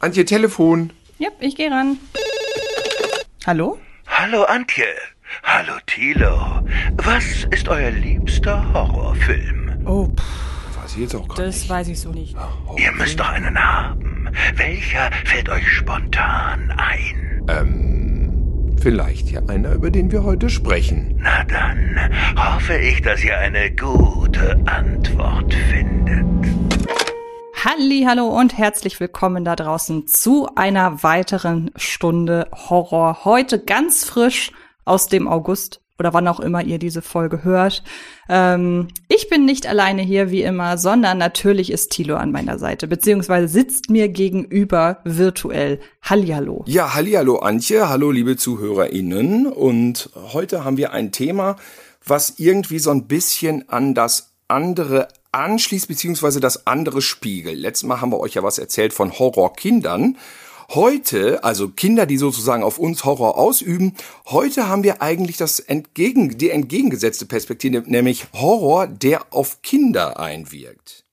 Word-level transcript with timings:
Antje, 0.00 0.24
Telefon. 0.24 0.90
Ja, 1.18 1.28
ich 1.40 1.56
gehe 1.56 1.70
ran. 1.70 1.96
Hallo? 3.46 3.78
Hallo 4.06 4.44
Antje. 4.44 4.84
Hallo 5.42 5.72
Thilo. 5.86 6.62
Was 6.96 7.44
ist 7.50 7.68
euer 7.68 7.90
liebster 7.90 8.72
Horrorfilm? 8.72 9.82
Oh, 9.84 10.06
pff, 10.06 10.82
Weiß 10.82 10.94
ich 10.94 11.00
jetzt 11.02 11.14
auch 11.14 11.28
gar 11.28 11.36
das 11.46 11.56
nicht. 11.60 11.68
weiß 11.70 11.88
ich 11.88 12.00
so 12.00 12.10
nicht. 12.10 12.36
Ihr 12.76 12.92
müsst 12.92 13.18
doch 13.18 13.28
einen 13.28 13.58
haben. 13.58 14.28
Welcher 14.54 15.10
fällt 15.24 15.48
euch 15.48 15.68
spontan 15.68 16.72
ein? 16.76 17.42
Ähm, 17.48 18.76
vielleicht 18.80 19.30
ja 19.30 19.40
einer, 19.48 19.72
über 19.72 19.90
den 19.90 20.10
wir 20.12 20.22
heute 20.22 20.48
sprechen. 20.48 21.18
Na 21.22 21.44
dann 21.44 21.98
hoffe 22.36 22.76
ich, 22.78 23.02
dass 23.02 23.22
ihr 23.24 23.36
eine 23.38 23.70
gute 23.74 24.58
Antwort 24.66 25.52
findet. 25.70 26.24
Hallo 27.64 28.28
und 28.28 28.56
herzlich 28.56 29.00
willkommen 29.00 29.44
da 29.44 29.56
draußen 29.56 30.06
zu 30.06 30.48
einer 30.54 31.02
weiteren 31.02 31.72
Stunde 31.74 32.46
Horror. 32.52 33.24
Heute 33.24 33.58
ganz 33.58 34.04
frisch 34.04 34.52
aus 34.84 35.08
dem 35.08 35.26
August 35.26 35.80
oder 35.98 36.14
wann 36.14 36.28
auch 36.28 36.38
immer 36.38 36.62
ihr 36.62 36.78
diese 36.78 37.02
Folge 37.02 37.42
hört. 37.42 37.82
Ähm, 38.28 38.86
ich 39.08 39.28
bin 39.28 39.44
nicht 39.44 39.66
alleine 39.66 40.02
hier 40.02 40.30
wie 40.30 40.42
immer, 40.42 40.78
sondern 40.78 41.18
natürlich 41.18 41.72
ist 41.72 41.90
Thilo 41.90 42.14
an 42.14 42.30
meiner 42.30 42.60
Seite, 42.60 42.86
beziehungsweise 42.86 43.48
sitzt 43.48 43.90
mir 43.90 44.08
gegenüber 44.08 45.00
virtuell. 45.02 45.80
Hallihallo. 46.00 46.64
Ja, 46.68 46.94
hallihallo 46.94 47.38
Antje, 47.38 47.88
hallo 47.88 48.12
liebe 48.12 48.36
ZuhörerInnen. 48.36 49.46
Und 49.48 50.10
heute 50.14 50.64
haben 50.64 50.76
wir 50.76 50.92
ein 50.92 51.10
Thema, 51.10 51.56
was 52.06 52.34
irgendwie 52.38 52.78
so 52.78 52.92
ein 52.92 53.08
bisschen 53.08 53.68
an 53.68 53.94
das 53.94 54.36
andere 54.46 55.08
anschließt, 55.32 55.88
beziehungsweise 55.88 56.40
das 56.40 56.66
andere 56.66 57.02
spiegelt. 57.02 57.58
Letztes 57.58 57.86
Mal 57.86 58.00
haben 58.00 58.12
wir 58.12 58.20
euch 58.20 58.34
ja 58.34 58.42
was 58.42 58.58
erzählt 58.58 58.92
von 58.92 59.18
Horrorkindern. 59.18 60.16
Heute, 60.70 61.44
also 61.44 61.68
Kinder, 61.70 62.04
die 62.04 62.18
sozusagen 62.18 62.62
auf 62.62 62.78
uns 62.78 63.04
Horror 63.04 63.38
ausüben, 63.38 63.94
heute 64.26 64.68
haben 64.68 64.82
wir 64.82 65.00
eigentlich 65.00 65.38
das 65.38 65.60
entgegen, 65.60 66.36
die 66.36 66.50
entgegengesetzte 66.50 67.24
Perspektive, 67.24 67.82
nämlich 67.86 68.26
Horror, 68.34 68.86
der 68.86 69.32
auf 69.32 69.62
Kinder 69.62 70.20
einwirkt. 70.20 71.04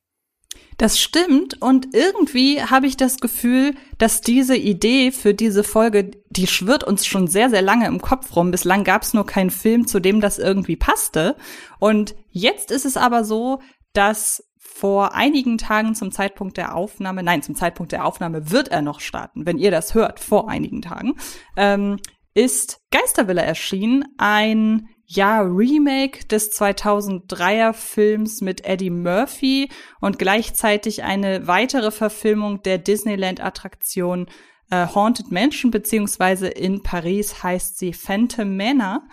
Das 0.77 0.99
stimmt 0.99 1.61
und 1.61 1.93
irgendwie 1.93 2.61
habe 2.61 2.87
ich 2.87 2.97
das 2.97 3.19
Gefühl, 3.19 3.75
dass 3.97 4.19
diese 4.19 4.57
Idee 4.57 5.13
für 5.13 5.33
diese 5.33 5.63
Folge, 5.63 6.11
die 6.29 6.47
schwirrt 6.47 6.83
uns 6.83 7.05
schon 7.05 7.27
sehr, 7.27 7.49
sehr 7.49 7.61
lange 7.61 7.87
im 7.87 8.01
Kopf 8.01 8.35
rum. 8.35 8.51
Bislang 8.51 8.83
gab 8.83 9.03
es 9.03 9.13
nur 9.13 9.25
keinen 9.25 9.51
Film, 9.51 9.87
zu 9.87 10.01
dem 10.01 10.19
das 10.19 10.37
irgendwie 10.37 10.75
passte. 10.75 11.37
Und 11.79 12.13
jetzt 12.29 12.71
ist 12.71 12.83
es 12.83 12.97
aber 12.97 13.23
so, 13.23 13.61
dass 13.97 14.43
vor 14.59 15.15
einigen 15.15 15.57
Tagen 15.57 15.95
zum 15.95 16.11
Zeitpunkt 16.11 16.57
der 16.57 16.75
Aufnahme, 16.75 17.23
nein, 17.23 17.41
zum 17.41 17.55
Zeitpunkt 17.55 17.91
der 17.91 18.05
Aufnahme 18.05 18.51
wird 18.51 18.67
er 18.67 18.81
noch 18.81 18.99
starten, 18.99 19.45
wenn 19.45 19.57
ihr 19.57 19.71
das 19.71 19.93
hört, 19.93 20.19
vor 20.19 20.49
einigen 20.49 20.81
Tagen, 20.81 21.15
ähm, 21.55 21.97
ist 22.33 22.81
Geistervilla 22.91 23.41
erschienen, 23.41 24.03
ein 24.17 24.89
ja, 25.05 25.39
Remake 25.41 26.25
des 26.25 26.59
2003er 26.59 27.73
Films 27.73 28.41
mit 28.41 28.65
Eddie 28.65 28.89
Murphy 28.89 29.69
und 30.01 30.19
gleichzeitig 30.19 31.03
eine 31.03 31.47
weitere 31.47 31.91
Verfilmung 31.91 32.61
der 32.63 32.77
Disneyland-Attraktion 32.79 34.27
äh, 34.71 34.87
Haunted 34.93 35.31
Mansion, 35.31 35.71
beziehungsweise 35.71 36.47
in 36.47 36.81
Paris 36.83 37.43
heißt 37.43 37.77
sie 37.77 37.93
Phantom 37.93 38.57
Manor. 38.57 39.03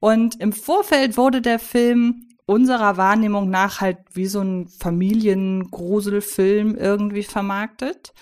Und 0.00 0.40
im 0.40 0.52
Vorfeld 0.52 1.16
wurde 1.16 1.42
der 1.42 1.58
Film 1.58 2.28
unserer 2.46 2.96
Wahrnehmung 2.96 3.50
nach 3.50 3.80
halt 3.80 3.98
wie 4.12 4.26
so 4.26 4.40
ein 4.40 4.68
Familiengruselfilm 4.68 6.76
irgendwie 6.76 7.22
vermarktet. 7.22 8.12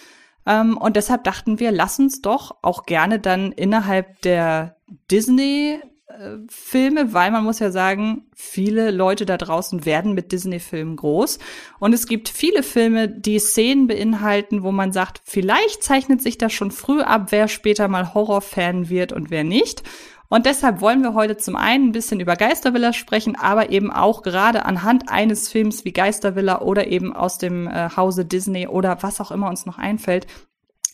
Ähm, 0.46 0.76
und 0.76 0.96
deshalb 0.96 1.24
dachten 1.24 1.58
wir, 1.58 1.72
lass 1.72 1.98
uns 1.98 2.22
doch 2.22 2.56
auch 2.62 2.84
gerne 2.84 3.18
dann 3.18 3.52
innerhalb 3.52 4.20
der 4.22 4.76
Disney 5.10 5.80
äh, 6.10 6.38
Filme, 6.48 7.12
weil 7.12 7.30
man 7.30 7.44
muss 7.44 7.60
ja 7.60 7.70
sagen, 7.70 8.26
viele 8.34 8.90
Leute 8.90 9.26
da 9.26 9.36
draußen 9.36 9.84
werden 9.84 10.14
mit 10.14 10.32
Disney-Filmen 10.32 10.96
groß. 10.96 11.38
Und 11.78 11.92
es 11.92 12.06
gibt 12.06 12.28
viele 12.28 12.62
Filme, 12.62 13.08
die 13.08 13.38
Szenen 13.38 13.86
beinhalten, 13.86 14.62
wo 14.62 14.72
man 14.72 14.92
sagt, 14.92 15.20
vielleicht 15.24 15.82
zeichnet 15.82 16.22
sich 16.22 16.38
das 16.38 16.52
schon 16.52 16.70
früh 16.70 17.00
ab, 17.00 17.26
wer 17.30 17.48
später 17.48 17.88
mal 17.88 18.14
Horrorfan 18.14 18.88
wird 18.88 19.12
und 19.12 19.30
wer 19.30 19.44
nicht. 19.44 19.82
Und 20.30 20.46
deshalb 20.46 20.80
wollen 20.80 21.02
wir 21.02 21.12
heute 21.12 21.36
zum 21.36 21.56
einen 21.56 21.88
ein 21.88 21.92
bisschen 21.92 22.20
über 22.20 22.36
Geistervilla 22.36 22.92
sprechen, 22.92 23.34
aber 23.36 23.70
eben 23.70 23.90
auch 23.92 24.22
gerade 24.22 24.64
anhand 24.64 25.08
eines 25.10 25.48
Films 25.48 25.84
wie 25.84 25.92
Geistervilla 25.92 26.60
oder 26.60 26.86
eben 26.86 27.12
aus 27.14 27.36
dem 27.36 27.66
äh, 27.66 27.90
Hause 27.96 28.24
Disney 28.24 28.68
oder 28.68 29.02
was 29.02 29.20
auch 29.20 29.32
immer 29.32 29.48
uns 29.48 29.66
noch 29.66 29.76
einfällt, 29.76 30.28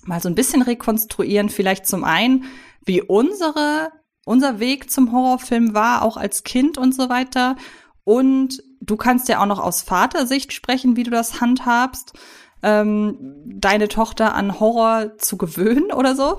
mal 0.06 0.22
so 0.22 0.30
ein 0.30 0.34
bisschen 0.34 0.62
rekonstruieren. 0.62 1.50
Vielleicht 1.50 1.86
zum 1.86 2.02
einen, 2.02 2.44
wie 2.82 3.02
unsere, 3.02 3.92
unser 4.24 4.58
Weg 4.58 4.90
zum 4.90 5.12
Horrorfilm 5.12 5.74
war, 5.74 6.00
auch 6.00 6.16
als 6.16 6.42
Kind 6.42 6.78
und 6.78 6.94
so 6.94 7.10
weiter. 7.10 7.56
Und 8.04 8.62
du 8.80 8.96
kannst 8.96 9.28
ja 9.28 9.42
auch 9.42 9.46
noch 9.46 9.60
aus 9.60 9.82
Vatersicht 9.82 10.54
sprechen, 10.54 10.96
wie 10.96 11.02
du 11.02 11.10
das 11.10 11.42
handhabst. 11.42 12.14
Ähm, 12.62 13.34
deine 13.44 13.88
Tochter 13.88 14.34
an 14.34 14.58
Horror 14.58 15.18
zu 15.18 15.36
gewöhnen 15.36 15.92
oder 15.92 16.16
so. 16.16 16.38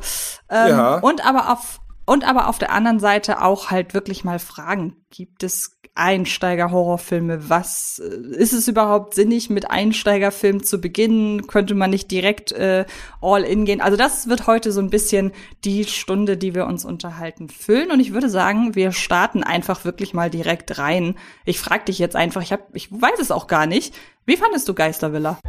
Ähm, 0.49 0.69
Ja. 0.69 0.95
Und 0.97 1.23
aber 1.23 1.53
auf 1.53 1.79
und 2.07 2.23
aber 2.27 2.47
auf 2.47 2.57
der 2.57 2.71
anderen 2.71 2.99
Seite 2.99 3.41
auch 3.43 3.69
halt 3.69 3.93
wirklich 3.93 4.23
mal 4.23 4.39
fragen, 4.39 4.95
gibt 5.09 5.43
es 5.43 5.77
Einsteiger-Horrorfilme? 5.93 7.49
Was 7.49 7.99
äh, 7.99 8.35
ist 8.37 8.53
es 8.53 8.69
überhaupt 8.69 9.13
sinnig, 9.13 9.49
mit 9.49 9.69
Einsteigerfilmen 9.69 10.63
zu 10.63 10.79
beginnen? 10.79 11.47
Könnte 11.47 11.75
man 11.75 11.89
nicht 11.89 12.09
direkt 12.09 12.53
äh, 12.53 12.85
all 13.21 13.43
in 13.43 13.65
gehen? 13.65 13.81
Also 13.81 13.97
das 13.97 14.29
wird 14.29 14.47
heute 14.47 14.71
so 14.71 14.79
ein 14.79 14.89
bisschen 14.89 15.33
die 15.65 15.83
Stunde, 15.83 16.37
die 16.37 16.55
wir 16.55 16.65
uns 16.65 16.85
unterhalten, 16.85 17.49
füllen. 17.49 17.91
Und 17.91 17.99
ich 17.99 18.13
würde 18.13 18.29
sagen, 18.29 18.73
wir 18.73 18.93
starten 18.93 19.43
einfach 19.43 19.83
wirklich 19.83 20.13
mal 20.13 20.29
direkt 20.29 20.77
rein. 20.77 21.15
Ich 21.43 21.59
frage 21.59 21.85
dich 21.85 21.99
jetzt 21.99 22.15
einfach, 22.15 22.41
ich, 22.41 22.53
hab, 22.53 22.73
ich 22.73 22.89
weiß 22.89 23.19
es 23.19 23.31
auch 23.31 23.47
gar 23.47 23.65
nicht. 23.65 23.93
Wie 24.25 24.37
fandest 24.37 24.69
du 24.69 24.73
Geistervilla? 24.73 25.39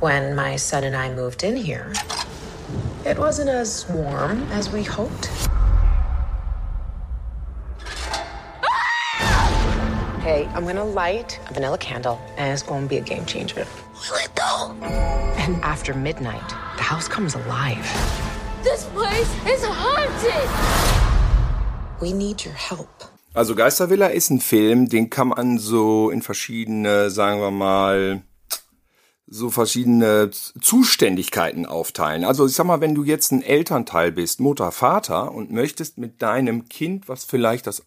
When 0.00 0.36
my 0.36 0.56
son 0.56 0.84
and 0.84 0.94
I 0.94 1.08
moved 1.20 1.42
in 1.42 1.56
here, 1.56 1.86
it 3.06 3.18
wasn't 3.18 3.50
as 3.50 3.86
warm 3.90 4.42
as 4.52 4.70
we 4.70 4.82
hoped. 4.82 5.28
Okay, 10.18 10.48
I'm 10.54 10.64
gonna 10.64 10.84
light 10.84 11.38
a 11.50 11.52
vanilla 11.52 11.76
candle, 11.76 12.18
and 12.38 12.50
it's 12.52 12.62
gonna 12.62 12.86
be 12.86 12.96
a 12.96 13.02
game 13.02 13.26
changer. 13.26 13.66
Will 13.94 14.16
it 14.16 14.30
though? 14.34 14.74
And 15.36 15.62
after 15.62 15.92
midnight, 15.92 16.48
the 16.76 16.82
house 16.82 17.06
comes 17.08 17.34
alive. 17.34 17.84
This 18.62 18.84
place 18.86 19.30
is 19.46 19.62
haunted! 19.62 20.48
We 22.00 22.12
need 22.14 22.42
your 22.44 22.54
help. 22.54 23.04
Also 23.34 23.54
Geistervilla 23.54 24.06
ist 24.06 24.30
ein 24.30 24.40
Film, 24.40 24.88
den 24.88 25.10
kann 25.10 25.28
man 25.28 25.58
so 25.58 26.08
in 26.08 26.22
verschiedene, 26.22 27.10
sagen 27.10 27.40
wir 27.40 27.50
mal, 27.50 28.22
so 29.26 29.50
verschiedene 29.50 30.30
Zuständigkeiten 30.30 31.66
aufteilen. 31.66 32.24
Also 32.24 32.46
ich 32.46 32.54
sag 32.54 32.66
mal, 32.66 32.80
wenn 32.80 32.94
du 32.94 33.04
jetzt 33.04 33.32
ein 33.32 33.42
Elternteil 33.42 34.12
bist, 34.12 34.40
Mutter, 34.40 34.70
Vater 34.70 35.32
und 35.32 35.50
möchtest 35.50 35.98
mit 35.98 36.20
deinem 36.20 36.68
Kind, 36.68 37.08
was 37.08 37.24
vielleicht 37.24 37.66
das 37.66 37.82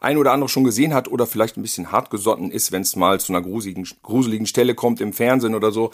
ein 0.00 0.16
oder 0.16 0.32
andere 0.32 0.48
schon 0.48 0.64
gesehen 0.64 0.94
hat 0.94 1.08
oder 1.08 1.26
vielleicht 1.26 1.56
ein 1.56 1.62
bisschen 1.62 1.92
hartgesotten 1.92 2.50
ist, 2.50 2.72
wenn 2.72 2.82
es 2.82 2.96
mal 2.96 3.20
zu 3.20 3.32
einer 3.32 3.42
gruseligen, 3.42 3.86
gruseligen 4.02 4.46
Stelle 4.46 4.74
kommt 4.74 5.00
im 5.00 5.12
Fernsehen 5.12 5.54
oder 5.54 5.72
so, 5.72 5.90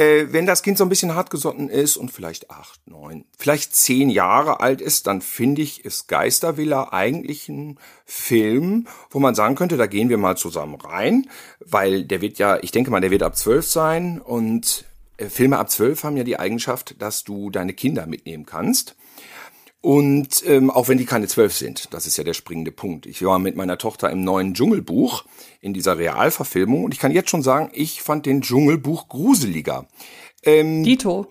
äh, 0.00 0.32
wenn 0.32 0.46
das 0.46 0.62
Kind 0.62 0.78
so 0.78 0.84
ein 0.84 0.88
bisschen 0.88 1.14
hartgesotten 1.14 1.68
ist 1.68 1.98
und 1.98 2.10
vielleicht 2.10 2.50
acht, 2.50 2.80
neun, 2.86 3.26
vielleicht 3.36 3.74
zehn 3.76 4.08
Jahre 4.08 4.60
alt 4.60 4.80
ist, 4.80 5.06
dann 5.06 5.20
finde 5.20 5.60
ich, 5.60 5.84
ist 5.84 6.08
Geistervilla 6.08 6.88
eigentlich 6.90 7.50
ein 7.50 7.78
Film, 8.06 8.86
wo 9.10 9.18
man 9.18 9.34
sagen 9.34 9.56
könnte, 9.56 9.76
da 9.76 9.86
gehen 9.86 10.08
wir 10.08 10.16
mal 10.16 10.38
zusammen 10.38 10.76
rein, 10.76 11.28
weil 11.60 12.04
der 12.04 12.22
wird 12.22 12.38
ja, 12.38 12.58
ich 12.62 12.70
denke 12.70 12.90
mal, 12.90 13.02
der 13.02 13.10
wird 13.10 13.22
ab 13.22 13.36
zwölf 13.36 13.66
sein 13.66 14.22
und 14.22 14.86
äh, 15.18 15.26
Filme 15.26 15.58
ab 15.58 15.70
zwölf 15.70 16.02
haben 16.02 16.16
ja 16.16 16.24
die 16.24 16.38
Eigenschaft, 16.38 17.00
dass 17.02 17.22
du 17.22 17.50
deine 17.50 17.74
Kinder 17.74 18.06
mitnehmen 18.06 18.46
kannst. 18.46 18.96
Und 19.82 20.42
ähm, 20.46 20.70
auch 20.70 20.88
wenn 20.88 20.98
die 20.98 21.06
keine 21.06 21.26
zwölf 21.26 21.54
sind, 21.54 21.94
das 21.94 22.06
ist 22.06 22.18
ja 22.18 22.24
der 22.24 22.34
springende 22.34 22.70
Punkt. 22.70 23.06
Ich 23.06 23.24
war 23.24 23.38
mit 23.38 23.56
meiner 23.56 23.78
Tochter 23.78 24.10
im 24.10 24.22
neuen 24.22 24.52
Dschungelbuch 24.52 25.24
in 25.60 25.72
dieser 25.72 25.96
Realverfilmung 25.96 26.84
und 26.84 26.92
ich 26.92 27.00
kann 27.00 27.12
jetzt 27.12 27.30
schon 27.30 27.42
sagen, 27.42 27.70
ich 27.72 28.02
fand 28.02 28.26
den 28.26 28.42
Dschungelbuch 28.42 29.08
gruseliger. 29.08 29.88
Dito. 30.82 31.26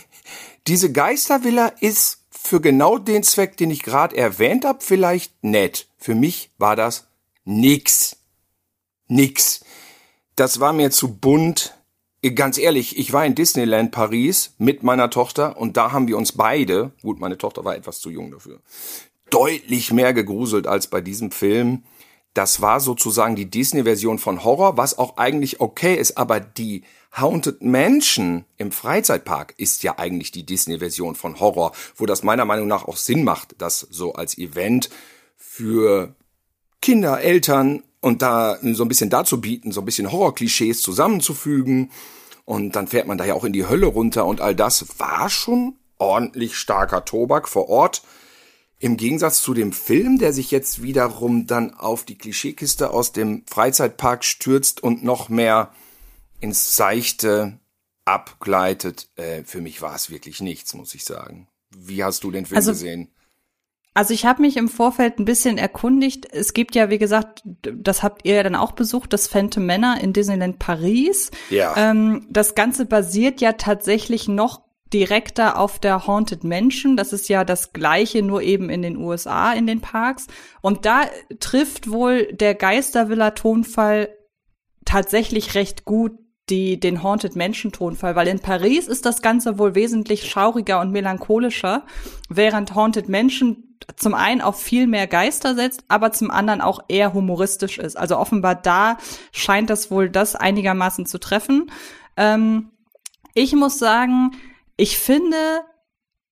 Diese 0.68 0.92
Geistervilla 0.92 1.66
ist 1.80 2.20
für 2.30 2.60
genau 2.60 2.98
den 2.98 3.24
Zweck, 3.24 3.56
den 3.56 3.70
ich 3.70 3.82
gerade 3.82 4.16
erwähnt 4.16 4.64
habe, 4.64 4.78
vielleicht 4.82 5.42
nett. 5.42 5.88
Für 5.98 6.14
mich 6.14 6.50
war 6.58 6.76
das 6.76 7.08
nix. 7.44 8.16
Nix. 9.08 9.64
Das 10.36 10.60
war 10.60 10.72
mir 10.72 10.90
zu 10.90 11.16
bunt. 11.16 11.74
Ganz 12.34 12.58
ehrlich, 12.58 12.98
ich 12.98 13.14
war 13.14 13.24
in 13.24 13.34
Disneyland 13.34 13.92
Paris 13.92 14.54
mit 14.58 14.82
meiner 14.82 15.08
Tochter 15.08 15.56
und 15.56 15.78
da 15.78 15.92
haben 15.92 16.06
wir 16.06 16.18
uns 16.18 16.32
beide, 16.32 16.92
gut, 17.00 17.18
meine 17.18 17.38
Tochter 17.38 17.64
war 17.64 17.76
etwas 17.76 18.00
zu 18.00 18.10
jung 18.10 18.30
dafür, 18.30 18.60
deutlich 19.30 19.90
mehr 19.90 20.12
gegruselt 20.12 20.66
als 20.66 20.88
bei 20.88 21.00
diesem 21.00 21.30
Film. 21.30 21.84
das 22.34 22.60
war 22.60 22.78
sozusagen 22.78 23.34
die 23.34 23.50
Disney-Version 23.50 24.18
von 24.18 24.44
Horror, 24.44 24.76
was 24.76 24.98
auch 24.98 25.16
eigentlich 25.16 25.60
okay 25.60 25.96
ist, 25.96 26.16
aber 26.16 26.38
die 26.38 26.84
Haunted 27.18 27.62
Mansion 27.62 28.44
im 28.56 28.70
Freizeitpark 28.70 29.54
ist 29.56 29.82
ja 29.82 29.98
eigentlich 29.98 30.30
die 30.30 30.46
Disney-Version 30.46 31.16
von 31.16 31.40
Horror, 31.40 31.72
wo 31.96 32.06
das 32.06 32.22
meiner 32.22 32.44
Meinung 32.44 32.68
nach 32.68 32.84
auch 32.84 32.96
Sinn 32.96 33.24
macht, 33.24 33.56
das 33.58 33.80
so 33.80 34.12
als 34.12 34.38
Event 34.38 34.90
für 35.36 36.14
Kinder, 36.82 37.20
Eltern 37.20 37.82
und 38.00 38.22
da 38.22 38.58
so 38.62 38.84
ein 38.84 38.88
bisschen 38.88 39.10
dazu 39.10 39.40
bieten, 39.40 39.72
so 39.72 39.80
ein 39.82 39.84
bisschen 39.84 40.10
Horror-Klischees 40.10 40.80
zusammenzufügen. 40.82 41.90
Und 42.44 42.74
dann 42.76 42.88
fährt 42.88 43.06
man 43.06 43.18
da 43.18 43.24
ja 43.24 43.34
auch 43.34 43.44
in 43.44 43.52
die 43.52 43.66
Hölle 43.68 43.86
runter 43.86 44.26
und 44.26 44.40
all 44.40 44.54
das 44.56 44.98
war 44.98 45.28
schon 45.30 45.76
ordentlich 45.98 46.56
starker 46.56 47.04
Tobak 47.04 47.48
vor 47.48 47.68
Ort. 47.68 48.02
Im 48.78 48.96
Gegensatz 48.96 49.42
zu 49.42 49.52
dem 49.52 49.72
Film, 49.72 50.18
der 50.18 50.32
sich 50.32 50.50
jetzt 50.50 50.82
wiederum 50.82 51.46
dann 51.46 51.74
auf 51.74 52.04
die 52.04 52.16
Klischeekiste 52.16 52.90
aus 52.90 53.12
dem 53.12 53.44
Freizeitpark 53.46 54.24
stürzt 54.24 54.82
und 54.82 55.04
noch 55.04 55.28
mehr 55.28 55.70
ins 56.40 56.74
Seichte 56.76 57.60
abgleitet. 58.06 59.10
Äh, 59.16 59.44
für 59.44 59.60
mich 59.60 59.82
war 59.82 59.94
es 59.94 60.10
wirklich 60.10 60.40
nichts, 60.40 60.72
muss 60.74 60.94
ich 60.94 61.04
sagen. 61.04 61.46
Wie 61.76 62.02
hast 62.02 62.24
du 62.24 62.30
den 62.30 62.46
Film 62.46 62.56
Also- 62.56 62.72
gesehen? 62.72 63.08
Also 64.00 64.14
ich 64.14 64.24
habe 64.24 64.40
mich 64.40 64.56
im 64.56 64.70
Vorfeld 64.70 65.18
ein 65.18 65.26
bisschen 65.26 65.58
erkundigt. 65.58 66.26
Es 66.32 66.54
gibt 66.54 66.74
ja, 66.74 66.88
wie 66.88 66.96
gesagt, 66.96 67.42
das 67.60 68.02
habt 68.02 68.24
ihr 68.24 68.36
ja 68.36 68.42
dann 68.42 68.54
auch 68.54 68.72
besucht, 68.72 69.12
das 69.12 69.28
Phantom 69.28 69.66
Manor 69.66 69.98
in 70.00 70.14
Disneyland 70.14 70.58
Paris. 70.58 71.30
Ja. 71.50 71.74
Ähm, 71.76 72.26
das 72.30 72.54
Ganze 72.54 72.86
basiert 72.86 73.42
ja 73.42 73.52
tatsächlich 73.52 74.26
noch 74.26 74.62
direkter 74.90 75.58
auf 75.58 75.78
der 75.78 76.06
Haunted 76.06 76.44
Mansion. 76.44 76.96
Das 76.96 77.12
ist 77.12 77.28
ja 77.28 77.44
das 77.44 77.74
gleiche, 77.74 78.22
nur 78.22 78.40
eben 78.40 78.70
in 78.70 78.80
den 78.80 78.96
USA 78.96 79.52
in 79.52 79.66
den 79.66 79.82
Parks. 79.82 80.28
Und 80.62 80.86
da 80.86 81.02
trifft 81.38 81.90
wohl 81.90 82.32
der 82.32 82.54
Geistervilla-Tonfall 82.54 84.08
tatsächlich 84.86 85.54
recht 85.54 85.84
gut 85.84 86.12
die, 86.50 86.78
den 86.80 87.02
Haunted 87.02 87.36
Mansion 87.36 87.72
Tonfall, 87.72 88.16
weil 88.16 88.28
in 88.28 88.40
Paris 88.40 88.88
ist 88.88 89.06
das 89.06 89.22
Ganze 89.22 89.58
wohl 89.58 89.74
wesentlich 89.74 90.28
schauriger 90.28 90.80
und 90.80 90.90
melancholischer, 90.90 91.84
während 92.28 92.74
Haunted 92.74 93.08
Mansion 93.08 93.64
zum 93.96 94.14
einen 94.14 94.40
auf 94.40 94.60
viel 94.60 94.86
mehr 94.86 95.06
Geister 95.06 95.54
setzt, 95.54 95.84
aber 95.88 96.12
zum 96.12 96.30
anderen 96.30 96.60
auch 96.60 96.80
eher 96.88 97.14
humoristisch 97.14 97.78
ist. 97.78 97.96
Also 97.96 98.18
offenbar 98.18 98.54
da 98.54 98.98
scheint 99.32 99.70
das 99.70 99.90
wohl 99.90 100.10
das 100.10 100.36
einigermaßen 100.36 101.06
zu 101.06 101.18
treffen. 101.18 101.70
Ähm, 102.16 102.70
ich 103.34 103.54
muss 103.54 103.78
sagen, 103.78 104.32
ich 104.76 104.98
finde, 104.98 105.62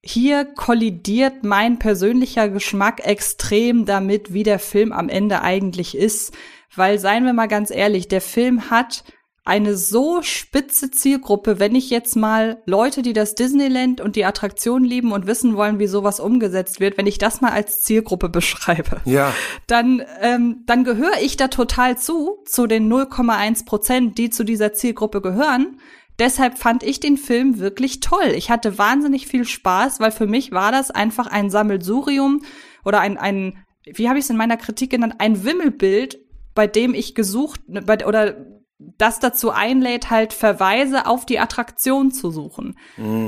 hier 0.03 0.44
kollidiert 0.44 1.44
mein 1.44 1.79
persönlicher 1.79 2.49
Geschmack 2.49 3.05
extrem 3.05 3.85
damit, 3.85 4.32
wie 4.32 4.43
der 4.43 4.59
Film 4.59 4.93
am 4.93 5.09
Ende 5.09 5.43
eigentlich 5.43 5.97
ist. 5.97 6.37
Weil, 6.75 6.99
seien 6.99 7.25
wir 7.25 7.32
mal 7.32 7.49
ganz 7.49 7.70
ehrlich, 7.70 8.09
der 8.09 8.20
Film 8.20 8.70
hat 8.70 9.05
eine 9.49 9.77
so 9.77 10.23
spitze 10.23 10.91
Zielgruppe, 10.91 11.59
wenn 11.59 11.75
ich 11.75 11.91
jetzt 11.91 12.17
mal 12.17 12.62
Leute, 12.67 13.03
die 13.03 13.15
das 13.15 13.35
Disneyland 13.35 14.00
und 14.00 14.15
die 14.15 14.25
Attraktion 14.25 14.85
lieben 14.85 15.11
und 15.11 15.27
wissen 15.27 15.56
wollen, 15.56 15.79
wie 15.79 15.87
sowas 15.87 16.21
umgesetzt 16.21 16.81
wird, 16.81 16.99
wenn 16.99 17.06
ich 17.06 17.19
das 17.19 17.41
mal 17.41 17.53
als 17.53 17.81
Zielgruppe 17.81 18.29
beschreibe, 18.39 19.00
Ja. 19.05 19.33
dann, 19.67 20.03
ähm, 20.21 20.62
dann 20.67 20.85
gehöre 20.85 21.21
ich 21.23 21.37
da 21.37 21.49
total 21.49 21.99
zu, 21.99 22.39
zu 22.45 22.67
den 22.67 22.93
0,1 22.93 23.65
Prozent, 23.65 24.19
die 24.19 24.31
zu 24.31 24.45
dieser 24.45 24.73
Zielgruppe 24.75 25.21
gehören. 25.21 25.81
Deshalb 26.19 26.59
fand 26.59 26.83
ich 26.83 27.01
den 27.01 27.17
Film 27.17 27.59
wirklich 27.59 28.01
toll. 28.01 28.33
Ich 28.35 28.51
hatte 28.51 28.77
wahnsinnig 28.77 29.27
viel 29.29 29.44
Spaß, 29.44 29.99
weil 30.01 30.11
für 30.11 30.27
mich 30.27 30.53
war 30.53 30.73
das 30.73 30.91
einfach 30.91 31.27
ein 31.27 31.49
Sammelsurium 31.49 32.43
oder 32.85 33.01
ein, 33.01 33.17
ein 33.17 33.65
wie 33.87 34.09
habe 34.09 34.19
ich 34.19 34.25
es 34.25 34.31
in 34.31 34.37
meiner 34.37 34.56
Kritik 34.56 34.91
genannt, 34.91 35.15
ein 35.19 35.44
Wimmelbild, 35.44 36.19
bei 36.55 36.67
dem 36.67 36.93
ich 36.93 37.15
gesucht 37.15 37.61
bei, 37.67 38.05
oder 38.05 38.57
das 38.79 39.19
dazu 39.19 39.51
einlädt, 39.51 40.11
halt 40.11 40.33
Verweise 40.33 41.07
auf 41.07 41.27
die 41.27 41.41
Attraktion 41.41 42.13
zu 42.13 42.31
suchen. 42.31 42.79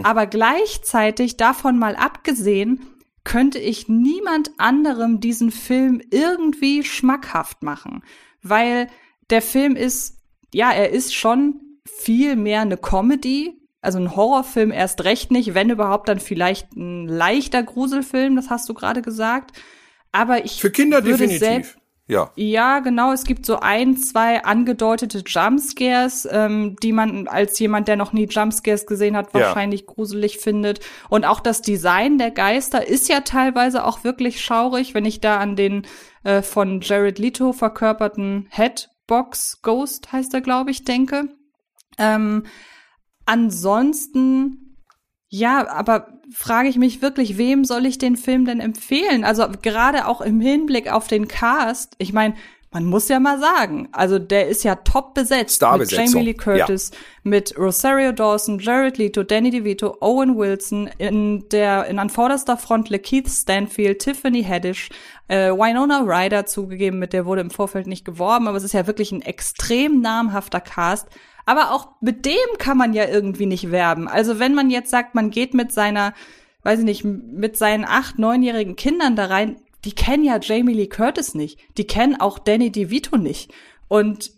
Aber 0.04 0.26
gleichzeitig 0.26 1.36
davon 1.36 1.78
mal 1.78 1.96
abgesehen, 1.96 2.86
könnte 3.24 3.58
ich 3.58 3.88
niemand 3.88 4.52
anderem 4.58 5.20
diesen 5.20 5.50
Film 5.50 6.00
irgendwie 6.10 6.84
schmackhaft 6.84 7.62
machen, 7.62 8.02
weil 8.42 8.88
der 9.28 9.42
Film 9.42 9.76
ist, 9.76 10.18
ja, 10.54 10.72
er 10.72 10.90
ist 10.90 11.14
schon 11.14 11.60
viel 11.84 12.36
mehr 12.36 12.62
eine 12.62 12.76
Comedy, 12.76 13.60
also 13.82 13.98
ein 13.98 14.14
Horrorfilm 14.16 14.72
erst 14.72 15.04
recht 15.04 15.30
nicht, 15.30 15.54
wenn 15.54 15.70
überhaupt 15.70 16.08
dann 16.08 16.20
vielleicht 16.20 16.74
ein 16.76 17.08
leichter 17.08 17.62
Gruselfilm, 17.62 18.36
das 18.36 18.50
hast 18.50 18.68
du 18.68 18.74
gerade 18.74 19.02
gesagt. 19.02 19.56
Aber 20.12 20.44
ich 20.44 20.60
Für 20.60 20.70
Kinder 20.70 21.04
würde 21.04 21.26
definitiv. 21.26 21.76
Ja. 22.10 22.32
ja, 22.34 22.80
genau. 22.80 23.12
Es 23.12 23.24
gibt 23.24 23.46
so 23.46 23.60
ein, 23.60 23.96
zwei 23.96 24.42
angedeutete 24.44 25.22
Jumpscares, 25.24 26.28
ähm, 26.30 26.76
die 26.82 26.92
man 26.92 27.28
als 27.28 27.58
jemand, 27.58 27.86
der 27.86 27.96
noch 27.96 28.12
nie 28.12 28.24
Jumpscares 28.26 28.86
gesehen 28.86 29.16
hat, 29.16 29.32
Ja. 29.32 29.40
wahrscheinlich 29.40 29.86
gruselig 29.86 30.38
findet. 30.38 30.80
Und 31.08 31.24
auch 31.24 31.38
das 31.40 31.62
Design 31.62 32.18
der 32.18 32.32
Geister 32.32 32.86
ist 32.86 33.08
ja 33.08 33.20
teilweise 33.20 33.84
auch 33.84 34.02
wirklich 34.02 34.40
schaurig, 34.42 34.92
wenn 34.92 35.04
ich 35.04 35.20
da 35.20 35.38
an 35.38 35.54
den 35.54 35.86
äh, 36.24 36.42
von 36.42 36.80
Jared 36.80 37.18
Leto 37.18 37.52
verkörperten 37.52 38.48
Headbox 38.50 39.62
Ghost 39.62 40.12
heißt 40.12 40.34
er, 40.34 40.40
glaube 40.40 40.70
ich, 40.72 40.84
denke. 40.84 41.28
Ähm, 41.96 42.44
ansonsten, 43.26 44.76
ja, 45.28 45.68
aber 45.68 46.19
frage 46.32 46.68
ich 46.68 46.76
mich 46.76 47.02
wirklich, 47.02 47.38
wem 47.38 47.64
soll 47.64 47.86
ich 47.86 47.98
den 47.98 48.16
Film 48.16 48.44
denn 48.44 48.60
empfehlen? 48.60 49.24
Also 49.24 49.46
gerade 49.62 50.06
auch 50.06 50.20
im 50.20 50.40
Hinblick 50.40 50.92
auf 50.92 51.08
den 51.08 51.28
Cast. 51.28 51.94
Ich 51.98 52.12
meine, 52.12 52.34
man 52.72 52.84
muss 52.84 53.08
ja 53.08 53.18
mal 53.18 53.40
sagen, 53.40 53.88
also 53.90 54.20
der 54.20 54.46
ist 54.46 54.62
ja 54.62 54.76
top 54.76 55.14
besetzt 55.14 55.60
mit 55.76 55.90
Jamie 55.90 56.22
Lee 56.22 56.34
Curtis, 56.34 56.92
mit 57.24 57.58
Rosario 57.58 58.12
Dawson, 58.12 58.60
Jared 58.60 58.96
Leto, 58.96 59.24
Danny 59.24 59.50
DeVito, 59.50 59.96
Owen 60.00 60.36
Wilson, 60.36 60.88
in 60.98 61.48
der 61.48 61.86
in 61.86 61.98
an 61.98 62.10
vorderster 62.10 62.56
Front 62.56 62.88
Lakeith 62.88 63.28
Stanfield, 63.28 63.98
Tiffany 63.98 64.44
Haddish, 64.44 64.88
äh, 65.26 65.50
Winona 65.50 66.02
Ryder 66.06 66.46
zugegeben, 66.46 67.00
mit 67.00 67.12
der 67.12 67.26
wurde 67.26 67.40
im 67.40 67.50
Vorfeld 67.50 67.88
nicht 67.88 68.04
geworben, 68.04 68.46
aber 68.46 68.56
es 68.56 68.64
ist 68.64 68.74
ja 68.74 68.86
wirklich 68.86 69.10
ein 69.10 69.22
extrem 69.22 70.00
namhafter 70.00 70.60
Cast. 70.60 71.08
Aber 71.46 71.72
auch 71.72 71.88
mit 72.00 72.26
dem 72.26 72.58
kann 72.58 72.76
man 72.76 72.92
ja 72.92 73.08
irgendwie 73.08 73.46
nicht 73.46 73.70
werben. 73.70 74.08
Also 74.08 74.38
wenn 74.38 74.54
man 74.54 74.70
jetzt 74.70 74.90
sagt, 74.90 75.14
man 75.14 75.30
geht 75.30 75.54
mit 75.54 75.72
seiner, 75.72 76.14
weiß 76.62 76.80
ich 76.80 76.84
nicht, 76.84 77.04
mit 77.04 77.56
seinen 77.56 77.84
acht, 77.84 78.18
neunjährigen 78.18 78.76
Kindern 78.76 79.16
da 79.16 79.26
rein, 79.26 79.56
die 79.84 79.92
kennen 79.92 80.24
ja 80.24 80.38
Jamie 80.40 80.74
Lee 80.74 80.88
Curtis 80.88 81.34
nicht. 81.34 81.58
Die 81.78 81.86
kennen 81.86 82.20
auch 82.20 82.38
Danny 82.38 82.70
DeVito 82.70 83.16
nicht. 83.16 83.52
Und 83.88 84.32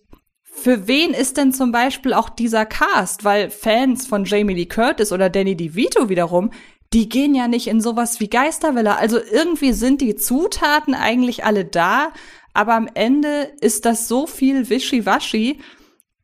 für 0.45 0.87
wen 0.87 1.13
ist 1.13 1.37
denn 1.37 1.53
zum 1.53 1.73
Beispiel 1.73 2.13
auch 2.13 2.29
dieser 2.29 2.67
Cast? 2.67 3.25
Weil 3.25 3.51
Fans 3.51 4.07
von 4.07 4.25
Jamie 4.25 4.55
Lee 4.55 4.67
Curtis 4.67 5.13
oder 5.13 5.31
Danny 5.31 5.57
DeVito 5.57 6.09
wiederum, 6.09 6.51
die 6.93 7.09
gehen 7.09 7.35
ja 7.35 7.49
nicht 7.49 7.69
in 7.69 7.81
sowas 7.81 8.21
wie 8.21 8.29
Geistervilla. 8.29 8.97
Also 8.97 9.19
irgendwie 9.19 9.73
sind 9.73 10.01
die 10.01 10.15
Zutaten 10.15 10.95
eigentlich 10.95 11.45
alle 11.45 11.65
da, 11.65 12.13
aber 12.53 12.75
am 12.75 12.89
Ende 12.93 13.51
ist 13.61 13.87
das 13.87 14.09
so 14.09 14.27
viel 14.27 14.69
Wischiwaschi. 14.69 15.59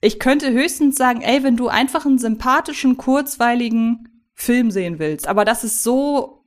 Ich 0.00 0.19
könnte 0.19 0.52
höchstens 0.52 0.97
sagen, 0.97 1.23
ey, 1.23 1.43
wenn 1.43 1.57
du 1.57 1.69
einfach 1.69 2.07
einen 2.07 2.19
sympathischen, 2.19 2.97
kurzweiligen 2.97 4.23
Film 4.35 4.71
sehen 4.71 4.99
willst, 4.99 5.26
aber 5.26 5.45
das 5.45 5.64
ist 5.64 5.83
so, 5.83 6.45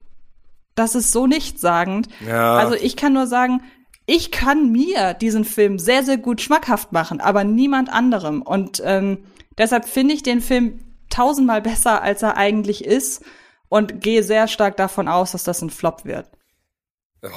das 0.75 0.95
ist 0.95 1.11
so 1.11 1.27
nichtssagend. 1.27 2.07
Ja. 2.25 2.57
Also 2.57 2.75
ich 2.75 2.95
kann 2.95 3.13
nur 3.13 3.27
sagen, 3.27 3.61
ich 4.05 4.31
kann 4.31 4.71
mir 4.71 5.13
diesen 5.13 5.45
Film 5.45 5.79
sehr, 5.79 6.03
sehr 6.03 6.17
gut 6.17 6.41
schmackhaft 6.41 6.91
machen, 6.91 7.19
aber 7.21 7.43
niemand 7.43 7.89
anderem. 7.89 8.41
Und 8.41 8.81
ähm, 8.85 9.25
deshalb 9.57 9.87
finde 9.87 10.13
ich 10.13 10.23
den 10.23 10.41
Film 10.41 10.79
tausendmal 11.09 11.61
besser, 11.61 12.01
als 12.01 12.23
er 12.23 12.37
eigentlich 12.37 12.85
ist 12.85 13.23
und 13.69 14.01
gehe 14.01 14.23
sehr 14.23 14.47
stark 14.47 14.77
davon 14.77 15.07
aus, 15.07 15.33
dass 15.33 15.43
das 15.43 15.61
ein 15.61 15.69
Flop 15.69 16.05
wird. 16.05 16.29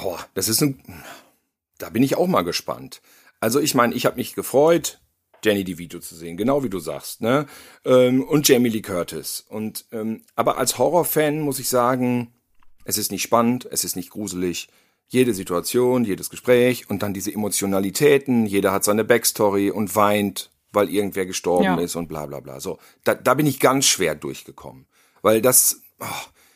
Oh, 0.03 0.17
das 0.33 0.49
ist 0.49 0.61
ein. 0.61 1.03
Da 1.77 1.89
bin 1.89 2.03
ich 2.03 2.17
auch 2.17 2.27
mal 2.27 2.43
gespannt. 2.43 3.01
Also 3.39 3.59
ich 3.59 3.75
meine, 3.75 3.93
ich 3.93 4.05
habe 4.05 4.15
mich 4.15 4.33
gefreut, 4.33 4.99
Jenny 5.45 5.63
DeVito 5.63 5.99
zu 5.99 6.15
sehen, 6.15 6.37
genau 6.37 6.63
wie 6.63 6.69
du 6.69 6.79
sagst, 6.79 7.21
ne? 7.21 7.45
Ähm, 7.85 8.23
und 8.23 8.47
Jamie 8.47 8.69
Lee 8.69 8.81
Curtis. 8.81 9.45
Und 9.47 9.85
ähm, 9.91 10.23
aber 10.35 10.57
als 10.57 10.77
Horrorfan 10.79 11.39
muss 11.39 11.59
ich 11.59 11.69
sagen, 11.69 12.33
es 12.83 12.97
ist 12.97 13.11
nicht 13.11 13.21
spannend, 13.21 13.67
es 13.71 13.83
ist 13.83 13.95
nicht 13.95 14.09
gruselig. 14.09 14.67
Jede 15.07 15.35
Situation, 15.35 16.03
jedes 16.03 16.31
Gespräch 16.31 16.89
und 16.89 17.03
dann 17.03 17.13
diese 17.13 17.31
Emotionalitäten, 17.31 18.47
jeder 18.47 18.71
hat 18.71 18.83
seine 18.83 19.03
Backstory 19.03 19.69
und 19.69 19.95
weint, 19.95 20.49
weil 20.71 20.89
irgendwer 20.89 21.27
gestorben 21.27 21.63
Ja. 21.65 21.75
ist 21.79 21.95
und 21.95 22.07
bla 22.07 22.25
bla 22.25 22.39
bla. 22.39 22.59
So, 22.59 22.79
da, 23.03 23.13
da 23.13 23.35
bin 23.35 23.45
ich 23.45 23.59
ganz 23.59 23.85
schwer 23.85 24.15
durchgekommen. 24.15 24.87
Weil 25.21 25.41
das, 25.41 25.81
oh, 25.99 26.05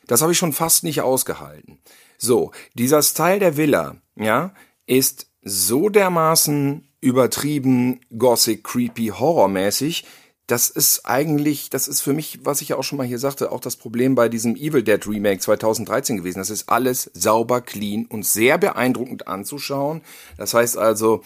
das 0.07 0.21
habe 0.23 0.31
ich 0.31 0.37
schon 0.39 0.53
fast 0.53 0.83
nicht 0.83 1.01
ausgehalten. 1.01 1.79
So, 2.17 2.51
dieser 2.73 3.03
Style 3.03 3.39
der 3.39 3.55
Villa, 3.55 3.97
ja, 4.15 4.53
ist 4.87 5.27
so 5.43 5.89
dermaßen 5.89 6.88
übertrieben, 7.01 8.01
gothic, 8.17 8.63
creepy, 8.63 9.07
horrormäßig. 9.07 10.05
Das 10.47 10.69
ist 10.69 11.05
eigentlich, 11.05 11.69
das 11.69 11.87
ist 11.87 12.01
für 12.01 12.13
mich, 12.13 12.39
was 12.43 12.61
ich 12.61 12.69
ja 12.69 12.77
auch 12.77 12.83
schon 12.83 12.97
mal 12.97 13.05
hier 13.05 13.19
sagte, 13.19 13.51
auch 13.51 13.59
das 13.59 13.75
Problem 13.75 14.15
bei 14.15 14.29
diesem 14.29 14.55
Evil 14.55 14.81
Dead 14.81 15.05
Remake 15.07 15.39
2013 15.39 16.17
gewesen. 16.17 16.39
Das 16.39 16.49
ist 16.49 16.69
alles 16.69 17.11
sauber, 17.13 17.61
clean 17.61 18.05
und 18.07 18.25
sehr 18.25 18.57
beeindruckend 18.57 19.27
anzuschauen. 19.27 20.01
Das 20.37 20.55
heißt 20.55 20.77
also, 20.77 21.21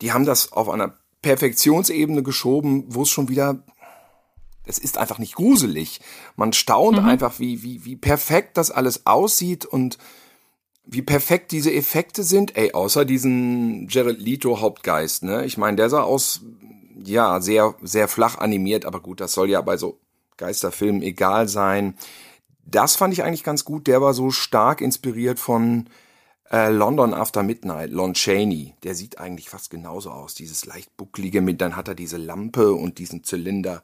die 0.00 0.12
haben 0.12 0.24
das 0.24 0.52
auf 0.52 0.70
einer 0.70 0.94
Perfektionsebene 1.20 2.22
geschoben, 2.22 2.84
wo 2.88 3.02
es 3.02 3.10
schon 3.10 3.28
wieder 3.28 3.62
es 4.66 4.78
ist 4.78 4.98
einfach 4.98 5.18
nicht 5.18 5.34
gruselig. 5.34 6.00
Man 6.36 6.52
staunt 6.52 7.02
mhm. 7.02 7.08
einfach, 7.08 7.38
wie, 7.38 7.62
wie, 7.62 7.84
wie 7.84 7.96
perfekt 7.96 8.56
das 8.56 8.70
alles 8.70 9.06
aussieht 9.06 9.66
und 9.66 9.98
wie 10.86 11.02
perfekt 11.02 11.52
diese 11.52 11.72
Effekte 11.72 12.22
sind. 12.22 12.56
Ey, 12.56 12.72
außer 12.72 13.04
diesen 13.04 13.88
Jared 13.88 14.20
Leto 14.20 14.60
Hauptgeist, 14.60 15.22
ne? 15.22 15.44
Ich 15.44 15.56
meine, 15.56 15.76
der 15.76 15.90
sah 15.90 16.02
aus, 16.02 16.42
ja, 17.02 17.40
sehr, 17.40 17.74
sehr 17.82 18.08
flach 18.08 18.38
animiert, 18.38 18.84
aber 18.84 19.00
gut, 19.00 19.20
das 19.20 19.32
soll 19.32 19.50
ja 19.50 19.60
bei 19.60 19.76
so 19.76 19.98
Geisterfilmen 20.36 21.02
egal 21.02 21.48
sein. 21.48 21.94
Das 22.66 22.96
fand 22.96 23.12
ich 23.12 23.22
eigentlich 23.22 23.44
ganz 23.44 23.64
gut. 23.64 23.86
Der 23.86 24.02
war 24.02 24.14
so 24.14 24.30
stark 24.30 24.80
inspiriert 24.80 25.38
von 25.38 25.88
äh, 26.50 26.70
London 26.70 27.14
After 27.14 27.42
Midnight, 27.42 27.90
Lon 27.90 28.14
Chaney. 28.14 28.74
Der 28.82 28.94
sieht 28.94 29.18
eigentlich 29.18 29.48
fast 29.50 29.70
genauso 29.70 30.10
aus. 30.10 30.34
Dieses 30.34 30.66
leicht 30.66 30.96
bucklige 30.96 31.40
mit, 31.40 31.60
dann 31.60 31.76
hat 31.76 31.88
er 31.88 31.94
diese 31.94 32.16
Lampe 32.16 32.72
und 32.72 32.98
diesen 32.98 33.24
Zylinder. 33.24 33.82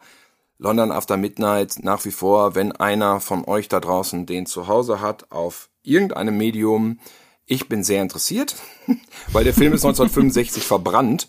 London 0.58 0.92
After 0.92 1.16
Midnight 1.16 1.82
nach 1.82 2.04
wie 2.04 2.10
vor, 2.10 2.54
wenn 2.54 2.72
einer 2.72 3.20
von 3.20 3.46
euch 3.46 3.68
da 3.68 3.80
draußen 3.80 4.26
den 4.26 4.44
zu 4.44 4.68
Hause 4.68 5.00
hat 5.00 5.32
auf 5.32 5.69
irgendeinem 5.82 6.36
Medium. 6.36 6.98
Ich 7.46 7.68
bin 7.68 7.82
sehr 7.82 8.02
interessiert, 8.02 8.56
weil 9.32 9.44
der 9.44 9.54
Film 9.54 9.72
ist 9.72 9.84
1965 9.84 10.62
verbrannt 10.62 11.28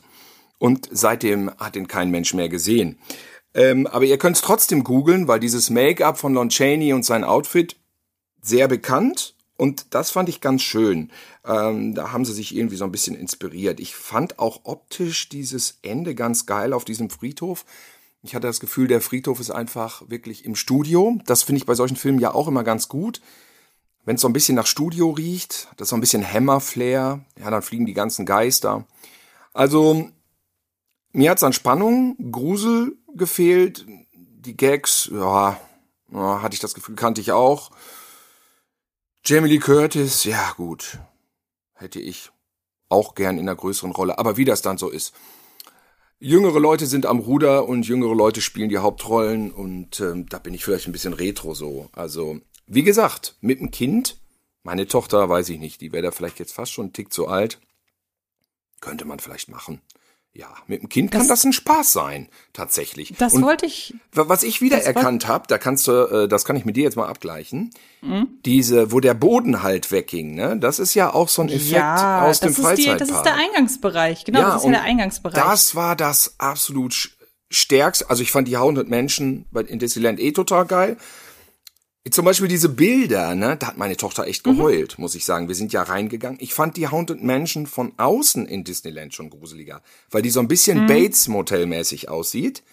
und 0.60 0.90
seitdem 0.92 1.52
hat 1.58 1.76
ihn 1.76 1.88
kein 1.88 2.12
Mensch 2.12 2.34
mehr 2.34 2.50
gesehen. 2.50 3.00
Ähm, 3.54 3.88
aber 3.88 4.06
ihr 4.06 4.18
könnt 4.18 4.38
es 4.38 4.42
trotzdem 4.42 4.84
googeln, 4.84 5.28
weil 5.28 5.40
dieses 5.40 5.70
Make-up 5.70 6.18
von 6.18 6.34
Lon 6.34 6.50
Chaney 6.50 6.94
und 6.94 7.04
sein 7.04 7.24
Outfit 7.24 7.76
sehr 8.42 8.68
bekannt 8.68 9.36
und 9.62 9.94
das 9.94 10.10
fand 10.10 10.28
ich 10.28 10.42
ganz 10.42 10.64
schön. 10.64 11.12
Ähm, 11.46 11.94
da 11.94 12.12
haben 12.12 12.26
sie 12.26 12.34
sich 12.34 12.56
irgendwie 12.56 12.78
so 12.78 12.84
ein 12.84 12.92
bisschen 12.92 13.16
inspiriert. 13.16 13.80
Ich 13.80 13.96
fand 13.96 14.40
auch 14.40 14.62
optisch 14.64 15.30
dieses 15.30 15.78
Ende 15.84 16.16
ganz 16.16 16.48
geil 16.48 16.74
auf 16.74 16.84
diesem 16.84 17.12
Friedhof. 17.12 17.64
Ich 18.24 18.34
hatte 18.34 18.48
das 18.48 18.60
Gefühl, 18.60 18.88
der 18.88 19.02
Friedhof 19.02 19.40
ist 19.40 19.52
einfach 19.52 20.02
wirklich 20.10 20.46
im 20.46 20.56
Studio. 20.56 21.20
Das 21.28 21.44
finde 21.44 21.58
ich 21.58 21.68
bei 21.68 21.76
solchen 21.76 21.96
Filmen 21.96 22.18
ja 22.18 22.34
auch 22.34 22.48
immer 22.48 22.64
ganz 22.64 22.88
gut. 22.88 23.22
Wenn 24.04 24.16
es 24.16 24.22
so 24.22 24.28
ein 24.28 24.34
bisschen 24.34 24.56
nach 24.56 24.66
Studio 24.66 25.12
riecht, 25.12 25.68
das 25.78 25.86
ist 25.86 25.90
so 25.90 25.96
ein 25.96 26.02
bisschen 26.02 26.26
Hammerflair, 26.26 27.24
ja, 27.40 27.50
dann 27.50 27.62
fliegen 27.62 27.86
die 27.86 27.94
ganzen 27.94 28.26
Geister. 28.26 28.86
Also, 29.54 30.10
mir 31.12 31.30
hat's 31.30 31.44
an 31.44 31.54
Spannung, 31.54 32.16
Grusel 32.32 32.98
gefehlt. 33.14 33.86
Die 34.14 34.58
Gags, 34.58 35.10
ja, 35.14 35.60
ja, 36.12 36.42
hatte 36.42 36.56
ich 36.56 36.60
das 36.60 36.74
Gefühl, 36.74 36.96
kannte 36.96 37.22
ich 37.22 37.32
auch. 37.32 37.72
Jamie 39.24 39.50
Lee 39.50 39.60
Curtis, 39.60 40.24
ja 40.24 40.54
gut, 40.58 40.98
hätte 41.76 42.00
ich 42.00 42.32
auch 42.90 43.14
gern 43.14 43.38
in 43.38 43.48
einer 43.48 43.56
größeren 43.56 43.92
Rolle. 43.92 44.18
Aber 44.18 44.36
wie 44.36 44.46
das 44.46 44.64
dann 44.64 44.80
so 44.80 44.90
ist, 44.90 45.14
jüngere 46.20 46.60
Leute 46.60 46.88
sind 46.88 47.06
am 47.06 47.20
Ruder 47.20 47.68
und 47.68 47.88
jüngere 47.88 48.16
Leute 48.16 48.42
spielen 48.42 48.70
die 48.70 48.80
Hauptrollen 48.80 49.52
und 49.52 50.00
ähm, 50.00 50.28
da 50.28 50.40
bin 50.40 50.56
ich 50.56 50.66
vielleicht 50.66 50.88
ein 50.88 50.92
bisschen 50.92 51.14
retro 51.14 51.54
so. 51.54 51.90
Also, 51.94 52.40
wie 52.74 52.84
gesagt, 52.84 53.36
mit 53.42 53.60
dem 53.60 53.72
Kind, 53.72 54.18
meine 54.64 54.88
Tochter, 54.88 55.28
weiß 55.28 55.50
ich 55.50 55.60
nicht, 55.60 55.82
die 55.82 55.92
wäre 55.92 56.04
da 56.04 56.12
vielleicht 56.12 56.40
jetzt 56.40 56.54
fast 56.54 56.72
schon 56.72 56.86
einen 56.86 56.94
Tick 56.94 57.12
zu 57.12 57.28
alt. 57.28 57.60
Könnte 58.80 59.06
man 59.06 59.20
vielleicht 59.20 59.50
machen. 59.50 59.82
Ja, 60.34 60.48
mit 60.66 60.82
dem 60.82 60.88
Kind 60.88 61.14
das, 61.14 61.20
kann 61.20 61.28
das 61.28 61.44
ein 61.44 61.52
Spaß 61.52 61.92
sein, 61.92 62.30
tatsächlich. 62.54 63.14
Das 63.18 63.34
und 63.34 63.44
wollte 63.44 63.66
ich. 63.66 63.94
Was 64.14 64.44
ich 64.44 64.62
wieder 64.62 64.82
erkannt 64.82 65.28
habe, 65.28 65.46
da 65.50 65.58
kannst 65.58 65.90
du, 65.90 65.92
äh, 65.92 66.28
das 66.30 66.46
kann 66.46 66.56
ich 66.56 66.64
mit 66.64 66.78
dir 66.78 66.84
jetzt 66.84 66.96
mal 66.96 67.08
abgleichen. 67.08 67.72
Mhm. 68.00 68.40
Diese, 68.46 68.94
wo 68.94 69.02
der 69.02 69.14
Boden 69.14 69.62
halt 69.62 69.92
wegging, 69.92 70.34
ne? 70.34 70.58
Das 70.58 70.80
ist 70.80 70.94
ja 70.94 71.14
auch 71.14 71.28
so 71.28 71.42
ein 71.42 71.50
Effekt 71.50 71.72
ja, 71.72 72.22
aus 72.24 72.40
dem 72.40 72.54
Freizeitpark. 72.54 73.00
Die, 73.00 73.06
das 73.06 73.10
ist 73.10 73.24
der 73.24 73.36
Eingangsbereich, 73.36 74.24
genau, 74.24 74.40
ja, 74.40 74.46
das 74.46 74.62
ist 74.62 74.66
ja 74.68 74.72
der 74.72 74.84
Eingangsbereich. 74.84 75.44
Das 75.44 75.76
war 75.76 75.98
das 75.98 76.36
absolut 76.38 77.12
stärkste. 77.50 78.10
Also 78.10 78.24
ich 78.24 78.32
fand 78.32 78.48
die 78.48 78.56
Haunted 78.56 78.88
Menschen 78.88 79.46
in 79.68 79.80
Disneyland 79.80 80.18
eh 80.22 80.32
total 80.32 80.66
geil. 80.66 80.98
Zum 82.10 82.26
Beispiel 82.26 82.48
diese 82.48 82.70
Bilder, 82.70 83.36
ne, 83.36 83.58
da 83.58 83.68
hat 83.68 83.78
meine 83.78 83.96
Tochter 83.96 84.26
echt 84.26 84.48
mhm. 84.48 84.58
geheult, 84.58 84.98
mhm. 84.98 85.04
muss 85.04 85.14
ich 85.14 85.24
sagen. 85.24 85.48
Wir 85.48 85.54
sind 85.54 85.72
ja 85.72 85.84
reingegangen. 85.84 86.40
Ich 86.42 86.56
fand 86.56 86.76
die 86.76 86.88
Haunted 86.88 87.22
Mansion 87.22 87.68
von 87.68 87.94
außen 87.98 88.48
in 88.48 88.64
Disneyland 88.64 89.14
schon 89.14 89.30
gruseliger, 89.30 89.84
weil 90.10 90.24
die 90.24 90.32
so 90.32 90.40
ein 90.40 90.48
bisschen 90.48 90.84
mhm. 90.84 90.88
Bates 90.88 91.28
Motel 91.28 91.68
mäßig 91.68 92.10
aussieht. 92.10 92.64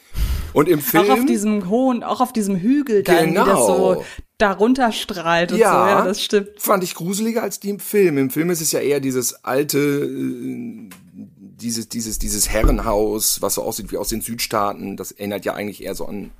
Und 0.55 0.67
im 0.67 0.81
Film 0.81 1.11
auch 1.11 1.19
auf 1.19 1.27
diesem 1.27 1.69
hohen, 1.69 2.03
auch 2.03 2.23
auf 2.23 2.33
diesem 2.33 2.57
Hügel 2.57 3.03
dann, 3.03 3.35
genau. 3.35 3.45
das 3.45 3.67
so 3.67 3.89
genau. 3.91 4.05
darunter 4.39 4.93
strahlt 4.93 5.53
und 5.53 5.59
ja, 5.59 5.73
so. 5.73 5.77
Ja, 5.77 6.05
das 6.07 6.23
stimmt. 6.23 6.49
Fand 6.57 6.83
ich 6.83 6.95
gruseliger 6.95 7.43
als 7.43 7.61
die 7.61 7.69
im 7.69 7.81
Film. 7.81 8.17
Im 8.17 8.31
Film 8.31 8.49
ist 8.49 8.63
es 8.63 8.73
ja 8.73 8.81
eher 8.81 9.01
dieses 9.01 9.45
alte, 9.45 9.79
äh, 9.79 10.89
dieses, 11.13 11.91
dieses, 11.91 12.19
dieses 12.19 12.49
Herrenhaus, 12.49 13.43
was 13.43 13.57
so 13.57 13.63
aussieht 13.63 13.93
wie 13.93 13.99
aus 13.99 14.09
den 14.09 14.23
Südstaaten. 14.23 14.97
Das 14.97 15.13
erinnert 15.13 15.45
ja 15.45 15.53
eigentlich 15.53 15.83
eher 15.83 15.95
so 15.95 16.07
an 16.07 16.31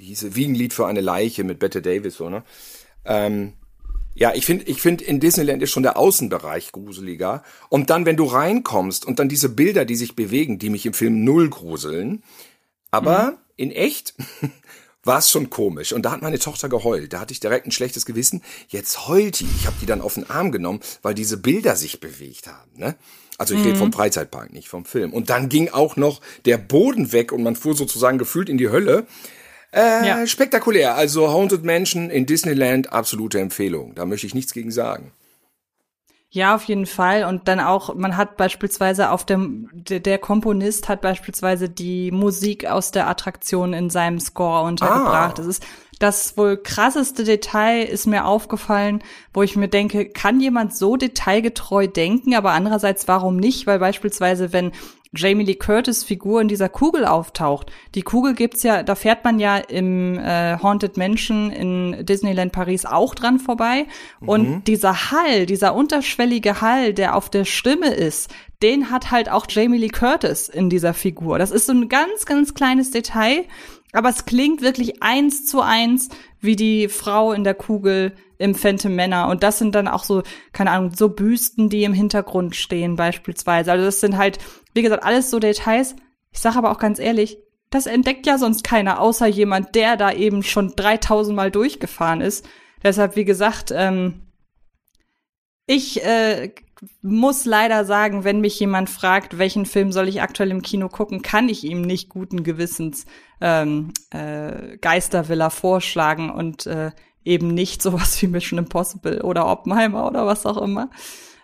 wie 0.00 0.06
hieß 0.06 0.34
wie 0.34 0.46
ein 0.46 0.54
Lied 0.54 0.72
für 0.72 0.86
eine 0.86 1.02
Leiche 1.02 1.44
mit 1.44 1.58
Bette 1.58 1.82
Davis, 1.82 2.16
so, 2.16 2.30
ne? 2.30 2.42
Ähm, 3.04 3.52
ja, 4.14 4.34
ich 4.34 4.44
finde, 4.44 4.64
ich 4.64 4.82
finde, 4.82 5.04
in 5.04 5.20
Disneyland 5.20 5.62
ist 5.62 5.70
schon 5.70 5.82
der 5.82 5.96
Außenbereich 5.96 6.72
gruseliger. 6.72 7.44
Und 7.68 7.90
dann, 7.90 8.06
wenn 8.06 8.16
du 8.16 8.24
reinkommst 8.24 9.06
und 9.06 9.18
dann 9.18 9.28
diese 9.28 9.48
Bilder, 9.48 9.84
die 9.84 9.94
sich 9.94 10.16
bewegen, 10.16 10.58
die 10.58 10.70
mich 10.70 10.84
im 10.84 10.94
Film 10.94 11.22
null 11.22 11.48
gruseln. 11.48 12.22
Aber 12.90 13.32
mhm. 13.32 13.36
in 13.56 13.70
echt 13.70 14.14
war 15.04 15.18
es 15.18 15.30
schon 15.30 15.48
komisch. 15.48 15.92
Und 15.92 16.02
da 16.02 16.10
hat 16.10 16.22
meine 16.22 16.38
Tochter 16.38 16.68
geheult. 16.68 17.12
Da 17.12 17.20
hatte 17.20 17.32
ich 17.32 17.40
direkt 17.40 17.66
ein 17.66 17.72
schlechtes 17.72 18.04
Gewissen. 18.04 18.42
Jetzt 18.68 19.06
heult 19.06 19.40
die. 19.40 19.48
Ich 19.56 19.66
habe 19.66 19.76
die 19.80 19.86
dann 19.86 20.00
auf 20.00 20.14
den 20.14 20.28
Arm 20.28 20.50
genommen, 20.50 20.80
weil 21.02 21.14
diese 21.14 21.36
Bilder 21.36 21.76
sich 21.76 22.00
bewegt 22.00 22.48
haben. 22.48 22.72
Ne? 22.74 22.96
Also 23.38 23.54
ich 23.54 23.60
mhm. 23.60 23.66
rede 23.66 23.78
vom 23.78 23.92
Freizeitpark, 23.92 24.52
nicht 24.52 24.68
vom 24.68 24.84
Film. 24.84 25.12
Und 25.12 25.30
dann 25.30 25.48
ging 25.48 25.68
auch 25.70 25.96
noch 25.96 26.20
der 26.44 26.58
Boden 26.58 27.12
weg 27.12 27.32
und 27.32 27.42
man 27.42 27.54
fuhr 27.54 27.76
sozusagen 27.76 28.18
gefühlt 28.18 28.48
in 28.48 28.58
die 28.58 28.70
Hölle. 28.70 29.06
Äh, 29.72 30.06
ja. 30.06 30.26
Spektakulär. 30.26 30.96
Also 30.96 31.30
Haunted 31.30 31.64
Mansion 31.64 32.10
in 32.10 32.26
Disneyland, 32.26 32.92
absolute 32.92 33.40
Empfehlung. 33.40 33.94
Da 33.94 34.04
möchte 34.04 34.26
ich 34.26 34.34
nichts 34.34 34.52
gegen 34.52 34.70
sagen. 34.70 35.12
Ja, 36.32 36.54
auf 36.54 36.62
jeden 36.64 36.86
Fall. 36.86 37.24
Und 37.24 37.48
dann 37.48 37.58
auch, 37.58 37.94
man 37.96 38.16
hat 38.16 38.36
beispielsweise 38.36 39.10
auf 39.10 39.26
dem, 39.26 39.68
der, 39.72 40.18
Komponist 40.18 40.88
hat 40.88 41.00
beispielsweise 41.00 41.68
die 41.68 42.12
Musik 42.12 42.66
aus 42.66 42.92
der 42.92 43.08
Attraktion 43.08 43.72
in 43.72 43.90
seinem 43.90 44.20
Score 44.20 44.62
untergebracht. 44.62 45.32
Ah. 45.32 45.34
Das 45.36 45.46
ist 45.46 45.64
das 45.98 46.38
wohl 46.38 46.56
krasseste 46.56 47.24
Detail 47.24 47.82
ist 47.82 48.06
mir 48.06 48.24
aufgefallen, 48.24 49.04
wo 49.34 49.42
ich 49.42 49.54
mir 49.54 49.68
denke, 49.68 50.08
kann 50.08 50.40
jemand 50.40 50.74
so 50.74 50.96
detailgetreu 50.96 51.88
denken, 51.88 52.34
aber 52.34 52.52
andererseits 52.52 53.06
warum 53.06 53.36
nicht? 53.36 53.66
Weil 53.66 53.78
beispielsweise, 53.78 54.52
wenn 54.52 54.72
Jamie 55.12 55.44
Lee 55.44 55.56
Curtis 55.56 56.04
Figur 56.04 56.40
in 56.40 56.48
dieser 56.48 56.68
Kugel 56.68 57.04
auftaucht. 57.04 57.72
Die 57.94 58.02
Kugel 58.02 58.34
gibt's 58.34 58.62
ja, 58.62 58.82
da 58.82 58.94
fährt 58.94 59.24
man 59.24 59.40
ja 59.40 59.56
im 59.56 60.18
äh, 60.18 60.56
Haunted 60.62 60.96
Mansion 60.96 61.50
in 61.50 62.06
Disneyland 62.06 62.52
Paris 62.52 62.86
auch 62.86 63.14
dran 63.14 63.40
vorbei. 63.40 63.86
Mhm. 64.20 64.28
Und 64.28 64.64
dieser 64.68 65.10
Hall, 65.10 65.46
dieser 65.46 65.74
unterschwellige 65.74 66.60
Hall, 66.60 66.94
der 66.94 67.16
auf 67.16 67.28
der 67.28 67.44
Stimme 67.44 67.92
ist, 67.92 68.30
den 68.62 68.90
hat 68.90 69.10
halt 69.10 69.30
auch 69.30 69.46
Jamie 69.48 69.78
Lee 69.78 69.88
Curtis 69.88 70.48
in 70.48 70.70
dieser 70.70 70.94
Figur. 70.94 71.38
Das 71.38 71.50
ist 71.50 71.66
so 71.66 71.72
ein 71.72 71.88
ganz, 71.88 72.26
ganz 72.26 72.54
kleines 72.54 72.90
Detail, 72.92 73.44
aber 73.92 74.10
es 74.10 74.26
klingt 74.26 74.62
wirklich 74.62 75.02
eins 75.02 75.46
zu 75.46 75.60
eins 75.60 76.08
wie 76.40 76.56
die 76.56 76.88
Frau 76.88 77.32
in 77.32 77.42
der 77.42 77.54
Kugel 77.54 78.12
im 78.38 78.54
Phantom 78.54 78.94
Männer. 78.94 79.28
Und 79.28 79.42
das 79.42 79.58
sind 79.58 79.74
dann 79.74 79.86
auch 79.86 80.02
so, 80.02 80.22
keine 80.52 80.70
Ahnung, 80.70 80.92
so 80.96 81.10
Büsten, 81.10 81.68
die 81.68 81.84
im 81.84 81.92
Hintergrund 81.92 82.56
stehen 82.56 82.96
beispielsweise. 82.96 83.70
Also 83.70 83.84
das 83.84 84.00
sind 84.00 84.16
halt, 84.16 84.38
wie 84.74 84.82
gesagt, 84.82 85.04
alles 85.04 85.30
so 85.30 85.38
Details. 85.38 85.96
Ich 86.32 86.40
sage 86.40 86.58
aber 86.58 86.70
auch 86.70 86.78
ganz 86.78 86.98
ehrlich, 86.98 87.38
das 87.70 87.86
entdeckt 87.86 88.26
ja 88.26 88.36
sonst 88.36 88.64
keiner, 88.64 89.00
außer 89.00 89.26
jemand, 89.26 89.74
der 89.74 89.96
da 89.96 90.12
eben 90.12 90.42
schon 90.42 90.74
3000 90.74 91.36
Mal 91.36 91.50
durchgefahren 91.50 92.20
ist. 92.20 92.48
Deshalb, 92.82 93.16
wie 93.16 93.24
gesagt, 93.24 93.72
ähm, 93.74 94.22
ich 95.66 96.04
äh, 96.04 96.52
muss 97.02 97.44
leider 97.44 97.84
sagen, 97.84 98.24
wenn 98.24 98.40
mich 98.40 98.58
jemand 98.58 98.90
fragt, 98.90 99.38
welchen 99.38 99.66
Film 99.66 99.92
soll 99.92 100.08
ich 100.08 100.22
aktuell 100.22 100.50
im 100.50 100.62
Kino 100.62 100.88
gucken, 100.88 101.22
kann 101.22 101.48
ich 101.48 101.64
ihm 101.64 101.82
nicht 101.82 102.08
guten 102.08 102.42
Gewissens 102.42 103.06
ähm, 103.40 103.92
äh, 104.10 104.78
Geistervilla 104.78 105.50
vorschlagen 105.50 106.30
und 106.30 106.66
äh, 106.66 106.90
eben 107.24 107.48
nicht 107.48 107.82
sowas 107.82 108.20
wie 108.22 108.26
Mission 108.26 108.58
Impossible 108.58 109.22
oder 109.22 109.46
Oppenheimer 109.46 110.06
oder 110.06 110.26
was 110.26 110.46
auch 110.46 110.60
immer. 110.60 110.90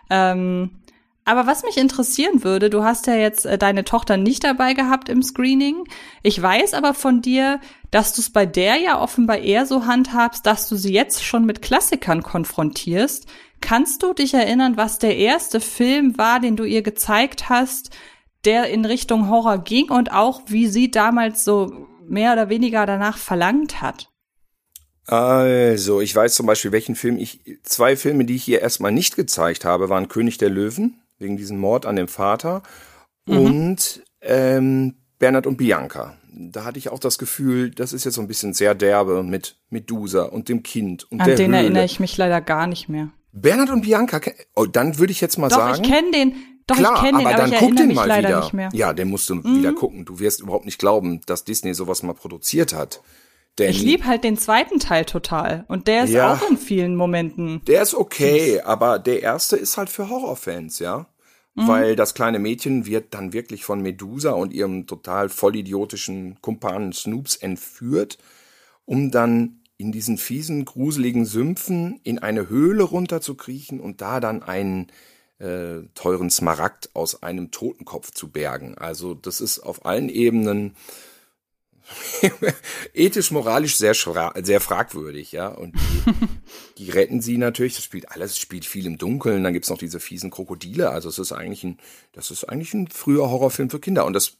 Ähm, 0.09 0.81
aber 1.27 1.45
was 1.45 1.63
mich 1.63 1.75
interessieren 1.75 2.45
würde, 2.45 2.69
du 2.69 2.85
hast 2.85 3.05
ja 3.05 3.15
jetzt 3.15 3.45
äh, 3.45 3.57
deine 3.57 3.83
Tochter 3.83 4.15
nicht 4.15 4.45
dabei 4.45 4.73
gehabt 4.73 5.09
im 5.09 5.21
Screening. 5.21 5.83
Ich 6.23 6.41
weiß 6.41 6.73
aber 6.73 6.93
von 6.93 7.21
dir, 7.21 7.59
dass 7.91 8.13
du 8.13 8.21
es 8.21 8.31
bei 8.31 8.45
der 8.45 8.77
ja 8.77 9.01
offenbar 9.01 9.39
eher 9.39 9.65
so 9.65 9.85
handhabst, 9.85 10.45
dass 10.45 10.69
du 10.69 10.77
sie 10.77 10.93
jetzt 10.93 11.25
schon 11.25 11.45
mit 11.45 11.61
Klassikern 11.61 12.23
konfrontierst. 12.23 13.27
Kannst 13.59 14.03
du 14.03 14.13
dich 14.13 14.33
erinnern, 14.33 14.77
was 14.77 14.99
der 14.99 15.17
erste 15.17 15.59
Film 15.59 16.17
war, 16.17 16.39
den 16.39 16.55
du 16.55 16.63
ihr 16.63 16.81
gezeigt 16.81 17.49
hast, 17.49 17.89
der 18.45 18.69
in 18.69 18.85
Richtung 18.85 19.29
Horror 19.29 19.57
ging 19.57 19.91
und 19.91 20.13
auch 20.13 20.43
wie 20.47 20.67
sie 20.67 20.91
damals 20.91 21.43
so 21.43 21.87
mehr 22.07 22.31
oder 22.31 22.47
weniger 22.47 22.85
danach 22.85 23.17
verlangt 23.17 23.81
hat? 23.81 24.09
Also, 25.07 25.99
ich 25.99 26.15
weiß 26.15 26.35
zum 26.35 26.45
Beispiel, 26.45 26.71
welchen 26.71 26.95
Film 26.95 27.17
ich, 27.17 27.41
zwei 27.63 27.97
Filme, 27.97 28.23
die 28.23 28.35
ich 28.35 28.47
ihr 28.47 28.61
erstmal 28.61 28.93
nicht 28.93 29.17
gezeigt 29.17 29.65
habe, 29.65 29.89
waren 29.89 30.07
König 30.07 30.37
der 30.37 30.49
Löwen, 30.49 31.01
wegen 31.19 31.37
diesem 31.37 31.57
Mord 31.59 31.85
an 31.85 31.95
dem 31.95 32.07
Vater 32.07 32.63
und 33.27 34.03
ähm, 34.21 34.95
Bernhard 35.19 35.47
und 35.47 35.57
Bianca. 35.57 36.15
Da 36.31 36.63
hatte 36.63 36.77
ich 36.77 36.89
auch 36.89 36.99
das 36.99 37.17
Gefühl, 37.17 37.71
das 37.71 37.93
ist 37.93 38.05
jetzt 38.05 38.13
so 38.15 38.21
ein 38.21 38.27
bisschen 38.27 38.53
sehr 38.53 38.75
derbe 38.75 39.23
mit 39.23 39.57
Medusa 39.69 40.23
und 40.23 40.49
dem 40.49 40.61
Kind 40.63 41.09
und 41.11 41.19
An 41.21 41.27
der 41.27 41.35
den 41.35 41.47
Höhle. 41.47 41.57
erinnere 41.57 41.85
ich 41.85 41.99
mich 41.99 42.15
leider 42.17 42.41
gar 42.41 42.67
nicht 42.67 42.89
mehr. 42.89 43.09
Bernhard 43.31 43.71
und 43.71 43.81
Bianca, 43.81 44.21
oh, 44.55 44.65
dann 44.65 44.97
würde 44.99 45.11
ich 45.11 45.21
jetzt 45.21 45.37
mal 45.37 45.49
Doch, 45.49 45.57
sagen. 45.57 45.83
ich 45.83 45.89
kenne 45.91 46.11
den. 46.11 46.35
Doch, 46.67 46.75
Klar, 46.75 46.95
ich 46.95 47.01
kenne 47.01 47.17
den, 47.19 47.27
aber 47.27 47.35
aber 47.35 47.43
dann 47.43 47.53
ich 47.53 47.59
guck 47.59 47.75
den 47.75 47.93
mal 47.93 48.17
wieder. 48.19 48.39
nicht 48.41 48.53
mehr. 48.53 48.69
Mhm. 48.71 48.77
Ja, 48.77 48.93
den 48.93 49.07
musst 49.09 49.29
du 49.29 49.43
wieder 49.43 49.73
gucken. 49.73 50.05
Du 50.05 50.19
wirst 50.19 50.41
überhaupt 50.41 50.65
nicht 50.65 50.79
glauben, 50.79 51.21
dass 51.25 51.43
Disney 51.45 51.73
sowas 51.73 52.03
mal 52.03 52.13
produziert 52.13 52.73
hat. 52.73 53.01
Denn 53.57 53.71
Ich 53.71 53.81
liebe 53.81 54.05
halt 54.05 54.23
den 54.23 54.37
zweiten 54.37 54.79
Teil 54.79 55.05
total. 55.05 55.65
Und 55.67 55.87
der 55.87 56.03
ist 56.03 56.11
Ja. 56.11 56.33
auch 56.33 56.49
in 56.49 56.57
vielen 56.57 56.95
Momenten. 56.95 57.61
Der 57.65 57.81
ist 57.81 57.95
okay, 57.95 58.61
aber 58.61 58.99
der 58.99 59.23
erste 59.23 59.55
ist 59.57 59.77
halt 59.77 59.89
für 59.89 60.09
Horrorfans, 60.09 60.79
ja. 60.79 61.07
Mhm. 61.55 61.67
Weil 61.67 61.95
das 61.95 62.13
kleine 62.13 62.37
Mädchen 62.37 62.85
wird 62.85 63.13
dann 63.15 63.33
wirklich 63.33 63.65
von 63.65 63.81
Medusa 63.81 64.31
und 64.31 64.53
ihrem 64.53 64.85
total 64.85 65.29
vollidiotischen 65.29 66.39
Kumpanen 66.41 66.93
Snoops 66.93 67.35
entführt, 67.35 68.19
um 68.85 69.09
dann 69.09 69.61
in 69.77 69.91
diesen 69.91 70.17
fiesen, 70.17 70.65
gruseligen 70.65 71.25
Sümpfen 71.25 71.99
in 72.03 72.19
eine 72.19 72.49
Höhle 72.49 72.83
runterzukriechen 72.83 73.79
und 73.79 74.01
da 74.01 74.19
dann 74.19 74.43
einen 74.43 74.87
äh, 75.39 75.83
teuren 75.93 76.29
Smaragd 76.29 76.89
aus 76.95 77.21
einem 77.21 77.51
Totenkopf 77.51 78.11
zu 78.11 78.29
bergen. 78.29 78.75
Also 78.77 79.13
das 79.13 79.39
ist 79.41 79.59
auf 79.59 79.85
allen 79.85 80.09
Ebenen 80.09 80.75
ethisch, 82.93 83.31
moralisch 83.31 83.77
sehr, 83.77 83.93
sehr 83.93 84.59
fragwürdig, 84.59 85.31
ja. 85.31 85.47
Und 85.47 85.75
die, 85.75 86.13
die 86.85 86.89
retten 86.89 87.21
sie 87.21 87.37
natürlich. 87.37 87.75
Das 87.75 87.83
spielt 87.83 88.11
alles, 88.11 88.37
spielt 88.37 88.65
viel 88.65 88.85
im 88.85 88.97
Dunkeln. 88.97 89.43
Dann 89.43 89.53
gibt's 89.53 89.69
noch 89.69 89.77
diese 89.77 89.99
fiesen 89.99 90.29
Krokodile. 90.29 90.89
Also 90.89 91.09
es 91.09 91.19
ist 91.19 91.31
eigentlich 91.31 91.63
ein, 91.63 91.79
das 92.13 92.31
ist 92.31 92.45
eigentlich 92.45 92.73
ein 92.73 92.87
früher 92.87 93.29
Horrorfilm 93.29 93.69
für 93.69 93.79
Kinder. 93.79 94.05
Und 94.05 94.13
das 94.13 94.37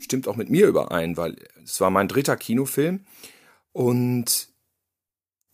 stimmt 0.00 0.28
auch 0.28 0.36
mit 0.36 0.50
mir 0.50 0.66
überein, 0.66 1.16
weil 1.16 1.36
es 1.62 1.80
war 1.80 1.90
mein 1.90 2.08
dritter 2.08 2.36
Kinofilm. 2.36 3.04
Und 3.72 4.48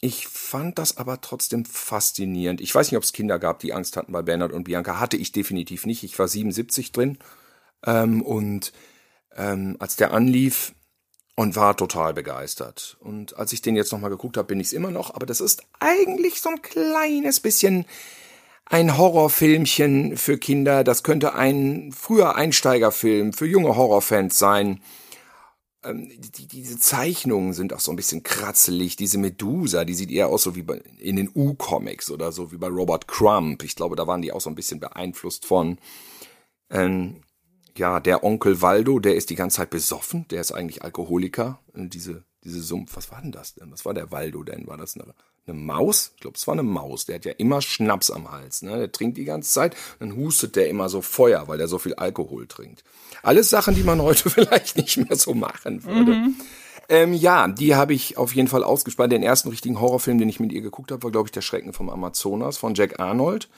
ich 0.00 0.26
fand 0.28 0.78
das 0.78 0.96
aber 0.96 1.20
trotzdem 1.20 1.64
faszinierend. 1.64 2.60
Ich 2.60 2.74
weiß 2.74 2.90
nicht, 2.90 2.96
ob 2.96 3.04
es 3.04 3.12
Kinder 3.12 3.38
gab, 3.38 3.60
die 3.60 3.72
Angst 3.72 3.96
hatten 3.96 4.12
bei 4.12 4.22
Bernhard 4.22 4.52
und 4.52 4.64
Bianca. 4.64 4.98
Hatte 4.98 5.16
ich 5.16 5.32
definitiv 5.32 5.86
nicht. 5.86 6.02
Ich 6.04 6.18
war 6.18 6.26
77 6.26 6.92
drin. 6.92 7.18
Ähm, 7.84 8.22
und 8.22 8.72
ähm, 9.36 9.76
als 9.78 9.96
der 9.96 10.12
anlief 10.12 10.74
und 11.40 11.56
war 11.56 11.74
total 11.74 12.12
begeistert. 12.12 12.98
Und 13.00 13.38
als 13.38 13.54
ich 13.54 13.62
den 13.62 13.74
jetzt 13.74 13.92
nochmal 13.92 14.10
geguckt 14.10 14.36
habe, 14.36 14.48
bin 14.48 14.60
ich 14.60 14.66
es 14.66 14.72
immer 14.74 14.90
noch. 14.90 15.14
Aber 15.14 15.24
das 15.24 15.40
ist 15.40 15.62
eigentlich 15.78 16.42
so 16.42 16.50
ein 16.50 16.60
kleines 16.60 17.40
bisschen 17.40 17.86
ein 18.66 18.98
Horrorfilmchen 18.98 20.18
für 20.18 20.36
Kinder. 20.36 20.84
Das 20.84 21.02
könnte 21.02 21.32
ein 21.32 21.92
früher 21.96 22.36
Einsteigerfilm 22.36 23.32
für 23.32 23.46
junge 23.46 23.74
Horrorfans 23.74 24.38
sein. 24.38 24.82
Ähm, 25.82 26.12
die, 26.18 26.46
diese 26.46 26.78
Zeichnungen 26.78 27.54
sind 27.54 27.72
auch 27.72 27.80
so 27.80 27.90
ein 27.90 27.96
bisschen 27.96 28.22
kratzelig. 28.22 28.96
Diese 28.96 29.16
Medusa, 29.16 29.86
die 29.86 29.94
sieht 29.94 30.10
eher 30.10 30.28
aus 30.28 30.42
so 30.42 30.54
wie 30.56 30.66
in 30.98 31.16
den 31.16 31.30
U-Comics 31.34 32.10
oder 32.10 32.32
so 32.32 32.52
wie 32.52 32.58
bei 32.58 32.68
Robert 32.68 33.08
Crumb. 33.08 33.62
Ich 33.62 33.76
glaube, 33.76 33.96
da 33.96 34.06
waren 34.06 34.20
die 34.20 34.32
auch 34.32 34.42
so 34.42 34.50
ein 34.50 34.56
bisschen 34.56 34.78
beeinflusst 34.78 35.46
von. 35.46 35.78
Ähm, 36.68 37.22
ja, 37.76 38.00
der 38.00 38.24
Onkel 38.24 38.62
Waldo, 38.62 38.98
der 38.98 39.14
ist 39.14 39.30
die 39.30 39.34
ganze 39.34 39.58
Zeit 39.58 39.70
besoffen. 39.70 40.26
Der 40.30 40.40
ist 40.40 40.52
eigentlich 40.52 40.82
Alkoholiker. 40.82 41.60
Und 41.72 41.94
diese, 41.94 42.24
diese 42.44 42.62
Sumpf, 42.62 42.96
was 42.96 43.10
war 43.10 43.20
denn 43.20 43.32
das 43.32 43.54
denn? 43.54 43.70
Was 43.70 43.84
war 43.84 43.94
der 43.94 44.10
Waldo 44.10 44.42
denn? 44.42 44.66
War 44.66 44.76
das 44.76 44.96
eine, 44.96 45.14
eine 45.46 45.56
Maus? 45.56 46.12
Ich 46.14 46.20
glaube, 46.20 46.36
es 46.36 46.46
war 46.46 46.52
eine 46.52 46.62
Maus. 46.62 47.06
Der 47.06 47.16
hat 47.16 47.24
ja 47.24 47.32
immer 47.32 47.62
Schnaps 47.62 48.10
am 48.10 48.30
Hals. 48.30 48.62
Ne? 48.62 48.76
Der 48.76 48.92
trinkt 48.92 49.18
die 49.18 49.24
ganze 49.24 49.50
Zeit. 49.50 49.76
Dann 49.98 50.16
hustet 50.16 50.56
der 50.56 50.68
immer 50.68 50.88
so 50.88 51.02
Feuer, 51.02 51.48
weil 51.48 51.58
der 51.58 51.68
so 51.68 51.78
viel 51.78 51.94
Alkohol 51.94 52.46
trinkt. 52.46 52.84
Alles 53.22 53.50
Sachen, 53.50 53.74
die 53.74 53.84
man 53.84 54.00
heute 54.02 54.30
vielleicht 54.30 54.76
nicht 54.76 54.96
mehr 54.96 55.16
so 55.16 55.34
machen 55.34 55.84
würde. 55.84 56.32
Ähm, 56.88 57.14
ja, 57.14 57.46
die 57.46 57.76
habe 57.76 57.94
ich 57.94 58.18
auf 58.18 58.34
jeden 58.34 58.48
Fall 58.48 58.64
ausgespart. 58.64 59.12
Den 59.12 59.22
ersten 59.22 59.48
richtigen 59.48 59.80
Horrorfilm, 59.80 60.18
den 60.18 60.28
ich 60.28 60.40
mit 60.40 60.52
ihr 60.52 60.60
geguckt 60.60 60.90
habe, 60.90 61.04
war, 61.04 61.12
glaube 61.12 61.28
ich, 61.28 61.32
Der 61.32 61.40
Schrecken 61.40 61.72
vom 61.72 61.88
Amazonas 61.88 62.58
von 62.58 62.74
Jack 62.74 62.98
Arnold, 62.98 63.48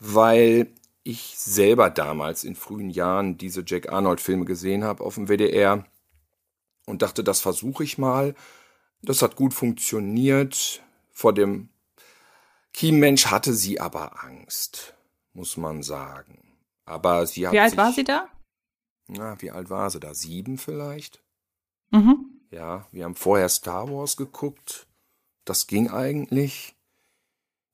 weil 0.00 0.66
ich 1.04 1.38
selber 1.38 1.90
damals 1.90 2.44
in 2.44 2.54
frühen 2.54 2.90
Jahren 2.90 3.36
diese 3.38 3.64
Jack 3.66 3.92
Arnold-Filme 3.92 4.44
gesehen 4.44 4.84
habe 4.84 5.04
auf 5.04 5.16
dem 5.16 5.28
WDR 5.28 5.84
und 6.86 7.02
dachte, 7.02 7.24
das 7.24 7.40
versuche 7.40 7.84
ich 7.84 7.98
mal. 7.98 8.34
Das 9.02 9.22
hat 9.22 9.36
gut 9.36 9.52
funktioniert. 9.52 10.82
Vor 11.10 11.34
dem 11.34 11.68
Kiemmensch 12.72 13.26
hatte 13.26 13.52
sie 13.52 13.80
aber 13.80 14.24
Angst, 14.24 14.94
muss 15.32 15.56
man 15.56 15.82
sagen. 15.82 16.56
Aber 16.84 17.26
sie 17.26 17.46
hat 17.46 17.52
Wie 17.52 17.60
alt 17.60 17.70
sich, 17.70 17.78
war 17.78 17.92
sie 17.92 18.04
da? 18.04 18.28
Na, 19.08 19.40
wie 19.42 19.50
alt 19.50 19.70
war 19.70 19.90
sie 19.90 20.00
da? 20.00 20.14
Sieben 20.14 20.58
vielleicht? 20.58 21.22
Mhm. 21.90 22.40
Ja, 22.50 22.86
wir 22.92 23.04
haben 23.04 23.14
vorher 23.14 23.48
Star 23.48 23.90
Wars 23.90 24.16
geguckt. 24.16 24.86
Das 25.44 25.66
ging 25.66 25.90
eigentlich. 25.90 26.76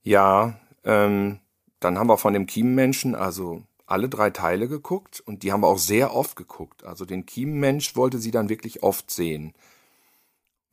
Ja, 0.03 0.59
ähm, 0.85 1.41
dann 1.81 1.99
haben 1.99 2.09
wir 2.09 2.19
von 2.19 2.33
dem 2.33 2.47
Kiemenmenschen 2.47 3.15
also 3.15 3.63
alle 3.87 4.09
drei 4.09 4.31
Teile 4.31 4.69
geguckt 4.69 5.21
und 5.21 5.43
die 5.43 5.53
haben 5.53 5.63
wir 5.63 5.69
auch 5.69 5.79
sehr 5.79 6.15
oft 6.15 6.37
geguckt. 6.37 6.85
Also 6.85 7.05
den 7.05 7.25
Kiemenmensch 7.25 7.97
wollte 7.97 8.19
sie 8.19 8.31
dann 8.31 8.49
wirklich 8.49 8.83
oft 8.83 9.11
sehen. 9.11 9.55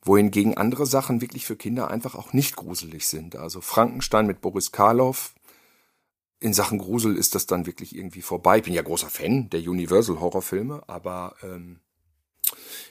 Wohingegen 0.02 0.56
andere 0.56 0.86
Sachen 0.86 1.20
wirklich 1.20 1.46
für 1.46 1.56
Kinder 1.56 1.90
einfach 1.90 2.14
auch 2.14 2.32
nicht 2.32 2.56
gruselig 2.56 3.06
sind. 3.08 3.34
Also 3.36 3.60
Frankenstein 3.60 4.26
mit 4.26 4.40
Boris 4.40 4.70
Karloff. 4.70 5.34
In 6.38 6.52
Sachen 6.52 6.78
Grusel 6.78 7.16
ist 7.16 7.34
das 7.34 7.46
dann 7.46 7.64
wirklich 7.64 7.96
irgendwie 7.96 8.22
vorbei. 8.22 8.58
Ich 8.58 8.64
bin 8.64 8.74
ja 8.74 8.82
großer 8.82 9.08
Fan 9.08 9.48
der 9.48 9.60
Universal 9.60 10.20
Horrorfilme, 10.20 10.82
aber 10.86 11.34
ähm, 11.42 11.80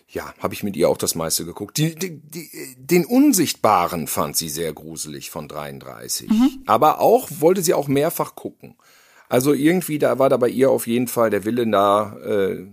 ja, 0.08 0.34
habe 0.40 0.54
ich 0.54 0.64
mit 0.64 0.76
ihr 0.78 0.90
auch 0.90 0.98
das 0.98 1.16
meiste 1.16 1.46
geguckt. 1.46 1.78
Die, 1.78 1.96
die, 1.96 2.22
die, 2.22 2.76
den 2.78 3.06
Unsichtbaren 3.06 4.08
fand 4.08 4.38
sie 4.38 4.50
sehr 4.50 4.74
gruselig 4.74 5.30
von 5.30 5.48
33. 5.48 6.30
Aber 6.66 7.02
auch 7.02 7.30
wollte 7.40 7.62
sie 7.62 7.74
auch 7.74 7.88
mehrfach 7.88 8.36
gucken. 8.36 8.76
Also 9.28 9.54
irgendwie, 9.54 10.00
da 10.00 10.20
war 10.20 10.30
da 10.30 10.38
bei 10.38 10.50
ihr 10.50 10.70
auf 10.70 10.88
jeden 10.88 11.08
Fall 11.08 11.30
der 11.30 11.44
Wille 11.46 11.70
da, 11.70 12.16
äh, 12.18 12.66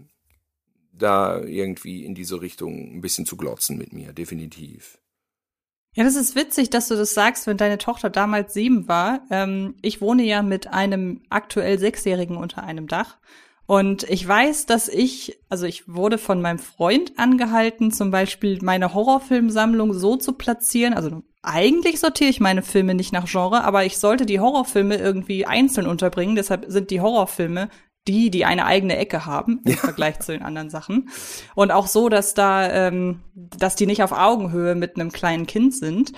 da 0.92 1.40
irgendwie 1.40 2.04
in 2.04 2.14
diese 2.14 2.40
Richtung 2.40 2.96
ein 2.96 3.00
bisschen 3.00 3.26
zu 3.26 3.36
glotzen 3.36 3.78
mit 3.78 3.92
mir, 3.92 4.12
definitiv. 4.12 4.98
Ja, 5.94 6.04
das 6.04 6.14
ist 6.14 6.36
witzig, 6.36 6.70
dass 6.70 6.88
du 6.88 6.94
das 6.94 7.12
sagst, 7.12 7.46
wenn 7.46 7.56
deine 7.56 7.78
Tochter 7.78 8.08
damals 8.08 8.54
sieben 8.54 8.88
war. 8.88 9.26
Ähm, 9.30 9.74
ich 9.82 10.00
wohne 10.00 10.22
ja 10.22 10.42
mit 10.42 10.68
einem 10.68 11.22
aktuell 11.28 11.78
Sechsjährigen 11.78 12.36
unter 12.36 12.62
einem 12.62 12.86
Dach. 12.86 13.18
Und 13.66 14.02
ich 14.04 14.26
weiß, 14.26 14.66
dass 14.66 14.88
ich, 14.88 15.38
also 15.48 15.66
ich 15.66 15.88
wurde 15.88 16.18
von 16.18 16.42
meinem 16.42 16.58
Freund 16.58 17.12
angehalten, 17.18 17.92
zum 17.92 18.10
Beispiel 18.10 18.58
meine 18.62 18.92
Horrorfilmsammlung 18.92 19.94
so 19.94 20.16
zu 20.16 20.32
platzieren. 20.32 20.94
Also 20.94 21.22
eigentlich 21.42 22.00
sortiere 22.00 22.30
ich 22.30 22.40
meine 22.40 22.62
Filme 22.62 22.94
nicht 22.94 23.12
nach 23.12 23.26
Genre, 23.26 23.64
aber 23.64 23.84
ich 23.84 23.98
sollte 23.98 24.26
die 24.26 24.40
Horrorfilme 24.40 24.96
irgendwie 24.96 25.46
einzeln 25.46 25.86
unterbringen. 25.86 26.36
Deshalb 26.36 26.66
sind 26.68 26.90
die 26.90 27.00
Horrorfilme 27.00 27.68
die, 28.08 28.30
die 28.30 28.44
eine 28.44 28.66
eigene 28.66 28.96
Ecke 28.96 29.26
haben 29.26 29.60
im 29.64 29.76
Vergleich 29.76 30.18
zu 30.20 30.32
den 30.32 30.42
anderen 30.42 30.70
Sachen. 30.70 31.08
Und 31.54 31.70
auch 31.70 31.86
so, 31.86 32.08
dass 32.08 32.34
da, 32.34 32.68
ähm, 32.70 33.20
dass 33.34 33.76
die 33.76 33.86
nicht 33.86 34.02
auf 34.02 34.12
Augenhöhe 34.12 34.74
mit 34.74 34.96
einem 34.96 35.12
kleinen 35.12 35.46
Kind 35.46 35.74
sind. 35.74 36.12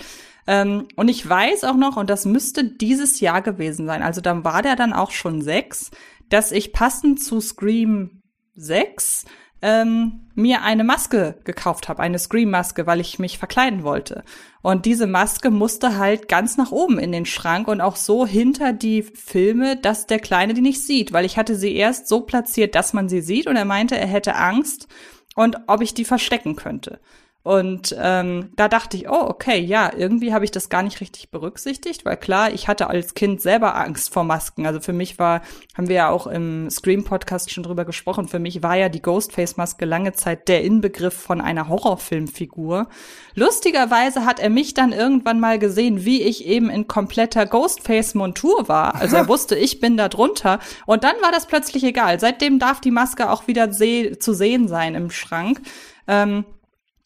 Ähm, 0.47 0.89
und 0.97 1.09
ich 1.09 1.27
weiß 1.29 1.65
auch 1.65 1.77
noch, 1.77 1.97
und 1.97 2.11
das 2.11 2.25
müsste 2.25 2.65
dieses 2.65 3.21
Jahr 3.21 3.43
gewesen 3.43 3.87
sein, 3.87 4.03
also 4.03 4.21
dann 4.21 4.45
war 4.45 4.63
der 4.63 4.77
dann 4.77 4.93
auch 4.93 5.11
schon 5.11 5.41
sechs, 5.41 5.91
dass 6.29 6.53
ich 6.53 6.73
passend 6.73 7.23
zu 7.23 7.41
Scream 7.41 8.23
6 8.55 9.25
ähm, 9.65 10.29
mir 10.35 10.63
eine 10.63 10.85
Maske 10.85 11.41
gekauft 11.45 11.89
habe, 11.89 12.03
eine 12.03 12.19
Scream-Maske, 12.19 12.87
weil 12.87 13.01
ich 13.01 13.19
mich 13.19 13.39
verkleiden 13.39 13.83
wollte. 13.83 14.23
Und 14.61 14.85
diese 14.85 15.07
Maske 15.07 15.51
musste 15.51 15.97
halt 15.97 16.29
ganz 16.29 16.59
nach 16.59 16.71
oben 16.71 16.99
in 16.99 17.13
den 17.13 17.25
Schrank 17.25 17.67
und 17.69 17.81
auch 17.81 17.97
so 17.97 18.27
hinter 18.27 18.75
die 18.75 19.03
Filme, 19.03 19.77
dass 19.79 20.07
der 20.07 20.19
Kleine 20.19 20.53
die 20.53 20.61
nicht 20.61 20.83
sieht, 20.83 21.15
weil 21.15 21.25
ich 21.25 21.39
hatte 21.39 21.57
sie 21.57 21.75
erst 21.75 22.09
so 22.09 22.21
platziert, 22.21 22.75
dass 22.75 22.93
man 22.93 23.09
sie 23.09 23.23
sieht 23.23 23.47
und 23.47 23.57
er 23.57 23.65
meinte, 23.65 23.97
er 23.97 24.07
hätte 24.07 24.37
Angst 24.37 24.87
und 25.35 25.57
ob 25.67 25.81
ich 25.81 25.95
die 25.95 26.05
verstecken 26.05 26.57
könnte. 26.57 27.01
Und 27.45 27.95
ähm, 28.01 28.53
da 28.57 28.69
dachte 28.69 28.97
ich, 28.97 29.07
oh, 29.07 29.27
okay, 29.29 29.61
ja, 29.61 29.93
irgendwie 29.95 30.33
habe 30.33 30.47
ich 30.47 30.51
das 30.51 30.71
gar 30.71 30.83
nicht 30.83 31.03
richtig 31.03 31.31
berücksichtigt, 31.31 32.07
weil 32.07 32.17
klar, 32.17 32.51
ich 32.51 32.69
hatte 32.69 32.87
als 32.87 33.13
Kind 33.13 33.43
selber 33.43 33.77
Angst 33.77 34.15
vor 34.15 34.25
Masken. 34.25 34.65
Also 34.65 34.81
für 34.81 34.95
mich 34.95 35.19
war, 35.19 35.43
haben 35.77 35.89
wir 35.89 35.97
ja 35.97 36.09
auch 36.09 36.27
im 36.27 36.71
Scream-Podcast 36.71 37.53
schon 37.53 37.63
drüber 37.63 37.85
gesprochen, 37.85 38.29
für 38.29 38.39
mich 38.39 38.63
war 38.63 38.77
ja 38.77 38.89
die 38.89 39.03
Ghostface-Maske 39.03 39.85
lange 39.85 40.15
Zeit 40.15 40.49
der 40.49 40.65
Inbegriff 40.65 41.13
von 41.13 41.43
einer 41.43 41.69
Horrorfilmfigur. 41.69 42.89
Lustigerweise 43.35 44.25
hat 44.25 44.41
er 44.41 44.49
mich 44.49 44.73
dann 44.73 44.93
irgendwann 44.93 45.39
mal 45.39 45.59
gesehen, 45.59 46.07
wie 46.07 46.23
ich 46.23 46.47
eben 46.47 46.71
in 46.71 46.89
kompletter 46.89 47.45
Ghostface-Montur 47.45 48.69
war. 48.69 48.95
Also 48.95 49.17
er 49.17 49.29
wusste, 49.29 49.55
ich 49.55 49.81
bin 49.81 49.99
da 49.99 50.09
drunter. 50.09 50.61
Und 50.87 51.05
dann 51.05 51.17
war 51.21 51.31
das 51.31 51.45
plötzlich 51.45 51.85
egal. 51.85 52.19
Seitdem 52.21 52.59
darf 52.59 52.81
die 52.81 52.91
Maske 52.91 53.31
auch 53.31 53.47
wieder 53.47 53.71
seh 53.71 54.19
zu 54.19 54.33
sehen 54.33 54.67
sein 54.67 54.95
im 54.95 55.11
Schrank. 55.11 55.61
Ähm, 56.09 56.47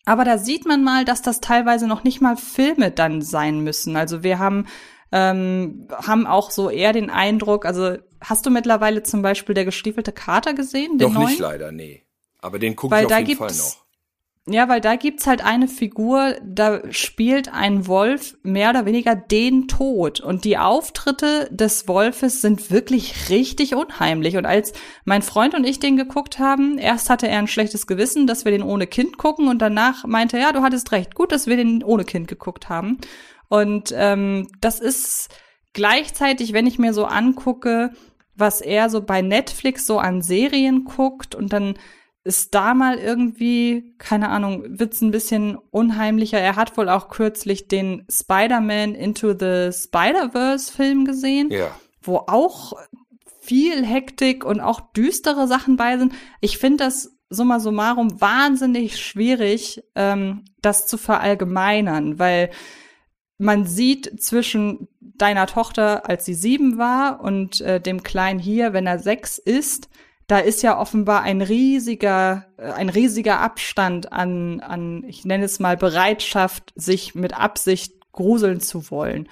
aber 0.09 0.25
da 0.25 0.39
sieht 0.39 0.65
man 0.65 0.83
mal, 0.83 1.05
dass 1.05 1.21
das 1.21 1.41
teilweise 1.41 1.87
noch 1.87 2.03
nicht 2.03 2.23
mal 2.23 2.37
Filme 2.37 2.91
dann 2.91 3.21
sein 3.21 3.61
müssen. 3.61 3.95
Also 3.95 4.23
wir 4.23 4.39
haben 4.39 4.67
ähm, 5.13 5.89
haben 5.93 6.27
auch 6.27 6.51
so 6.51 6.71
eher 6.71 6.93
den 6.93 7.11
Eindruck, 7.11 7.65
also 7.65 7.97
hast 8.21 8.45
du 8.47 8.51
mittlerweile 8.51 9.03
zum 9.03 9.23
Beispiel 9.23 9.55
der 9.55 9.65
gestiefelte 9.65 10.13
Kater 10.13 10.55
gesehen? 10.55 10.99
Den 10.99 11.09
Noch 11.09 11.21
neuen? 11.21 11.29
nicht 11.29 11.39
leider, 11.39 11.73
nee. 11.73 12.05
Aber 12.41 12.59
den 12.59 12.75
gucke 12.75 12.99
ich 12.99 13.07
auf 13.07 13.19
jeden 13.19 13.37
Fall 13.37 13.49
noch. 13.49 13.88
Ja, 14.51 14.69
weil 14.69 14.81
da 14.81 14.97
gibt's 14.97 15.27
halt 15.27 15.45
eine 15.45 15.69
Figur, 15.69 16.37
da 16.43 16.81
spielt 16.91 17.53
ein 17.53 17.87
Wolf 17.87 18.39
mehr 18.43 18.71
oder 18.71 18.87
weniger 18.87 19.15
den 19.15 19.69
Tod. 19.69 20.21
Und 20.21 20.45
die 20.45 20.57
Auftritte 20.57 21.49
des 21.51 21.87
Wolfes 21.87 22.41
sind 22.41 22.71
wirklich 22.71 23.29
richtig 23.29 23.75
unheimlich. 23.75 24.37
Und 24.37 24.47
als 24.47 24.73
mein 25.05 25.23
Freund 25.23 25.55
und 25.55 25.65
ich 25.65 25.81
den 25.81 25.97
geguckt 25.99 26.39
haben, 26.39 26.79
erst 26.79 27.11
hatte 27.11 27.29
er 27.29 27.39
ein 27.39 27.47
schlechtes 27.47 27.87
Gewissen, 27.87 28.27
dass 28.27 28.45
wir 28.47 28.53
den 28.53 28.63
ohne 28.63 28.87
Kind 28.87 29.19
gucken. 29.19 29.49
Und 29.49 29.61
danach 29.61 30.05
meinte 30.07 30.39
er, 30.39 30.45
ja, 30.45 30.53
du 30.53 30.63
hattest 30.63 30.93
recht, 30.93 31.15
gut, 31.15 31.31
dass 31.31 31.47
wir 31.47 31.57
den 31.57 31.83
ohne 31.83 32.05
Kind 32.05 32.27
geguckt 32.27 32.71
haben. 32.71 32.99
Und 33.49 33.93
ähm, 33.95 34.49
das 34.61 34.81
ist 34.81 35.29
gleichzeitig, 35.75 36.55
wenn 36.55 36.67
ich 36.67 36.79
mir 36.79 36.95
so 36.95 37.05
angucke, 37.05 37.93
was 38.35 38.61
er 38.61 38.89
so 38.89 39.03
bei 39.03 39.21
Netflix 39.21 39.85
so 39.87 39.99
an 39.99 40.23
Serien 40.23 40.85
guckt 40.85 41.35
und 41.35 41.53
dann 41.53 41.75
ist 42.29 42.55
da 42.55 42.75
mal 42.75 42.99
irgendwie, 42.99 43.95
keine 43.97 44.29
Ahnung, 44.29 44.63
wird's 44.79 45.01
ein 45.01 45.11
bisschen 45.11 45.57
unheimlicher. 45.71 46.39
Er 46.39 46.57
hat 46.57 46.77
wohl 46.77 46.91
auch 46.91 47.09
kürzlich 47.09 47.69
den 47.69 48.05
Spider-Man 48.11 48.95
Into 48.95 49.33
the 49.33 49.73
Spider-Verse 49.73 50.71
Film 50.71 51.07
gesehen, 51.07 51.51
ja. 51.51 51.71
wo 52.03 52.19
auch 52.19 52.75
viel 53.41 53.83
Hektik 53.83 54.45
und 54.45 54.61
auch 54.61 54.93
düstere 54.93 55.49
Sachen 55.49 55.77
bei 55.77 55.97
sind. 55.97 56.13
Ich 56.43 56.59
finde 56.59 56.85
das 56.85 57.17
summa 57.31 57.61
summarum 57.61 58.21
wahnsinnig 58.21 59.01
schwierig, 59.01 59.83
ähm, 59.95 60.45
das 60.61 60.87
zu 60.87 60.99
verallgemeinern, 60.99 62.19
weil 62.19 62.51
man 63.39 63.65
sieht 63.65 64.21
zwischen 64.21 64.89
deiner 65.01 65.47
Tochter, 65.47 66.07
als 66.07 66.27
sie 66.27 66.35
sieben 66.35 66.77
war, 66.77 67.23
und 67.23 67.63
äh, 67.63 67.81
dem 67.81 68.03
Kleinen 68.03 68.39
hier, 68.39 68.75
wenn 68.75 68.87
er 68.87 68.99
sechs 68.99 69.39
ist, 69.39 69.89
da 70.29 70.39
ist 70.39 70.63
ja 70.63 70.79
offenbar 70.79 71.23
ein 71.23 71.41
riesiger, 71.41 72.47
äh, 72.59 72.71
ein 72.71 72.91
riesiger 72.91 73.41
Abstand 73.41 74.13
an, 74.13 74.61
an, 74.61 75.03
ich 75.09 75.25
nenne 75.25 75.45
es 75.45 75.59
mal 75.59 75.77
Bereitschaft, 75.77 76.73
sich 76.77 77.15
mit 77.15 77.35
Absicht 77.35 77.95
gruseln 78.13 78.61
zu 78.61 78.91
wollen. 78.91 79.29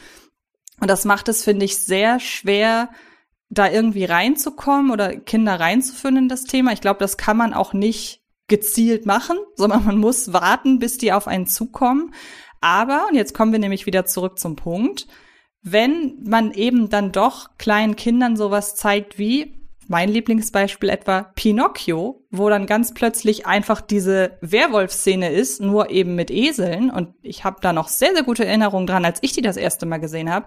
Und 0.80 0.88
das 0.88 1.04
macht 1.04 1.28
es, 1.28 1.44
finde 1.44 1.64
ich, 1.64 1.78
sehr 1.78 2.18
schwer, 2.18 2.90
da 3.48 3.70
irgendwie 3.70 4.04
reinzukommen 4.04 4.90
oder 4.90 5.16
Kinder 5.16 5.60
reinzuführen 5.60 6.16
in 6.16 6.28
das 6.28 6.44
Thema. 6.44 6.72
Ich 6.72 6.80
glaube, 6.80 6.98
das 6.98 7.16
kann 7.16 7.36
man 7.36 7.54
auch 7.54 7.72
nicht 7.72 8.22
gezielt 8.48 9.06
machen, 9.06 9.38
sondern 9.54 9.84
man 9.84 9.98
muss 9.98 10.32
warten, 10.32 10.78
bis 10.78 10.96
die 10.98 11.12
auf 11.12 11.28
einen 11.28 11.46
zukommen. 11.46 12.14
Aber, 12.62 13.06
und 13.08 13.14
jetzt 13.14 13.34
kommen 13.34 13.52
wir 13.52 13.58
nämlich 13.58 13.84
wieder 13.84 14.06
zurück 14.06 14.38
zum 14.38 14.56
Punkt, 14.56 15.06
wenn 15.60 16.22
man 16.24 16.52
eben 16.52 16.88
dann 16.88 17.12
doch 17.12 17.58
kleinen 17.58 17.96
Kindern 17.96 18.36
sowas 18.36 18.76
zeigt 18.76 19.18
wie, 19.18 19.65
mein 19.88 20.08
Lieblingsbeispiel 20.08 20.88
etwa 20.88 21.22
Pinocchio, 21.34 22.24
wo 22.30 22.48
dann 22.48 22.66
ganz 22.66 22.94
plötzlich 22.94 23.46
einfach 23.46 23.80
diese 23.80 24.38
Werwolf-Szene 24.40 25.30
ist, 25.30 25.60
nur 25.60 25.90
eben 25.90 26.14
mit 26.14 26.30
Eseln. 26.30 26.90
Und 26.90 27.14
ich 27.22 27.44
habe 27.44 27.58
da 27.60 27.72
noch 27.72 27.88
sehr, 27.88 28.12
sehr 28.14 28.24
gute 28.24 28.44
Erinnerungen 28.44 28.86
dran, 28.86 29.04
als 29.04 29.18
ich 29.22 29.32
die 29.32 29.42
das 29.42 29.56
erste 29.56 29.86
Mal 29.86 29.98
gesehen 29.98 30.30
habe. 30.30 30.46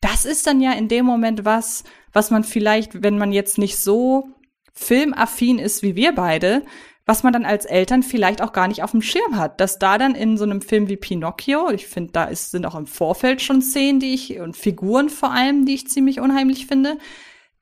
Das 0.00 0.24
ist 0.24 0.46
dann 0.46 0.60
ja 0.60 0.72
in 0.72 0.88
dem 0.88 1.04
Moment 1.04 1.44
was, 1.44 1.84
was 2.12 2.30
man 2.30 2.44
vielleicht, 2.44 3.02
wenn 3.02 3.18
man 3.18 3.32
jetzt 3.32 3.58
nicht 3.58 3.76
so 3.76 4.28
filmaffin 4.72 5.58
ist 5.58 5.82
wie 5.82 5.94
wir 5.96 6.14
beide, 6.14 6.62
was 7.04 7.22
man 7.22 7.32
dann 7.32 7.44
als 7.44 7.64
Eltern 7.64 8.02
vielleicht 8.02 8.40
auch 8.40 8.52
gar 8.52 8.68
nicht 8.68 8.82
auf 8.82 8.92
dem 8.92 9.02
Schirm 9.02 9.36
hat. 9.36 9.60
Dass 9.60 9.78
da 9.78 9.98
dann 9.98 10.14
in 10.14 10.38
so 10.38 10.44
einem 10.44 10.62
Film 10.62 10.88
wie 10.88 10.96
Pinocchio, 10.96 11.70
ich 11.70 11.86
finde, 11.86 12.12
da 12.12 12.24
ist, 12.24 12.50
sind 12.50 12.64
auch 12.66 12.76
im 12.76 12.86
Vorfeld 12.86 13.42
schon 13.42 13.62
Szenen, 13.62 14.00
die 14.00 14.14
ich, 14.14 14.38
und 14.38 14.56
Figuren 14.56 15.10
vor 15.10 15.32
allem, 15.32 15.66
die 15.66 15.74
ich 15.74 15.88
ziemlich 15.88 16.20
unheimlich 16.20 16.66
finde, 16.66 16.98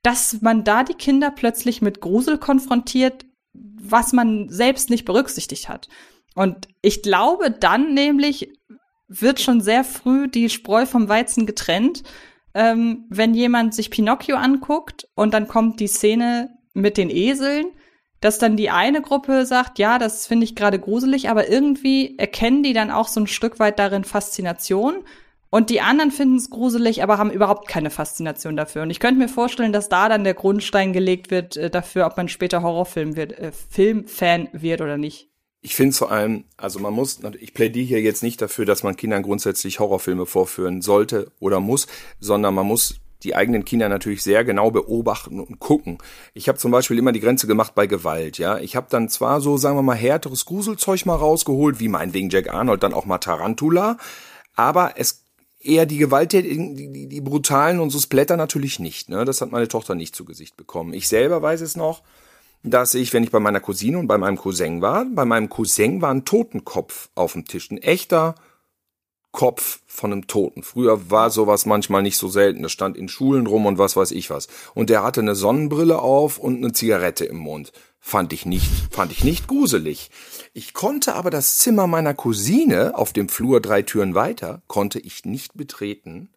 dass 0.09 0.41
man 0.41 0.65
da 0.65 0.85
die 0.85 0.95
Kinder 0.95 1.31
plötzlich 1.31 1.83
mit 1.83 2.01
Grusel 2.01 2.39
konfrontiert, 2.39 3.27
was 3.53 4.15
man 4.15 4.49
selbst 4.49 4.89
nicht 4.89 5.05
berücksichtigt 5.05 5.69
hat. 5.69 5.87
Und 6.35 6.67
ich 6.81 7.03
glaube, 7.03 7.51
dann 7.51 7.93
nämlich 7.93 8.51
wird 9.07 9.39
schon 9.39 9.61
sehr 9.61 9.85
früh 9.85 10.27
die 10.27 10.49
Spreu 10.49 10.87
vom 10.87 11.11
Weizen 11.11 11.45
getrennt, 11.45 12.05
ähm, 12.55 13.05
wenn 13.11 13.35
jemand 13.35 13.75
sich 13.75 13.91
Pinocchio 13.91 14.37
anguckt 14.37 15.07
und 15.15 15.35
dann 15.35 15.47
kommt 15.47 15.79
die 15.79 15.89
Szene 15.89 16.57
mit 16.73 16.97
den 16.97 17.11
Eseln, 17.11 17.67
dass 18.23 18.39
dann 18.39 18.57
die 18.57 18.71
eine 18.71 19.03
Gruppe 19.03 19.45
sagt, 19.45 19.79
ja, 19.79 19.99
das 19.99 20.27
finde 20.27 20.45
ich 20.45 20.57
gerade 20.57 20.79
gruselig, 20.79 21.29
aber 21.29 21.51
irgendwie 21.51 22.17
erkennen 22.17 22.63
die 22.63 22.73
dann 22.73 22.91
auch 22.91 23.09
so 23.09 23.21
ein 23.21 23.27
Stück 23.27 23.59
weit 23.59 23.79
darin 23.79 24.05
Faszination 24.05 25.05
und 25.51 25.71
die 25.71 25.81
anderen 25.81 26.11
finden 26.11 26.37
es 26.37 26.51
gruselig, 26.51 27.03
aber 27.03 27.19
haben 27.19 27.31
überhaupt 27.31 27.69
keine 27.69 27.91
Faszination 27.91 28.57
dafür. 28.57 28.83
Und 28.83 28.91
ich 28.91 29.01
könnte 29.01 29.19
mir 29.19 29.29
vorstellen, 29.29 29.73
dass 29.73 29.89
da 29.89 30.09
dann 30.09 30.25
der 30.25 30.35
Grundstein 30.35 30.93
gelegt 30.93 31.31
wird 31.31 31.57
äh, 31.57 31.71
dafür, 31.71 32.07
ob 32.07 32.17
man 32.17 32.29
später 32.29 32.63
Horrorfilm 32.63 33.17
wird, 33.17 33.33
äh, 33.33 33.53
Filmfan 33.71 34.49
wird 34.53 34.81
oder 34.81 34.99
nicht. 34.99 35.31
Ich 35.61 35.75
finde 35.75 35.97
vor 35.97 36.13
allem, 36.13 36.45
also 36.57 36.79
man 36.79 36.93
muss, 36.95 37.21
ich 37.41 37.53
plädiere 37.53 37.87
hier 37.87 38.01
jetzt 38.01 38.23
nicht 38.23 38.41
dafür, 38.41 38.65
dass 38.65 38.83
man 38.83 38.97
Kindern 38.97 39.23
grundsätzlich 39.23 39.81
Horrorfilme 39.81 40.27
vorführen 40.27 40.83
sollte 40.83 41.33
oder 41.41 41.59
muss, 41.61 41.89
sondern 42.21 42.55
man 42.55 42.67
muss 42.67 43.01
die 43.25 43.35
eigenen 43.35 43.65
Kinder 43.65 43.89
natürlich 43.89 44.23
sehr 44.23 44.45
genau 44.45 44.71
beobachten 44.71 45.41
und 45.41 45.59
gucken. 45.59 45.99
Ich 46.35 46.49
habe 46.49 46.59
zum 46.59 46.71
Beispiel 46.71 46.99
immer 46.99 47.11
die 47.11 47.21
Grenze 47.21 47.49
gemacht 47.49 47.75
bei 47.75 47.89
Gewalt, 47.89 48.39
ja. 48.39 48.59
Ich 48.59 48.77
habe 48.77 48.87
dann 48.91 49.09
zwar 49.09 49.41
so, 49.41 49.57
sagen 49.57 49.77
wir 49.77 49.83
mal, 49.83 49.97
härteres 49.97 50.45
Gruselzeug 50.45 51.05
mal 51.07 51.17
rausgeholt, 51.17 51.81
wie 51.81 51.89
meinetwegen 51.89 52.31
Jack 52.31 52.53
Arnold, 52.53 52.85
dann 52.85 52.95
auch 52.95 53.07
mal 53.07 53.19
Tarantula, 53.19 53.97
aber 54.55 54.93
es 54.97 55.25
eher 55.61 55.87
die 55.87 55.99
Gewalttätigen, 55.99 56.77
die, 56.77 56.93
die, 56.93 57.09
die 57.09 57.21
brutalen 57.21 57.81
und 57.81 57.91
so 57.91 57.99
Splatter 57.99 58.37
natürlich 58.37 58.79
nicht. 58.79 59.09
Ne? 59.09 59.25
Das 59.25 59.41
hat 59.41 59.51
meine 59.51 59.69
Tochter 59.69 59.95
nicht 59.95 60.15
zu 60.15 60.25
Gesicht 60.25 60.57
bekommen. 60.57 60.93
Ich 60.93 61.09
selber 61.09 61.43
weiß 61.43 61.61
es 61.61 61.77
noch, 61.77 62.03
dass 62.63 62.95
ich, 62.95 63.13
wenn 63.13 63.25
ich 63.25 63.31
bei 63.31 63.41
meiner 63.41 63.61
Cousine 63.61 63.99
und 63.99 64.07
bei 64.07 64.19
meinem 64.19 64.37
Cousin 64.37 64.81
war, 64.83 65.05
bei 65.05 65.25
meinem 65.25 65.49
Cousin 65.49 66.03
war 66.03 66.11
ein 66.11 66.25
Totenkopf 66.25 67.09
auf 67.15 67.33
dem 67.33 67.45
Tisch. 67.45 67.71
Ein 67.71 67.79
echter 67.79 68.35
Kopf 69.31 69.81
von 69.87 70.13
einem 70.13 70.27
Toten. 70.27 70.63
Früher 70.63 71.11
war 71.11 71.31
sowas 71.31 71.67
manchmal 71.67 72.03
nicht 72.03 72.17
so 72.17 72.29
selten. 72.29 72.63
Das 72.63 72.73
stand 72.73 72.97
in 72.97 73.09
Schulen 73.09 73.47
rum 73.47 73.67
und 73.67 73.79
was 73.79 73.97
weiß 73.97 74.11
ich 74.13 74.31
was. 74.31 74.49
Und 74.75 74.91
der 74.91 75.03
hatte 75.03 75.21
eine 75.21 75.35
Sonnenbrille 75.35 75.99
auf 76.01 76.39
und 76.39 76.57
eine 76.57 76.73
Zigarette 76.73 77.25
im 77.25 77.37
Mund. 77.37 77.73
Fand 78.01 78.33
ich 78.33 78.47
nicht, 78.47 78.71
fand 78.91 79.13
ich 79.13 79.25
nicht 79.25 79.49
gruselig. 79.49 80.11
Ich 80.55 80.73
konnte 80.73 81.15
aber 81.15 81.31
das 81.31 81.59
Zimmer 81.59 81.87
meiner 81.87 82.15
Cousine 82.15 82.97
auf 82.97 83.13
dem 83.13 83.29
Flur 83.29 83.61
drei 83.61 83.83
Türen 83.83 84.15
weiter, 84.15 84.63
konnte 84.67 84.99
ich 84.99 85.25
nicht 85.25 85.57
betreten, 85.57 86.31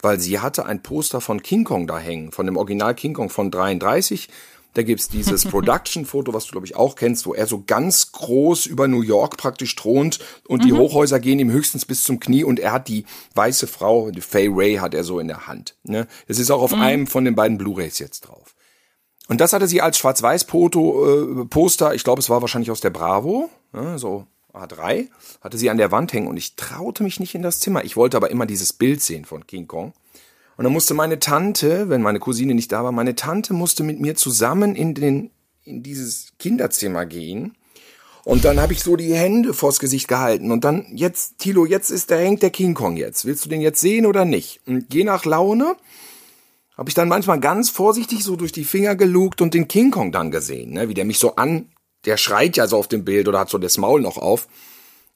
weil 0.00 0.20
sie 0.20 0.38
hatte 0.38 0.64
ein 0.64 0.82
Poster 0.82 1.20
von 1.20 1.42
King 1.42 1.64
Kong 1.64 1.86
da 1.86 1.98
hängen, 1.98 2.32
von 2.32 2.46
dem 2.46 2.56
Original 2.56 2.94
King 2.94 3.14
Kong 3.14 3.30
von 3.30 3.50
33 3.50 4.28
da 4.74 4.82
gibt's 4.82 5.08
dieses 5.08 5.44
Production-Foto, 5.50 6.32
was 6.32 6.46
du, 6.46 6.52
glaube 6.52 6.66
ich, 6.66 6.76
auch 6.76 6.94
kennst, 6.94 7.26
wo 7.26 7.34
er 7.34 7.46
so 7.46 7.64
ganz 7.66 8.12
groß 8.12 8.66
über 8.66 8.86
New 8.86 9.02
York 9.02 9.36
praktisch 9.36 9.74
thront 9.74 10.20
und 10.46 10.62
mhm. 10.62 10.66
die 10.66 10.72
Hochhäuser 10.72 11.20
gehen 11.20 11.38
ihm 11.38 11.50
höchstens 11.50 11.84
bis 11.84 12.04
zum 12.04 12.20
Knie 12.20 12.44
und 12.44 12.60
er 12.60 12.72
hat 12.72 12.88
die 12.88 13.04
weiße 13.34 13.66
Frau, 13.66 14.10
die 14.10 14.20
Faye 14.20 14.48
Ray, 14.50 14.76
hat 14.76 14.94
er 14.94 15.04
so 15.04 15.18
in 15.18 15.28
der 15.28 15.46
Hand. 15.46 15.74
Ne? 15.82 16.06
Das 16.28 16.38
ist 16.38 16.50
auch 16.50 16.62
auf 16.62 16.74
mhm. 16.74 16.82
einem 16.82 17.06
von 17.06 17.24
den 17.24 17.34
beiden 17.34 17.58
Blu-Rays 17.58 17.98
jetzt 17.98 18.20
drauf. 18.20 18.54
Und 19.28 19.40
das 19.40 19.52
hatte 19.52 19.68
sie 19.68 19.80
als 19.80 19.98
Schwarz-Weiß-Poster, 19.98 21.92
äh, 21.92 21.94
ich 21.94 22.02
glaube, 22.02 22.20
es 22.20 22.30
war 22.30 22.40
wahrscheinlich 22.40 22.70
aus 22.70 22.80
der 22.80 22.90
Bravo, 22.90 23.50
ne, 23.72 23.98
so 23.98 24.26
A3, 24.54 25.08
hatte 25.42 25.58
sie 25.58 25.70
an 25.70 25.76
der 25.76 25.92
Wand 25.92 26.12
hängen 26.12 26.26
und 26.26 26.36
ich 26.36 26.56
traute 26.56 27.02
mich 27.02 27.20
nicht 27.20 27.34
in 27.34 27.42
das 27.42 27.60
Zimmer. 27.60 27.84
Ich 27.84 27.96
wollte 27.96 28.16
aber 28.16 28.30
immer 28.30 28.46
dieses 28.46 28.72
Bild 28.72 29.02
sehen 29.02 29.26
von 29.26 29.46
King 29.46 29.68
Kong. 29.68 29.92
Und 30.56 30.64
dann 30.64 30.72
musste 30.72 30.94
meine 30.94 31.20
Tante, 31.20 31.88
wenn 31.88 32.02
meine 32.02 32.18
Cousine 32.18 32.54
nicht 32.54 32.72
da 32.72 32.82
war, 32.82 32.90
meine 32.90 33.14
Tante 33.14 33.52
musste 33.52 33.84
mit 33.84 34.00
mir 34.00 34.16
zusammen 34.16 34.74
in 34.74 34.94
den 34.94 35.30
in 35.68 35.82
dieses 35.82 36.32
Kinderzimmer 36.38 37.04
gehen. 37.06 37.54
Und 38.24 38.44
dann 38.44 38.60
habe 38.60 38.72
ich 38.72 38.82
so 38.82 38.96
die 38.96 39.14
Hände 39.14 39.54
vors 39.54 39.78
Gesicht 39.78 40.08
gehalten 40.08 40.50
und 40.50 40.64
dann 40.64 40.86
jetzt 40.92 41.38
Tilo, 41.38 41.64
jetzt 41.64 41.90
ist 41.90 42.10
da 42.10 42.16
hängt 42.16 42.42
der 42.42 42.50
King 42.50 42.74
Kong 42.74 42.96
jetzt. 42.96 43.24
Willst 43.24 43.44
du 43.44 43.48
den 43.48 43.60
jetzt 43.60 43.80
sehen 43.80 44.06
oder 44.06 44.24
nicht? 44.24 44.60
Und 44.66 44.92
je 44.92 45.04
nach 45.04 45.24
Laune 45.24 45.76
habe 46.78 46.88
ich 46.88 46.94
dann 46.94 47.08
manchmal 47.08 47.40
ganz 47.40 47.70
vorsichtig 47.70 48.22
so 48.22 48.36
durch 48.36 48.52
die 48.52 48.64
Finger 48.64 48.94
gelugt 48.94 49.42
und 49.42 49.52
den 49.52 49.66
King 49.66 49.90
Kong 49.90 50.12
dann 50.12 50.30
gesehen, 50.30 50.72
ne? 50.72 50.88
wie 50.88 50.94
der 50.94 51.04
mich 51.04 51.18
so 51.18 51.34
an, 51.34 51.72
der 52.04 52.16
schreit 52.16 52.56
ja 52.56 52.68
so 52.68 52.78
auf 52.78 52.86
dem 52.86 53.04
Bild 53.04 53.26
oder 53.26 53.40
hat 53.40 53.50
so 53.50 53.58
das 53.58 53.78
Maul 53.78 54.00
noch 54.00 54.16
auf. 54.16 54.46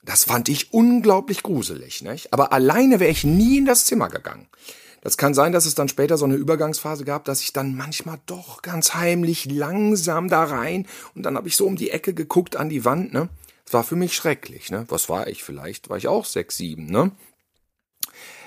Das 0.05 0.25
fand 0.25 0.49
ich 0.49 0.73
unglaublich 0.73 1.45
gruselig, 1.45 2.03
nicht? 2.03 2.33
Aber 2.33 2.53
alleine 2.53 2.99
wäre 2.99 3.13
ich 3.13 3.23
nie 3.23 3.59
in 3.59 3.67
das 3.67 3.85
Zimmer 3.85 4.09
gegangen. 4.09 4.49
Das 5.01 5.17
kann 5.17 5.35
sein, 5.35 5.53
dass 5.53 5.65
es 5.65 5.77
dann 5.77 5.89
später 5.89 6.19
so 6.19 6.25
eine 6.25 6.35
Übergangsphase 6.35 7.05
gab, 7.05 7.25
dass 7.25 7.41
ich 7.41 7.53
dann 7.53 7.77
manchmal 7.77 8.19
doch 8.27 8.63
ganz 8.63 8.95
heimlich 8.95 9.45
langsam 9.45 10.29
da 10.29 10.43
rein 10.43 10.87
und 11.15 11.23
dann 11.23 11.37
habe 11.37 11.47
ich 11.47 11.57
so 11.57 11.67
um 11.67 11.77
die 11.77 11.91
Ecke 11.91 12.15
geguckt 12.15 12.57
an 12.57 12.69
die 12.69 12.85
Wand, 12.85 13.13
ne? 13.13 13.29
Das 13.65 13.75
war 13.75 13.85
für 13.85 13.97
mich 13.97 14.15
schrecklich, 14.15 14.71
ne? 14.71 14.85
Was 14.89 15.09
war 15.09 15.29
ich 15.29 15.45
vielleicht? 15.45 15.89
War 15.89 15.97
ich 15.97 16.09
auch 16.09 16.25
sechs, 16.25 16.57
sieben, 16.57 16.87
ne? 16.87 17.13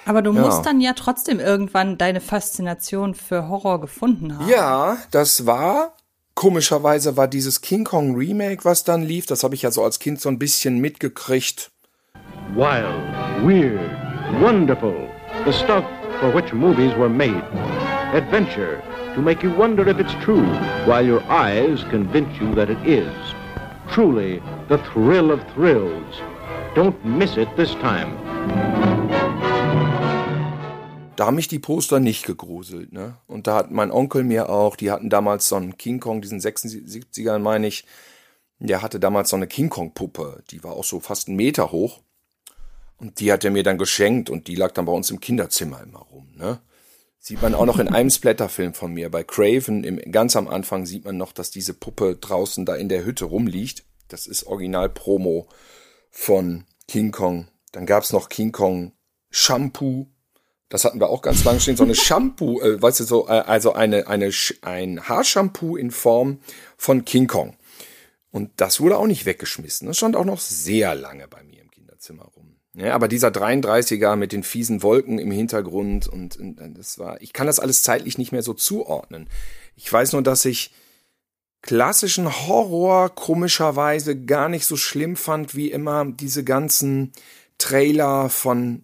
Aber 0.05 0.21
du 0.21 0.33
ja. 0.33 0.41
musst 0.41 0.65
dann 0.65 0.79
ja 0.81 0.93
trotzdem 0.93 1.39
irgendwann 1.39 1.97
deine 1.97 2.21
Faszination 2.21 3.15
für 3.15 3.49
Horror 3.49 3.81
gefunden 3.81 4.37
haben. 4.37 4.47
Ja, 4.47 4.97
das 5.11 5.45
war 5.45 5.95
komischerweise 6.35 7.17
war 7.17 7.27
dieses 7.27 7.61
King 7.61 7.85
Kong 7.85 8.15
Remake, 8.15 8.65
was 8.65 8.83
dann 8.83 9.01
lief, 9.01 9.25
das 9.25 9.43
habe 9.43 9.55
ich 9.55 9.63
ja 9.63 9.71
so 9.71 9.83
als 9.83 9.99
Kind 9.99 10.21
so 10.21 10.29
ein 10.29 10.37
bisschen 10.37 10.79
mitgekriegt. 10.79 11.71
Wild, 12.53 12.85
weird, 13.43 13.79
wonderful. 14.41 15.09
The 15.45 15.51
stock 15.51 15.83
for 16.19 16.33
which 16.33 16.53
movies 16.53 16.95
were 16.97 17.09
made. 17.09 17.43
Adventure 18.13 18.81
to 19.15 19.21
make 19.21 19.43
you 19.43 19.51
wonder 19.57 19.87
if 19.87 19.99
it's 19.99 20.13
true, 20.23 20.45
while 20.85 21.03
your 21.03 21.23
eyes 21.29 21.83
convince 21.89 22.29
you 22.39 22.53
that 22.53 22.69
it 22.69 22.77
is. 22.85 23.11
Truly, 23.91 24.41
the 24.67 24.77
thrill 24.93 25.31
of 25.31 25.41
thrills. 25.53 26.21
Don't 26.75 27.03
miss 27.05 27.37
it 27.37 27.47
this 27.55 27.73
time. 27.75 28.94
Da 31.15 31.27
haben 31.27 31.35
mich 31.35 31.47
die 31.47 31.59
Poster 31.59 31.99
nicht 31.99 32.25
gegruselt, 32.25 32.91
ne? 32.91 33.17
Und 33.27 33.47
da 33.47 33.55
hat 33.55 33.71
mein 33.71 33.91
Onkel 33.91 34.23
mir 34.23 34.49
auch, 34.49 34.75
die 34.75 34.91
hatten 34.91 35.09
damals 35.09 35.47
so 35.47 35.55
einen 35.55 35.77
King 35.77 35.99
Kong, 35.99 36.21
diesen 36.21 36.39
76ern 36.39 37.39
meine 37.39 37.67
ich, 37.67 37.85
der 38.59 38.81
hatte 38.81 38.99
damals 38.99 39.29
so 39.29 39.35
eine 39.35 39.47
King 39.47 39.69
Kong 39.69 39.93
Puppe, 39.93 40.43
die 40.51 40.63
war 40.63 40.73
auch 40.73 40.83
so 40.83 40.99
fast 40.99 41.27
einen 41.27 41.37
Meter 41.37 41.71
hoch. 41.71 42.01
Und 42.97 43.19
die 43.19 43.31
hat 43.31 43.43
er 43.43 43.51
mir 43.51 43.63
dann 43.63 43.77
geschenkt 43.77 44.29
und 44.29 44.47
die 44.47 44.55
lag 44.55 44.71
dann 44.71 44.85
bei 44.85 44.91
uns 44.91 45.09
im 45.09 45.19
Kinderzimmer 45.19 45.81
immer 45.83 45.99
rum, 45.99 46.29
ne? 46.35 46.59
Sieht 47.19 47.41
man 47.41 47.55
auch 47.55 47.65
noch 47.65 47.79
in 47.79 47.87
einem 47.87 48.11
Splatterfilm 48.11 48.75
von 48.75 48.93
mir. 48.93 49.09
Bei 49.09 49.23
Craven, 49.23 49.83
im, 49.83 49.97
ganz 50.11 50.35
am 50.35 50.47
Anfang 50.47 50.85
sieht 50.85 51.05
man 51.05 51.17
noch, 51.17 51.31
dass 51.31 51.49
diese 51.49 51.73
Puppe 51.73 52.17
draußen 52.17 52.67
da 52.67 52.75
in 52.75 52.87
der 52.87 53.03
Hütte 53.03 53.25
rumliegt. 53.25 53.83
Das 54.09 54.27
ist 54.27 54.45
Original-Promo 54.45 55.47
von 56.11 56.65
King 56.87 57.11
Kong. 57.11 57.47
Dann 57.71 57.87
gab's 57.87 58.13
noch 58.13 58.29
King 58.29 58.51
Kong 58.51 58.91
Shampoo. 59.31 60.05
Das 60.69 60.83
hatten 60.83 60.99
wir 60.99 61.09
auch 61.09 61.21
ganz 61.21 61.43
lange 61.43 61.59
stehen. 61.59 61.77
So 61.77 61.83
eine 61.83 61.95
Shampoo, 61.95 62.61
äh, 62.61 62.81
weißt 62.81 63.01
du, 63.01 63.03
so, 63.03 63.27
äh, 63.27 63.31
also 63.31 63.73
eine, 63.73 64.07
eine, 64.07 64.31
ein 64.61 65.07
Haarshampoo 65.07 65.77
in 65.77 65.91
Form 65.91 66.39
von 66.77 67.05
King 67.05 67.27
Kong. 67.27 67.55
Und 68.31 68.51
das 68.57 68.81
wurde 68.81 68.97
auch 68.97 69.07
nicht 69.07 69.25
weggeschmissen. 69.25 69.87
Das 69.87 69.97
stand 69.97 70.15
auch 70.15 70.25
noch 70.25 70.39
sehr 70.39 70.95
lange 70.95 71.27
bei 71.27 71.43
mir 71.43 71.61
im 71.61 71.71
Kinderzimmer 71.71 72.23
rum. 72.23 72.57
Ja, 72.73 72.93
aber 72.93 73.07
dieser 73.07 73.29
33er 73.29 74.17
mit 74.17 74.33
den 74.33 74.43
fiesen 74.43 74.83
Wolken 74.83 75.17
im 75.17 75.31
Hintergrund 75.31 76.09
und, 76.09 76.35
und 76.35 76.77
das 76.77 76.99
war, 76.99 77.21
ich 77.21 77.31
kann 77.31 77.47
das 77.47 77.61
alles 77.61 77.83
zeitlich 77.83 78.17
nicht 78.17 78.33
mehr 78.33 78.41
so 78.41 78.53
zuordnen. 78.53 79.29
Ich 79.77 79.91
weiß 79.91 80.11
nur, 80.11 80.21
dass 80.21 80.43
ich 80.43 80.71
klassischen 81.61 82.29
Horror 82.47 83.15
komischerweise 83.15 84.19
gar 84.19 84.49
nicht 84.49 84.65
so 84.65 84.75
schlimm 84.75 85.15
fand 85.15 85.55
wie 85.55 85.71
immer 85.71 86.05
diese 86.05 86.43
ganzen 86.43 87.13
Trailer 87.57 88.27
von 88.29 88.83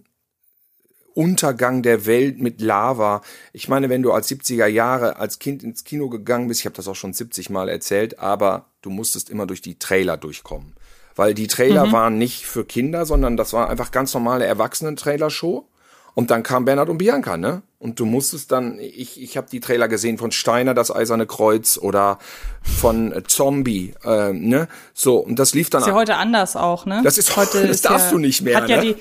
Untergang 1.14 1.84
der 1.84 2.06
Welt 2.06 2.40
mit 2.40 2.62
Lava. 2.62 3.22
Ich 3.54 3.70
meine, 3.70 3.90
wenn 3.90 4.04
du 4.04 4.12
als 4.12 4.30
70er 4.30 4.68
Jahre 4.68 5.18
als 5.18 5.40
Kind 5.40 5.64
ins 5.64 5.84
Kino 5.84 6.10
gegangen 6.10 6.48
bist, 6.48 6.62
ich 6.62 6.66
habe 6.66 6.76
das 6.76 6.88
auch 6.88 6.96
schon 6.96 7.14
70 7.14 7.50
Mal 7.50 7.70
erzählt, 7.70 8.20
aber 8.20 8.68
du 8.82 8.90
musstest 8.90 9.30
immer 9.30 9.48
durch 9.48 9.62
die 9.62 9.78
Trailer 9.78 10.18
durchkommen 10.18 10.74
weil 11.16 11.34
die 11.34 11.48
Trailer 11.48 11.88
mhm. 11.88 11.92
waren 11.92 12.18
nicht 12.18 12.46
für 12.46 12.66
Kinder, 12.66 13.06
sondern 13.06 13.38
das 13.38 13.54
war 13.54 13.70
einfach 13.70 13.92
ganz 13.92 14.14
normale 14.14 14.46
Erwachsenen-Trailer-Show. 14.46 15.68
Und 16.14 16.30
dann 16.30 16.44
kam 16.44 16.66
Bernhard 16.66 16.90
und 16.90 16.98
Bianca, 16.98 17.38
ne? 17.38 17.62
Und 17.80 18.00
du 18.00 18.06
musstest 18.06 18.52
dann, 18.52 18.78
ich, 18.80 19.20
ich 19.20 19.38
habe 19.38 19.48
die 19.52 19.60
Trailer 19.60 19.88
gesehen 19.88 20.20
von 20.20 20.32
Steiner, 20.32 20.76
das 20.76 20.94
Eiserne 20.94 21.26
Kreuz 21.26 21.80
oder 21.82 22.20
von 22.62 23.12
äh, 23.12 23.24
Zombie, 23.24 23.96
äh, 24.04 24.34
ne? 24.34 24.68
So, 24.94 25.18
und 25.18 25.40
das 25.40 25.56
lief 25.56 25.70
dann. 25.70 25.82
Ist 25.82 25.88
ja 25.88 25.94
heute 25.94 26.16
anders 26.18 26.56
auch, 26.56 26.86
ne? 26.86 27.02
Das 27.04 27.18
ist 27.18 27.36
heute, 27.38 27.68
das 27.68 27.82
darfst 27.82 28.08
ja, 28.08 28.12
du 28.12 28.18
nicht 28.20 28.42
mehr. 28.42 28.58
Hat 28.58 28.68
ne? 28.68 28.76
ja 28.76 28.82
die, 28.82 28.96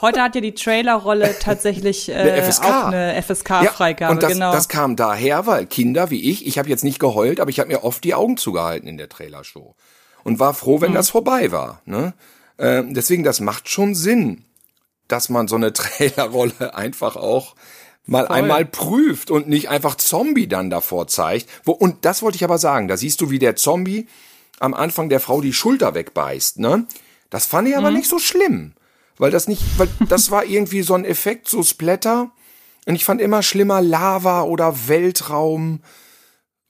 heute 0.00 0.22
hat 0.22 0.34
ja 0.34 0.40
die 0.40 0.54
Trailerrolle 0.54 1.34
tatsächlich 1.40 2.08
äh, 2.08 2.14
eine 2.14 2.42
FSK. 2.42 2.64
auch 2.64 2.84
eine 2.86 3.20
FSK-Freigabe, 3.22 4.02
ja, 4.02 4.10
und 4.10 4.22
das, 4.22 4.32
genau. 4.32 4.52
Das 4.52 4.68
kam 4.68 4.96
daher, 4.96 5.46
weil 5.46 5.66
Kinder 5.66 6.10
wie 6.10 6.30
ich, 6.30 6.46
ich 6.46 6.58
habe 6.58 6.68
jetzt 6.68 6.84
nicht 6.84 7.00
geheult, 7.00 7.40
aber 7.40 7.50
ich 7.50 7.58
habe 7.58 7.68
mir 7.68 7.84
oft 7.84 8.04
die 8.04 8.14
Augen 8.14 8.36
zugehalten 8.36 8.88
in 8.88 8.98
der 8.98 9.08
Trailershow 9.08 9.74
und 10.24 10.38
war 10.38 10.54
froh, 10.54 10.80
wenn 10.80 10.90
mhm. 10.90 10.96
das 10.96 11.10
vorbei 11.10 11.50
war. 11.52 11.80
Ne? 11.84 12.12
Äh, 12.58 12.84
deswegen, 12.86 13.24
das 13.24 13.40
macht 13.40 13.68
schon 13.68 13.94
Sinn, 13.94 14.44
dass 15.12 15.28
man 15.28 15.48
so 15.48 15.56
eine 15.56 15.72
Trailerrolle 15.74 16.74
einfach 16.74 17.16
auch 17.16 17.54
mal 18.06 18.26
Voll. 18.26 18.36
einmal 18.36 18.64
prüft 18.64 19.30
und 19.30 19.48
nicht 19.48 19.68
einfach 19.68 19.94
Zombie 19.94 20.48
dann 20.48 20.70
davor 20.70 21.06
zeigt. 21.06 21.48
Wo, 21.64 21.72
und 21.72 22.04
das 22.04 22.22
wollte 22.22 22.36
ich 22.36 22.44
aber 22.44 22.58
sagen, 22.58 22.88
da 22.88 22.96
siehst 22.96 23.20
du, 23.20 23.30
wie 23.30 23.38
der 23.38 23.56
Zombie 23.56 24.08
am 24.58 24.74
Anfang 24.74 25.08
der 25.08 25.20
Frau 25.20 25.40
die 25.40 25.52
Schulter 25.52 25.94
wegbeißt. 25.94 26.58
Ne? 26.58 26.86
Das 27.30 27.46
fand 27.46 27.68
ich 27.68 27.74
mhm. 27.74 27.80
aber 27.80 27.90
nicht 27.90 28.08
so 28.08 28.18
schlimm, 28.18 28.72
weil 29.18 29.30
das 29.30 29.48
nicht, 29.48 29.62
weil 29.78 29.88
das 30.08 30.30
war 30.30 30.44
irgendwie 30.44 30.82
so 30.82 30.94
ein 30.94 31.04
Effekt, 31.04 31.48
so 31.48 31.62
Splatter. 31.62 32.30
Und 32.86 32.94
ich 32.94 33.04
fand 33.04 33.20
immer 33.20 33.42
schlimmer 33.42 33.80
Lava 33.80 34.42
oder 34.42 34.88
Weltraum 34.88 35.80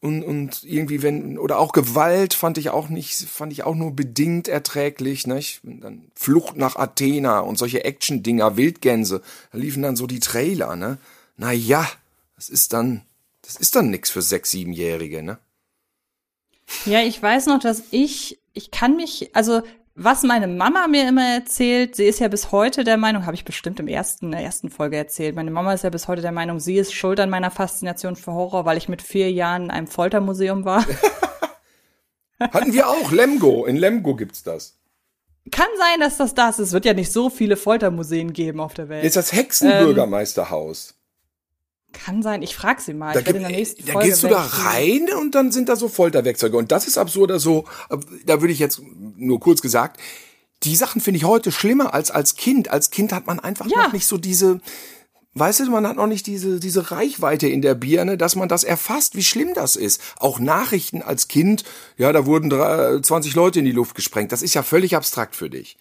und, 0.01 0.23
und 0.23 0.65
irgendwie 0.65 1.03
wenn 1.03 1.39
oder 1.39 1.59
auch 1.59 1.73
Gewalt 1.73 2.33
fand 2.33 2.57
ich 2.57 2.71
auch 2.71 2.89
nicht 2.89 3.15
fand 3.15 3.53
ich 3.53 3.65
auch 3.65 3.75
nur 3.75 3.95
bedingt 3.95 4.49
erträglich 4.49 5.27
nicht 5.27 5.61
dann 5.63 6.11
Flucht 6.15 6.57
nach 6.57 6.77
Athena 6.77 7.41
und 7.41 7.59
solche 7.59 7.85
Action 7.85 8.23
Dinger 8.23 8.57
Wildgänse 8.57 9.23
da 9.53 9.59
liefen 9.59 9.83
dann 9.83 9.97
so 9.97 10.07
die 10.07 10.21
Trailer 10.21 10.75
ne? 10.75 10.99
Na 11.37 11.53
ja 11.53 11.87
das 12.37 12.49
ist 12.49 12.73
dann 12.73 13.03
das 13.43 13.57
ist 13.57 13.77
dann 13.77 13.91
nix 13.91 14.11
für 14.11 14.23
sechs 14.23 14.51
siebenjährige 14.51 15.23
ne? 15.23 15.39
Ja 16.87 17.03
ich 17.03 17.23
weiß 17.23 17.47
noch 17.47 17.59
dass 17.59 17.83
ich 17.91 18.39
ich 18.55 18.71
kann 18.71 18.97
mich 18.97 19.31
also 19.35 19.61
was 19.95 20.23
meine 20.23 20.47
Mama 20.47 20.87
mir 20.89 21.09
immer 21.09 21.35
erzählt, 21.35 21.97
sie 21.97 22.05
ist 22.05 22.21
ja 22.21 22.29
bis 22.29 22.53
heute 22.53 22.85
der 22.85 22.97
Meinung, 22.97 23.27
habe 23.27 23.35
ich 23.35 23.45
bestimmt 23.45 23.81
im 23.81 23.89
ersten, 23.89 24.27
in 24.27 24.33
der 24.33 24.41
ersten 24.41 24.71
Folge 24.71 24.97
erzählt, 24.97 25.37
meine 25.37 25.51
Mama 25.51 25.73
ist 25.75 25.85
ja 25.85 25.91
bis 25.91 26.09
heute 26.09 26.23
der 26.23 26.33
Meinung, 26.33 26.61
sie 26.61 26.77
ist 26.77 26.95
schuld 26.95 27.21
an 27.21 27.31
meiner 27.31 27.51
Faszination 27.51 28.17
für 28.17 28.33
Horror, 28.33 28.65
weil 28.65 28.79
ich 28.79 28.89
mit 28.89 29.03
vier 29.03 29.31
Jahren 29.31 29.65
in 29.65 29.71
einem 29.71 29.87
Foltermuseum 29.87 30.65
war. 30.65 30.87
Hatten 32.41 32.73
wir 32.73 32.89
auch, 32.89 33.13
Lemgo, 33.13 33.67
in 33.67 33.77
Lemgo 33.77 34.15
gibt's 34.15 34.43
das. 34.43 34.79
Kann 35.51 35.69
sein, 35.79 36.01
dass 36.01 36.17
das 36.17 36.35
das 36.35 36.59
ist. 36.59 36.69
Es 36.69 36.73
wird 36.73 36.85
ja 36.85 36.95
nicht 36.95 37.13
so 37.13 37.31
viele 37.31 37.57
Foltermuseen 37.57 38.33
geben 38.33 38.61
auf 38.61 38.75
der 38.75 38.89
Welt. 38.89 39.05
Jetzt 39.05 39.17
das 39.17 39.33
Hexenbürgermeisterhaus. 39.33 40.91
Ähm, 40.91 41.00
kann 41.93 42.23
sein, 42.23 42.43
ich 42.43 42.55
frag 42.55 42.81
sie 42.81 42.95
mal. 42.95 43.13
Da, 43.13 43.21
gibt, 43.21 43.43
da 43.43 43.93
Folge 43.93 44.09
gehst 44.09 44.23
du 44.23 44.29
da 44.29 44.43
rein 44.43 45.09
und 45.21 45.35
dann 45.35 45.53
sind 45.53 45.69
da 45.69 45.77
so 45.77 45.89
Folterwerkzeuge. 45.89 46.57
Und 46.57 46.73
das 46.73 46.87
ist 46.87 46.99
absurd, 46.99 47.33
so, 47.41 47.65
da 48.27 48.41
würde 48.41 48.53
ich 48.53 48.59
jetzt 48.59 48.81
nur 49.17 49.41
kurz 49.41 49.61
gesagt, 49.63 50.01
die 50.63 50.77
Sachen 50.77 51.01
finde 51.01 51.19
ich 51.19 51.25
heute 51.25 51.53
schlimmer 51.53 51.95
als 51.95 52.11
als 52.11 52.35
Kind. 52.37 52.71
Als 52.71 52.91
Kind 52.91 53.13
hat 53.13 53.27
man 53.27 53.41
einfach 53.41 53.67
ja. 53.67 53.85
noch 53.85 53.93
nicht 53.93 54.07
so 54.07 54.19
diese, 54.19 54.61
weißt 55.35 55.61
du, 55.61 55.71
man 55.71 55.87
hat 55.87 55.97
noch 55.97 56.07
nicht 56.07 56.27
diese, 56.27 56.61
diese 56.61 56.91
Reichweite 56.91 57.49
in 57.49 57.63
der 57.63 57.75
Birne, 57.75 58.19
dass 58.19 58.37
man 58.37 58.49
das 58.49 58.65
erfasst, 58.65 59.17
wie 59.17 59.23
schlimm 59.23 59.55
das 59.55 59.77
ist. 59.77 60.03
Auch 60.19 60.39
Nachrichten 60.39 61.03
als 61.03 61.29
Kind, 61.29 61.65
ja, 61.97 62.13
da 62.13 62.27
wurden 62.27 62.51
20 62.51 63.35
Leute 63.35 63.61
in 63.61 63.65
die 63.65 63.73
Luft 63.73 63.95
gesprengt. 63.95 64.33
Das 64.33 64.43
ist 64.43 64.55
ja 64.55 64.63
völlig 64.63 64.97
abstrakt 64.97 65.35
für 65.35 65.49
dich. 65.49 65.79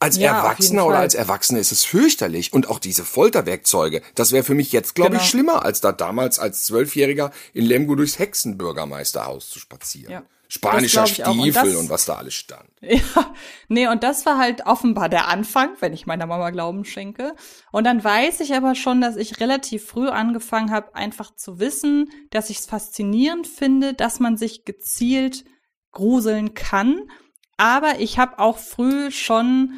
Als 0.00 0.16
ja, 0.16 0.36
Erwachsener 0.36 0.86
oder 0.86 0.98
als 0.98 1.14
Erwachsene 1.14 1.58
ist 1.58 1.72
es 1.72 1.84
fürchterlich. 1.84 2.52
Und 2.52 2.68
auch 2.68 2.78
diese 2.78 3.04
Folterwerkzeuge, 3.04 4.02
das 4.14 4.30
wäre 4.30 4.44
für 4.44 4.54
mich 4.54 4.70
jetzt, 4.70 4.94
glaube 4.94 5.10
genau. 5.10 5.22
ich, 5.22 5.28
schlimmer, 5.28 5.64
als 5.64 5.80
da 5.80 5.90
damals 5.90 6.38
als 6.38 6.64
Zwölfjähriger 6.64 7.32
in 7.52 7.64
Lemgo 7.64 7.96
durchs 7.96 8.18
Hexenbürgermeisterhaus 8.18 9.50
zu 9.50 9.58
spazieren. 9.58 10.12
Ja. 10.12 10.22
Spanischer 10.50 11.06
Stiefel 11.06 11.30
und, 11.30 11.54
das, 11.54 11.76
und, 11.76 11.90
was 11.90 12.04
da 12.06 12.14
alles 12.14 12.34
stand. 12.34 12.68
Ja, 12.80 13.34
nee, 13.68 13.86
und 13.86 14.02
das 14.02 14.24
war 14.24 14.38
halt 14.38 14.64
offenbar 14.64 15.10
der 15.10 15.28
Anfang, 15.28 15.70
wenn 15.80 15.92
ich 15.92 16.06
meiner 16.06 16.26
Mama 16.26 16.50
Glauben 16.50 16.86
schenke. 16.86 17.34
Und 17.70 17.84
dann 17.84 18.02
weiß 18.02 18.40
ich 18.40 18.54
aber 18.54 18.74
schon, 18.74 19.02
dass 19.02 19.16
ich 19.16 19.40
relativ 19.40 19.84
früh 19.84 20.08
angefangen 20.08 20.70
habe, 20.70 20.94
einfach 20.94 21.34
zu 21.34 21.58
wissen, 21.58 22.08
dass 22.30 22.48
ich 22.48 22.60
es 22.60 22.66
faszinierend 22.66 23.46
finde, 23.46 23.92
dass 23.92 24.20
man 24.20 24.38
sich 24.38 24.64
gezielt 24.64 25.44
gruseln 25.92 26.54
kann. 26.54 27.10
Aber 27.58 28.00
ich 28.00 28.18
habe 28.18 28.38
auch 28.38 28.56
früh 28.56 29.10
schon 29.10 29.74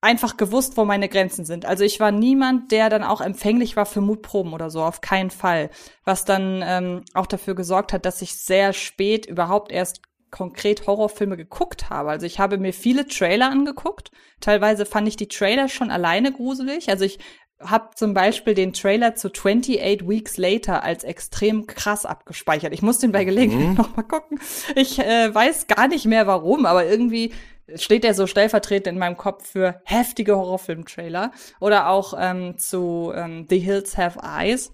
einfach 0.00 0.36
gewusst, 0.36 0.76
wo 0.76 0.84
meine 0.84 1.08
Grenzen 1.08 1.44
sind. 1.44 1.66
Also 1.66 1.84
ich 1.84 2.00
war 2.00 2.10
niemand, 2.10 2.72
der 2.72 2.88
dann 2.88 3.02
auch 3.02 3.20
empfänglich 3.20 3.76
war 3.76 3.86
für 3.86 4.00
Mutproben 4.00 4.52
oder 4.54 4.70
so, 4.70 4.82
auf 4.82 5.00
keinen 5.00 5.30
Fall. 5.30 5.70
Was 6.04 6.24
dann 6.24 6.62
ähm, 6.64 7.04
auch 7.14 7.26
dafür 7.26 7.54
gesorgt 7.54 7.92
hat, 7.92 8.06
dass 8.06 8.22
ich 8.22 8.34
sehr 8.36 8.72
spät 8.72 9.26
überhaupt 9.26 9.72
erst 9.72 10.00
konkret 10.30 10.86
Horrorfilme 10.86 11.36
geguckt 11.36 11.90
habe. 11.90 12.10
Also 12.10 12.24
ich 12.24 12.38
habe 12.38 12.56
mir 12.56 12.72
viele 12.72 13.06
Trailer 13.06 13.50
angeguckt. 13.50 14.10
Teilweise 14.40 14.86
fand 14.86 15.08
ich 15.08 15.16
die 15.16 15.28
Trailer 15.28 15.68
schon 15.68 15.90
alleine 15.90 16.32
gruselig. 16.32 16.88
Also 16.88 17.04
ich 17.04 17.18
habe 17.58 17.90
zum 17.94 18.14
Beispiel 18.14 18.54
den 18.54 18.72
Trailer 18.72 19.14
zu 19.16 19.28
28 19.28 20.08
Weeks 20.08 20.38
Later 20.38 20.82
als 20.82 21.04
extrem 21.04 21.66
krass 21.66 22.06
abgespeichert. 22.06 22.72
Ich 22.72 22.80
muss 22.80 22.98
den 22.98 23.12
bei 23.12 23.24
Gelegenheit 23.24 23.68
mhm. 23.68 23.74
noch 23.74 23.96
mal 23.96 24.02
gucken. 24.02 24.40
Ich 24.76 24.98
äh, 24.98 25.34
weiß 25.34 25.66
gar 25.66 25.88
nicht 25.88 26.06
mehr 26.06 26.26
warum, 26.26 26.64
aber 26.64 26.86
irgendwie 26.86 27.32
steht 27.76 28.04
der 28.04 28.14
so 28.14 28.26
stellvertretend 28.26 28.94
in 28.94 28.98
meinem 28.98 29.16
Kopf 29.16 29.46
für 29.46 29.80
heftige 29.84 30.36
Horrorfilm-Trailer 30.36 31.32
oder 31.60 31.88
auch 31.88 32.14
ähm, 32.18 32.58
zu 32.58 33.12
ähm, 33.14 33.46
The 33.48 33.58
Hills 33.58 33.96
Have 33.96 34.20
Eyes. 34.22 34.72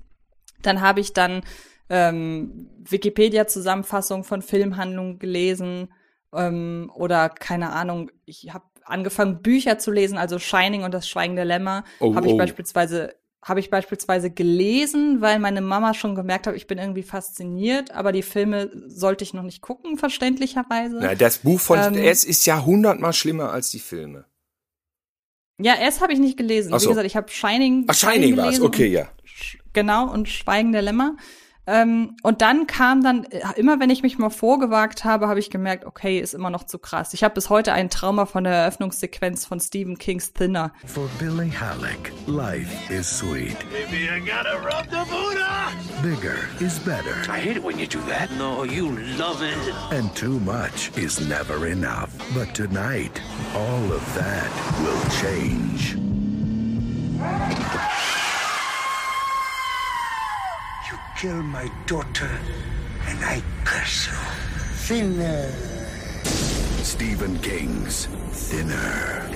Dann 0.63 0.81
habe 0.81 1.01
ich 1.01 1.13
dann 1.13 1.43
ähm, 1.89 2.71
Wikipedia-Zusammenfassung 2.79 4.25
von 4.25 4.43
Filmhandlungen 4.43 5.19
gelesen 5.19 5.93
ähm, 6.35 6.91
oder 6.95 7.29
keine 7.29 7.73
Ahnung, 7.73 8.11
ich 8.25 8.53
habe 8.53 8.65
angefangen 8.85 9.43
Bücher 9.43 9.79
zu 9.79 9.91
lesen, 9.91 10.19
also 10.19 10.39
Shining 10.39 10.85
und 10.85 10.95
das 10.95 11.09
Schweigen 11.09 11.37
der 11.37 11.45
Lämmer 11.45 11.85
oh, 12.01 12.15
habe 12.15 12.29
ich 12.29 12.35
oh. 12.35 12.37
beispielsweise 12.37 13.15
habe 13.47 13.61
ich 13.61 13.71
beispielsweise 13.71 14.29
gelesen, 14.29 15.21
weil 15.21 15.39
meine 15.39 15.61
Mama 15.61 15.95
schon 15.95 16.17
gemerkt 16.17 16.49
hat, 16.49 16.57
ich 16.57 16.67
bin 16.67 16.79
irgendwie 16.79 17.05
fasziniert, 17.05 17.93
aber 17.93 18.11
die 18.11 18.23
Filme 18.23 18.73
sollte 18.89 19.23
ich 19.23 19.35
noch 19.35 19.45
nicht 19.45 19.61
gucken, 19.61 19.97
verständlicherweise. 19.99 20.99
Na, 21.01 21.15
das 21.15 21.39
Buch 21.39 21.61
von 21.61 21.79
ähm, 21.79 21.95
es 21.95 22.25
ist 22.25 22.45
ja 22.47 22.65
hundertmal 22.65 23.13
schlimmer 23.13 23.53
als 23.53 23.71
die 23.71 23.79
Filme. 23.79 24.25
Ja, 25.63 25.75
es 25.81 26.01
habe 26.01 26.13
ich 26.13 26.19
nicht 26.19 26.37
gelesen. 26.37 26.77
So. 26.77 26.87
Wie 26.87 26.89
gesagt, 26.91 27.07
ich 27.07 27.15
habe 27.17 27.31
Shining. 27.31 27.85
Ach, 27.87 27.95
Shining 27.95 28.37
war's, 28.37 28.47
gelesen 28.47 28.67
okay, 28.67 28.87
und- 28.89 28.93
ja. 28.93 29.09
Genau, 29.73 30.11
und 30.13 30.29
Schweigen 30.29 30.73
der 30.73 30.83
Lämmer. 30.83 31.17
Ähm, 31.67 32.17
und 32.23 32.43
dann 32.43 32.67
kam 32.67 33.03
dann, 33.03 33.25
äh, 33.25 33.41
immer 33.57 33.81
wenn 33.81 33.91
ich 33.91 34.03
mich 34.03 34.19
mal 34.19 34.31
vorgewagt 34.31 35.05
habe, 35.05 35.27
habe 35.27 35.41
ich 35.41 35.51
gemerkt, 35.51 35.85
okay, 35.85 36.21
ist 36.21 36.33
immer 36.35 36.51
noch 36.51 36.65
zu 36.65 36.79
krass. 36.79 37.13
Ich 37.13 37.25
habe 37.25 37.35
bis 37.35 37.51
heute 37.51 37.73
ein 37.73 37.91
Trauma 37.91 38.27
von 38.27 38.45
der 38.45 38.53
Eröffnungssequenz 38.55 39.45
von 39.45 39.59
Stephen 39.59 39.99
Kings 39.99 40.33
Thinner. 40.33 40.73
For 40.87 41.09
Billy 41.19 41.51
Halleck, 41.51 42.13
life 42.27 42.93
is 42.93 43.09
sweet. 43.09 43.57
Maybe 43.73 44.09
I 44.09 44.21
gotta 44.21 44.59
rub 44.59 44.85
the 44.91 45.05
Buddha. 45.11 45.73
Bigger 46.03 46.39
is 46.61 46.79
better. 46.81 47.15
I 47.29 47.41
hate 47.41 47.57
it 47.57 47.65
when 47.65 47.79
you 47.79 47.87
do 47.87 48.01
that. 48.09 48.31
No, 48.39 48.65
you 48.65 48.91
love 49.19 49.43
it. 49.43 49.57
And 49.91 50.15
too 50.15 50.39
much 50.41 50.97
is 50.97 51.21
never 51.29 51.67
enough. 51.67 52.11
But 52.33 52.55
tonight, 52.55 53.21
all 53.55 53.93
of 53.93 54.15
that 54.15 54.51
will 54.81 55.03
change. 55.21 55.97
Kill 61.17 61.43
my 61.43 61.71
daughter, 61.87 62.31
and 63.07 63.25
I 63.25 63.43
curse 63.65 64.07
you. 64.07 64.13
Thinner. 64.87 65.51
Stephen 66.85 67.39
King's 67.39 68.05
Thinner. 68.33 69.27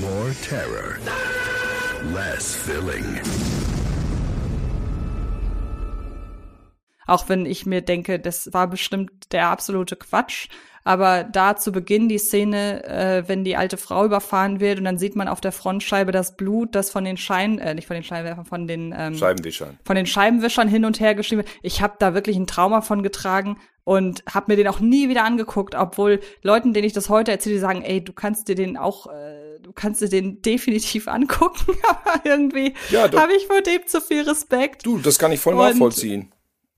More 0.00 0.34
terror, 0.42 0.98
less 2.12 2.54
filling. 2.54 3.71
Auch 7.06 7.28
wenn 7.28 7.46
ich 7.46 7.66
mir 7.66 7.80
denke, 7.82 8.18
das 8.18 8.52
war 8.52 8.66
bestimmt 8.68 9.10
der 9.32 9.48
absolute 9.48 9.96
Quatsch. 9.96 10.48
Aber 10.84 11.22
da 11.22 11.54
zu 11.54 11.70
Beginn 11.70 12.08
die 12.08 12.18
Szene, 12.18 12.82
äh, 12.84 13.22
wenn 13.28 13.44
die 13.44 13.56
alte 13.56 13.76
Frau 13.76 14.04
überfahren 14.04 14.58
wird 14.58 14.78
und 14.78 14.84
dann 14.84 14.98
sieht 14.98 15.14
man 15.14 15.28
auf 15.28 15.40
der 15.40 15.52
Frontscheibe 15.52 16.10
das 16.10 16.36
Blut, 16.36 16.74
das 16.74 16.90
von 16.90 17.04
den 17.04 17.16
Schein, 17.16 17.60
äh, 17.60 17.74
nicht 17.74 17.86
von 17.86 17.94
den 17.94 18.02
Scheinwerfern, 18.02 18.44
von 18.46 18.66
den 18.66 18.92
ähm, 18.98 19.14
Scheibenwischern. 19.14 19.78
von 19.84 19.94
den 19.94 20.06
Scheibenwischern 20.06 20.66
hin 20.66 20.84
und 20.84 20.98
her 20.98 21.14
geschrieben. 21.14 21.42
wird. 21.42 21.50
Ich 21.62 21.82
habe 21.82 21.94
da 22.00 22.14
wirklich 22.14 22.36
ein 22.36 22.48
Trauma 22.48 22.80
von 22.80 23.04
getragen 23.04 23.58
und 23.84 24.24
habe 24.28 24.50
mir 24.50 24.56
den 24.56 24.66
auch 24.66 24.80
nie 24.80 25.08
wieder 25.08 25.22
angeguckt, 25.22 25.76
obwohl 25.76 26.18
Leuten, 26.42 26.72
denen 26.74 26.86
ich 26.86 26.92
das 26.92 27.08
heute 27.08 27.30
erzähle, 27.30 27.54
die 27.56 27.60
sagen, 27.60 27.82
ey, 27.82 28.02
du 28.02 28.12
kannst 28.12 28.48
dir 28.48 28.56
den 28.56 28.76
auch, 28.76 29.06
äh, 29.06 29.60
du 29.62 29.70
kannst 29.72 30.00
dir 30.00 30.08
den 30.08 30.42
definitiv 30.42 31.06
angucken, 31.06 31.76
aber 31.88 32.24
irgendwie 32.24 32.74
Ja, 32.90 33.02
habe 33.12 33.34
ich 33.34 33.46
vor 33.46 33.60
dem 33.60 33.86
zu 33.86 34.00
viel 34.00 34.22
Respekt. 34.22 34.84
Du, 34.84 34.98
das 34.98 35.20
kann 35.20 35.30
ich 35.30 35.38
voll 35.38 35.54
Und- 35.54 35.60
nachvollziehen. 35.60 36.32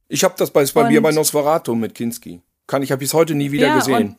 Ich 0.08 0.24
habe 0.24 0.34
das 0.36 0.50
bei, 0.50 0.64
bei 0.64 0.90
mir 0.90 1.02
bei 1.02 1.12
Nosferatu 1.12 1.74
mit 1.74 1.94
Kinski. 1.94 2.40
Kann 2.66 2.82
ich 2.82 2.92
habe 2.92 3.00
bis 3.00 3.14
heute 3.14 3.34
nie 3.34 3.52
wieder 3.52 3.68
Ja, 3.68 3.78
gesehen. 3.78 4.16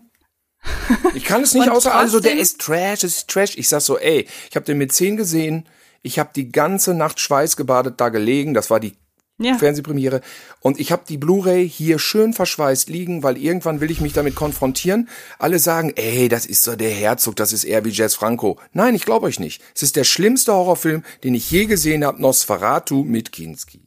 Ich 1.14 1.24
kann 1.26 1.44
es 1.44 1.54
nicht 1.54 1.70
außer 1.70 1.94
also 1.94 2.20
der 2.20 2.38
ist 2.38 2.60
Trash, 2.60 3.02
das 3.02 3.12
ist 3.18 3.28
Trash. 3.30 3.58
Ich 3.58 3.70
sag 3.70 3.82
so, 3.82 3.98
ey, 3.98 4.28
ich 4.50 4.56
habe 4.56 4.66
den 4.66 4.78
mit 4.78 4.92
10 4.92 5.18
gesehen. 5.18 5.68
Ich 6.02 6.20
habe 6.20 6.30
die 6.36 6.52
ganze 6.52 6.94
Nacht 6.94 7.20
schweißgebadet 7.20 8.00
da 8.00 8.10
gelegen. 8.10 8.54
Das 8.54 8.70
war 8.70 8.80
die 8.80 8.94
Ja. 9.38 9.58
Fernsehpremiere. 9.58 10.22
Und 10.62 10.80
ich 10.80 10.92
habe 10.92 11.04
die 11.08 11.18
Blu-ray 11.18 11.68
hier 11.68 12.00
schön 12.00 12.34
verschweißt 12.34 12.90
liegen, 12.90 13.22
weil 13.24 13.38
irgendwann 13.38 13.82
will 13.82 13.92
ich 13.92 14.02
mich 14.02 14.14
damit 14.14 14.36
konfrontieren. 14.36 15.10
Alle 15.40 15.60
sagen, 15.60 15.92
ey, 15.96 16.30
das 16.30 16.46
ist 16.46 16.64
so 16.64 16.76
der 16.76 16.92
Herzog, 16.92 17.36
das 17.36 17.52
ist 17.54 17.64
eher 17.64 17.84
wie 17.86 17.90
Jess 17.90 18.16
Franco. 18.16 18.60
Nein, 18.72 18.96
ich 18.96 19.06
glaube 19.06 19.28
euch 19.28 19.40
nicht. 19.40 19.62
Es 19.76 19.84
ist 19.84 19.96
der 19.96 20.04
schlimmste 20.04 20.54
Horrorfilm, 20.54 21.04
den 21.24 21.36
ich 21.36 21.50
je 21.52 21.66
gesehen 21.66 22.06
habe, 22.06 22.22
Nosferatu 22.22 23.04
mit 23.04 23.32
Kinski. 23.32 23.85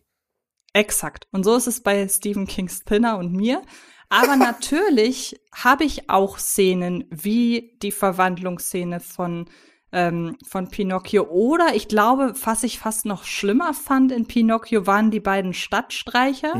Exakt. 0.78 1.26
Und 1.32 1.44
so 1.44 1.56
ist 1.56 1.66
es 1.66 1.80
bei 1.80 2.06
Stephen 2.08 2.46
Kings 2.46 2.84
Thinner 2.84 3.18
und 3.18 3.32
mir. 3.32 3.62
Aber 4.08 4.36
natürlich 4.36 5.40
habe 5.54 5.84
ich 5.84 6.08
auch 6.08 6.38
Szenen 6.38 7.04
wie 7.10 7.76
die 7.82 7.92
Verwandlungsszene 7.92 9.00
von 9.00 9.46
ähm, 9.90 10.36
von 10.46 10.68
Pinocchio 10.68 11.22
oder 11.30 11.74
ich 11.74 11.88
glaube, 11.88 12.34
was 12.44 12.62
ich 12.62 12.78
fast 12.78 13.06
noch 13.06 13.24
schlimmer 13.24 13.72
fand 13.72 14.12
in 14.12 14.26
Pinocchio 14.26 14.86
waren 14.86 15.10
die 15.10 15.18
beiden 15.20 15.54
Stadtstreicher, 15.54 16.52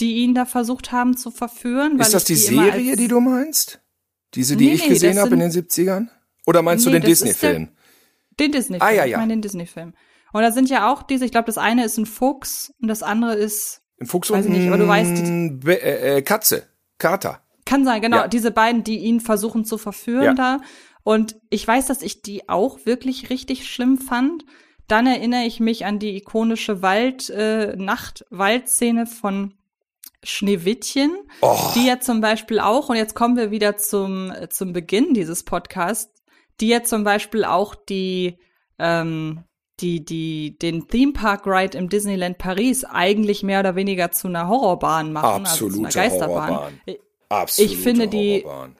die 0.00 0.14
ihn 0.16 0.34
da 0.34 0.44
versucht 0.44 0.90
haben 0.90 1.16
zu 1.16 1.30
verführen. 1.30 1.94
Mhm. 1.94 2.00
Ist 2.00 2.14
das 2.14 2.28
ich 2.28 2.46
die 2.46 2.52
immer 2.54 2.64
Serie, 2.64 2.96
die 2.96 3.06
du 3.06 3.20
meinst? 3.20 3.80
Diese, 4.34 4.56
die 4.56 4.66
Nee, 4.66 4.72
ich 4.74 4.88
gesehen 4.88 5.20
habe 5.20 5.34
in 5.34 5.38
den 5.40 5.52
sind- 5.52 5.70
70ern? 5.70 6.08
Oder 6.46 6.62
meinst 6.62 6.84
Nee, 6.84 6.92
du 6.94 6.98
den 7.00 7.06
Disney-Film? 7.08 7.68
Den 8.40 8.50
Disney-Film. 8.50 8.82
Ah, 8.90 8.92
ja, 8.92 9.04
Ich 9.04 9.12
ja. 9.12 9.18
meine 9.18 9.34
den 9.34 9.42
Disney-Film. 9.42 9.94
Und 10.34 10.42
da 10.42 10.50
sind 10.50 10.68
ja 10.68 10.92
auch 10.92 11.04
diese, 11.04 11.24
ich 11.24 11.30
glaube, 11.30 11.46
das 11.46 11.58
eine 11.58 11.84
ist 11.84 11.96
ein 11.96 12.06
Fuchs 12.06 12.74
und 12.82 12.88
das 12.88 13.02
andere 13.04 13.34
ist, 13.34 13.82
Ein 14.00 14.06
Fuchs 14.06 14.30
Weiß 14.30 14.44
und 14.46 14.52
ich 14.52 14.58
nicht, 14.58 14.68
aber 14.68 14.78
du 14.78 14.88
weißt, 14.88 15.16
die- 15.16 15.70
äh, 15.70 16.16
äh, 16.18 16.22
Katze. 16.22 16.64
Kater. 16.98 17.40
kann 17.64 17.84
sein, 17.84 18.02
genau, 18.02 18.16
Ja. 18.18 18.28
diese 18.28 18.50
beiden, 18.50 18.82
die 18.84 18.98
ihn 18.98 19.20
versuchen 19.20 19.64
zu 19.64 19.78
verführen 19.78 20.22
Ja. 20.24 20.34
da. 20.34 20.60
Und 21.04 21.36
ich 21.50 21.66
weiß, 21.66 21.86
dass 21.86 22.02
ich 22.02 22.20
die 22.22 22.48
auch 22.48 22.84
wirklich 22.84 23.30
richtig 23.30 23.66
schlimm 23.70 23.96
fand. 23.96 24.44
Dann 24.88 25.06
erinnere 25.06 25.44
ich 25.44 25.60
mich 25.60 25.86
an 25.86 25.98
die 25.98 26.16
ikonische 26.16 26.82
Wald, 26.82 27.30
äh, 27.30 27.74
Nacht-Waldszene 27.76 29.06
von 29.06 29.54
Schneewittchen, 30.22 31.14
Oh. 31.42 31.56
die 31.74 31.86
ja 31.86 32.00
zum 32.00 32.20
Beispiel 32.20 32.58
auch, 32.60 32.88
und 32.88 32.96
jetzt 32.96 33.14
kommen 33.14 33.36
wir 33.36 33.50
wieder 33.50 33.76
zum, 33.76 34.30
äh, 34.30 34.48
zum 34.48 34.72
Beginn 34.72 35.14
dieses 35.14 35.42
Podcasts, 35.44 36.22
die 36.60 36.68
ja 36.68 36.82
zum 36.82 37.04
Beispiel 37.04 37.44
auch 37.44 37.74
die, 37.74 38.38
ähm, 38.78 39.44
die, 39.80 40.04
die, 40.04 40.56
den 40.58 40.86
Theme 40.88 41.12
Park 41.12 41.46
Ride 41.46 41.76
im 41.76 41.88
Disneyland 41.88 42.38
Paris 42.38 42.84
eigentlich 42.84 43.42
mehr 43.42 43.60
oder 43.60 43.74
weniger 43.74 44.12
zu 44.12 44.28
einer 44.28 44.48
Horrorbahn 44.48 45.12
machen, 45.12 45.44
Absolute 45.46 45.84
also 45.86 45.90
zu 45.90 45.98
einer 46.00 46.08
Geisterbahn. 46.10 46.50
Horrorbahn. 46.50 46.80
Absolute 47.28 47.72
Ich 47.74 47.78
finde 47.80 48.08
die- 48.08 48.42
Horrorbahn. 48.44 48.76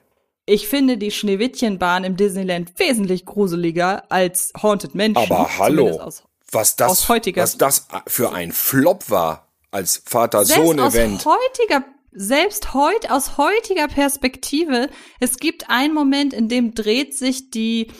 Ich 0.47 0.67
finde 0.67 0.97
die 0.97 1.09
Schneewittchenbahn 1.09 2.03
im 2.03 2.17
Disneyland 2.17 2.77
wesentlich 2.77 3.25
gruseliger 3.25 4.03
als 4.11 4.53
Haunted 4.61 4.93
Mansion. 4.93 5.25
Aber 5.31 5.57
hallo, 5.57 5.99
Aus, 5.99 6.23
was 6.51 6.75
das, 6.75 7.09
was 7.09 7.57
das 7.57 7.87
für 8.05 8.31
ein 8.31 8.51
Flop 8.51 9.09
war 9.09 9.47
als 9.71 9.93
selbst 9.95 10.09
Vater-Sohn-Event. 10.11 11.25
aus 11.25 11.35
heutiger, 11.35 11.83
selbst 12.11 12.75
heut, 12.75 13.09
aus 13.09 13.39
heutiger 13.39 13.87
Perspektive, 13.87 14.89
es 15.19 15.37
gibt 15.37 15.67
einen 15.71 15.95
Moment, 15.95 16.31
in 16.31 16.47
dem 16.47 16.75
dreht 16.75 17.17
sich 17.17 17.49
die 17.49 17.91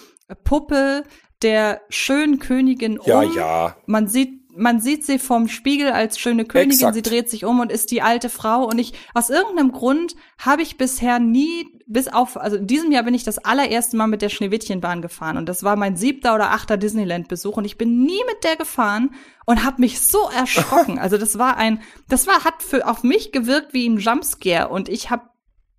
Puppe 0.44 1.04
der 1.42 1.82
schönen 1.90 2.40
Königin 2.40 3.00
Ja, 3.06 3.20
um. 3.22 3.36
ja. 3.36 3.76
Man 3.86 4.08
sieht, 4.08 4.50
man 4.58 4.80
sieht 4.80 5.06
sie 5.06 5.20
vom 5.20 5.50
Spiegel 5.50 5.92
als 5.92 6.18
schöne 6.18 6.46
Königin, 6.46 6.72
Exakt. 6.72 6.96
sie 6.96 7.02
dreht 7.02 7.30
sich 7.30 7.44
um 7.44 7.60
und 7.60 7.72
ist 7.72 7.92
die 7.92 8.02
alte 8.02 8.30
Frau. 8.30 8.66
Und 8.66 8.80
ich, 8.80 8.94
aus 9.14 9.30
irgendeinem 9.30 9.72
Grund 9.74 10.16
habe 10.38 10.62
ich 10.62 10.78
bisher 10.78 11.20
nie, 11.20 11.68
bis 11.88 12.08
auf, 12.08 12.38
also 12.38 12.56
in 12.56 12.66
diesem 12.68 12.92
Jahr 12.92 13.04
bin 13.04 13.14
ich 13.14 13.24
das 13.26 13.38
allererste 13.38 13.98
Mal 13.98 14.08
mit 14.08 14.22
der 14.22 14.30
Schneewittchenbahn 14.30 15.02
gefahren. 15.02 15.38
Und 15.38 15.50
das 15.50 15.64
war 15.64 15.76
mein 15.76 15.98
siebter 15.98 16.34
oder 16.36 16.52
achter 16.52 16.78
Disneyland-Besuch. 16.78 17.58
Und 17.58 17.66
ich 17.66 17.78
bin 17.78 18.04
nie 18.04 18.22
mit 18.28 18.44
der 18.44 18.56
gefahren 18.56 19.12
und 19.46 19.66
habe 19.66 19.82
mich 19.82 20.02
so 20.02 20.30
erschrocken. 20.30 21.00
Also 21.06 21.18
das 21.18 21.38
war 21.38 21.58
ein, 21.58 21.82
das 22.08 22.26
war, 22.26 22.46
hat 22.46 22.64
für, 22.64 22.88
auf 22.88 23.04
mich 23.04 23.32
gewirkt 23.34 23.74
wie 23.74 23.88
ein 23.88 23.98
Jumpscare. 23.98 24.70
Und 24.70 24.88
ich 24.88 25.10
habe 25.10 25.24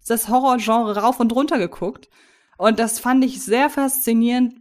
das 0.06 0.28
Horrorgenre 0.28 0.98
rauf 0.98 1.18
und 1.18 1.34
runter 1.34 1.58
geguckt. 1.58 2.08
Und 2.58 2.78
das 2.78 3.00
fand 3.00 3.24
ich 3.24 3.42
sehr 3.42 3.70
faszinierend, 3.70 4.54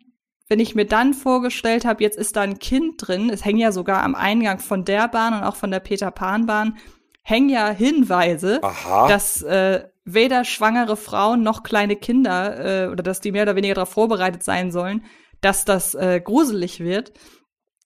wenn 0.48 0.60
ich 0.60 0.76
mir 0.76 0.86
dann 0.86 1.14
vorgestellt 1.14 1.86
habe, 1.86 2.04
jetzt 2.04 2.18
ist 2.18 2.36
da 2.36 2.42
ein 2.42 2.60
Kind 2.60 3.08
drin, 3.08 3.30
es 3.30 3.44
hängen 3.44 3.60
ja 3.60 3.72
sogar 3.72 4.04
am 4.04 4.16
Eingang 4.16 4.60
von 4.60 4.86
der 4.86 5.08
Bahn 5.08 5.34
und 5.34 5.44
auch 5.44 5.56
von 5.56 5.72
der 5.72 5.80
Peter 5.80 6.12
Pan 6.12 6.46
Bahn 6.46 6.78
hängen 7.24 7.50
ja 7.50 7.70
Hinweise, 7.72 8.64
Aha. 8.64 9.08
dass 9.08 9.42
äh, 9.42 9.84
weder 10.04 10.46
schwangere 10.46 10.96
Frauen 10.96 11.42
noch 11.42 11.64
kleine 11.64 11.96
Kinder 11.96 12.86
äh, 12.86 12.88
oder 12.92 13.02
dass 13.02 13.20
die 13.20 13.32
mehr 13.32 13.44
oder 13.44 13.56
weniger 13.56 13.74
darauf 13.74 13.90
vorbereitet 13.90 14.44
sein 14.44 14.72
sollen, 14.72 15.04
dass 15.42 15.66
das 15.66 15.96
äh, 15.96 16.22
gruselig 16.24 16.80
wird. 16.80 17.14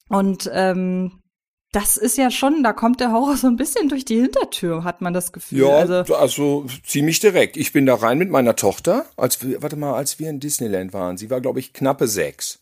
Und 0.10 0.50
ähm, 0.54 1.19
das 1.72 1.98
ist 1.98 2.18
ja 2.18 2.32
schon, 2.32 2.64
da 2.64 2.74
kommt 2.74 3.00
der 3.00 3.12
Horror 3.12 3.38
so 3.38 3.48
ein 3.48 3.56
bisschen 3.56 3.90
durch 3.90 4.04
die 4.04 4.20
Hintertür, 4.20 4.84
hat 4.84 5.02
man 5.02 5.14
das 5.14 5.32
Gefühl. 5.32 5.60
Ja, 5.60 5.78
also, 5.78 6.16
also, 6.16 6.66
ziemlich 6.84 7.20
direkt. 7.20 7.58
Ich 7.58 7.74
bin 7.74 7.86
da 7.86 7.96
rein 7.96 8.18
mit 8.18 8.30
meiner 8.30 8.56
Tochter, 8.56 9.06
als 9.18 9.44
wir, 9.44 9.62
warte 9.62 9.76
mal, 9.76 9.94
als 9.94 10.20
wir 10.20 10.30
in 10.30 10.40
Disneyland 10.40 10.94
waren. 10.94 11.18
Sie 11.18 11.30
war, 11.30 11.42
glaube 11.42 11.60
ich, 11.60 11.74
knappe 11.74 12.08
sechs. 12.08 12.60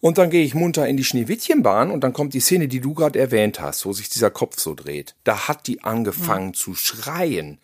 Und 0.00 0.18
dann 0.18 0.30
gehe 0.30 0.44
ich 0.44 0.54
munter 0.54 0.86
in 0.86 0.96
die 0.96 1.04
Schneewittchenbahn 1.04 1.90
und 1.90 2.04
dann 2.04 2.12
kommt 2.12 2.32
die 2.32 2.40
Szene, 2.40 2.68
die 2.68 2.80
du 2.80 2.94
gerade 2.94 3.18
erwähnt 3.18 3.60
hast, 3.60 3.84
wo 3.84 3.92
sich 3.92 4.08
dieser 4.08 4.30
Kopf 4.30 4.60
so 4.60 4.74
dreht. 4.74 5.16
Da 5.24 5.48
hat 5.48 5.66
die 5.66 5.82
angefangen 5.82 6.54
zu 6.54 6.74
schreien. 6.76 7.58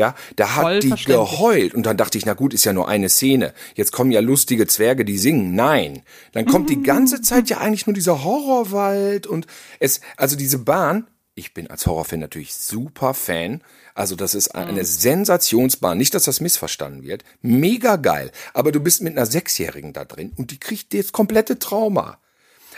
Ja, 0.00 0.14
da 0.34 0.56
hat 0.56 0.82
die 0.82 0.94
geheult 1.04 1.74
und 1.74 1.84
dann 1.84 1.98
dachte 1.98 2.16
ich, 2.16 2.24
na 2.24 2.32
gut, 2.32 2.54
ist 2.54 2.64
ja 2.64 2.72
nur 2.72 2.88
eine 2.88 3.10
Szene. 3.10 3.52
Jetzt 3.74 3.92
kommen 3.92 4.10
ja 4.10 4.20
lustige 4.20 4.66
Zwerge, 4.66 5.04
die 5.04 5.18
singen. 5.18 5.54
Nein, 5.54 6.00
dann 6.32 6.46
kommt 6.46 6.70
die 6.70 6.82
ganze 6.82 7.20
Zeit 7.20 7.50
ja 7.50 7.58
eigentlich 7.58 7.86
nur 7.86 7.92
dieser 7.92 8.24
Horrorwald 8.24 9.26
und 9.26 9.46
es, 9.78 10.00
also 10.16 10.36
diese 10.36 10.56
Bahn. 10.56 11.06
Ich 11.34 11.52
bin 11.52 11.66
als 11.66 11.86
Horrorfan 11.86 12.18
natürlich 12.18 12.54
super 12.54 13.12
Fan. 13.12 13.60
Also 13.94 14.16
das 14.16 14.34
ist 14.34 14.54
eine 14.54 14.86
Sensationsbahn. 14.86 15.98
Nicht, 15.98 16.14
dass 16.14 16.24
das 16.24 16.40
missverstanden 16.40 17.02
wird. 17.02 17.22
Mega 17.42 17.96
geil. 17.96 18.30
Aber 18.54 18.72
du 18.72 18.80
bist 18.80 19.02
mit 19.02 19.16
einer 19.16 19.26
Sechsjährigen 19.26 19.92
da 19.92 20.06
drin 20.06 20.32
und 20.36 20.50
die 20.50 20.58
kriegt 20.58 20.94
das 20.94 21.12
komplette 21.12 21.58
Trauma. 21.58 22.18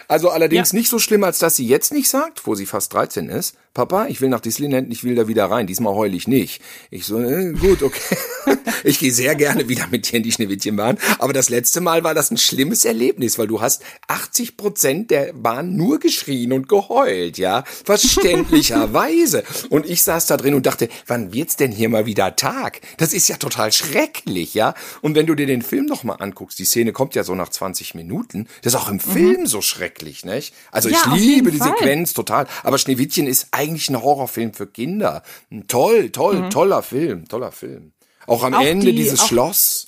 Also 0.08 0.30
allerdings 0.30 0.72
Ja. 0.72 0.78
nicht 0.78 0.88
so 0.88 0.98
schlimm, 0.98 1.24
als 1.24 1.38
dass 1.38 1.56
sie 1.56 1.66
jetzt 1.66 1.92
nicht 1.92 2.08
sagt, 2.08 2.46
wo 2.46 2.54
sie 2.54 2.66
fast 2.66 2.92
13 2.92 3.28
ist. 3.28 3.56
Papa, 3.74 4.06
ich 4.08 4.20
will 4.20 4.28
nach 4.28 4.40
Disneyland, 4.40 4.92
ich 4.92 5.02
will 5.02 5.14
da 5.14 5.28
wieder 5.28 5.46
rein. 5.46 5.66
Diesmal 5.66 5.94
heul 5.94 6.14
ich 6.14 6.28
nicht. 6.28 6.60
Ich 6.90 7.06
so, 7.06 7.18
äh, 7.18 7.52
gut, 7.52 7.82
okay. 7.82 8.16
ich 8.84 8.98
gehe 8.98 9.10
sehr 9.12 9.34
gerne 9.34 9.66
wieder 9.70 9.86
mit 9.90 10.10
dir 10.10 10.18
in 10.18 10.22
die 10.22 10.32
Schneewittchenbahn. 10.32 10.98
Aber 11.18 11.32
das 11.32 11.48
letzte 11.48 11.80
Mal 11.80 12.04
war 12.04 12.12
das 12.12 12.30
ein 12.30 12.36
schlimmes 12.36 12.84
Erlebnis, 12.84 13.38
weil 13.38 13.46
du 13.46 13.62
hast 13.62 13.82
80 14.08 14.58
Prozent 14.58 15.10
der 15.10 15.32
Bahn 15.32 15.74
nur 15.74 16.00
geschrien 16.00 16.52
und 16.52 16.68
geheult, 16.68 17.38
ja. 17.38 17.64
Verständlicherweise. 17.84 19.42
Und 19.70 19.86
ich 19.88 20.02
saß 20.02 20.26
da 20.26 20.36
drin 20.36 20.54
und 20.54 20.66
dachte, 20.66 20.88
wann 21.06 21.32
wird's 21.32 21.56
denn 21.56 21.72
hier 21.72 21.88
mal 21.88 22.06
wieder 22.06 22.36
Tag? 22.36 22.80
Das 22.98 23.12
ist 23.12 23.28
ja 23.28 23.36
total 23.36 23.72
schrecklich, 23.72 24.54
ja. 24.54 24.74
Und 25.00 25.14
wenn 25.14 25.26
du 25.26 25.34
dir 25.34 25.46
den 25.46 25.62
Film 25.62 25.86
noch 25.86 26.04
mal 26.04 26.16
anguckst, 26.16 26.58
die 26.58 26.64
Szene 26.64 26.92
kommt 26.92 27.14
ja 27.14 27.24
so 27.24 27.34
nach 27.34 27.48
20 27.48 27.94
Minuten. 27.94 28.48
Das 28.62 28.74
ist 28.74 28.80
auch 28.80 28.88
im 28.90 29.00
Film 29.00 29.46
so 29.46 29.62
schrecklich, 29.62 29.91
nicht? 30.24 30.54
Also 30.70 30.88
Ja, 30.88 30.98
ich 31.14 31.20
liebe 31.20 31.50
die 31.50 31.58
Fall. 31.58 31.68
Sequenz 31.78 32.14
total. 32.14 32.46
Aber 32.62 32.78
Schneewittchen 32.78 33.26
ist 33.26 33.48
eigentlich 33.52 33.88
ein 33.90 34.02
Horrorfilm 34.02 34.54
für 34.54 34.66
Kinder. 34.66 35.22
Ein 35.50 35.66
toll, 35.68 36.10
toll, 36.10 36.48
toller 36.48 36.82
Film, 36.82 37.28
toller 37.28 37.52
Film. 37.52 37.92
Auch 38.26 38.44
am 38.44 38.52
Mhm. 38.52 38.58
Auch 38.58 38.62
Ende 38.62 38.86
die- 38.86 38.96
dieses 38.96 39.26
Schloss. 39.26 39.86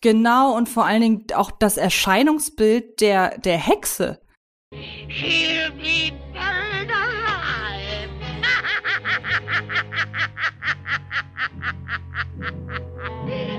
Genau, 0.00 0.54
und 0.56 0.68
vor 0.68 0.84
allen 0.84 1.00
Dingen 1.00 1.24
auch 1.34 1.50
das 1.50 1.76
Erscheinungsbild 1.76 3.00
der, 3.00 3.38
der 3.38 3.56
Hexe. 3.58 4.20
He'll 4.74 5.70
be 5.72 6.12
buried 6.32 6.90
alive. 6.90 8.10
buried 13.26 13.54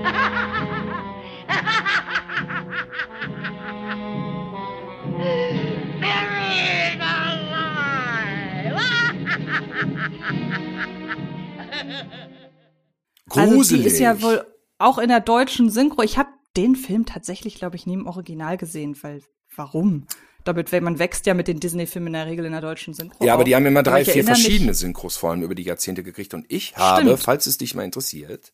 Also 13.30 13.54
Gruselig. 13.54 13.82
die 13.82 13.88
ist 13.88 13.98
ja 13.98 14.20
wohl 14.22 14.46
auch 14.78 14.98
in 14.98 15.08
der 15.08 15.20
deutschen 15.20 15.70
Synchro. 15.70 16.02
Ich 16.02 16.16
habe 16.18 16.28
den 16.56 16.76
Film 16.76 17.04
tatsächlich, 17.06 17.56
glaube 17.56 17.74
ich, 17.76 17.86
nie 17.86 17.94
im 17.94 18.06
Original 18.06 18.56
gesehen, 18.56 18.96
weil 19.02 19.22
warum? 19.54 20.06
Damit, 20.44 20.70
weil 20.72 20.80
man 20.80 20.98
wächst 21.00 21.26
ja 21.26 21.34
mit 21.34 21.48
den 21.48 21.58
Disney-Filmen 21.58 22.06
in 22.08 22.12
der 22.14 22.26
Regel 22.26 22.44
in 22.44 22.52
der 22.52 22.60
deutschen 22.60 22.94
Synchro. 22.94 23.24
Ja, 23.24 23.34
aber 23.34 23.42
die 23.44 23.56
haben 23.56 23.66
immer 23.66 23.82
drei, 23.82 24.02
ich 24.02 24.06
vier 24.06 24.16
erinnere 24.18 24.34
mich- 24.36 24.44
verschiedene 24.44 24.74
Synchros 24.74 25.16
vor 25.16 25.30
allem 25.32 25.42
über 25.42 25.56
die 25.56 25.64
Jahrzehnte 25.64 26.04
gekriegt. 26.04 26.34
Und 26.34 26.46
ich 26.48 26.76
habe, 26.76 27.02
Stimmt. 27.02 27.18
falls 27.20 27.46
es 27.46 27.58
dich 27.58 27.74
mal 27.74 27.82
interessiert, 27.82 28.52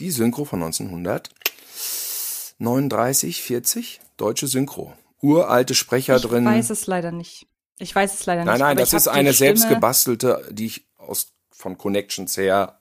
die 0.00 0.10
Synchro 0.10 0.46
von 0.46 0.62
1939, 0.62 3.42
40, 3.42 4.00
deutsche 4.16 4.46
Synchro. 4.46 4.94
Uralte 5.20 5.74
Sprecher 5.74 6.16
Ich 6.16 6.22
drin. 6.22 6.46
weiß 6.46 6.70
es 6.70 6.86
leider 6.86 7.12
nicht. 7.12 7.46
Ich 7.78 7.94
weiß 7.94 8.14
es 8.20 8.26
leider 8.26 8.44
nein, 8.44 8.54
nicht. 8.54 8.60
nein, 8.60 8.70
aber 8.72 8.80
das 8.80 8.90
ich 8.90 8.96
ist 8.96 9.08
eine 9.08 9.32
Stimme- 9.32 9.36
selbstgebastelte, 9.56 10.48
die 10.50 10.66
ich 10.66 10.86
aus 10.96 11.32
von 11.50 11.76
Connections 11.78 12.36
her 12.36 12.80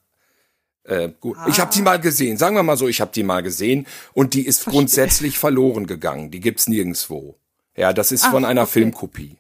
äh, 0.86 1.10
gut. 1.20 1.38
Ich 1.48 1.60
Ah. 1.60 1.62
habe 1.62 1.74
die 1.74 1.82
mal 1.82 2.00
gesehen. 2.00 2.38
Sagen 2.38 2.56
wir 2.58 2.64
mal 2.64 2.76
so, 2.78 2.88
ich 2.90 3.00
habe 3.00 3.12
die 3.14 3.24
mal 3.24 3.42
gesehen 3.42 3.88
und 4.14 4.34
die 4.34 4.46
ist 4.46 4.66
grundsätzlich 4.66 5.38
verloren 5.40 5.88
gegangen. 5.88 6.30
Die 6.30 6.42
gibt's 6.42 6.68
nirgendwo. 6.68 7.40
Ja, 7.78 7.94
das 7.94 8.12
ist 8.12 8.26
Ach, 8.26 8.32
von 8.32 8.44
einer 8.46 8.64
okay. 8.64 8.72
Filmkopie. 8.72 9.38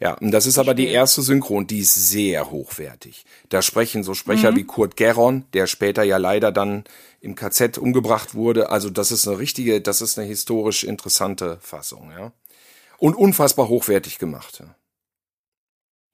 Ja, 0.00 0.14
und 0.14 0.32
das 0.32 0.46
ist 0.46 0.58
aber 0.58 0.74
die 0.74 0.84
Verstehe. 0.84 0.98
erste 0.98 1.22
Synchro 1.22 1.56
und 1.58 1.70
die 1.70 1.78
ist 1.80 1.94
sehr 1.94 2.50
hochwertig. 2.50 3.24
Da 3.50 3.62
sprechen 3.62 4.02
so 4.02 4.10
Mhm. 4.12 4.16
Sprecher 4.16 4.56
wie 4.56 4.64
Kurt 4.64 4.96
Geron, 4.96 5.44
der 5.52 5.66
später 5.68 6.02
ja 6.02 6.16
leider 6.16 6.50
dann 6.52 6.84
im 7.20 7.34
KZ 7.36 7.78
umgebracht 7.78 8.34
wurde. 8.34 8.70
Also 8.70 8.90
das 8.90 9.12
ist 9.12 9.28
eine 9.28 9.38
richtige, 9.38 9.80
das 9.80 10.00
ist 10.00 10.18
eine 10.18 10.26
historisch 10.26 10.82
interessante 10.84 11.58
Fassung, 11.60 12.10
ja. 12.10 12.32
Und 12.98 13.14
unfassbar 13.14 13.68
hochwertig 13.68 14.18
gemacht. 14.18 14.58
Ja. 14.60 14.74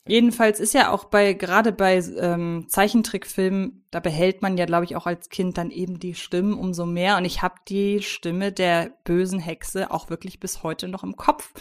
Jedenfalls 0.09 0.61
ist 0.61 0.75
ja 0.75 0.91
auch 0.91 1.05
bei, 1.05 1.33
gerade 1.33 1.73
bei 1.73 1.97
ähm, 1.97 2.67
Zeichentrickfilmen, 2.69 3.87
da 3.91 4.01
behält 4.01 4.43
man 4.43 4.57
ja, 4.57 4.65
glaube 4.67 4.85
ich, 4.85 4.97
auch 4.97 5.07
als 5.07 5.29
Kind 5.29 5.59
dann 5.59 5.71
eben 5.71 5.99
die 5.99 6.15
Stimmen 6.15 6.55
umso 6.55 6.87
mehr. 6.87 7.17
Und 7.17 7.25
ich 7.25 7.43
habe 7.43 7.57
die 7.69 8.03
Stimme 8.03 8.53
der 8.53 8.93
bösen 9.05 9.41
Hexe 9.41 9.91
auch 9.91 10.09
wirklich 10.11 10.39
bis 10.41 10.63
heute 10.63 10.89
noch 10.89 11.03
im 11.03 11.17
Kopf. 11.17 11.53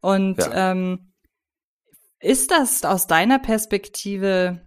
Und 0.00 0.38
Ja. 0.38 0.72
ähm, 0.72 1.12
ist 2.20 2.50
das 2.50 2.84
aus 2.84 3.06
deiner 3.06 3.38
Perspektive 3.38 4.66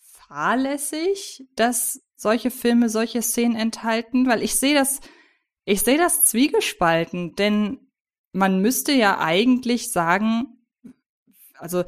fahrlässig, 0.00 1.46
dass 1.56 2.02
solche 2.16 2.50
Filme 2.50 2.88
solche 2.88 3.22
Szenen 3.22 3.56
enthalten? 3.56 4.26
Weil 4.28 4.42
ich 4.42 4.56
sehe 4.56 4.74
das, 4.74 5.00
ich 5.64 5.82
sehe 5.82 5.98
das 5.98 6.24
zwiegespalten, 6.24 7.34
denn 7.36 7.78
man 8.32 8.60
müsste 8.60 8.92
ja 8.92 9.18
eigentlich 9.18 9.92
sagen, 9.92 10.66
also 11.58 11.84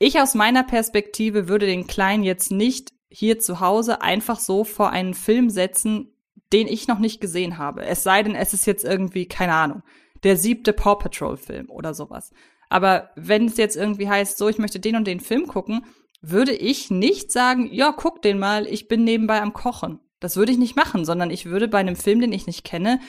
ich 0.00 0.18
aus 0.18 0.34
meiner 0.34 0.64
Perspektive 0.64 1.46
würde 1.46 1.66
den 1.66 1.86
Kleinen 1.86 2.24
jetzt 2.24 2.50
nicht 2.50 2.92
hier 3.10 3.38
zu 3.38 3.60
Hause 3.60 4.02
einfach 4.02 4.40
so 4.40 4.64
vor 4.64 4.90
einen 4.90 5.14
Film 5.14 5.50
setzen, 5.50 6.12
den 6.52 6.66
ich 6.66 6.88
noch 6.88 6.98
nicht 6.98 7.20
gesehen 7.20 7.58
habe. 7.58 7.84
Es 7.84 8.02
sei 8.02 8.22
denn, 8.22 8.34
es 8.34 8.54
ist 8.54 8.66
jetzt 8.66 8.82
irgendwie, 8.82 9.26
keine 9.26 9.54
Ahnung, 9.54 9.82
der 10.24 10.36
siebte 10.36 10.72
Paw 10.72 10.96
Patrol 10.96 11.36
Film 11.36 11.70
oder 11.70 11.92
sowas. 11.92 12.32
Aber 12.70 13.10
wenn 13.14 13.44
es 13.44 13.58
jetzt 13.58 13.76
irgendwie 13.76 14.08
heißt, 14.08 14.38
so, 14.38 14.48
ich 14.48 14.58
möchte 14.58 14.80
den 14.80 14.96
und 14.96 15.06
den 15.06 15.20
Film 15.20 15.46
gucken, 15.46 15.84
würde 16.22 16.52
ich 16.52 16.90
nicht 16.90 17.30
sagen, 17.30 17.68
ja, 17.70 17.92
guck 17.92 18.22
den 18.22 18.38
mal, 18.38 18.66
ich 18.66 18.88
bin 18.88 19.04
nebenbei 19.04 19.42
am 19.42 19.52
Kochen. 19.52 20.00
Das 20.18 20.36
würde 20.36 20.52
ich 20.52 20.58
nicht 20.58 20.76
machen, 20.76 21.04
sondern 21.04 21.30
ich 21.30 21.46
würde 21.46 21.68
bei 21.68 21.78
einem 21.78 21.96
Film, 21.96 22.20
den 22.20 22.32
ich 22.32 22.46
nicht 22.46 22.64
kenne, 22.64 23.00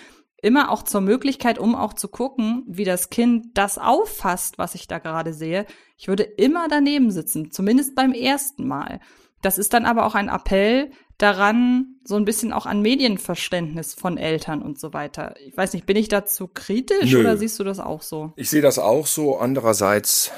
immer 0.42 0.72
auch 0.72 0.84
zur 0.84 1.02
Möglichkeit, 1.02 1.60
um 1.60 1.76
auch 1.76 1.94
zu 1.94 2.08
gucken, 2.08 2.64
wie 2.68 2.84
das 2.84 3.10
Kind 3.10 3.48
das 3.54 3.78
auffasst, 3.78 4.58
was 4.58 4.76
ich 4.76 4.88
da 4.88 5.00
gerade 5.00 5.34
sehe. 5.34 5.66
Ich 5.98 6.08
würde 6.08 6.24
immer 6.24 6.68
daneben 6.68 7.12
sitzen, 7.12 7.52
zumindest 7.52 7.96
beim 7.96 8.14
ersten 8.14 8.68
Mal. 8.68 9.00
Das 9.42 9.58
ist 9.58 9.74
dann 9.74 9.86
aber 9.86 10.06
auch 10.06 10.16
ein 10.16 10.30
Appell 10.30 10.92
daran, 11.18 11.96
so 12.04 12.16
ein 12.16 12.26
bisschen 12.26 12.52
auch 12.52 12.66
an 12.66 12.82
Medienverständnis 12.82 13.94
von 13.94 14.18
Eltern 14.18 14.62
und 14.62 14.80
so 14.80 14.94
weiter. 14.94 15.36
Ich 15.46 15.56
weiß 15.56 15.74
nicht, 15.74 15.86
bin 15.86 15.98
ich 15.98 16.08
dazu 16.08 16.48
kritisch 16.48 17.12
Nö. 17.12 17.20
oder 17.20 17.38
siehst 17.38 17.60
du 17.60 17.64
das 17.64 17.80
auch 17.80 18.02
so? 18.02 18.34
Ich 18.36 18.50
sehe 18.50 18.62
das 18.62 18.80
auch 18.80 19.06
so. 19.06 19.38
Andererseits 19.38 20.32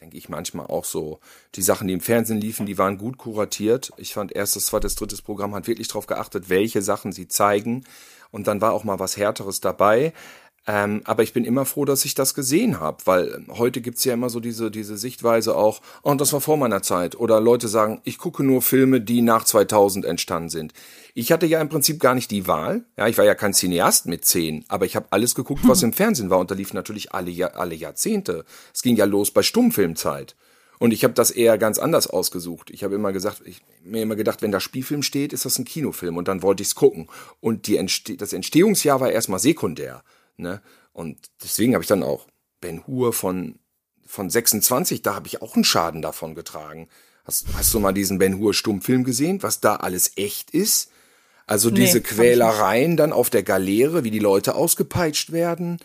denke 0.00 0.16
ich 0.16 0.28
manchmal 0.28 0.66
auch 0.66 0.84
so, 0.84 1.20
die 1.54 1.62
Sachen, 1.62 1.86
die 1.86 1.94
im 1.94 2.00
Fernsehen 2.00 2.40
liefen, 2.40 2.66
die 2.66 2.76
waren 2.76 2.98
gut 2.98 3.18
kuratiert. 3.18 3.92
Ich 3.96 4.14
fand 4.14 4.32
erstes, 4.32 4.66
zweites, 4.66 4.96
drittes 4.96 5.22
Programm 5.22 5.54
hat 5.54 5.68
wirklich 5.68 5.88
darauf 5.88 6.06
geachtet, 6.06 6.48
welche 6.48 6.82
Sachen 6.82 7.12
sie 7.12 7.28
zeigen. 7.28 7.84
Und 8.32 8.48
dann 8.48 8.60
war 8.60 8.72
auch 8.72 8.82
mal 8.82 8.98
was 8.98 9.16
Härteres 9.16 9.60
dabei. 9.60 10.12
Ähm, 10.66 11.02
aber 11.04 11.24
ich 11.24 11.32
bin 11.32 11.44
immer 11.44 11.64
froh, 11.64 11.84
dass 11.84 12.04
ich 12.04 12.14
das 12.14 12.34
gesehen 12.34 12.78
habe, 12.78 12.98
weil 13.04 13.44
heute 13.48 13.80
gibt's 13.80 14.04
ja 14.04 14.14
immer 14.14 14.30
so 14.30 14.38
diese, 14.38 14.70
diese 14.70 14.96
Sichtweise 14.96 15.56
auch, 15.56 15.80
oh, 16.04 16.14
das 16.14 16.32
war 16.32 16.40
vor 16.40 16.56
meiner 16.56 16.82
Zeit. 16.82 17.16
Oder 17.16 17.40
Leute 17.40 17.66
sagen, 17.66 18.00
ich 18.04 18.18
gucke 18.18 18.44
nur 18.44 18.62
Filme, 18.62 19.00
die 19.00 19.22
nach 19.22 19.44
2000 19.44 20.04
entstanden 20.04 20.50
sind. 20.50 20.72
Ich 21.14 21.32
hatte 21.32 21.46
ja 21.46 21.60
im 21.60 21.68
Prinzip 21.68 21.98
gar 21.98 22.14
nicht 22.14 22.30
die 22.30 22.46
Wahl. 22.46 22.84
Ja, 22.96 23.08
ich 23.08 23.18
war 23.18 23.24
ja 23.24 23.34
kein 23.34 23.54
Cineast 23.54 24.06
mit 24.06 24.24
zehn, 24.24 24.64
aber 24.68 24.86
ich 24.86 24.94
habe 24.94 25.06
alles 25.10 25.34
geguckt, 25.34 25.62
was 25.64 25.82
im 25.82 25.92
Fernsehen 25.92 26.30
war. 26.30 26.38
Und 26.38 26.50
da 26.52 26.54
lief 26.54 26.72
natürlich 26.74 27.12
alle, 27.12 27.56
alle 27.56 27.74
Jahrzehnte. 27.74 28.44
Es 28.72 28.82
ging 28.82 28.94
ja 28.94 29.04
los 29.04 29.32
bei 29.32 29.42
Stummfilmzeit. 29.42 30.36
Und 30.82 30.90
ich 30.90 31.04
habe 31.04 31.14
das 31.14 31.30
eher 31.30 31.58
ganz 31.58 31.78
anders 31.78 32.08
ausgesucht. 32.08 32.68
Ich 32.70 32.82
habe 32.82 32.96
immer 32.96 33.12
gesagt, 33.12 33.42
ich 33.44 33.62
mir 33.84 34.02
immer 34.02 34.16
gedacht, 34.16 34.42
wenn 34.42 34.50
da 34.50 34.58
Spielfilm 34.58 35.04
steht, 35.04 35.32
ist 35.32 35.44
das 35.44 35.56
ein 35.60 35.64
Kinofilm 35.64 36.16
und 36.16 36.26
dann 36.26 36.42
wollte 36.42 36.64
ich's 36.64 36.74
gucken. 36.74 37.08
Und 37.38 37.68
die 37.68 37.76
Entste 37.76 38.16
das 38.16 38.32
Entstehungsjahr 38.32 38.98
war 38.98 39.12
erstmal 39.12 39.38
sekundär. 39.38 40.02
Ne? 40.36 40.60
Und 40.92 41.18
deswegen 41.40 41.74
habe 41.74 41.84
ich 41.84 41.88
dann 41.88 42.02
auch 42.02 42.26
Ben 42.60 42.84
Hur 42.84 43.12
von, 43.12 43.60
von 44.04 44.28
26, 44.28 45.02
da 45.02 45.14
habe 45.14 45.28
ich 45.28 45.40
auch 45.40 45.54
einen 45.54 45.62
Schaden 45.62 46.02
davon 46.02 46.34
getragen. 46.34 46.88
Hast, 47.24 47.46
hast 47.54 47.72
du 47.72 47.78
mal 47.78 47.94
diesen 47.94 48.18
Ben 48.18 48.38
Hur 48.38 48.52
Stummfilm 48.52 49.04
gesehen, 49.04 49.40
was 49.44 49.60
da 49.60 49.76
alles 49.76 50.10
echt 50.16 50.50
ist? 50.50 50.90
Also 51.46 51.70
diese 51.70 51.98
ich. 51.98 52.04
Quälereien 52.04 52.96
dann 52.96 53.12
auf 53.12 53.30
der 53.30 53.44
Galeere, 53.44 54.02
wie 54.02 54.10
die 54.10 54.18
Leute 54.18 54.56
ausgepeitscht 54.56 55.30
werden. 55.30 55.78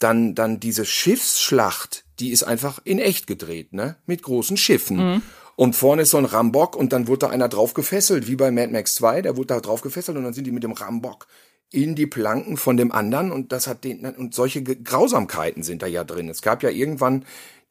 Dann, 0.00 0.34
dann 0.34 0.58
diese 0.58 0.84
Schiffsschlacht, 0.84 2.04
die 2.18 2.30
ist 2.30 2.42
einfach 2.42 2.80
in 2.84 2.98
echt 2.98 3.28
gedreht, 3.28 3.72
ne? 3.72 3.96
Mit 4.06 4.22
großen 4.22 4.56
Schiffen. 4.56 4.96
Mhm. 4.96 5.22
Und 5.56 5.76
vorne 5.76 6.02
ist 6.02 6.10
so 6.10 6.16
ein 6.16 6.24
Rambock 6.24 6.74
und 6.74 6.92
dann 6.92 7.06
wurde 7.06 7.26
da 7.26 7.28
einer 7.28 7.48
drauf 7.48 7.74
gefesselt, 7.74 8.26
wie 8.26 8.36
bei 8.36 8.50
Mad 8.50 8.72
Max 8.72 8.94
2, 8.96 9.22
der 9.22 9.36
wurde 9.36 9.48
da 9.48 9.60
drauf 9.60 9.82
gefesselt 9.82 10.16
und 10.16 10.24
dann 10.24 10.32
sind 10.32 10.46
die 10.46 10.52
mit 10.52 10.64
dem 10.64 10.72
Rambock 10.72 11.26
in 11.70 11.94
die 11.94 12.06
Planken 12.06 12.56
von 12.56 12.76
dem 12.76 12.92
anderen 12.92 13.30
und 13.30 13.52
das 13.52 13.66
hat 13.66 13.84
den, 13.84 14.04
und 14.04 14.34
solche 14.34 14.62
Grausamkeiten 14.62 15.62
sind 15.62 15.82
da 15.82 15.86
ja 15.86 16.02
drin. 16.02 16.28
Es 16.28 16.42
gab 16.42 16.62
ja 16.62 16.70
irgendwann 16.70 17.24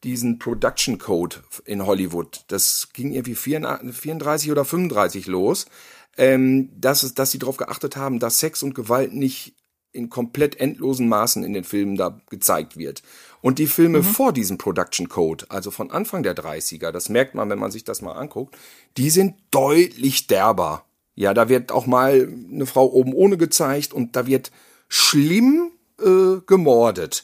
diesen 0.04 0.40
Production 0.40 0.98
Code 0.98 1.38
in 1.66 1.86
Hollywood. 1.86 2.46
Das 2.48 2.90
ging 2.94 3.12
irgendwie 3.12 3.36
34 3.36 4.52
oder 4.52 4.64
35 4.64 5.28
los, 5.28 5.66
ähm, 6.18 6.70
dass, 6.80 7.04
es, 7.04 7.14
dass 7.14 7.32
sie 7.32 7.40
darauf 7.40 7.58
geachtet 7.58 7.98
haben, 7.98 8.20
dass 8.20 8.40
Sex 8.40 8.64
und 8.64 8.74
Gewalt 8.74 9.14
nicht 9.14 9.56
in 9.92 10.10
komplett 10.10 10.60
endlosen 10.60 11.10
Maßen 11.10 11.44
in 11.44 11.54
den 11.54 11.64
Filmen 11.64 11.96
da 11.96 12.20
gezeigt 12.30 12.78
wird. 12.78 13.02
Und 13.42 13.60
die 13.60 13.68
Filme 13.68 14.04
vor 14.04 14.34
diesem 14.34 14.58
Production 14.58 15.10
Code, 15.10 15.46
also 15.50 15.72
von 15.72 15.92
Anfang 15.92 16.24
der 16.24 16.36
30er, 16.36 16.92
das 16.92 17.10
merkt 17.10 17.36
man, 17.36 17.50
wenn 17.50 17.60
man 17.60 17.72
sich 17.72 17.84
das 17.84 18.02
mal 18.02 18.14
anguckt, 18.14 18.58
die 18.98 19.10
sind 19.10 19.36
deutlich 19.52 20.28
derber. 20.28 20.86
Ja, 21.16 21.34
da 21.34 21.50
wird 21.50 21.72
auch 21.72 21.86
mal 21.86 22.32
eine 22.52 22.66
Frau 22.66 22.86
oben 22.86 23.14
ohne 23.14 23.38
gezeigt 23.38 23.94
und 23.94 24.16
da 24.16 24.28
wird 24.28 24.52
schlimm 24.88 25.72
äh, 26.00 26.42
gemordet. 26.46 27.24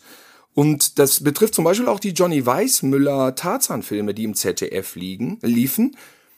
Und 0.53 0.99
das 0.99 1.21
betrifft 1.21 1.53
zum 1.53 1.65
Beispiel 1.65 1.87
auch 1.87 1.99
die 1.99 2.11
Johnny 2.11 2.45
Weissmüller 2.45 3.35
Tarzan-Filme, 3.35 4.13
die 4.13 4.23
im 4.23 4.35
ZDF 4.35 4.95
liegen, 4.95 5.37
liefen. 5.41 5.97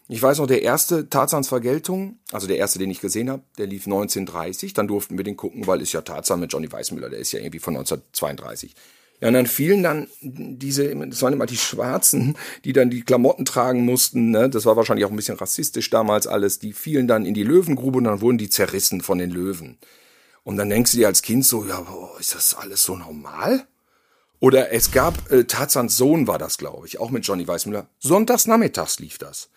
Ich 0.10 0.22
weiß 0.22 0.38
noch, 0.40 0.48
der 0.48 0.62
erste 0.62 1.10
Tarzans 1.10 1.50
Vergeltung, 1.50 2.20
also 2.32 2.48
der 2.48 2.58
erste, 2.58 2.80
den 2.80 2.90
ich 2.90 3.02
gesehen 3.02 3.30
habe, 3.30 3.44
der 3.58 3.68
lief 3.68 3.86
1930. 3.86 4.74
Dann 4.74 4.88
durften 4.88 5.18
wir 5.18 5.26
den 5.26 5.36
gucken, 5.36 5.68
weil 5.68 5.82
ist 5.82 5.92
ja 5.92 6.02
Tarzan 6.02 6.40
mit 6.40 6.54
Johnny 6.54 6.72
Weissmüller, 6.72 7.10
der 7.10 7.20
ist 7.20 7.34
ja 7.34 7.40
irgendwie 7.40 7.60
von 7.60 7.76
1932. 7.76 8.74
Ja, 9.20 9.30
und 9.30 9.34
dann 9.34 9.48
fielen 9.48 9.82
dann 9.82 10.08
diese, 10.22 10.96
das 10.96 11.22
waren 11.24 11.34
immer 11.34 11.48
die 11.48 11.58
Schwarzen, 11.58 12.38
die 12.64 12.72
dann 12.72 12.90
die 12.90 13.02
Klamotten 13.02 13.46
tragen 13.46 13.84
mussten, 13.84 14.30
ne? 14.30 14.48
das 14.50 14.66
war 14.66 14.78
wahrscheinlich 14.78 15.06
auch 15.06 15.10
ein 15.10 15.16
bisschen 15.16 15.38
rassistisch 15.38 15.90
damals 15.90 16.28
alles, 16.28 16.60
die 16.60 16.72
fielen 16.72 17.08
dann 17.08 17.26
in 17.26 17.34
die 17.34 17.44
Löwengrube 17.44 17.98
und 17.98 18.04
dann 18.04 18.22
wurden 18.22 18.38
die 18.38 18.50
zerrissen 18.50 19.02
von 19.02 19.18
den 19.18 19.32
Löwen. 19.32 19.80
Und 20.44 20.58
dann 20.58 20.70
denkst 20.70 20.92
du 20.92 20.98
dir 20.98 21.08
als 21.08 21.24
Kind 21.24 21.46
so, 21.46 21.66
ja, 21.66 21.82
boah, 21.82 22.18
ist 22.20 22.36
das 22.36 22.54
alles 22.54 22.84
so 22.84 22.96
normal? 22.96 23.66
Oder 24.40 24.72
es 24.72 24.92
gab, 24.92 25.32
äh, 25.32 25.46
Tarzans 25.46 25.98
Sohn 25.98 26.28
war 26.28 26.38
das, 26.38 26.60
glaube 26.60 26.86
ich, 26.86 27.00
auch 27.00 27.10
mit 27.10 27.26
Johnny 27.26 27.48
Weissmüller. 27.48 27.90
Sonntags 27.98 28.46
nachmittags 28.46 29.00
lief 29.00 29.18
das. 29.18 29.50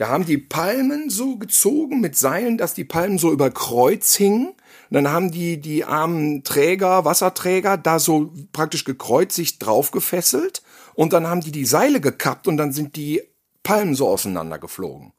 Da 0.00 0.08
haben 0.08 0.24
die 0.24 0.38
Palmen 0.38 1.10
so 1.10 1.36
gezogen 1.36 2.00
mit 2.00 2.16
Seilen, 2.16 2.56
dass 2.56 2.72
die 2.72 2.84
Palmen 2.84 3.18
so 3.18 3.30
über 3.32 3.50
Kreuz 3.50 4.14
hingen. 4.14 4.54
Und 4.88 4.94
dann 4.94 5.08
haben 5.08 5.30
die 5.30 5.60
die 5.60 5.84
armen 5.84 6.42
Träger, 6.42 7.04
Wasserträger 7.04 7.76
da 7.76 7.98
so 7.98 8.32
praktisch 8.52 8.84
gekreuzigt 8.84 9.56
drauf 9.58 9.90
gefesselt. 9.90 10.62
Und 10.94 11.12
dann 11.12 11.26
haben 11.26 11.42
die 11.42 11.52
die 11.52 11.66
Seile 11.66 12.00
gekappt 12.00 12.48
und 12.48 12.56
dann 12.56 12.72
sind 12.72 12.96
die 12.96 13.20
Palmen 13.62 13.94
so 13.94 14.08
auseinander 14.08 14.58
geflogen. 14.58 15.12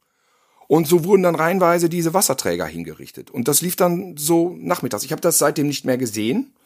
Und 0.66 0.88
so 0.88 1.04
wurden 1.04 1.22
dann 1.22 1.36
reihenweise 1.36 1.88
diese 1.88 2.12
Wasserträger 2.12 2.66
hingerichtet. 2.66 3.30
Und 3.30 3.46
das 3.46 3.60
lief 3.60 3.76
dann 3.76 4.16
so 4.16 4.56
nachmittags. 4.58 5.04
Ich 5.04 5.12
habe 5.12 5.22
das 5.22 5.38
seitdem 5.38 5.68
nicht 5.68 5.84
mehr 5.84 5.96
gesehen. 5.96 6.56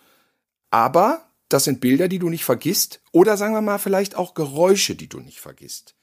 Aber 0.71 1.27
das 1.51 1.64
sind 1.64 1.83
Bilder, 1.83 2.09
die 2.09 2.19
du 2.19 2.31
nicht 2.31 2.47
vergisst. 2.47 3.03
Oder 3.12 3.37
sagen 3.37 3.53
wir 3.53 3.61
mal 3.61 3.77
vielleicht 3.77 4.17
auch 4.17 4.33
Geräusche, 4.33 4.95
die 4.95 5.11
du 5.11 5.21
nicht 5.21 5.41
vergisst. 5.41 5.97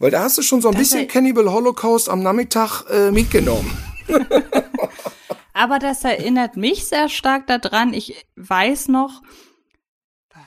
Weil 0.00 0.10
da 0.10 0.22
hast 0.22 0.38
du 0.38 0.42
schon 0.42 0.62
so 0.62 0.68
ein 0.68 0.74
Das 0.74 0.80
bisschen 0.80 1.06
Cannibal 1.06 1.52
Holocaust 1.52 2.08
am 2.08 2.22
Nachmittag 2.22 2.84
äh, 2.90 3.10
mitgenommen. 3.10 3.70
Aber 5.52 5.78
das 5.78 6.02
erinnert 6.02 6.56
mich 6.56 6.86
sehr 6.86 7.10
stark 7.10 7.46
daran. 7.46 7.92
Ich 7.92 8.26
weiß 8.36 8.88
noch, 8.88 9.20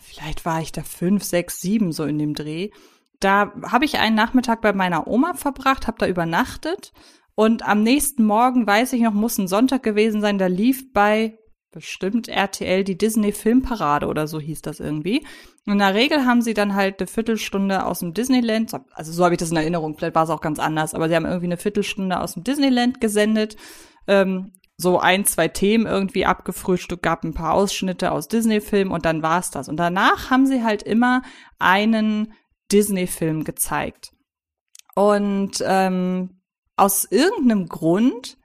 vielleicht 0.01 0.43
war 0.43 0.60
ich 0.60 0.72
da 0.72 0.82
fünf, 0.82 1.24
sechs, 1.24 1.62
sieben 1.62 1.91
so 1.91 2.04
in 2.04 2.18
dem 2.18 2.34
Dreh. 2.34 2.72
Da 3.20 3.54
habe 3.64 3.86
ich 3.86 3.99
einen 3.99 4.16
Nachmittag 4.16 4.60
bei 4.62 4.74
meiner 4.74 5.08
Oma 5.08 5.36
verbracht, 5.36 5.86
habe 5.86 5.99
da 5.99 6.08
übernachtet 6.08 6.91
und 7.36 7.64
am 7.64 7.84
nächsten 7.84 8.26
Morgen, 8.26 8.66
weiß 8.66 8.93
ich 8.93 9.01
noch, 9.01 9.14
muss 9.14 9.38
ein 9.38 9.47
Sonntag 9.47 9.84
gewesen 9.84 10.20
sein, 10.20 10.39
da 10.39 10.47
lief 10.47 10.91
bei 10.93 11.38
bestimmt 11.74 12.30
RTL 12.30 12.84
die 12.84 12.97
Disney 12.97 13.34
Filmparade 13.34 14.07
oder 14.07 14.28
so 14.28 14.39
hieß 14.39 14.61
das 14.61 14.80
irgendwie. 14.80 15.26
In 15.65 15.80
der 15.80 15.93
Regel 15.93 16.26
haben 16.26 16.41
sie 16.41 16.53
dann 16.53 16.76
halt 16.76 16.99
eine 16.99 17.07
Viertelstunde 17.07 17.86
aus 17.86 17.99
dem 17.99 18.13
Disneyland, 18.13 18.71
also 18.93 19.11
so 19.11 19.24
habe 19.24 19.34
ich 19.34 19.39
das 19.39 19.51
in 19.51 19.57
Erinnerung, 19.57 19.97
vielleicht 19.97 20.15
war 20.15 20.24
es 20.24 20.30
auch 20.30 20.41
ganz 20.41 20.59
anders, 20.59 20.93
aber 20.93 21.09
sie 21.09 21.15
haben 21.15 21.26
irgendwie 21.26 21.47
eine 21.47 21.57
Viertelstunde 21.57 22.19
aus 22.19 22.36
dem 22.36 22.43
Disneyland 22.43 23.01
gesendet. 23.01 23.57
Ähm, 24.07 24.53
so 24.78 24.99
ein, 24.99 25.26
zwei 25.26 25.47
Themen 25.47 25.86
irgendwie 25.86 26.26
abgefrühstückt, 26.26 27.03
gab 27.03 27.24
ein 27.24 27.34
paar 27.34 27.53
Ausschnitte 27.53 28.11
aus 28.11 28.28
Disney-Filmen 28.28 28.93
und 28.93 29.05
dann 29.05 29.21
war's 29.21 29.51
das. 29.51 29.69
Und 29.69 29.78
danach 29.78 30.30
haben 30.30 30.45
sie 30.45 30.63
halt 30.63 30.84
immer 30.84 31.21
einen 31.59 32.34
Disney-Film 32.71 33.43
gezeigt. 33.43 34.11
Und 34.95 35.63
ähm, 35.65 36.41
aus 36.76 37.05
irgendeinem 37.05 37.67
Grund 37.67 38.38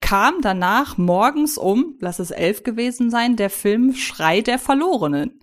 kam 0.00 0.40
danach 0.40 0.98
morgens 0.98 1.58
um, 1.58 1.94
lass 2.00 2.18
es 2.18 2.30
elf 2.30 2.62
gewesen 2.62 3.10
sein, 3.10 3.36
der 3.36 3.50
Film 3.50 3.94
Schrei 3.94 4.40
der 4.40 4.58
Verlorenen. 4.58 5.40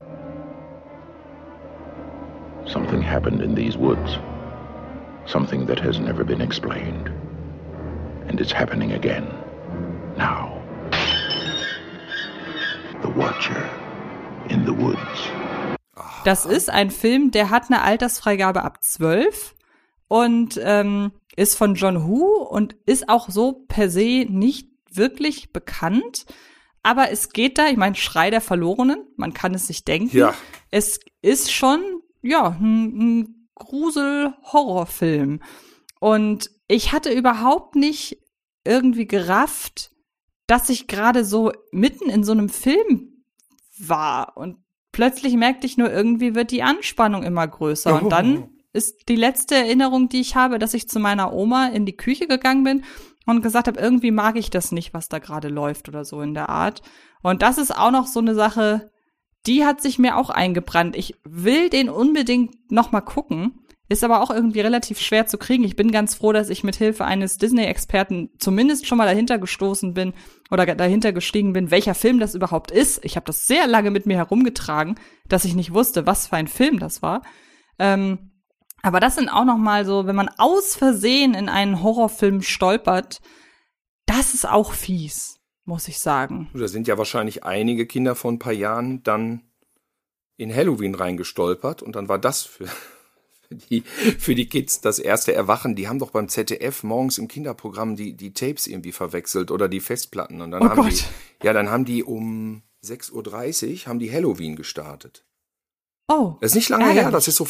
Something 2.66 3.02
happened 3.02 3.42
in 3.42 3.56
these 3.56 3.80
woods. 3.80 4.20
Something 5.26 5.66
that 5.68 5.82
has 5.82 6.00
never 6.00 6.24
been 6.24 6.42
explained. 6.42 7.12
And 8.28 8.42
it's 8.42 8.54
happening 8.54 8.94
again. 8.94 9.28
Now. 10.18 10.62
The 13.02 13.10
Watcher 13.16 13.70
in 14.50 14.66
the 14.66 14.76
Woods. 14.78 15.30
Das 16.26 16.46
ist 16.46 16.70
ein 16.70 16.92
Film, 16.92 17.32
der 17.32 17.50
hat 17.50 17.66
eine 17.70 17.82
Altersfreigabe 17.84 18.64
ab 18.64 18.84
12 18.84 19.56
und 20.08 20.60
ähm, 20.62 21.12
ist 21.38 21.56
von 21.56 21.76
John 21.76 22.08
Woo 22.08 22.42
und 22.44 22.76
ist 22.86 23.08
auch 23.08 23.30
so 23.30 23.64
per 23.68 23.90
se 23.90 24.26
nicht 24.28 24.70
wirklich 24.92 25.54
bekannt. 25.54 26.26
Aber 26.84 27.12
es 27.12 27.30
geht 27.30 27.58
da, 27.58 27.68
ich 27.68 27.78
meine, 27.78 27.96
Schrei 27.96 28.30
der 28.30 28.42
Verlorenen, 28.42 29.06
man 29.16 29.34
kann 29.34 29.54
es 29.54 29.68
sich 29.68 29.86
denken. 29.86 30.16
Ja. 30.18 30.34
Es 30.72 31.00
ist 31.22 31.52
schon, 31.52 31.80
ja, 32.22 32.58
ein, 32.60 33.20
ein 33.20 33.50
Grusel-Horrorfilm. 33.56 35.42
Und 36.00 36.50
ich 36.68 36.92
hatte 36.92 37.12
überhaupt 37.12 37.76
nicht 37.76 38.18
irgendwie 38.66 39.08
gerafft, 39.08 39.92
dass 40.48 40.70
ich 40.70 40.88
gerade 40.88 41.24
so 41.24 41.52
mitten 41.72 42.10
in 42.10 42.24
so 42.24 42.32
einem 42.32 42.50
Film 42.50 43.24
war. 43.78 44.38
Und 44.38 44.58
plötzlich 44.92 45.36
merkte 45.36 45.68
ich 45.68 45.78
nur, 45.78 45.92
irgendwie 45.92 46.34
wird 46.34 46.52
die 46.52 46.64
Anspannung 46.64 47.24
immer 47.24 47.48
größer. 47.48 48.02
Und 48.02 48.10
dann 48.12 48.50
ist 48.74 49.10
die 49.10 49.16
letzte 49.16 49.56
Erinnerung, 49.56 50.10
die 50.10 50.22
ich 50.22 50.36
habe, 50.36 50.60
dass 50.60 50.74
ich 50.74 50.90
zu 50.90 51.00
meiner 51.00 51.34
Oma 51.34 51.68
in 51.68 51.86
die 51.86 51.98
Küche 51.98 52.28
gegangen 52.28 52.64
bin 52.64 52.84
und 53.26 53.42
gesagt 53.42 53.68
habe, 53.68 53.80
irgendwie 53.80 54.12
mag 54.12 54.38
ich 54.38 54.50
das 54.50 54.72
nicht, 54.72 54.94
was 54.94 55.10
da 55.10 55.20
gerade 55.20 55.50
läuft 55.50 55.88
oder 55.90 56.06
so 56.06 56.22
in 56.22 56.34
der 56.34 56.50
Art. 56.50 56.82
Und 57.22 57.42
das 57.42 57.58
ist 57.58 57.76
auch 57.76 57.92
noch 57.92 58.08
so 58.08 58.20
eine 58.20 58.36
Sache, 58.36 58.92
die 59.46 59.66
hat 59.66 59.82
sich 59.82 60.00
mir 60.00 60.18
auch 60.18 60.30
eingebrannt. 60.30 60.96
Ich 60.96 61.16
will 61.24 61.70
den 61.70 61.90
unbedingt 61.90 62.72
noch 62.72 62.92
mal 62.92 63.02
gucken, 63.02 63.66
ist 63.90 64.04
aber 64.04 64.22
auch 64.22 64.30
irgendwie 64.30 64.60
relativ 64.60 65.00
schwer 65.00 65.28
zu 65.28 65.38
kriegen. 65.38 65.64
Ich 65.64 65.78
bin 65.78 65.92
ganz 65.92 66.16
froh, 66.16 66.34
dass 66.34 66.50
ich 66.50 66.64
mit 66.64 66.76
Hilfe 66.76 67.06
eines 67.06 67.38
Disney-Experten 67.38 68.32
zumindest 68.38 68.86
schon 68.86 68.98
mal 68.98 69.06
dahinter 69.06 69.38
gestoßen 69.40 69.94
bin 69.94 70.14
oder 70.52 70.66
dahinter 70.76 71.14
gestiegen 71.14 71.54
bin, 71.54 71.72
welcher 71.72 71.96
Film 71.96 72.20
das 72.20 72.36
überhaupt 72.36 72.72
ist. 72.72 73.04
Ich 73.06 73.16
habe 73.16 73.26
das 73.26 73.46
sehr 73.46 73.66
lange 73.68 73.92
mit 73.92 74.06
mir 74.06 74.18
herumgetragen, 74.18 74.96
dass 75.28 75.46
ich 75.46 75.56
nicht 75.56 75.74
wusste, 75.74 76.06
was 76.06 76.28
für 76.28 76.36
ein 76.36 76.48
Film 76.48 76.80
das 76.80 77.02
war. 77.02 77.22
Ähm, 77.80 78.32
aber 78.88 79.00
das 79.00 79.16
sind 79.16 79.30
auch 79.30 79.46
noch 79.46 79.58
mal 79.58 79.86
so, 79.86 80.06
wenn 80.08 80.16
man 80.16 80.30
aus 80.38 80.76
Versehen 80.76 81.34
in 81.34 81.50
einen 81.50 81.84
Horrorfilm 81.84 82.42
stolpert, 82.42 83.20
das 84.06 84.34
ist 84.34 84.48
auch 84.48 84.74
fies, 84.74 85.40
muss 85.66 85.88
ich 85.88 86.00
sagen. 86.00 86.50
Da 86.54 86.68
sind 86.68 86.88
ja 86.88 86.98
wahrscheinlich 86.98 87.44
einige 87.44 87.86
Kinder 87.86 88.16
vor 88.16 88.32
ein 88.32 88.40
paar 88.40 88.54
Jahren 88.54 89.04
dann 89.04 89.44
in 90.38 90.54
Halloween 90.56 90.96
reingestolpert 90.96 91.82
und 91.82 91.96
dann 91.96 92.08
war 92.10 92.20
das 92.20 92.44
für, 92.44 92.68
für, 93.48 93.56
die, 93.56 93.82
für 93.82 94.36
die 94.36 94.48
Kids 94.48 94.82
das 94.82 95.00
erste 95.00 95.34
Erwachen. 95.34 95.76
Die 95.76 95.88
haben 95.88 96.00
doch 96.00 96.12
beim 96.12 96.30
ZDF 96.30 96.84
morgens 96.84 97.18
im 97.18 97.28
Kinderprogramm 97.28 97.96
die, 97.96 98.16
die 98.16 98.34
Tapes 98.34 98.68
irgendwie 98.68 98.92
verwechselt 98.92 99.52
oder 99.52 99.68
die 99.68 99.80
Festplatten. 99.80 100.42
Und 100.42 100.52
dann 100.52 100.62
Oh 100.64 100.70
haben 100.70 100.82
Gott. 100.84 100.92
die, 101.42 101.46
ja, 101.46 101.54
dann 101.54 101.70
haben 101.70 101.86
die 101.86 102.04
um 102.04 102.62
6.30 102.86 103.12
Uhr 103.84 103.86
haben 103.88 104.00
die 104.00 104.12
Halloween 104.12 104.56
gestartet. 104.56 105.26
Oh, 106.08 106.36
Das 106.40 106.52
ist 106.52 106.56
nicht 106.56 106.70
lange 106.70 106.86
her, 106.86 106.94
ärgerlich. 106.94 107.14
das 107.14 107.28
ist 107.28 107.36
so 107.36 107.48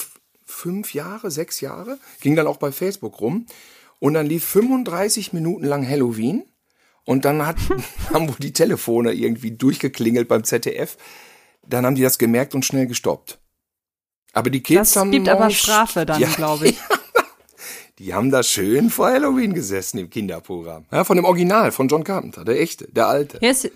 fünf 0.47 0.93
Jahre, 0.93 1.29
sechs 1.29 1.61
Jahre. 1.61 1.99
Ging 2.21 2.35
dann 2.35 2.47
auch 2.47 2.57
bei 2.57 2.71
Facebook 2.71 3.19
rum. 3.21 3.45
Und 3.99 4.13
dann 4.13 4.25
lief 4.25 4.45
35 4.45 5.33
Minuten 5.33 5.65
lang 5.65 5.87
Halloween. 5.87 6.45
Und 7.03 7.25
dann 7.25 7.45
hat, 7.45 7.57
haben 8.13 8.27
wohl 8.27 8.35
die 8.39 8.53
Telefone 8.53 9.13
irgendwie 9.13 9.51
durchgeklingelt 9.51 10.27
beim 10.27 10.43
ZDF. 10.43 10.97
Dann 11.67 11.85
haben 11.85 11.95
die 11.95 12.01
das 12.01 12.17
gemerkt 12.17 12.55
und 12.55 12.65
schnell 12.65 12.87
gestoppt. 12.87 13.39
Aber 14.33 14.49
die 14.49 14.61
Kids 14.61 14.93
Das 14.93 14.95
haben 14.95 15.11
gibt 15.11 15.27
aber 15.29 15.49
Strafe 15.49 16.05
dann, 16.05 16.21
Ja, 16.21 16.29
glaube 16.29 16.67
ich. 16.69 16.79
Die 17.99 18.13
haben 18.13 18.29
da 18.29 18.43
schön 18.43 18.91
vor 18.91 19.07
Halloween 19.07 19.53
gesessen 19.53 19.97
im 19.97 20.09
Kinderprogramm. 20.11 20.85
Ja, 20.91 21.03
von 21.03 21.15
dem 21.15 21.25
Original, 21.25 21.71
von 21.71 21.87
John 21.87 22.03
Carpenter, 22.03 22.45
der 22.45 22.61
echte, 22.61 22.87
der 22.91 23.07
alte. 23.07 23.37
Ist, 23.37 23.71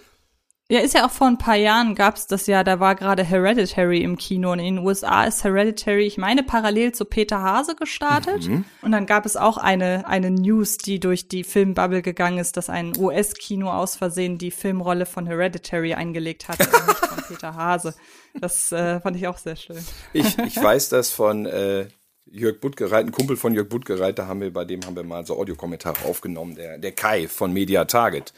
ja, 0.71 0.79
ist 0.79 0.93
ja 0.93 1.05
auch 1.05 1.11
vor 1.11 1.27
ein 1.27 1.37
paar 1.37 1.57
Jahren 1.57 1.95
gab's 1.95 2.27
das 2.27 2.47
ja, 2.47 2.63
da 2.63 2.79
war 2.79 2.95
gerade 2.95 3.25
Hereditary 3.25 4.03
im 4.03 4.17
Kino 4.17 4.53
und 4.53 4.59
in 4.59 4.75
den 4.75 4.85
USA 4.85 5.25
ist 5.25 5.43
Hereditary, 5.43 6.07
ich 6.07 6.17
meine, 6.17 6.43
parallel 6.43 6.93
zu 6.93 7.03
Peter 7.03 7.41
Hase 7.41 7.75
gestartet. 7.75 8.47
Mhm. 8.47 8.63
Und 8.81 8.93
dann 8.93 9.05
gab 9.05 9.25
es 9.25 9.35
auch 9.35 9.57
eine, 9.57 10.07
eine 10.07 10.31
News, 10.31 10.77
die 10.77 11.01
durch 11.01 11.27
die 11.27 11.43
Filmbubble 11.43 12.01
gegangen 12.01 12.37
ist, 12.37 12.55
dass 12.55 12.69
ein 12.69 12.93
US-Kino 12.97 13.69
aus 13.69 13.97
Versehen 13.97 14.37
die 14.37 14.49
Filmrolle 14.49 15.05
von 15.05 15.25
Hereditary 15.25 15.93
eingelegt 15.93 16.47
hat, 16.47 16.61
und 16.61 16.87
nicht 16.87 17.05
von 17.05 17.23
Peter 17.27 17.53
Hase. 17.53 17.93
Das 18.39 18.71
äh, 18.71 19.01
fand 19.01 19.17
ich 19.17 19.27
auch 19.27 19.39
sehr 19.39 19.57
schön. 19.57 19.85
Ich, 20.13 20.37
ich 20.37 20.55
weiß 20.55 20.87
das 20.87 21.11
von 21.11 21.47
äh, 21.47 21.87
Jörg 22.27 22.61
Buttgereit, 22.61 23.05
ein 23.05 23.11
Kumpel 23.11 23.35
von 23.35 23.53
Jörg 23.53 23.67
Buttgereit, 23.67 24.17
da 24.17 24.27
haben 24.27 24.39
wir, 24.39 24.53
bei 24.53 24.63
dem 24.63 24.85
haben 24.85 24.95
wir 24.95 25.03
mal 25.03 25.25
so 25.25 25.37
Audiokommentare 25.37 26.05
aufgenommen, 26.05 26.55
der, 26.55 26.77
der 26.77 26.93
Kai 26.93 27.27
von 27.27 27.51
Media 27.51 27.83
Target. 27.83 28.31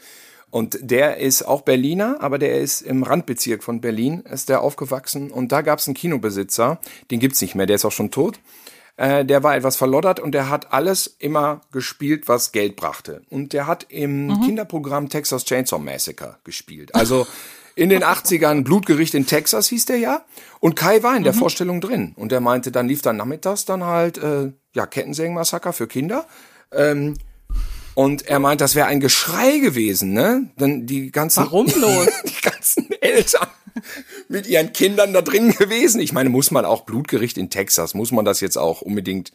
Und 0.54 0.78
der 0.80 1.16
ist 1.16 1.42
auch 1.42 1.62
Berliner, 1.62 2.18
aber 2.20 2.38
der 2.38 2.60
ist 2.60 2.80
im 2.80 3.02
Randbezirk 3.02 3.64
von 3.64 3.80
Berlin, 3.80 4.20
ist 4.20 4.48
der 4.48 4.60
aufgewachsen. 4.60 5.32
Und 5.32 5.50
da 5.50 5.62
gab 5.62 5.80
es 5.80 5.88
einen 5.88 5.96
Kinobesitzer, 5.96 6.78
den 7.10 7.18
gibt's 7.18 7.40
nicht 7.40 7.56
mehr, 7.56 7.66
der 7.66 7.74
ist 7.74 7.84
auch 7.84 7.90
schon 7.90 8.12
tot. 8.12 8.38
Äh, 8.96 9.24
der 9.24 9.42
war 9.42 9.56
etwas 9.56 9.74
verloddert 9.74 10.20
und 10.20 10.30
der 10.30 10.50
hat 10.50 10.72
alles 10.72 11.08
immer 11.08 11.62
gespielt, 11.72 12.28
was 12.28 12.52
Geld 12.52 12.76
brachte. 12.76 13.22
Und 13.30 13.52
der 13.52 13.66
hat 13.66 13.86
im 13.88 14.42
Kinderprogramm 14.44 15.08
Texas 15.08 15.44
Chainsaw 15.44 15.82
Massacre 15.82 16.36
gespielt. 16.44 16.94
Also 16.94 17.26
in 17.74 17.88
den 17.88 18.04
80ern 18.04 18.62
Blutgericht 18.62 19.14
in 19.14 19.26
Texas 19.26 19.66
hieß 19.70 19.86
der 19.86 19.98
ja. 19.98 20.24
Und 20.60 20.76
Kai 20.76 21.02
war 21.02 21.16
in 21.16 21.24
der 21.24 21.34
Vorstellung 21.34 21.80
drin. 21.80 22.12
Und 22.14 22.30
der 22.30 22.40
meinte, 22.40 22.70
dann 22.70 22.86
lief 22.86 23.02
dann 23.02 23.16
nachmittags 23.16 23.64
dann 23.64 23.82
halt, 23.82 24.18
äh, 24.18 24.52
ja, 24.72 24.86
Kettensägenmassaker 24.86 25.72
für 25.72 25.88
Kinder. 25.88 26.26
Ähm, 26.70 27.16
und 27.94 28.26
er 28.26 28.38
meint, 28.38 28.60
das 28.60 28.74
wäre 28.74 28.86
ein 28.86 29.00
Geschrei 29.00 29.58
gewesen, 29.58 30.12
ne? 30.12 30.50
Dann 30.56 30.86
die 30.86 31.10
ganzen, 31.10 31.44
Warum 31.44 31.66
bloß? 31.72 32.08
die 32.26 32.40
ganzen 32.42 32.90
Eltern 33.00 33.48
mit 34.28 34.46
ihren 34.46 34.72
Kindern 34.72 35.12
da 35.12 35.22
drin 35.22 35.52
gewesen. 35.52 36.00
Ich 36.00 36.12
meine, 36.12 36.28
muss 36.30 36.50
man 36.50 36.64
auch 36.64 36.82
Blutgericht 36.82 37.36
in 37.38 37.50
Texas, 37.50 37.94
muss 37.94 38.12
man 38.12 38.24
das 38.24 38.40
jetzt 38.40 38.56
auch 38.56 38.82
unbedingt, 38.82 39.32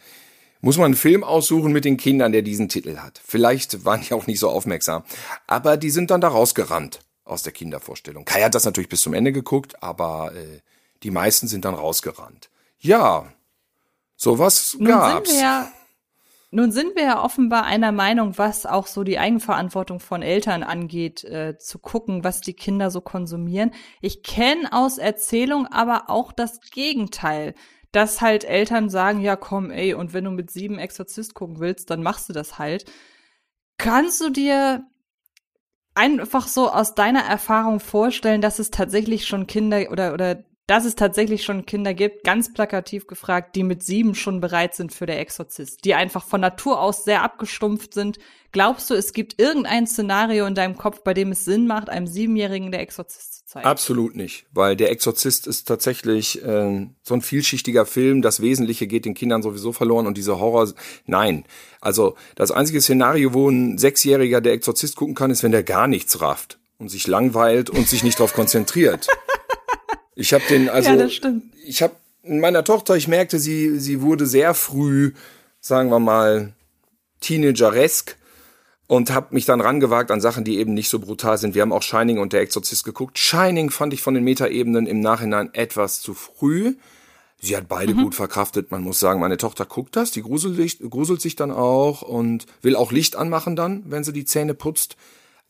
muss 0.62 0.78
man 0.78 0.86
einen 0.86 0.96
Film 0.96 1.24
aussuchen 1.24 1.72
mit 1.72 1.86
den 1.86 1.98
Kindern, 1.98 2.32
der 2.32 2.42
diesen 2.42 2.70
Titel 2.70 2.98
hat. 2.98 3.22
Vielleicht 3.26 3.86
waren 3.86 4.02
die 4.02 4.14
auch 4.14 4.28
nicht 4.28 4.40
so 4.40 4.50
aufmerksam. 4.50 5.04
Aber 5.48 5.78
die 5.78 5.90
sind 5.90 6.12
dann 6.12 6.22
da 6.22 6.28
rausgerannt 6.30 7.00
aus 7.26 7.44
der 7.44 7.54
Kindervorstellung. 7.54 8.26
Kai 8.26 8.42
hat 8.42 8.56
das 8.56 8.66
natürlich 8.66 8.90
bis 8.90 9.02
zum 9.02 9.14
Ende 9.14 9.32
geguckt, 9.32 9.82
aber 9.84 10.32
äh, 10.36 10.60
die 11.04 11.12
meisten 11.12 11.48
sind 11.48 11.64
dann 11.66 11.76
rausgerannt. 11.76 12.50
Ja, 12.80 13.32
sowas 14.16 14.76
Nun 14.80 14.88
gab's. 14.88 15.30
sind 15.30 15.38
wir 15.40 15.44
ja, 15.44 15.72
nun 16.52 16.72
sind 16.72 16.96
wir 16.96 17.04
ja 17.04 17.24
offenbar 17.24 17.66
einer 17.66 17.92
Meinung, 17.92 18.38
was 18.38 18.66
auch 18.66 18.88
so 18.88 19.04
die 19.04 19.20
Eigenverantwortung 19.20 20.00
von 20.00 20.24
Eltern 20.24 20.64
angeht, 20.64 21.24
äh, 21.24 21.58
zu 21.60 21.78
gucken, 21.78 22.24
was 22.24 22.42
die 22.42 22.54
Kinder 22.54 22.90
so 22.90 23.02
konsumieren. 23.02 23.72
Ich 24.02 24.24
kenne 24.24 24.72
aus 24.72 24.98
Erzählung 24.98 25.68
aber 25.68 26.10
auch 26.10 26.32
das 26.32 26.60
Gegenteil, 26.72 27.54
dass 27.92 28.22
halt 28.22 28.46
Eltern 28.46 28.90
sagen, 28.90 29.22
ja 29.22 29.36
komm, 29.36 29.70
ey, 29.70 29.94
und 29.94 30.14
wenn 30.14 30.24
du 30.24 30.32
mit 30.32 30.50
sieben 30.50 30.80
Exorzist 30.80 31.36
gucken 31.36 31.60
willst, 31.60 31.90
dann 31.92 32.02
machst 32.02 32.30
du 32.30 32.34
das 32.34 32.58
halt. 32.58 32.86
Kannst 33.78 34.20
du 34.22 34.30
dir 34.30 34.84
einfach 35.94 36.48
so 36.48 36.72
aus 36.72 36.96
deiner 36.96 37.24
Erfahrung 37.26 37.80
vorstellen, 37.80 38.42
dass 38.42 38.58
es 38.60 38.72
tatsächlich 38.72 39.28
schon 39.28 39.48
Kinder 39.48 39.92
oder, 39.92 40.14
oder 40.14 40.44
dass 40.70 40.86
es 40.86 40.94
tatsächlich 40.94 41.44
schon 41.44 41.66
Kinder 41.66 41.96
gibt, 41.96 42.24
ganz 42.24 42.54
plakativ 42.54 43.08
gefragt, 43.08 43.56
die 43.56 43.64
mit 43.64 43.82
sieben 43.82 44.14
schon 44.14 44.40
bereit 44.40 44.76
sind 44.76 44.94
für 44.94 45.08
der 45.08 45.20
Exorzist, 45.20 45.84
die 45.84 45.96
einfach 45.96 46.24
von 46.24 46.42
Natur 46.42 46.80
aus 46.80 47.06
sehr 47.06 47.24
abgestumpft 47.24 47.96
sind. 47.96 48.20
Glaubst 48.52 48.88
du, 48.92 48.94
es 48.94 49.14
gibt 49.14 49.42
irgendein 49.42 49.88
Szenario 49.88 50.46
in 50.46 50.54
deinem 50.54 50.78
Kopf, 50.78 51.02
bei 51.04 51.16
dem 51.16 51.32
es 51.32 51.44
Sinn 51.44 51.66
macht, 51.66 51.90
einem 51.90 52.06
Siebenjährigen 52.06 52.72
der 52.72 52.82
Exorzist 52.82 53.40
zu 53.40 53.46
zeigen? 53.48 53.66
Absolut 53.66 54.16
nicht, 54.16 54.46
weil 54.52 54.76
der 54.76 54.92
Exorzist 54.92 55.48
ist 55.48 55.68
tatsächlich 55.68 56.44
äh, 56.44 56.88
so 57.02 57.16
ein 57.16 57.24
vielschichtiger 57.24 57.88
Film. 57.88 58.22
Das 58.22 58.40
Wesentliche 58.40 58.86
geht 58.86 59.06
den 59.06 59.16
Kindern 59.16 59.42
sowieso 59.42 59.72
verloren 59.72 60.06
und 60.06 60.18
diese 60.18 60.40
Horror. 60.40 60.72
Nein, 61.08 61.46
also 61.82 62.16
das 62.36 62.52
einzige 62.52 62.80
Szenario, 62.80 63.34
wo 63.34 63.50
ein 63.50 63.80
Sechsjähriger 63.80 64.40
der 64.40 64.54
Exorzist 64.54 64.96
gucken 64.96 65.16
kann, 65.16 65.32
ist, 65.32 65.42
wenn 65.42 65.52
der 65.52 65.64
gar 65.64 65.88
nichts 65.88 66.22
rafft 66.22 66.60
und 66.78 66.90
sich 66.90 67.08
langweilt 67.08 67.72
und 67.72 67.88
sich 67.88 68.04
nicht 68.04 68.20
darauf 68.20 68.34
konzentriert. 68.34 69.08
Ich 70.20 70.34
habe 70.34 70.44
den 70.50 70.68
also 70.68 70.90
Ja, 70.92 71.32
ich 71.66 71.82
habe 71.82 71.96
meiner 72.24 72.66
Tochter, 72.66 72.98
ich 72.98 73.08
merkte, 73.08 73.40
sie 73.40 73.80
sie 73.80 74.02
wurde 74.02 74.26
sehr 74.26 74.54
früh, 74.54 75.14
sagen 75.62 75.90
wir 75.90 76.00
mal, 76.00 76.52
teenageresk 77.22 78.18
und 78.88 79.12
habe 79.12 79.34
mich 79.34 79.46
dann 79.46 79.62
rangewagt 79.62 80.12
an 80.12 80.20
Sachen, 80.20 80.44
die 80.44 80.58
eben 80.58 80.74
nicht 80.74 80.90
so 80.90 81.00
brutal 81.00 81.38
sind. 81.38 81.56
Wir 81.56 81.62
haben 81.62 81.72
auch 81.72 81.84
Shining 81.84 82.20
und 82.20 82.34
der 82.34 82.42
Exorzist 82.42 82.84
geguckt. 82.84 83.18
Shining 83.18 83.70
fand 83.70 83.94
ich 83.94 84.02
von 84.02 84.14
den 84.14 84.26
Metaebenen 84.26 84.88
im 84.88 85.00
Nachhinein 85.00 85.54
etwas 85.54 86.02
zu 86.02 86.14
früh. 86.14 86.76
Sie 87.42 87.56
hat 87.56 87.70
beide 87.70 87.94
gut 87.94 88.14
verkraftet. 88.14 88.72
Man 88.72 88.84
muss 88.84 89.00
sagen, 89.00 89.22
meine 89.22 89.38
Tochter 89.38 89.66
guckt 89.66 89.96
das, 89.96 90.12
die 90.12 90.22
gruselt, 90.22 90.80
gruselt 90.90 91.22
sich 91.22 91.38
dann 91.38 91.52
auch 91.52 92.02
und 92.02 92.46
will 92.62 92.76
auch 92.76 92.92
Licht 92.92 93.16
anmachen 93.16 93.56
dann, 93.56 93.84
wenn 93.88 94.04
sie 94.04 94.12
die 94.12 94.26
Zähne 94.26 94.54
putzt. 94.54 94.98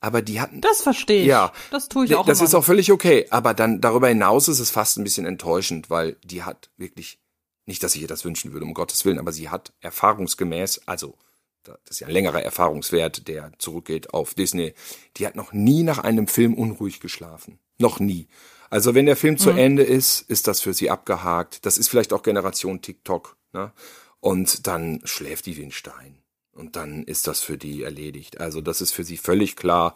Aber 0.02 0.22
die 0.22 0.40
hatten 0.40 0.62
Das 0.62 0.82
verstehe 0.82 1.22
ich. 1.22 1.28
ja, 1.28 1.52
Das 1.72 1.90
tue 1.90 2.06
ich 2.06 2.16
auch 2.16 2.26
Das 2.26 2.40
immer 2.40 2.48
ist 2.48 2.56
auch 2.56 2.64
völlig 2.64 2.92
okay. 2.92 3.28
Aber 3.30 3.54
dann 3.54 3.82
darüber 3.82 4.08
hinaus 4.08 4.48
ist 4.48 4.60
es 4.60 4.72
fast 4.72 4.98
ein 4.98 5.04
bisschen 5.04 5.26
enttäuschend, 5.26 5.90
weil 5.90 6.16
die 6.24 6.44
hat 6.44 6.70
wirklich, 6.78 7.20
nicht, 7.66 7.84
dass 7.84 7.96
ich 7.96 8.02
ihr 8.02 8.08
das 8.08 8.24
wünschen 8.26 8.54
würde, 8.54 8.66
um 8.66 8.74
Gottes 8.74 9.04
Willen, 9.06 9.20
aber 9.20 9.32
sie 9.32 9.50
hat 9.50 9.74
erfahrungsgemäß, 9.82 10.82
also 10.86 11.16
das 11.64 11.78
ist 11.90 12.00
ja 12.00 12.08
ein 12.08 12.14
längerer 12.14 12.42
Erfahrungswert, 12.42 13.28
der 13.28 13.52
zurückgeht 13.60 14.14
auf 14.14 14.34
Disney, 14.34 14.74
die 15.18 15.28
hat 15.28 15.36
noch 15.36 15.52
nie 15.54 15.84
nach 15.84 16.00
einem 16.00 16.28
Film 16.28 16.54
unruhig 16.54 17.00
geschlafen. 17.00 17.60
Noch 17.78 18.00
nie. 18.00 18.28
Also 18.70 18.96
wenn 18.96 19.06
der 19.06 19.16
Film 19.16 19.38
zu 19.38 19.50
Ende 19.50 19.84
ist, 19.84 20.22
ist 20.22 20.48
das 20.48 20.62
für 20.62 20.74
sie 20.74 20.90
abgehakt. 20.90 21.66
Das 21.66 21.78
ist 21.78 21.88
vielleicht 21.90 22.14
auch 22.14 22.24
Generation 22.24 22.82
TikTok. 22.82 23.36
Ne? 23.52 23.72
Und 24.20 24.68
dann 24.68 25.02
schläft 25.06 25.46
die 25.48 25.58
wie 25.58 25.64
ein 25.64 25.72
Stein. 25.72 26.19
Und 26.60 26.76
dann 26.76 27.04
ist 27.04 27.26
das 27.26 27.40
für 27.40 27.58
die 27.58 27.84
erledigt. 27.84 28.42
Also 28.42 28.60
das 28.60 28.82
ist 28.82 28.92
für 28.92 29.06
sie 29.06 29.16
völlig 29.16 29.56
klar, 29.56 29.96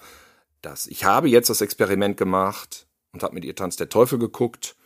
dass 0.61 0.88
ich 0.88 1.03
habe 1.03 1.28
jetzt 1.28 1.49
das 1.49 1.59
Experiment 1.59 2.16
gemacht 2.16 2.88
und 3.11 3.22
habe 3.22 3.34
mit 3.34 3.43
ihr 3.43 3.53
Tanz 3.53 3.76
der 3.76 3.89
Teufel 3.89 4.18
geguckt. 4.18 4.78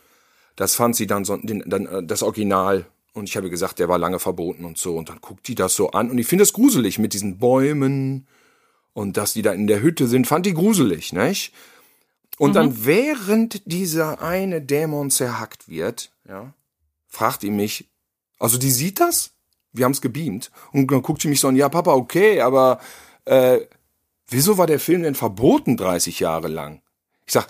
Das 0.56 0.74
fand 0.74 0.96
sie 0.96 1.06
dann 1.06 1.24
so 1.24 1.36
den, 1.36 1.62
dann 1.66 1.86
äh, 1.86 2.02
das 2.02 2.24
Original 2.24 2.84
und 3.12 3.28
ich 3.28 3.36
habe 3.36 3.48
gesagt, 3.48 3.78
der 3.78 3.88
war 3.88 3.96
lange 3.96 4.18
verboten 4.18 4.64
und 4.64 4.76
so 4.76 4.96
und 4.96 5.08
dann 5.08 5.20
guckt 5.20 5.46
die 5.46 5.54
das 5.54 5.76
so 5.76 5.92
an 5.92 6.10
und 6.10 6.18
ich 6.18 6.26
finde 6.26 6.42
es 6.42 6.52
gruselig 6.52 6.98
mit 6.98 7.12
diesen 7.12 7.38
Bäumen 7.38 8.26
und 8.92 9.16
dass 9.16 9.34
die 9.34 9.42
da 9.42 9.52
in 9.52 9.68
der 9.68 9.80
Hütte 9.80 10.08
sind, 10.08 10.26
fand 10.26 10.46
die 10.46 10.54
gruselig, 10.54 11.12
nicht? 11.12 11.54
Und 12.38 12.54
dann 12.54 12.84
während 12.86 13.62
dieser 13.70 14.20
eine 14.20 14.60
Dämon 14.60 15.10
zerhackt 15.10 15.68
wird, 15.68 16.10
ja, 16.28 16.52
fragt 17.06 17.42
die 17.42 17.50
mich, 17.50 17.88
also 18.40 18.58
die 18.58 18.72
sieht 18.72 18.98
das? 18.98 19.37
Wir 19.72 19.84
haben 19.84 19.92
es 19.92 20.00
gebeamt 20.00 20.50
und 20.72 20.90
dann 20.90 21.02
guckt 21.02 21.22
sie 21.22 21.28
mich 21.28 21.40
so 21.40 21.48
an, 21.48 21.56
ja 21.56 21.68
Papa, 21.68 21.92
okay, 21.92 22.40
aber 22.40 22.80
äh, 23.24 23.60
wieso 24.28 24.58
war 24.58 24.66
der 24.66 24.80
Film 24.80 25.02
denn 25.02 25.14
verboten 25.14 25.76
30 25.76 26.20
Jahre 26.20 26.48
lang? 26.48 26.82
Ich 27.26 27.32
sag, 27.34 27.46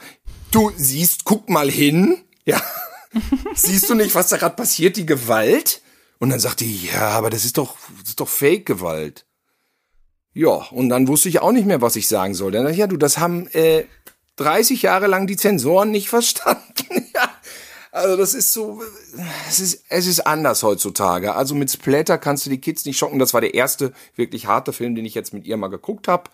du 0.51 0.73
siehst, 0.77 1.25
guck 1.25 1.49
mal 1.49 1.71
hin, 1.71 2.19
ja. 2.45 2.61
Siehst 3.55 3.89
du 3.89 3.95
nicht, 3.95 4.15
was 4.15 4.29
da 4.29 4.37
gerade 4.37 4.57
passiert, 4.57 4.97
die 4.97 5.07
Gewalt? 5.07 5.81
Und 6.19 6.31
dann 6.31 6.41
sagt 6.41 6.61
die, 6.61 6.87
ja, 6.87 7.11
aber 7.11 7.31
das 7.31 7.45
ist 7.45 7.59
doch, 7.59 7.77
das 8.01 8.11
ist 8.11 8.21
doch 8.21 8.29
Fake-Gewalt. 8.29 9.25
Ja, 10.35 10.51
und 10.71 10.89
dann 10.89 11.09
wusste 11.09 11.29
ich 11.29 11.41
auch 11.41 11.53
nicht 11.53 11.67
mehr, 11.67 11.81
was 11.81 11.97
ich 11.97 12.09
sagen 12.09 12.35
soll. 12.35 12.53
Dann 12.53 12.63
dachte 12.63 12.73
ich, 12.75 12.79
ja, 12.79 12.87
du, 12.87 12.97
das 12.97 13.19
haben 13.19 13.47
äh, 13.49 13.85
30 14.37 14.83
Jahre 14.83 15.07
lang 15.07 15.27
die 15.27 15.37
Zensoren 15.37 15.91
nicht 15.91 16.09
verstanden. 16.11 17.08
Also 17.99 18.17
das 18.17 18.35
ist 18.35 18.53
so, 18.53 18.81
es 19.49 19.61
ist, 19.61 19.85
es 19.89 20.07
ist 20.07 20.21
anders 20.21 20.63
heutzutage. 20.63 21.35
Also 21.35 21.55
mit 21.55 21.71
Splatter 21.71 22.17
kannst 22.17 22.47
du 22.47 22.51
die 22.51 22.61
Kids 22.61 22.85
nicht 22.85 22.97
schocken. 22.97 23.19
Das 23.19 23.35
war 23.35 23.41
der 23.41 23.55
erste 23.55 23.93
wirklich 24.15 24.47
harte 24.47 24.73
Film, 24.73 24.95
den 24.95 25.05
ich 25.05 25.15
jetzt 25.15 25.35
mit 25.35 25.47
ihr 25.47 25.57
mal 25.57 25.69
geguckt 25.69 26.07
habe, 26.07 26.31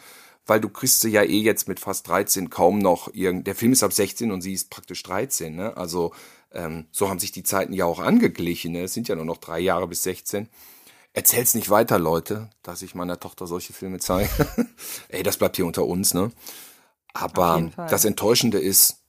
weil 0.46 0.60
du 0.60 0.68
kriegst 0.68 1.00
sie 1.00 1.10
ja 1.10 1.22
eh 1.22 1.40
jetzt 1.40 1.66
mit 1.66 1.80
fast 1.80 2.06
13 2.08 2.50
kaum 2.50 2.78
noch 2.78 3.12
irgend. 3.14 3.46
Der 3.46 3.54
Film 3.54 3.72
ist 3.72 3.82
ab 3.82 3.92
16 3.92 4.30
und 4.30 4.42
sie 4.42 4.52
ist 4.52 4.70
praktisch 4.70 5.02
13. 5.02 5.54
Ne? 5.54 5.76
Also 5.76 6.12
ähm, 6.52 6.86
so 6.92 7.08
haben 7.08 7.18
sich 7.18 7.32
die 7.32 7.42
Zeiten 7.42 7.72
ja 7.72 7.86
auch 7.86 7.98
angeglichen. 7.98 8.72
Ne? 8.72 8.82
Es 8.84 8.94
sind 8.94 9.08
ja 9.08 9.16
nur 9.16 9.24
noch 9.24 9.38
drei 9.38 9.58
Jahre 9.58 9.88
bis 9.88 10.02
16. 10.02 10.48
Erzähl's 11.14 11.54
nicht 11.54 11.70
weiter, 11.70 11.98
Leute, 11.98 12.50
dass 12.62 12.82
ich 12.82 12.94
meiner 12.94 13.18
Tochter 13.18 13.46
solche 13.46 13.72
Filme 13.72 14.00
zeige. 14.00 14.28
Ey, 15.08 15.22
das 15.22 15.36
bleibt 15.36 15.56
hier 15.56 15.64
unter 15.64 15.86
uns, 15.86 16.12
ne? 16.12 16.32
Aber 17.12 17.70
das 17.76 18.04
Enttäuschende 18.04 18.58
ist, 18.58 19.03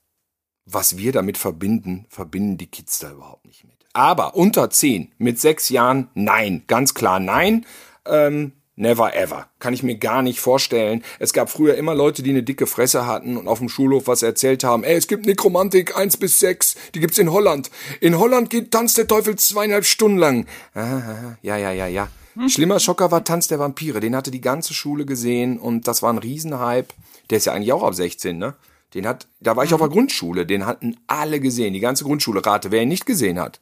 was 0.66 0.97
wir 0.97 1.11
damit 1.11 1.38
verbinden, 1.38 2.05
verbinden 2.09 2.57
die 2.57 2.68
Kids 2.68 2.99
da 2.99 3.11
überhaupt 3.11 3.45
nicht 3.45 3.63
mit. 3.63 3.74
Aber 3.93 4.36
unter 4.36 4.70
10, 4.70 5.13
mit 5.18 5.39
sechs 5.39 5.70
Jahren, 5.70 6.09
nein, 6.16 6.63
ganz 6.68 6.93
klar 6.93 7.20
nein. 7.20 7.66
Ähm, 8.05 8.51
never 8.76 9.16
ever. 9.16 9.47
Kann 9.59 9.74
ich 9.74 9.84
mir 9.84 9.95
gar 9.95 10.22
nicht 10.22 10.39
vorstellen. 10.39 11.03
Es 11.20 11.34
gab 11.34 11.49
früher 11.49 11.76
immer 11.76 11.95
Leute, 11.95 12.24
die 12.24 12.32
eine 12.32 12.43
dicke 12.43 12.68
Fresse 12.68 13.05
hatten 13.05 13.38
und 13.38 13.47
auf 13.47 13.59
dem 13.59 13.70
Schulhof 13.70 14.07
was 14.07 14.22
erzählt 14.22 14.63
haben. 14.63 14.84
Ey, 14.84 14.95
es 14.95 15.07
gibt 15.07 15.26
Nekromantik 15.26 15.95
1 15.95 16.18
bis 16.18 16.39
6, 16.39 16.76
die 16.93 16.99
gibt's 16.99 17.18
in 17.18 17.32
Holland. 17.32 17.72
In 18.01 18.20
Holland 18.20 18.49
geht 18.49 18.72
Tanz 18.72 18.95
der 18.95 19.07
Teufel 19.07 19.38
zweieinhalb 19.38 19.86
Stunden 19.86 20.18
lang. 20.18 20.45
Ah, 20.74 21.38
ja, 21.41 21.55
ja, 21.57 21.72
ja, 21.72 21.88
ja. 21.88 22.09
Schlimmer 22.49 22.82
Schocker 22.82 23.11
war 23.11 23.24
Tanz 23.24 23.47
der 23.47 23.59
Vampire. 23.59 24.01
Den 24.01 24.16
hatte 24.16 24.30
die 24.30 24.41
ganze 24.41 24.74
Schule 24.74 25.05
gesehen 25.05 25.57
und 25.57 25.88
das 25.88 26.01
war 26.01 26.11
ein 26.11 26.18
Riesenhype. 26.18 26.89
Der 27.30 27.38
ist 27.38 27.45
ja 27.45 27.53
eigentlich 27.53 27.72
auch 27.72 27.84
ab 27.84 27.95
16, 27.95 28.38
ne? 28.38 28.55
Den 28.93 29.07
hat, 29.07 29.27
da 29.39 29.55
war 29.55 29.63
ich 29.65 29.73
auf 29.73 29.81
der 29.81 29.89
Grundschule. 29.89 30.45
Den 30.45 30.65
hatten 30.65 30.97
alle 31.07 31.39
gesehen. 31.39 31.73
Die 31.73 31.79
ganze 31.81 32.03
Grundschule. 32.05 32.45
Rate, 32.45 32.71
wer 32.71 32.81
ihn 32.83 32.89
nicht 32.89 33.05
gesehen 33.05 33.39
hat. 33.39 33.61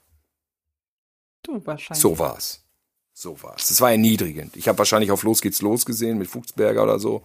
Du 1.43 1.65
wahrscheinlich. 1.65 2.01
So 2.01 2.19
war's. 2.19 2.63
So 3.13 3.41
war's. 3.41 3.67
Das 3.67 3.81
war 3.81 3.91
erniedrigend. 3.91 4.55
Ich 4.55 4.67
habe 4.67 4.77
wahrscheinlich 4.77 5.11
auf 5.11 5.23
Los 5.23 5.41
geht's 5.41 5.61
los 5.61 5.85
gesehen 5.85 6.17
mit 6.17 6.27
Fuchsberger 6.27 6.83
oder 6.83 6.99
so. 6.99 7.23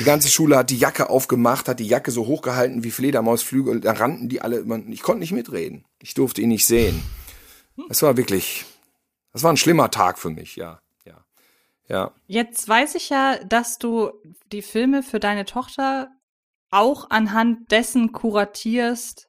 Die 0.00 0.04
ganze 0.04 0.28
Schule 0.28 0.56
hat 0.56 0.70
die 0.70 0.76
Jacke 0.78 1.08
aufgemacht, 1.10 1.68
hat 1.68 1.78
die 1.80 1.86
Jacke 1.86 2.10
so 2.10 2.26
hochgehalten 2.26 2.82
wie 2.84 2.90
Fledermausflügel. 2.90 3.80
Da 3.80 3.92
rannten 3.92 4.28
die 4.28 4.40
alle. 4.42 4.58
immer- 4.58 4.80
Ich 4.88 5.02
konnte 5.02 5.20
nicht 5.20 5.32
mitreden. 5.32 5.84
Ich 6.00 6.14
durfte 6.14 6.42
ihn 6.42 6.48
nicht 6.48 6.66
sehen. 6.66 7.02
Es 7.88 8.02
war 8.02 8.16
wirklich. 8.16 8.66
Das 9.32 9.42
war 9.44 9.52
ein 9.52 9.56
schlimmer 9.56 9.90
Tag 9.90 10.18
für 10.18 10.30
mich. 10.30 10.56
Ja, 10.56 10.80
ja, 11.06 11.24
ja. 11.88 12.12
Jetzt 12.26 12.68
weiß 12.68 12.96
ich 12.96 13.10
ja, 13.10 13.42
dass 13.44 13.78
du 13.78 14.10
die 14.52 14.62
Filme 14.62 15.02
für 15.04 15.20
deine 15.20 15.44
Tochter 15.44 16.10
auch 16.70 17.10
anhand 17.10 17.70
dessen 17.70 18.12
kuratierst, 18.12 19.26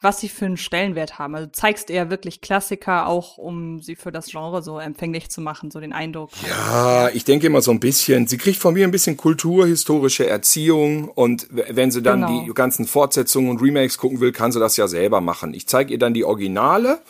was 0.00 0.18
sie 0.20 0.28
für 0.28 0.46
einen 0.46 0.56
Stellenwert 0.56 1.20
haben. 1.20 1.36
Also 1.36 1.48
zeigst 1.52 1.88
eher 1.88 2.10
wirklich 2.10 2.40
Klassiker, 2.40 3.06
auch 3.06 3.38
um 3.38 3.80
sie 3.80 3.94
für 3.94 4.10
das 4.10 4.26
Genre 4.26 4.60
so 4.60 4.80
empfänglich 4.80 5.30
zu 5.30 5.40
machen, 5.40 5.70
so 5.70 5.78
den 5.78 5.92
Eindruck. 5.92 6.30
Ja, 6.48 7.08
ich 7.10 7.22
denke 7.24 7.46
immer 7.46 7.62
so 7.62 7.70
ein 7.70 7.78
bisschen, 7.78 8.26
sie 8.26 8.36
kriegt 8.36 8.58
von 8.58 8.74
mir 8.74 8.84
ein 8.84 8.90
bisschen 8.90 9.16
kulturhistorische 9.16 10.26
Erziehung 10.26 11.08
und 11.08 11.46
wenn 11.50 11.92
sie 11.92 12.02
dann 12.02 12.22
Genau. 12.22 12.44
die 12.44 12.52
ganzen 12.52 12.84
Fortsetzungen 12.86 13.48
und 13.50 13.62
Remakes 13.62 13.96
gucken 13.96 14.18
will, 14.20 14.32
kann 14.32 14.50
sie 14.50 14.58
das 14.58 14.76
ja 14.76 14.88
selber 14.88 15.20
machen. 15.20 15.54
Ich 15.54 15.68
zeige 15.68 15.92
ihr 15.92 15.98
dann 16.00 16.14
die 16.14 16.24
Originale, 16.24 17.00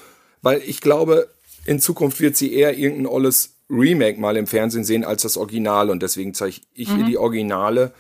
weil 0.43 0.61
ich 0.67 0.83
glaube, 0.83 1.29
in 1.65 1.81
Zukunft 1.81 2.21
wird 2.21 2.37
sie 2.37 2.53
eher 2.53 2.77
irgendein 2.77 3.07
olles 3.07 3.55
Remake 3.71 4.21
mal 4.21 4.37
im 4.37 4.47
Fernsehen 4.47 4.85
sehen 4.85 5.03
als 5.05 5.23
das 5.23 5.39
Original 5.39 5.89
und 5.89 6.03
deswegen 6.03 6.35
zeige 6.35 6.57
ich 6.75 6.95
ihr 6.95 7.05
die 7.05 7.17
Originale, 7.17 7.93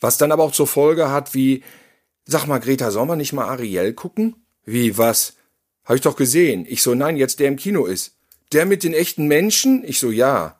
was 0.00 0.18
dann 0.18 0.32
aber 0.32 0.44
auch 0.44 0.52
zur 0.52 0.66
Folge 0.66 1.10
hat, 1.10 1.34
wie, 1.34 1.62
sag 2.24 2.46
mal, 2.46 2.58
Greta, 2.58 2.90
sollen 2.90 3.08
wir 3.08 3.16
nicht 3.16 3.32
mal 3.32 3.46
Ariel 3.46 3.92
gucken? 3.92 4.36
Wie, 4.64 4.98
was? 4.98 5.34
Hab 5.84 5.96
ich 5.96 6.02
doch 6.02 6.16
gesehen. 6.16 6.66
Ich 6.68 6.82
so, 6.82 6.94
nein, 6.94 7.16
jetzt 7.16 7.40
der 7.40 7.48
im 7.48 7.56
Kino 7.56 7.86
ist. 7.86 8.16
Der 8.52 8.66
mit 8.66 8.82
den 8.82 8.94
echten 8.94 9.26
Menschen? 9.26 9.84
Ich 9.84 9.98
so, 9.98 10.10
ja. 10.10 10.58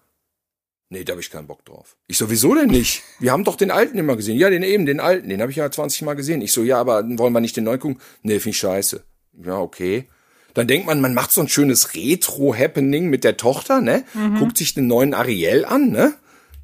Nee, 0.88 1.02
da 1.02 1.14
hab 1.14 1.20
ich 1.20 1.30
keinen 1.30 1.48
Bock 1.48 1.64
drauf. 1.64 1.96
Ich 2.06 2.16
so, 2.16 2.30
wieso 2.30 2.54
denn 2.54 2.70
nicht? 2.70 3.02
Wir 3.18 3.32
haben 3.32 3.42
doch 3.42 3.56
den 3.56 3.72
alten 3.72 3.98
immer 3.98 4.14
gesehen. 4.14 4.38
Ja, 4.38 4.50
den 4.50 4.62
eben, 4.62 4.86
den 4.86 5.00
alten, 5.00 5.28
den 5.28 5.40
habe 5.40 5.50
ich 5.50 5.56
ja 5.56 5.70
20 5.70 6.02
Mal 6.02 6.14
gesehen. 6.14 6.40
Ich 6.42 6.52
so, 6.52 6.62
ja, 6.62 6.78
aber 6.78 7.04
wollen 7.18 7.32
wir 7.32 7.40
nicht 7.40 7.56
den 7.56 7.64
neuen 7.64 7.80
gucken? 7.80 8.00
Nee, 8.22 8.38
find 8.38 8.54
ich 8.54 8.60
scheiße. 8.60 9.02
Ja, 9.44 9.58
okay. 9.58 10.08
Dann 10.54 10.68
denkt 10.68 10.86
man, 10.86 11.00
man 11.00 11.12
macht 11.12 11.32
so 11.32 11.40
ein 11.40 11.48
schönes 11.48 11.94
Retro-Happening 11.94 13.10
mit 13.10 13.24
der 13.24 13.36
Tochter, 13.36 13.80
ne? 13.80 14.04
Guckt 14.38 14.56
sich 14.56 14.74
den 14.74 14.86
neuen 14.86 15.12
Ariel 15.12 15.64
an, 15.64 15.90
ne? 15.90 16.14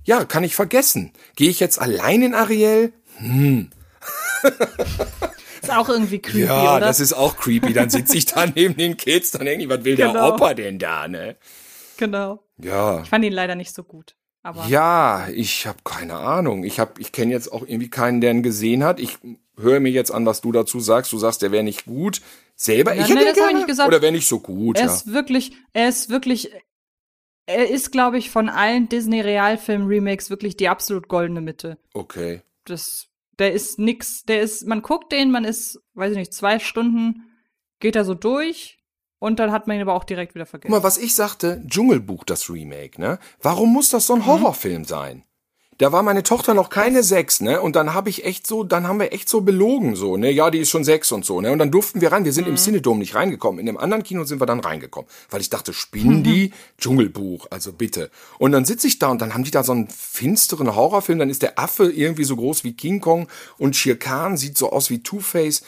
Ja, 0.05 0.25
kann 0.25 0.45
ich 0.45 0.55
vergessen. 0.55 1.13
Gehe 1.37 1.49
ich 1.51 1.61
jetzt 1.61 1.81
allein 1.81 2.23
in 2.23 2.35
Ariel? 2.35 2.93
Ist 5.63 5.71
auch 5.71 5.89
irgendwie 5.89 6.19
creepy, 6.19 6.47
Ja, 6.47 6.77
oder? 6.77 6.87
das 6.87 6.99
ist 7.01 7.13
auch 7.13 7.37
creepy. 7.37 7.73
Dann 7.73 7.89
sitze 7.91 8.17
ich 8.17 8.27
da 8.27 8.47
neben 8.55 8.77
den 8.77 8.97
Kids, 8.97 9.31
dann 9.31 9.45
denke 9.45 9.65
ich, 9.65 9.71
was 9.71 9.85
will 9.85 9.95
der 9.97 10.09
Genau. 10.09 10.35
Opa 10.35 10.55
denn 10.55 10.79
da, 10.79 11.07
ne? 11.09 11.37
genau. 11.97 12.43
Ja. 12.59 13.03
Ich 13.03 13.09
fand 13.09 13.25
ihn 13.25 13.33
leider 13.33 13.55
nicht 13.55 13.73
so 13.75 13.85
gut. 13.85 14.17
Aber 14.43 14.67
Ja, 14.67 15.29
ich 15.33 15.69
habe 15.69 15.79
keine 15.85 16.15
Ahnung. 16.17 16.65
Ich 16.65 16.81
hab, 16.81 16.99
ich 16.99 17.13
kenne 17.13 17.31
jetzt 17.33 17.53
auch 17.53 17.63
irgendwie 17.63 17.91
keinen, 17.91 18.21
der 18.21 18.33
ihn 18.33 18.43
gesehen 18.43 18.83
hat. 18.83 18.99
Ich 18.99 19.19
höre 19.57 19.79
mir 19.79 19.91
jetzt 19.93 20.11
an, 20.11 20.27
was 20.27 20.41
du 20.41 20.51
dazu 20.51 20.81
sagst. 20.81 21.13
Du 21.13 21.19
sagst, 21.19 21.43
der 21.43 21.53
wäre 21.53 21.63
nicht 21.63 21.85
gut. 21.85 22.21
Selber, 22.57 22.93
Ja, 22.95 23.03
ich 23.03 23.09
nee, 23.09 23.21
hätte 23.21 23.29
ich 23.31 23.35
gerne. 23.37 23.55
nicht 23.59 23.69
gesagt. 23.69 23.87
Oder 23.87 24.03
wäre 24.03 24.11
nicht 24.11 24.27
so 24.27 24.41
gut, 24.41 24.79
er 24.79 24.87
ja. 24.87 24.93
ist 24.93 25.13
wirklich, 25.13 25.53
er 25.73 25.89
ist 25.89 26.11
wirklich, 26.11 26.51
er 27.47 27.69
ist, 27.69 27.91
glaube 27.91 28.19
ich, 28.19 28.31
von 28.31 28.49
allen 28.49 28.89
Disney-Realfilm-Remakes 28.89 30.31
wirklich 30.31 30.57
die 30.57 30.69
absolut 30.69 31.09
goldene 31.09 31.41
Mitte. 31.41 31.79
Okay. 31.95 32.43
Das, 32.65 33.09
der 33.39 33.53
ist 33.53 33.79
nix, 33.79 34.23
der 34.25 34.43
ist, 34.43 34.67
man 34.67 34.83
guckt 34.83 35.13
den, 35.13 35.31
man 35.31 35.45
ist, 35.45 35.81
weiß 35.95 36.13
ich 36.13 36.19
nicht, 36.19 36.35
zwei 36.35 36.59
Stunden, 36.59 37.25
geht 37.81 37.97
er 37.97 38.05
so 38.05 38.15
durch 38.15 38.79
und 39.19 39.39
dann 39.39 39.53
hat 39.53 39.67
man 39.67 39.77
ihn 39.77 39.83
aber 39.83 39.95
auch 39.95 40.05
direkt 40.05 40.35
wieder 40.35 40.45
Guck 40.45 40.51
vergessen. 40.51 40.73
mal, 40.73 40.83
was 40.83 40.99
ich 40.99 41.15
sagte, 41.15 41.63
Dschungelbuch, 41.67 42.25
das 42.25 42.49
Remake, 42.49 43.01
ne? 43.01 43.19
Warum 43.41 43.73
muss 43.73 43.91
das 43.91 44.07
so 44.07 44.15
ein 44.15 44.27
Horrorfilm 44.27 44.85
sein? 44.85 45.25
Da 45.83 45.91
war 45.91 46.05
meine 46.05 46.23
Tochter 46.23 46.55
noch 46.55 46.71
keine 46.71 47.03
sechs, 47.03 47.41
ne? 47.41 47.61
Und 47.61 47.75
dann 47.75 47.93
habe 47.93 48.09
ich 48.09 48.25
echt 48.25 48.47
so, 48.47 48.63
dann 48.63 48.87
haben 48.87 49.01
wir 49.01 49.13
echt 49.13 49.29
so 49.29 49.41
belogen, 49.41 49.97
so, 49.97 50.17
ne? 50.17 50.31
Ja, 50.31 50.49
die 50.49 50.61
ist 50.61 50.71
schon 50.71 50.85
sechs 50.85 51.11
und 51.11 51.25
so, 51.25 51.41
ne? 51.41 51.51
Und 51.51 51.59
dann 51.59 51.73
durften 51.73 52.01
wir 52.01 52.13
rein. 52.13 52.25
Wir 52.25 52.33
sind 52.33 52.47
im 52.47 52.55
Cinedom 52.55 53.01
nicht 53.01 53.17
reingekommen. 53.17 53.59
In 53.59 53.67
dem 53.67 53.77
anderen 53.77 54.05
Kino 54.05 54.23
sind 54.23 54.41
wir 54.41 54.47
dann 54.47 54.61
reingekommen. 54.61 55.11
Weil 55.29 55.41
ich 55.41 55.51
dachte, 55.51 55.73
spinnen 55.73 56.23
die? 56.23 56.53
Dschungelbuch, 56.79 57.49
also 57.51 57.73
bitte. 57.73 58.13
Und 58.39 58.53
dann 58.53 58.65
sitze 58.65 58.87
ich 58.87 59.01
da 59.01 59.09
und 59.09 59.21
dann 59.21 59.35
haben 59.35 59.43
die 59.43 59.51
da 59.51 59.65
so 59.65 59.73
einen 59.73 59.89
finsteren 59.89 60.73
Horrorfilm. 60.73 61.19
Dann 61.19 61.31
ist 61.31 61.43
der 61.43 61.59
Affe 61.59 61.91
irgendwie 61.91 62.23
so 62.23 62.37
groß 62.37 62.63
wie 62.63 62.75
King 62.75 63.01
Kong 63.01 63.27
und 63.59 63.75
Shere 63.75 63.97
Khan 63.97 64.37
sieht 64.37 64.57
so 64.57 64.71
aus 64.71 64.89
wie 64.89 65.03
Two-Face 65.03 65.65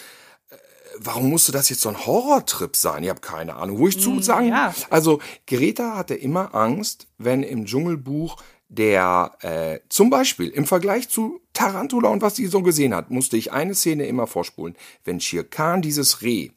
warum 1.01 1.29
musste 1.29 1.51
das 1.51 1.69
jetzt 1.71 1.81
so 1.81 1.89
ein 1.89 2.07
Horrortrip 2.07 2.77
sein? 2.77 3.03
Ich 3.03 3.11
habe 3.11 3.21
keine 3.21 3.57
Ahnung. 3.57 3.79
Wo 3.79 3.89
ich 3.89 4.01
zu 4.01 4.21
sagen, 4.23 4.49
ja. 4.49 4.73
also 4.91 5.21
Greta 5.47 5.97
hatte 5.97 6.15
immer 6.15 6.55
Angst, 6.55 7.09
wenn 7.19 7.43
im 7.43 7.67
Dschungelbuch 7.67 8.37
der 8.75 9.33
äh, 9.41 9.81
zum 9.89 10.11
Beispiel 10.11 10.49
im 10.49 10.66
Vergleich 10.66 11.09
zu 11.09 11.41
Tarantula 11.53 12.09
und 12.09 12.22
was 12.22 12.37
sie 12.37 12.47
so 12.47 12.62
gesehen 12.62 12.95
hat, 12.95 13.11
musste 13.11 13.37
ich 13.37 13.53
eine 13.53 13.75
Szene 13.75 14.07
immer 14.07 14.27
vorspulen. 14.27 14.77
Wenn 15.05 15.20
Shere 15.20 15.45
Khan 15.45 15.83
dieses 15.83 16.22
Reh 16.22 16.51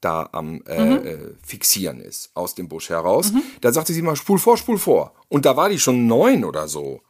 da 0.00 0.28
am 0.32 0.62
äh, 0.66 0.94
äh, 0.94 1.34
fixieren 1.42 2.00
ist 2.00 2.30
aus 2.34 2.54
dem 2.54 2.68
Busch 2.68 2.88
heraus, 2.88 3.32
da 3.60 3.72
sagte 3.72 3.92
sie 3.92 4.02
mal 4.02 4.16
spul 4.16 4.38
vor, 4.38 4.56
spul 4.56 4.78
vor. 4.78 5.14
Und 5.28 5.44
da 5.44 5.56
war 5.56 5.68
die 5.68 5.78
schon 5.78 6.06
neun 6.06 6.44
oder 6.44 6.68
so. 6.68 7.02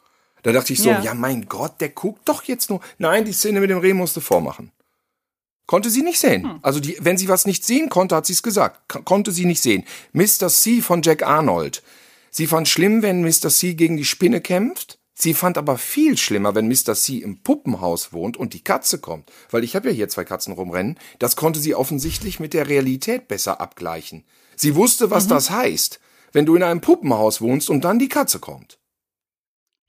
Da 0.42 0.52
dachte 0.52 0.72
ich 0.72 0.80
so, 0.80 0.90
Ja. 0.90 1.00
ja 1.00 1.14
mein 1.14 1.46
Gott, 1.46 1.80
der 1.80 1.90
guckt 1.90 2.28
doch 2.28 2.42
jetzt 2.44 2.68
nur. 2.70 2.80
Nein, 2.98 3.24
die 3.24 3.32
Szene 3.32 3.60
mit 3.60 3.70
dem 3.70 3.78
Reh 3.78 3.94
musste 3.94 4.20
vormachen. 4.20 4.72
Konnte 5.66 5.88
sie 5.88 6.02
nicht 6.02 6.18
sehen. 6.18 6.58
Also 6.62 6.80
die, 6.80 6.96
wenn 7.00 7.16
sie 7.16 7.28
was 7.28 7.46
nicht 7.46 7.64
sehen 7.64 7.90
konnte, 7.90 8.16
hat 8.16 8.26
sie 8.26 8.32
es 8.32 8.42
gesagt. 8.42 8.88
K 8.88 9.02
konnte 9.02 9.30
sie 9.30 9.44
nicht 9.44 9.62
sehen. 9.62 9.84
Mr. 10.12 10.48
C 10.48 10.80
von 10.80 11.02
Jack 11.02 11.22
Arnold. 11.22 11.82
Sie 12.30 12.46
fand 12.46 12.68
schlimm, 12.68 13.02
wenn 13.02 13.22
Mr. 13.22 13.48
C 13.50 13.74
gegen 13.74 13.96
die 13.96 14.04
Spinne 14.04 14.40
kämpft. 14.40 14.98
Sie 15.14 15.34
fand 15.34 15.58
aber 15.58 15.76
viel 15.76 16.16
schlimmer, 16.16 16.54
wenn 16.54 16.68
Mr. 16.68 16.94
C 16.94 17.18
im 17.18 17.42
Puppenhaus 17.42 18.12
wohnt 18.12 18.36
und 18.36 18.54
die 18.54 18.64
Katze 18.64 19.00
kommt. 19.00 19.30
Weil 19.50 19.64
ich 19.64 19.76
habe 19.76 19.88
ja 19.88 19.94
hier 19.94 20.08
zwei 20.08 20.24
Katzen 20.24 20.54
rumrennen. 20.54 20.98
Das 21.18 21.36
konnte 21.36 21.60
sie 21.60 21.74
offensichtlich 21.74 22.40
mit 22.40 22.54
der 22.54 22.68
Realität 22.68 23.28
besser 23.28 23.60
abgleichen. 23.60 24.24
Sie 24.56 24.76
wusste, 24.76 25.10
was 25.10 25.26
das 25.26 25.50
heißt, 25.50 26.00
wenn 26.32 26.46
du 26.46 26.54
in 26.54 26.62
einem 26.62 26.80
Puppenhaus 26.80 27.40
wohnst 27.40 27.68
und 27.68 27.84
dann 27.84 27.98
die 27.98 28.08
Katze 28.08 28.38
kommt. 28.38 28.78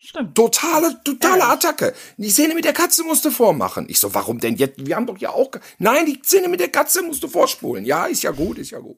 Stimmt. 0.03 0.35
Totale, 0.35 0.99
totale 1.03 1.45
Attacke. 1.45 1.93
Die 2.17 2.31
Szene 2.31 2.55
mit 2.55 2.65
der 2.65 2.73
Katze 2.73 3.03
musste 3.03 3.29
vormachen. 3.29 3.85
Ich 3.87 3.99
so, 3.99 4.15
warum 4.15 4.39
denn 4.39 4.55
jetzt? 4.55 4.85
Wir 4.85 4.95
haben 4.95 5.05
doch 5.05 5.19
ja 5.19 5.29
auch. 5.29 5.51
Nein, 5.77 6.07
die 6.07 6.19
Szene 6.23 6.47
mit 6.47 6.59
der 6.59 6.69
Katze 6.69 7.03
musste 7.03 7.29
vorspulen. 7.29 7.85
Ja, 7.85 8.05
ist 8.05 8.23
ja 8.23 8.31
gut, 8.31 8.57
ist 8.57 8.71
ja 8.71 8.79
gut. 8.79 8.97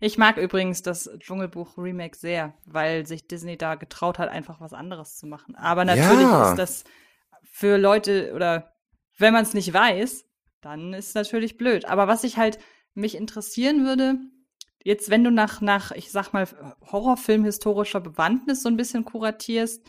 Ich 0.00 0.18
mag 0.18 0.36
übrigens 0.36 0.82
das 0.82 1.10
Dschungelbuch 1.18 1.78
Remake 1.78 2.16
sehr, 2.16 2.54
weil 2.66 3.06
sich 3.06 3.26
Disney 3.28 3.56
da 3.56 3.76
getraut 3.76 4.18
hat, 4.18 4.28
einfach 4.28 4.60
was 4.60 4.72
anderes 4.72 5.16
zu 5.16 5.26
machen. 5.26 5.54
Aber 5.54 5.84
natürlich 5.84 6.20
Ja. 6.20 6.50
ist 6.50 6.58
das 6.58 6.84
für 7.44 7.78
Leute 7.78 8.32
oder 8.34 8.74
wenn 9.18 9.32
man 9.32 9.42
es 9.42 9.54
nicht 9.54 9.72
weiß, 9.72 10.26
dann 10.60 10.92
ist 10.92 11.14
natürlich 11.14 11.56
blöd. 11.56 11.86
Aber 11.86 12.08
was 12.08 12.24
ich 12.24 12.36
halt 12.36 12.58
mich 12.94 13.14
interessieren 13.14 13.84
würde, 13.86 14.18
jetzt 14.84 15.10
wenn 15.10 15.24
du 15.24 15.30
nach, 15.30 15.60
nach, 15.60 15.92
ich 15.92 16.10
sag 16.10 16.32
mal, 16.32 16.46
Horrorfilm 16.92 17.44
historischer 17.44 18.00
Bewandtnis 18.00 18.62
so 18.62 18.68
ein 18.68 18.76
bisschen 18.76 19.04
kuratierst, 19.04 19.86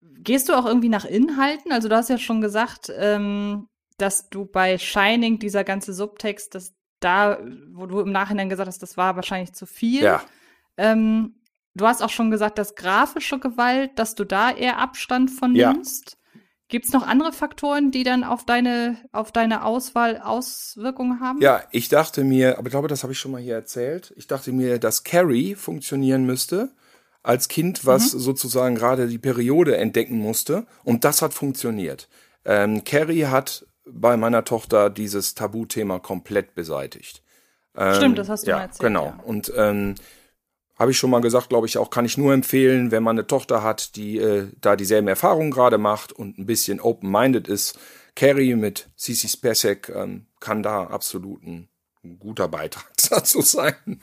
gehst 0.00 0.48
du 0.48 0.54
auch 0.54 0.66
irgendwie 0.66 0.88
nach 0.88 1.04
Inhalten? 1.04 1.72
Also 1.72 1.88
du 1.88 1.96
hast 1.96 2.08
ja 2.08 2.18
schon 2.18 2.40
gesagt, 2.40 2.90
ähm, 2.96 3.68
dass 3.98 4.28
du 4.30 4.46
bei 4.46 4.78
Shining 4.78 5.38
dieser 5.38 5.64
ganze 5.64 5.92
Subtext, 5.92 6.54
dass 6.54 6.74
da, 7.04 7.38
wo 7.72 7.86
du 7.86 8.00
im 8.00 8.12
Nachhinein 8.12 8.48
gesagt 8.48 8.68
hast, 8.68 8.82
das 8.82 8.96
war 8.96 9.16
wahrscheinlich 9.16 9.52
zu 9.52 9.66
viel. 9.66 10.02
Ja. 10.02 10.22
Ähm, 10.76 11.34
du 11.74 11.86
hast 11.86 12.02
auch 12.02 12.10
schon 12.10 12.30
gesagt, 12.30 12.58
dass 12.58 12.74
grafische 12.74 13.38
Gewalt, 13.38 13.98
dass 13.98 14.14
du 14.14 14.24
da 14.24 14.50
eher 14.50 14.78
Abstand 14.78 15.30
von 15.30 15.54
Ja. 15.54 15.72
nimmst. 15.72 16.16
Gibt 16.68 16.86
es 16.86 16.92
noch 16.92 17.06
andere 17.06 17.32
Faktoren, 17.32 17.90
die 17.90 18.04
dann 18.04 18.24
auf 18.24 18.46
deine, 18.46 18.96
auf 19.12 19.30
deine 19.32 19.64
Auswahl 19.64 20.18
Auswirkungen 20.18 21.20
haben? 21.20 21.40
Ja, 21.42 21.62
ich 21.70 21.88
dachte 21.90 22.24
mir, 22.24 22.58
aber 22.58 22.68
ich 22.68 22.72
glaube, 22.72 22.88
das 22.88 23.02
habe 23.02 23.12
ich 23.12 23.18
schon 23.18 23.32
mal 23.32 23.40
hier 23.40 23.54
erzählt. 23.54 24.14
Ich 24.16 24.26
dachte 24.26 24.50
mir, 24.50 24.78
dass 24.78 25.04
Carrie 25.04 25.54
funktionieren 25.54 26.24
müsste. 26.24 26.70
Als 27.22 27.48
Kind, 27.48 27.86
was 27.86 28.10
sozusagen 28.10 28.74
gerade 28.74 29.08
die 29.08 29.18
Periode 29.18 29.76
entdecken 29.76 30.18
musste. 30.18 30.66
Und 30.84 31.04
das 31.04 31.22
hat 31.22 31.32
funktioniert. 31.34 32.08
Ähm, 32.44 32.82
Carrie 32.84 33.26
hat 33.26 33.66
bei 33.86 34.16
meiner 34.16 34.44
Tochter 34.44 34.90
dieses 34.90 35.34
Tabuthema 35.34 35.98
komplett 35.98 36.54
beseitigt. 36.54 37.22
Ähm, 37.76 37.94
Stimmt, 37.94 38.18
das 38.18 38.28
hast 38.28 38.46
du 38.46 38.50
ja, 38.50 38.56
mal 38.56 38.62
erzählt, 38.62 38.80
Genau. 38.80 39.06
ja. 39.06 39.20
Und 39.24 39.52
ähm, 39.56 39.94
habe 40.78 40.90
ich 40.90 40.98
schon 40.98 41.10
mal 41.10 41.20
gesagt, 41.20 41.48
glaube 41.48 41.66
ich 41.66 41.78
auch, 41.78 41.90
kann 41.90 42.04
ich 42.04 42.18
nur 42.18 42.32
empfehlen, 42.32 42.90
wenn 42.90 43.02
man 43.02 43.16
eine 43.16 43.26
Tochter 43.26 43.62
hat, 43.62 43.96
die 43.96 44.18
äh, 44.18 44.48
da 44.60 44.76
dieselben 44.76 45.08
Erfahrungen 45.08 45.50
gerade 45.50 45.78
macht 45.78 46.12
und 46.12 46.38
ein 46.38 46.46
bisschen 46.46 46.80
open-minded 46.80 47.46
ist. 47.48 47.78
Carrie 48.16 48.54
mit 48.54 48.88
Cici 48.96 49.28
Spacek 49.28 49.88
ähm, 49.88 50.26
kann 50.40 50.62
da 50.62 50.84
absolut 50.84 51.42
ein 51.42 51.68
guter 52.18 52.48
Beitrag 52.48 52.93
dazu 53.08 53.40
sein. 53.40 54.00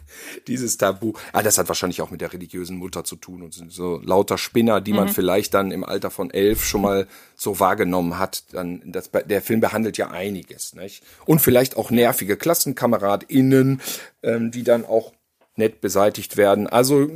Dieses 0.48 0.78
Tabu. 0.78 1.14
Ah, 1.34 1.44
das 1.44 1.58
hat 1.58 1.68
wahrscheinlich 1.68 2.02
auch 2.02 2.12
mit 2.12 2.22
der 2.22 2.34
religiösen 2.34 2.78
Mutter 2.78 3.04
zu 3.04 3.16
tun 3.16 3.42
und 3.42 3.54
sind 3.54 3.72
so 3.72 4.00
lauter 4.04 4.38
Spinner, 4.38 4.82
die 4.82 4.94
man 4.94 5.10
vielleicht 5.10 5.54
dann 5.54 5.72
im 5.72 5.84
Alter 5.84 6.12
von 6.12 6.32
elf 6.32 6.64
schon 6.64 6.82
mal 6.82 7.08
so 7.36 7.60
wahrgenommen 7.60 8.20
hat. 8.20 8.44
Dann, 8.54 8.82
das, 8.86 9.12
der 9.12 9.42
Film 9.42 9.60
behandelt 9.60 9.98
ja 9.98 10.12
einiges, 10.12 10.74
nicht? 10.76 11.04
Und 11.26 11.40
vielleicht 11.40 11.78
auch 11.78 11.92
nervige 11.92 12.38
KlassenkameradInnen, 12.38 13.82
ähm, 14.24 14.52
die 14.52 14.64
dann 14.64 14.86
auch 14.86 15.14
nett 15.56 15.82
beseitigt 15.82 16.38
werden. 16.38 16.68
Also 16.68 17.10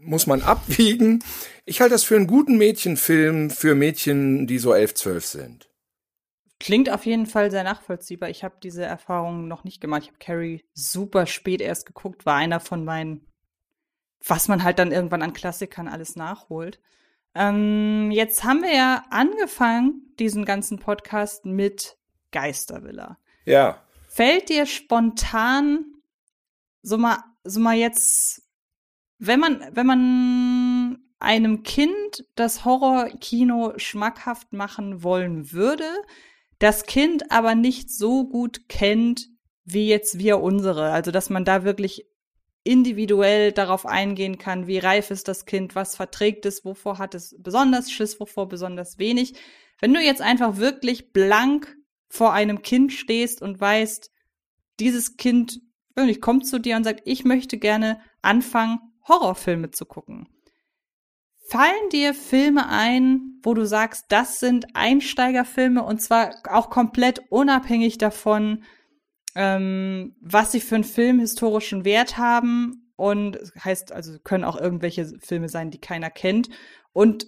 muss 0.00 0.26
man 0.26 0.42
abwiegen. 0.42 1.22
Ich 1.64 1.80
halte 1.80 1.94
das 1.94 2.04
für 2.04 2.16
einen 2.16 2.26
guten 2.26 2.56
Mädchenfilm 2.56 3.50
für 3.50 3.74
Mädchen, 3.74 4.46
die 4.46 4.58
so 4.58 4.72
elf, 4.72 4.94
zwölf 4.94 5.26
sind. 5.26 5.67
Klingt 6.60 6.90
auf 6.90 7.06
jeden 7.06 7.26
Fall 7.26 7.50
sehr 7.50 7.62
nachvollziehbar. 7.62 8.30
Ich 8.30 8.42
habe 8.42 8.56
diese 8.62 8.84
Erfahrung 8.84 9.46
noch 9.46 9.64
nicht 9.64 9.80
gemacht. 9.80 10.02
Ich 10.02 10.08
habe 10.08 10.18
Carrie 10.18 10.64
super 10.74 11.26
spät 11.26 11.60
erst 11.60 11.86
geguckt, 11.86 12.26
war 12.26 12.34
einer 12.34 12.58
von 12.58 12.84
meinen, 12.84 13.26
was 14.26 14.48
man 14.48 14.64
halt 14.64 14.78
dann 14.78 14.90
irgendwann 14.90 15.22
an 15.22 15.32
Klassikern 15.32 15.86
alles 15.86 16.16
nachholt. 16.16 16.80
Ähm, 17.34 18.10
jetzt 18.10 18.42
haben 18.42 18.62
wir 18.62 18.74
ja 18.74 19.04
angefangen, 19.10 20.14
diesen 20.18 20.44
ganzen 20.44 20.80
Podcast 20.80 21.44
mit 21.44 21.96
Geistervilla. 22.32 23.18
Ja. 23.44 23.82
Fällt 24.08 24.48
dir 24.48 24.66
spontan 24.66 25.84
so 26.82 26.98
mal, 26.98 27.22
so 27.44 27.60
mal 27.60 27.76
jetzt, 27.76 28.42
wenn 29.18 29.38
man, 29.38 29.64
wenn 29.72 29.86
man 29.86 30.98
einem 31.20 31.62
Kind 31.62 32.26
das 32.34 32.64
Horrorkino 32.64 33.74
schmackhaft 33.76 34.52
machen 34.52 35.02
wollen 35.02 35.52
würde, 35.52 35.88
das 36.58 36.86
Kind 36.86 37.30
aber 37.30 37.54
nicht 37.54 37.90
so 37.90 38.28
gut 38.28 38.68
kennt, 38.68 39.28
wie 39.64 39.88
jetzt 39.88 40.18
wir 40.18 40.40
unsere. 40.40 40.90
Also, 40.90 41.10
dass 41.10 41.30
man 41.30 41.44
da 41.44 41.64
wirklich 41.64 42.06
individuell 42.64 43.52
darauf 43.52 43.86
eingehen 43.86 44.38
kann, 44.38 44.66
wie 44.66 44.78
reif 44.78 45.10
ist 45.10 45.28
das 45.28 45.46
Kind, 45.46 45.74
was 45.74 45.96
verträgt 45.96 46.44
es, 46.44 46.64
wovor 46.64 46.98
hat 46.98 47.14
es 47.14 47.34
besonders 47.38 47.90
Schiss, 47.90 48.20
wovor 48.20 48.48
besonders 48.48 48.98
wenig. 48.98 49.34
Wenn 49.80 49.94
du 49.94 50.00
jetzt 50.00 50.20
einfach 50.20 50.56
wirklich 50.56 51.12
blank 51.12 51.76
vor 52.08 52.32
einem 52.32 52.62
Kind 52.62 52.92
stehst 52.92 53.40
und 53.42 53.60
weißt, 53.60 54.10
dieses 54.80 55.16
Kind 55.16 55.60
wirklich 55.94 56.20
kommt 56.20 56.46
zu 56.46 56.58
dir 56.58 56.76
und 56.76 56.84
sagt, 56.84 57.02
ich 57.04 57.24
möchte 57.24 57.58
gerne 57.58 58.00
anfangen, 58.22 58.80
Horrorfilme 59.06 59.70
zu 59.70 59.86
gucken. 59.86 60.28
Fallen 61.50 61.88
dir 61.90 62.12
Filme 62.12 62.68
ein, 62.68 63.40
wo 63.42 63.54
du 63.54 63.64
sagst, 63.64 64.06
das 64.08 64.38
sind 64.38 64.66
Einsteigerfilme 64.74 65.82
und 65.82 66.02
zwar 66.02 66.34
auch 66.50 66.68
komplett 66.68 67.22
unabhängig 67.30 67.96
davon, 67.96 68.64
ähm, 69.34 70.14
was 70.20 70.52
sie 70.52 70.60
für 70.60 70.74
einen 70.74 70.84
filmhistorischen 70.84 71.86
Wert 71.86 72.18
haben 72.18 72.92
und 72.96 73.38
heißt 73.64 73.92
also 73.92 74.18
können 74.18 74.44
auch 74.44 74.60
irgendwelche 74.60 75.06
Filme 75.20 75.48
sein, 75.48 75.70
die 75.70 75.80
keiner 75.80 76.10
kennt 76.10 76.50
und 76.92 77.26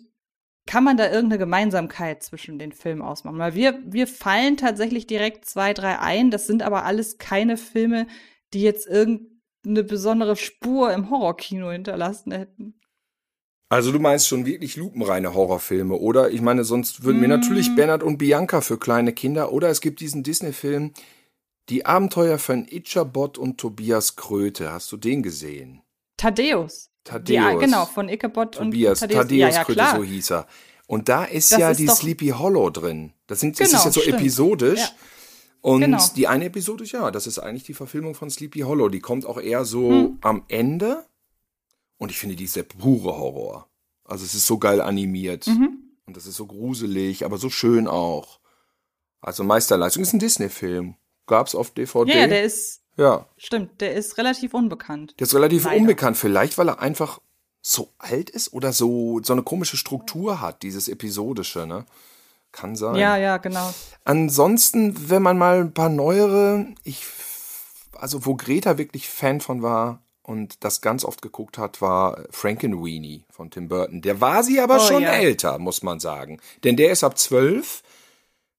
kann 0.66 0.84
man 0.84 0.98
da 0.98 1.06
irgendeine 1.06 1.38
Gemeinsamkeit 1.38 2.22
zwischen 2.22 2.58
den 2.58 2.72
Filmen 2.72 3.02
ausmachen? 3.02 3.38
Weil 3.38 3.54
wir, 3.54 3.80
wir 3.86 4.06
fallen 4.06 4.56
tatsächlich 4.56 5.06
direkt 5.06 5.46
zwei, 5.46 5.72
drei 5.72 5.98
ein. 5.98 6.30
Das 6.30 6.46
sind 6.46 6.62
aber 6.62 6.84
alles 6.84 7.18
keine 7.18 7.56
Filme, 7.56 8.06
die 8.52 8.62
jetzt 8.62 8.86
irgendeine 8.86 9.82
besondere 9.82 10.36
Spur 10.36 10.92
im 10.92 11.10
Horrorkino 11.10 11.70
hinterlassen 11.70 12.30
hätten. 12.32 12.80
Also 13.72 13.92
du 13.92 14.00
meinst 14.00 14.26
schon 14.26 14.46
wirklich 14.46 14.74
lupenreine 14.76 15.32
Horrorfilme, 15.32 15.94
oder? 15.94 16.30
Ich 16.30 16.40
meine, 16.40 16.64
sonst 16.64 17.04
würden 17.04 17.20
mir 17.20 17.28
Mm. 17.28 17.30
natürlich 17.30 17.74
Bernhard 17.76 18.02
und 18.02 18.18
Bianca 18.18 18.60
für 18.62 18.78
kleine 18.78 19.12
Kinder, 19.12 19.52
oder 19.52 19.68
es 19.68 19.80
gibt 19.80 20.00
diesen 20.00 20.22
Disney-Film 20.24 20.92
Die 21.68 21.86
Abenteuer 21.86 22.38
von 22.38 22.66
Ichabod 22.68 23.38
und 23.38 23.58
Tobias 23.58 24.16
Kröte. 24.16 24.72
Hast 24.72 24.90
du 24.90 24.96
den 24.96 25.22
gesehen? 25.22 25.82
Thaddeus. 26.16 26.90
Thaddeus. 27.04 27.34
Ja, 27.36 27.54
genau, 27.54 27.86
von 27.86 28.08
Ichabod 28.08 28.56
Tobias, 28.56 29.00
und 29.02 29.08
Thaddeus, 29.12 29.28
Thaddeus. 29.28 29.38
ja, 29.38 29.48
ja, 29.50 29.64
Kröte, 29.64 29.72
klar. 29.78 29.96
so 29.96 30.02
hieß 30.02 30.30
er. 30.32 30.46
Und 30.88 31.08
da 31.08 31.22
ist 31.24 31.52
Das 31.52 31.60
ja 31.60 31.70
ist 31.70 31.78
die 31.78 31.86
Sleepy 31.86 32.28
Hollow 32.30 32.70
drin. 32.70 33.12
Das, 33.28 33.38
sind, 33.38 33.60
das 33.60 33.68
Genau, 33.68 33.78
ist 33.78 33.84
jetzt 33.84 33.94
so 33.94 34.00
stimmt. 34.00 34.18
episodisch. 34.18 34.80
Ja. 34.80 34.88
Und 35.60 35.82
Genau. 35.82 36.04
die 36.16 36.26
eine 36.26 36.46
Episode, 36.46 36.82
ja, 36.86 37.12
das 37.12 37.28
ist 37.28 37.38
eigentlich 37.38 37.62
die 37.64 37.74
Verfilmung 37.74 38.14
von 38.16 38.30
Sleepy 38.30 38.60
Hollow. 38.60 38.88
Die 38.88 38.98
kommt 39.00 39.24
auch 39.24 39.40
eher 39.40 39.64
so 39.64 39.90
Hm. 39.90 40.18
am 40.22 40.42
Ende. 40.48 41.04
Und 42.00 42.10
ich 42.10 42.18
finde, 42.18 42.34
die 42.34 42.44
ist 42.44 42.56
der 42.56 42.62
pure 42.62 43.18
Horror. 43.18 43.68
Also 44.04 44.24
es 44.24 44.34
ist 44.34 44.46
so 44.46 44.58
geil 44.58 44.80
animiert. 44.80 45.46
Mhm. 45.46 45.84
Und 46.06 46.16
das 46.16 46.26
ist 46.26 46.36
so 46.36 46.46
gruselig, 46.46 47.26
aber 47.26 47.36
so 47.36 47.50
schön 47.50 47.86
auch. 47.86 48.40
Also 49.20 49.44
Meisterleistung. 49.44 50.02
Ist 50.02 50.14
ein 50.14 50.18
Disney-Film. 50.18 50.96
Gab's 51.26 51.54
auf 51.54 51.72
DVD. 51.72 52.20
Ja, 52.20 52.26
der 52.26 52.42
ist, 52.42 52.80
ja. 52.96 53.26
stimmt, 53.36 53.82
der 53.82 53.94
ist 53.94 54.16
relativ 54.16 54.54
unbekannt. 54.54 55.14
Der 55.20 55.26
ist 55.26 55.34
relativ 55.34 55.66
Leider. 55.66 55.76
unbekannt. 55.76 56.16
Vielleicht, 56.16 56.56
weil 56.56 56.70
er 56.70 56.80
einfach 56.80 57.20
so 57.60 57.92
alt 57.98 58.30
ist 58.30 58.54
oder 58.54 58.72
so, 58.72 59.20
so 59.22 59.34
eine 59.34 59.42
komische 59.42 59.76
Struktur 59.76 60.40
hat, 60.40 60.62
dieses 60.62 60.88
Episodische, 60.88 61.66
ne? 61.66 61.84
Kann 62.50 62.76
sein. 62.76 62.96
Ja, 62.96 63.18
ja, 63.18 63.36
genau. 63.36 63.74
Ansonsten, 64.04 65.10
wenn 65.10 65.22
man 65.22 65.36
mal 65.36 65.60
ein 65.60 65.74
paar 65.74 65.90
neuere, 65.90 66.66
ich, 66.82 67.04
also 67.92 68.24
wo 68.24 68.36
Greta 68.36 68.78
wirklich 68.78 69.06
Fan 69.06 69.42
von 69.42 69.60
war 69.60 70.02
und 70.30 70.62
das 70.64 70.80
ganz 70.80 71.04
oft 71.04 71.22
geguckt 71.22 71.58
hat, 71.58 71.80
war 71.82 72.22
Frankenweenie 72.30 73.24
von 73.30 73.50
Tim 73.50 73.66
Burton. 73.68 74.00
Der 74.00 74.20
war 74.20 74.44
sie 74.44 74.60
aber 74.60 74.76
Oh, 74.76 74.86
schon 74.86 75.02
ja. 75.02 75.12
älter, 75.12 75.58
muss 75.58 75.82
man 75.82 75.98
sagen. 75.98 76.40
Denn 76.62 76.76
der 76.76 76.92
ist 76.92 77.02
ab 77.02 77.18
zwölf. 77.18 77.82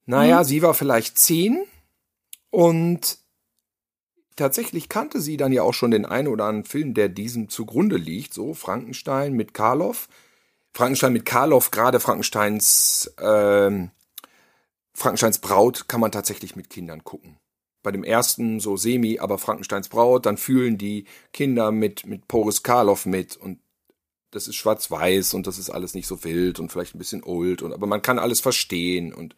Naja, 0.05 0.39
Mhm. 0.39 0.43
sie 0.43 0.61
war 0.61 0.73
vielleicht 0.73 1.17
zehn 1.17 1.63
und 2.49 3.19
tatsächlich 4.35 4.89
kannte 4.89 5.21
sie 5.21 5.37
dann 5.37 5.53
ja 5.53 5.63
auch 5.63 5.73
schon 5.73 5.91
den 5.91 6.05
einen 6.05 6.27
oder 6.27 6.45
anderen 6.45 6.65
Film, 6.65 6.93
der 6.93 7.07
diesem 7.07 7.47
zugrunde 7.47 7.95
liegt, 7.97 8.33
so 8.33 8.53
Frankenstein 8.53 9.33
mit 9.33 9.53
Karloff. 9.53 10.09
Frankenstein 10.73 11.13
mit 11.13 11.25
Karloff, 11.25 11.71
gerade 11.71 11.99
Frankensteins, 11.99 13.13
ähm, 13.21 13.91
Frankensteins 14.93 15.39
Braut 15.39 15.87
kann 15.87 16.01
man 16.01 16.11
tatsächlich 16.11 16.55
mit 16.57 16.69
Kindern 16.69 17.03
gucken. 17.05 17.37
Bei 17.83 17.91
dem 17.91 18.03
ersten 18.03 18.59
so 18.59 18.77
semi, 18.77 19.19
aber 19.19 19.37
Frankensteins 19.37 19.89
Braut, 19.89 20.25
dann 20.25 20.37
fühlen 20.37 20.77
die 20.77 21.05
Kinder 21.33 21.71
mit, 21.71 22.05
mit 22.05 22.27
Boris 22.27 22.63
Karloff 22.63 23.05
mit 23.05 23.37
und 23.37 23.59
das 24.31 24.47
ist 24.47 24.55
schwarz-weiß 24.55 25.33
und 25.33 25.47
das 25.47 25.57
ist 25.57 25.69
alles 25.69 25.93
nicht 25.93 26.07
so 26.07 26.23
wild 26.23 26.59
und 26.59 26.71
vielleicht 26.71 26.95
ein 26.95 26.99
bisschen 26.99 27.23
old 27.23 27.61
und, 27.61 27.73
aber 27.73 27.87
man 27.87 28.01
kann 28.01 28.19
alles 28.19 28.39
verstehen 28.39 29.13
und 29.13 29.35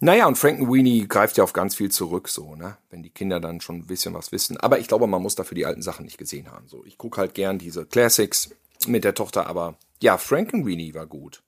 naja, 0.00 0.26
und 0.26 0.36
Frankenweenie 0.36 1.06
greift 1.06 1.36
ja 1.36 1.44
auf 1.44 1.52
ganz 1.52 1.76
viel 1.76 1.90
zurück, 1.90 2.28
so, 2.28 2.56
ne? 2.56 2.76
Wenn 2.90 3.02
die 3.02 3.10
Kinder 3.10 3.38
dann 3.40 3.60
schon 3.60 3.76
ein 3.76 3.86
bisschen 3.86 4.12
was 4.12 4.32
wissen. 4.32 4.56
Aber 4.56 4.78
ich 4.80 4.88
glaube, 4.88 5.06
man 5.06 5.22
muss 5.22 5.36
dafür 5.36 5.54
die 5.54 5.66
alten 5.66 5.82
Sachen 5.82 6.04
nicht 6.04 6.18
gesehen 6.18 6.50
haben. 6.50 6.66
So, 6.68 6.84
ich 6.84 6.98
gucke 6.98 7.20
halt 7.20 7.34
gern 7.34 7.58
diese 7.58 7.86
Classics 7.86 8.50
mit 8.86 9.04
der 9.04 9.14
Tochter, 9.14 9.46
aber 9.46 9.78
ja, 10.02 10.18
Frankenweenie 10.18 10.94
war 10.94 11.06
gut. 11.06 11.43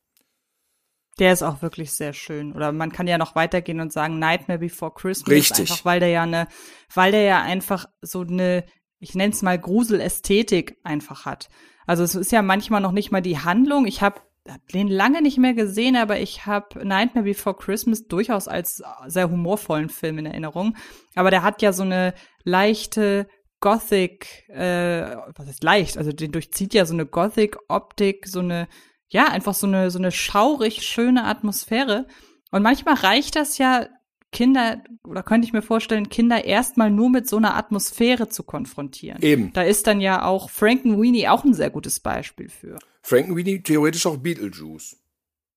Der 1.18 1.32
ist 1.32 1.42
auch 1.42 1.62
wirklich 1.62 1.92
sehr 1.92 2.12
schön. 2.12 2.52
Oder 2.52 2.72
man 2.72 2.92
kann 2.92 3.06
ja 3.06 3.18
noch 3.18 3.34
weitergehen 3.34 3.80
und 3.80 3.92
sagen 3.92 4.18
Nightmare 4.18 4.58
Before 4.58 4.92
Christmas. 4.92 5.30
Richtig. 5.30 5.70
Einfach 5.70 5.84
weil 5.84 6.00
der 6.00 6.10
ja 6.10 6.22
eine, 6.22 6.48
weil 6.94 7.12
der 7.12 7.22
ja 7.22 7.42
einfach 7.42 7.86
so 8.02 8.20
eine, 8.20 8.64
ich 8.98 9.14
nenne 9.14 9.32
es 9.32 9.42
mal 9.42 9.58
Gruselästhetik 9.58 10.78
einfach 10.84 11.24
hat. 11.24 11.48
Also 11.86 12.02
es 12.02 12.14
ist 12.14 12.32
ja 12.32 12.42
manchmal 12.42 12.80
noch 12.80 12.92
nicht 12.92 13.12
mal 13.12 13.22
die 13.22 13.38
Handlung. 13.38 13.86
Ich 13.86 14.02
habe 14.02 14.20
hab 14.46 14.66
den 14.68 14.88
lange 14.88 15.22
nicht 15.22 15.38
mehr 15.38 15.54
gesehen, 15.54 15.96
aber 15.96 16.18
ich 16.18 16.46
habe 16.46 16.86
Nightmare 16.86 17.24
Before 17.24 17.56
Christmas 17.56 18.06
durchaus 18.06 18.46
als 18.46 18.82
sehr 19.06 19.30
humorvollen 19.30 19.88
Film 19.88 20.18
in 20.18 20.26
Erinnerung. 20.26 20.76
Aber 21.14 21.30
der 21.30 21.42
hat 21.42 21.62
ja 21.62 21.72
so 21.72 21.82
eine 21.82 22.14
leichte 22.44 23.26
Gothic, 23.60 24.48
äh, 24.48 25.16
was 25.34 25.48
ist 25.48 25.64
leicht? 25.64 25.96
Also 25.96 26.12
den 26.12 26.32
durchzieht 26.32 26.74
ja 26.74 26.84
so 26.84 26.92
eine 26.92 27.06
Gothic-Optik, 27.06 28.26
so 28.26 28.40
eine 28.40 28.68
ja, 29.08 29.28
einfach 29.28 29.54
so 29.54 29.66
eine, 29.66 29.90
so 29.90 29.98
eine 29.98 30.12
schaurig 30.12 30.82
schöne 30.82 31.24
Atmosphäre. 31.24 32.06
Und 32.50 32.62
manchmal 32.62 32.94
reicht 32.94 33.36
das 33.36 33.58
ja, 33.58 33.86
Kinder, 34.32 34.82
oder 35.04 35.22
könnte 35.22 35.46
ich 35.46 35.52
mir 35.52 35.62
vorstellen, 35.62 36.08
Kinder 36.08 36.44
erstmal 36.44 36.90
nur 36.90 37.08
mit 37.10 37.28
so 37.28 37.36
einer 37.36 37.56
Atmosphäre 37.56 38.28
zu 38.28 38.42
konfrontieren. 38.42 39.22
Eben. 39.22 39.52
Da 39.52 39.62
ist 39.62 39.86
dann 39.86 40.00
ja 40.00 40.24
auch 40.24 40.50
Frankenweenie 40.50 41.28
auch 41.28 41.44
ein 41.44 41.54
sehr 41.54 41.70
gutes 41.70 42.00
Beispiel 42.00 42.48
für. 42.48 42.78
Frankenweenie 43.02 43.62
theoretisch 43.62 44.06
auch 44.06 44.16
Beetlejuice. 44.16 44.96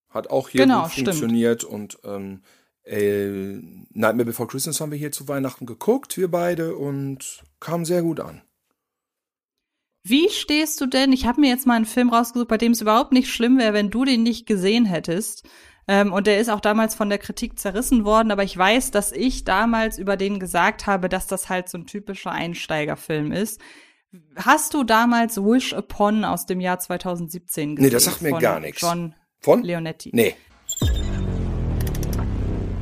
Hat 0.09 0.29
auch 0.29 0.49
hier 0.49 0.61
Genau, 0.61 0.83
gut 0.83 0.91
stimmt. 0.91 1.09
funktioniert 1.09 1.63
und 1.63 1.99
ähm, 2.03 2.41
äh, 2.83 3.27
Nightmare 3.91 4.25
Before 4.25 4.47
Christmas 4.47 4.79
haben 4.81 4.91
wir 4.91 4.97
hier 4.97 5.11
zu 5.11 5.27
Weihnachten 5.27 5.65
geguckt, 5.65 6.17
wir 6.17 6.29
beide, 6.29 6.75
und 6.75 7.43
kam 7.59 7.85
sehr 7.85 8.01
gut 8.01 8.19
an. 8.19 8.41
Wie 10.09 10.29
stehst 10.29 10.81
du 10.81 10.87
denn? 10.87 11.13
Ich 11.13 11.27
habe 11.27 11.39
mir 11.39 11.49
jetzt 11.49 11.67
mal 11.67 11.75
einen 11.75 11.85
Film 11.85 12.09
rausgesucht, 12.09 12.47
bei 12.47 12.57
dem 12.57 12.71
es 12.71 12.81
überhaupt 12.81 13.11
nicht 13.11 13.29
schlimm 13.29 13.59
wäre, 13.59 13.73
wenn 13.73 13.91
du 13.91 14.05
den 14.05 14.23
nicht 14.23 14.47
gesehen 14.47 14.85
hättest. 14.85 15.47
Ähm, 15.87 16.11
und 16.11 16.25
der 16.25 16.39
ist 16.39 16.49
auch 16.49 16.61
damals 16.61 16.95
von 16.95 17.09
der 17.09 17.19
Kritik 17.19 17.59
zerrissen 17.59 18.05
worden, 18.05 18.31
aber 18.31 18.43
ich 18.43 18.57
weiß, 18.57 18.89
dass 18.89 19.11
ich 19.11 19.43
damals 19.43 19.99
über 19.99 20.17
den 20.17 20.39
gesagt 20.39 20.87
habe, 20.87 21.09
dass 21.09 21.27
das 21.27 21.47
halt 21.47 21.69
so 21.69 21.77
ein 21.77 21.85
typischer 21.85 22.31
Einsteigerfilm 22.31 23.31
ist. 23.31 23.61
Hast 24.35 24.73
du 24.73 24.83
damals 24.83 25.37
Wish 25.37 25.73
Upon 25.73 26.25
aus 26.25 26.47
dem 26.47 26.59
Jahr 26.59 26.79
2017 26.79 27.75
gesehen? 27.75 27.85
Nee, 27.85 27.91
das 27.93 28.05
sagt 28.05 28.23
mir 28.23 28.31
von 28.31 28.39
gar 28.39 28.59
nichts. 28.59 28.81
John 28.81 29.13
Von? 29.41 29.63
Leonetti. 29.63 30.09
Nee. 30.13 30.35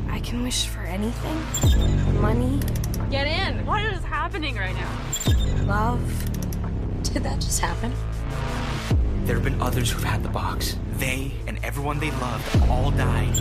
I 0.09 0.21
can 0.21 0.45
wish 0.45 0.67
for 0.69 0.82
anything 0.84 2.21
money, 2.21 2.59
Get 3.11 3.28
in. 3.28 3.65
What 3.65 3.82
is 3.82 4.03
happening 4.09 4.55
right 4.55 4.75
now? 4.75 5.65
love. 5.67 6.36
Did 7.13 7.23
that 7.23 7.39
just 7.41 7.59
happen? 7.61 7.91
There 9.25 9.35
have 9.35 9.43
been 9.43 9.59
others 9.61 9.91
who've 9.91 10.03
had 10.03 10.21
the 10.23 10.29
box. 10.29 10.77
They 10.99 11.31
and 11.47 11.57
everyone 11.63 11.99
they 11.99 12.11
loved 12.11 12.69
all 12.69 12.91
died. 12.91 13.35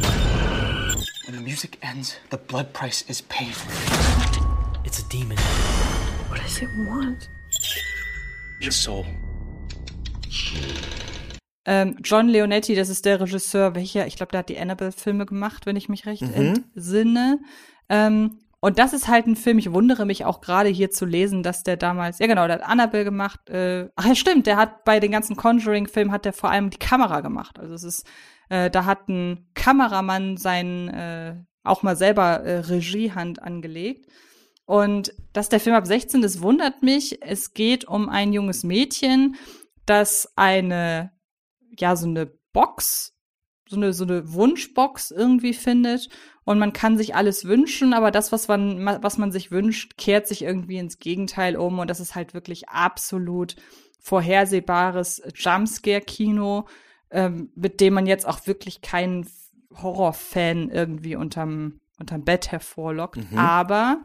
When 1.26 1.36
the 1.36 1.42
music 1.42 1.78
ends, 1.82 2.16
the 2.30 2.38
blood 2.38 2.72
price 2.72 3.04
is 3.08 3.22
paid. 3.22 3.54
It's 4.84 5.00
a 5.00 5.08
demon. 5.08 5.36
What 6.28 6.40
does 6.42 6.62
it 6.62 6.68
want? 6.88 7.28
Your 8.60 8.72
soul. 8.72 9.04
Ähm, 11.68 11.96
John 12.02 12.28
Leonetti, 12.28 12.76
das 12.76 12.88
ist 12.88 13.04
der 13.04 13.20
Regisseur, 13.20 13.74
welcher, 13.74 14.06
ich 14.06 14.14
glaube, 14.16 14.30
der 14.30 14.38
hat 14.40 14.48
die 14.48 14.58
Annabelle-Filme 14.58 15.26
gemacht, 15.26 15.66
wenn 15.66 15.74
ich 15.74 15.88
mich 15.88 16.06
recht 16.06 16.22
Mhm. 16.22 16.64
entsinne. 16.74 17.40
Ähm, 17.88 18.38
und 18.60 18.78
das 18.78 18.92
ist 18.92 19.08
halt 19.08 19.26
ein 19.26 19.36
Film, 19.36 19.58
ich 19.58 19.72
wundere 19.72 20.06
mich 20.06 20.24
auch 20.24 20.40
gerade 20.40 20.68
hier 20.68 20.90
zu 20.90 21.04
lesen, 21.04 21.42
dass 21.42 21.62
der 21.62 21.76
damals, 21.76 22.18
ja 22.18 22.26
genau, 22.26 22.46
der 22.46 22.56
hat 22.56 22.66
Annabelle 22.66 23.04
gemacht. 23.04 23.48
Äh, 23.50 23.90
ach 23.96 24.06
ja, 24.06 24.14
stimmt, 24.14 24.46
der 24.46 24.56
hat 24.56 24.84
bei 24.84 24.98
den 24.98 25.12
ganzen 25.12 25.36
Conjuring-Filmen 25.36 26.10
hat 26.10 26.24
der 26.24 26.32
vor 26.32 26.50
allem 26.50 26.70
die 26.70 26.78
Kamera 26.78 27.20
gemacht. 27.20 27.58
Also 27.58 27.74
es 27.74 27.84
ist, 27.84 28.06
äh, 28.48 28.70
da 28.70 28.86
hat 28.86 29.08
ein 29.08 29.50
Kameramann 29.54 30.36
sein, 30.36 30.88
äh, 30.88 31.36
auch 31.64 31.82
mal 31.82 31.96
selber 31.96 32.40
äh, 32.40 32.60
Regiehand 32.60 33.42
angelegt. 33.42 34.10
Und 34.64 35.14
dass 35.32 35.48
der 35.48 35.60
Film 35.60 35.76
ab 35.76 35.86
16 35.86 36.22
ist, 36.22 36.42
wundert 36.42 36.82
mich. 36.82 37.22
Es 37.22 37.54
geht 37.54 37.86
um 37.86 38.08
ein 38.08 38.32
junges 38.32 38.64
Mädchen, 38.64 39.36
das 39.84 40.32
eine, 40.34 41.12
ja, 41.78 41.94
so 41.94 42.08
eine 42.08 42.26
Box, 42.52 43.15
so 43.68 43.76
eine, 43.76 43.92
so 43.92 44.04
eine 44.04 44.32
Wunschbox 44.32 45.10
irgendwie 45.10 45.54
findet. 45.54 46.08
Und 46.44 46.58
man 46.58 46.72
kann 46.72 46.96
sich 46.96 47.14
alles 47.14 47.44
wünschen, 47.44 47.92
aber 47.92 48.10
das, 48.10 48.30
was 48.30 48.46
man, 48.48 48.84
was 49.02 49.18
man 49.18 49.32
sich 49.32 49.50
wünscht, 49.50 49.96
kehrt 49.98 50.28
sich 50.28 50.42
irgendwie 50.42 50.78
ins 50.78 50.98
Gegenteil 50.98 51.56
um. 51.56 51.78
Und 51.78 51.90
das 51.90 52.00
ist 52.00 52.14
halt 52.14 52.34
wirklich 52.34 52.68
absolut 52.68 53.56
vorhersehbares 53.98 55.22
Jumpscare-Kino, 55.34 56.66
ähm, 57.10 57.50
mit 57.56 57.80
dem 57.80 57.94
man 57.94 58.06
jetzt 58.06 58.26
auch 58.26 58.46
wirklich 58.46 58.80
keinen 58.80 59.28
Horrorfan 59.74 60.70
irgendwie 60.70 61.16
unterm, 61.16 61.80
unterm 61.98 62.24
Bett 62.24 62.52
hervorlockt. 62.52 63.32
Mhm. 63.32 63.38
Aber 63.38 64.02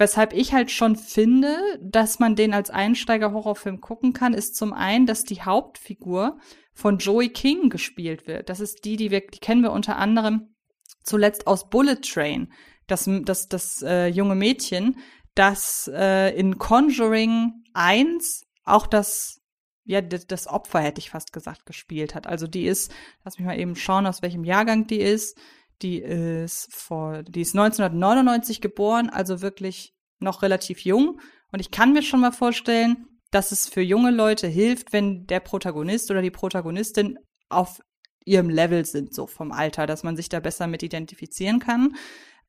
Weshalb 0.00 0.32
ich 0.32 0.52
halt 0.52 0.70
schon 0.70 0.94
finde, 0.94 1.56
dass 1.82 2.20
man 2.20 2.36
den 2.36 2.54
als 2.54 2.70
Einsteiger-Horrorfilm 2.70 3.80
gucken 3.80 4.12
kann, 4.12 4.32
ist 4.32 4.54
zum 4.54 4.72
einen, 4.72 5.06
dass 5.06 5.24
die 5.24 5.42
Hauptfigur 5.42 6.38
von 6.78 6.98
Joey 6.98 7.30
King 7.30 7.70
gespielt 7.70 8.28
wird. 8.28 8.48
Das 8.48 8.60
ist 8.60 8.84
die, 8.84 8.96
die 8.96 9.10
wir, 9.10 9.26
die 9.26 9.40
kennen 9.40 9.62
wir 9.62 9.72
unter 9.72 9.96
anderem 9.96 10.54
zuletzt 11.02 11.48
aus 11.48 11.68
Bullet 11.68 11.96
Train. 11.96 12.52
Das, 12.86 13.10
das, 13.24 13.48
das 13.48 13.82
äh, 13.82 14.06
junge 14.06 14.36
Mädchen, 14.36 14.96
das 15.34 15.90
äh, 15.92 16.38
in 16.38 16.56
Conjuring 16.58 17.64
1 17.74 18.44
auch 18.62 18.86
das, 18.86 19.40
ja, 19.86 20.00
das 20.00 20.46
Opfer, 20.46 20.78
hätte 20.78 21.00
ich 21.00 21.10
fast 21.10 21.32
gesagt, 21.32 21.66
gespielt 21.66 22.14
hat. 22.14 22.28
Also 22.28 22.46
die 22.46 22.66
ist, 22.66 22.94
lass 23.24 23.38
mich 23.38 23.46
mal 23.46 23.58
eben 23.58 23.74
schauen, 23.74 24.06
aus 24.06 24.22
welchem 24.22 24.44
Jahrgang 24.44 24.86
die 24.86 25.00
ist. 25.00 25.36
Die 25.82 25.98
ist 25.98 26.72
vor, 26.72 27.24
die 27.24 27.40
ist 27.40 27.56
1999 27.56 28.60
geboren, 28.60 29.10
also 29.10 29.42
wirklich 29.42 29.94
noch 30.20 30.42
relativ 30.42 30.84
jung. 30.84 31.20
Und 31.50 31.58
ich 31.58 31.72
kann 31.72 31.92
mir 31.92 32.02
schon 32.02 32.20
mal 32.20 32.32
vorstellen, 32.32 33.17
dass 33.30 33.52
es 33.52 33.68
für 33.68 33.82
junge 33.82 34.10
Leute 34.10 34.46
hilft, 34.46 34.92
wenn 34.92 35.26
der 35.26 35.40
Protagonist 35.40 36.10
oder 36.10 36.22
die 36.22 36.30
Protagonistin 36.30 37.18
auf 37.48 37.80
ihrem 38.24 38.50
Level 38.50 38.84
sind, 38.84 39.14
so 39.14 39.26
vom 39.26 39.52
Alter, 39.52 39.86
dass 39.86 40.02
man 40.02 40.16
sich 40.16 40.28
da 40.28 40.40
besser 40.40 40.66
mit 40.66 40.82
identifizieren 40.82 41.58
kann. 41.60 41.96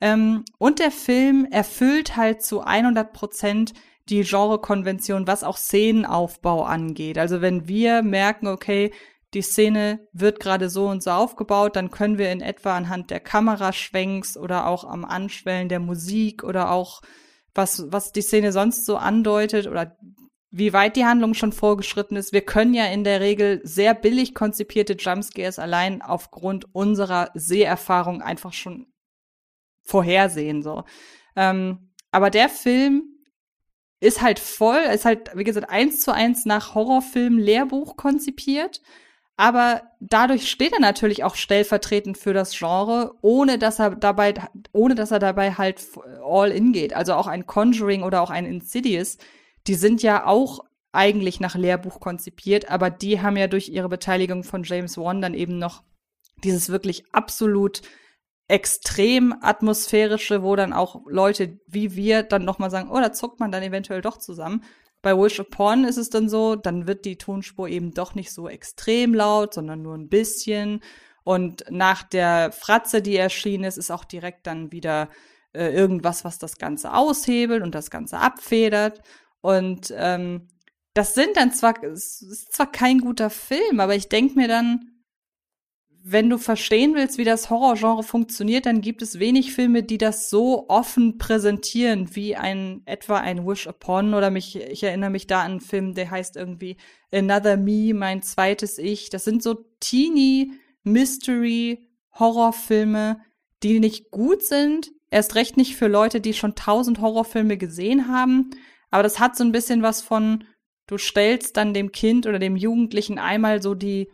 Ähm, 0.02 0.46
und 0.58 0.80
der 0.80 0.92
Film 0.92 1.48
erfüllt 1.50 2.16
halt 2.16 2.42
zu 2.42 2.62
100 2.62 3.14
Prozent 3.14 3.74
die 4.10 4.24
Genrekonvention, 4.24 5.28
was 5.28 5.44
auch 5.44 5.58
Szenenaufbau 5.58 6.64
angeht. 6.64 7.18
Also 7.18 7.42
wenn 7.42 7.68
wir 7.68 8.02
merken, 8.02 8.48
okay, 8.48 8.92
die 9.34 9.42
Szene 9.42 10.08
wird 10.12 10.40
gerade 10.40 10.70
so 10.70 10.88
und 10.88 11.04
so 11.04 11.12
aufgebaut, 11.12 11.76
dann 11.76 11.92
können 11.92 12.18
wir 12.18 12.32
in 12.32 12.42
etwa 12.42 12.76
anhand 12.76 13.12
der 13.12 13.20
Kameraschwenks 13.20 14.38
oder 14.38 14.66
auch 14.66 14.84
am 14.84 15.06
Anschwellen 15.06 15.70
der 15.70 15.80
Musik 15.80 16.44
oder 16.44 16.72
auch 16.72 17.02
was, 17.54 17.86
was 17.92 18.12
die 18.12 18.22
Szene 18.22 18.52
sonst 18.52 18.86
so 18.86 18.98
andeutet 18.98 19.68
oder 19.68 19.96
wie 20.52 20.74
weit 20.74 20.96
die 20.96 21.06
Handlung 21.06 21.34
schon 21.34 21.54
vorgeschritten 21.54 22.16
ist. 22.16 22.34
Wir 22.34 22.42
können 22.42 22.74
ja 22.74 22.86
in 22.86 23.04
der 23.04 23.22
Regel 23.22 23.62
sehr 23.64 23.94
billig 23.94 24.34
konzipierte 24.34 24.94
Jumpscares 24.94 25.60
allein 25.60 26.02
aufgrund 26.02 26.74
unserer 26.74 27.30
Seherfahrung 27.36 28.22
einfach 28.22 28.54
schon 28.54 28.88
vorhersehen, 29.84 30.64
so. 30.64 30.84
Ähm, 31.36 31.92
aber 32.12 32.30
der 32.30 32.50
Film 32.50 33.04
ist 34.00 34.22
halt 34.22 34.40
voll, 34.40 34.80
ist 34.94 35.06
halt, 35.06 35.32
wie 35.36 35.44
gesagt, 35.44 35.70
eins 35.70 36.00
zu 36.00 36.14
eins 36.14 36.46
nach 36.46 36.74
Horrorfilm-Lehrbuch 36.74 37.98
konzipiert 37.98 38.82
aber 39.40 39.84
dadurch 40.02 40.52
steht 40.52 40.74
er 40.74 40.82
natürlich 40.82 41.24
auch 41.24 41.36
stellvertretend 41.36 42.18
für 42.18 42.34
das 42.34 42.52
Genre, 42.58 43.16
ohne 43.22 43.58
dass 43.58 43.80
er 43.80 43.92
dabei, 43.96 44.34
ohne 44.74 44.96
dass 44.96 45.12
er 45.12 45.20
dabei 45.20 45.54
halt 45.54 45.82
all 46.22 46.52
in 46.52 46.74
geht. 46.74 46.94
Also 46.94 47.14
auch 47.14 47.26
ein 47.26 47.48
Conjuring 47.48 48.04
oder 48.04 48.22
auch 48.22 48.32
ein 48.32 48.46
Insidious, 48.46 49.18
die 49.68 49.76
sind 49.76 50.02
ja 50.02 50.26
auch 50.26 50.62
eigentlich 50.92 51.40
nach 51.40 51.56
Lehrbuch 51.56 52.00
konzipiert, 52.00 52.70
aber 52.70 52.90
die 52.90 53.22
haben 53.22 53.38
ja 53.38 53.48
durch 53.48 53.70
ihre 53.70 53.90
Beteiligung 53.90 54.44
von 54.44 54.64
James 54.64 54.98
Wan 54.98 55.22
dann 55.22 55.34
eben 55.34 55.60
noch 55.60 55.84
dieses 56.44 56.70
wirklich 56.70 57.04
absolut 57.12 57.82
extrem 58.48 59.36
atmosphärische, 59.42 60.42
wo 60.42 60.56
dann 60.56 60.74
auch 60.74 61.02
Leute 61.08 61.60
wie 61.68 61.96
wir 61.96 62.24
dann 62.24 62.46
noch 62.46 62.58
mal 62.58 62.72
sagen, 62.72 62.90
oh, 62.90 63.00
da 63.00 63.14
zuckt 63.14 63.40
man 63.40 63.52
dann 63.52 63.62
eventuell 63.62 64.02
doch 64.02 64.18
zusammen. 64.18 64.64
Bei 65.02 65.16
Wish 65.16 65.40
Upon 65.40 65.86
ist 65.86 65.98
es 65.98 66.10
dann 66.10 66.28
so, 66.28 66.56
dann 66.56 66.88
wird 66.88 67.06
die 67.06 67.18
Tonspur 67.18 67.70
eben 67.70 67.92
doch 67.92 68.16
nicht 68.16 68.34
so 68.34 68.50
extrem 68.50 69.14
laut, 69.14 69.54
sondern 69.54 69.82
nur 69.82 69.96
ein 69.96 70.10
bisschen. 70.10 70.82
Und 71.24 71.64
nach 71.70 72.04
der 72.04 72.52
Fratze, 72.52 73.02
die 73.02 73.16
erschienen 73.16 73.66
ist, 73.66 73.78
ist 73.78 73.92
auch 73.92 74.04
direkt 74.04 74.48
dann 74.48 74.72
wieder 74.72 75.10
äh, 75.54 75.72
irgendwas, 75.74 76.26
was 76.26 76.40
das 76.40 76.58
Ganze 76.58 76.94
aushebelt 76.94 77.64
und 77.64 77.76
das 77.76 77.92
Ganze 77.92 78.18
abfedert. 78.18 79.02
Und 79.42 79.94
ähm, 79.96 80.48
das 80.94 81.14
sind 81.14 81.38
dann 81.38 81.52
zwar, 81.52 81.82
ist 81.84 82.54
zwar 82.54 82.72
kein 82.72 83.00
guter 83.00 83.30
Film, 83.30 83.80
aber 83.80 83.96
ich 83.96 84.10
denke 84.10 84.36
mir 84.36 84.48
dann, 84.48 85.00
wenn 86.02 86.30
du 86.30 86.38
verstehen 86.38 86.96
willst, 86.96 87.18
wie 87.18 87.24
das 87.24 87.50
Horrorgenre 87.50 88.04
funktioniert, 88.04 88.66
dann 88.66 88.82
gibt 88.82 89.02
es 89.02 89.20
wenig 89.20 89.54
Filme, 89.54 89.84
die 89.84 89.98
das 89.98 90.30
so 90.30 90.68
offen 90.70 91.18
präsentieren, 91.18 92.16
wie 92.16 92.36
ein 92.36 92.82
etwa 92.86 93.18
ein 93.18 93.46
Wish 93.46 93.68
Upon 93.68 94.14
oder 94.14 94.32
mich, 94.32 94.56
ich 94.56 94.84
erinnere 94.84 95.10
mich 95.10 95.28
da 95.28 95.42
an 95.42 95.52
einen 95.52 95.60
Film, 95.62 95.94
der 95.94 96.10
heißt 96.10 96.36
irgendwie 96.36 96.78
Another 97.12 97.58
Me, 97.58 97.94
mein 97.94 98.22
zweites 98.22 98.78
Ich. 98.78 99.10
Das 99.10 99.26
sind 99.26 99.44
so 99.44 99.66
teeny 99.80 100.54
Mystery 100.84 101.88
Horrorfilme, 102.18 103.22
die 103.62 103.80
nicht 103.80 104.10
gut 104.10 104.44
sind, 104.44 104.92
erst 105.12 105.36
recht 105.36 105.58
nicht 105.58 105.76
für 105.76 105.88
Leute, 105.88 106.22
die 106.22 106.34
schon 106.34 106.56
tausend 106.56 107.02
Horrorfilme 107.02 107.58
gesehen 107.58 108.08
haben, 108.08 108.52
aber 108.92 109.04
das 109.04 109.20
hat 109.20 109.36
so 109.36 109.44
ein 109.44 109.52
bisschen 109.52 109.82
was 109.82 110.02
von, 110.02 110.44
du 110.88 110.98
stellst 110.98 111.58
dann 111.58 111.74
dem 111.74 111.92
Kind 111.92 112.26
oder 112.26 112.40
dem 112.40 112.56
Jugendlichen 112.56 113.20
einmal 113.20 113.62
so 113.62 113.76
die 113.76 114.10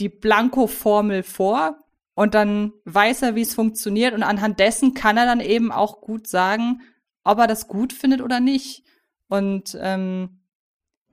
die 0.00 0.08
Blanko-Formel 0.08 1.22
vor 1.22 1.78
und 2.14 2.34
dann 2.34 2.72
weiß 2.84 3.22
er, 3.22 3.34
wie 3.34 3.42
es 3.42 3.54
funktioniert 3.54 4.14
und 4.14 4.22
anhand 4.22 4.58
dessen 4.58 4.94
kann 4.94 5.16
er 5.16 5.26
dann 5.26 5.40
eben 5.40 5.72
auch 5.72 6.00
gut 6.00 6.26
sagen, 6.26 6.82
ob 7.24 7.38
er 7.38 7.46
das 7.46 7.68
gut 7.68 7.92
findet 7.92 8.22
oder 8.22 8.40
nicht. 8.40 8.84
Und 9.28 9.76
ähm, 9.80 10.40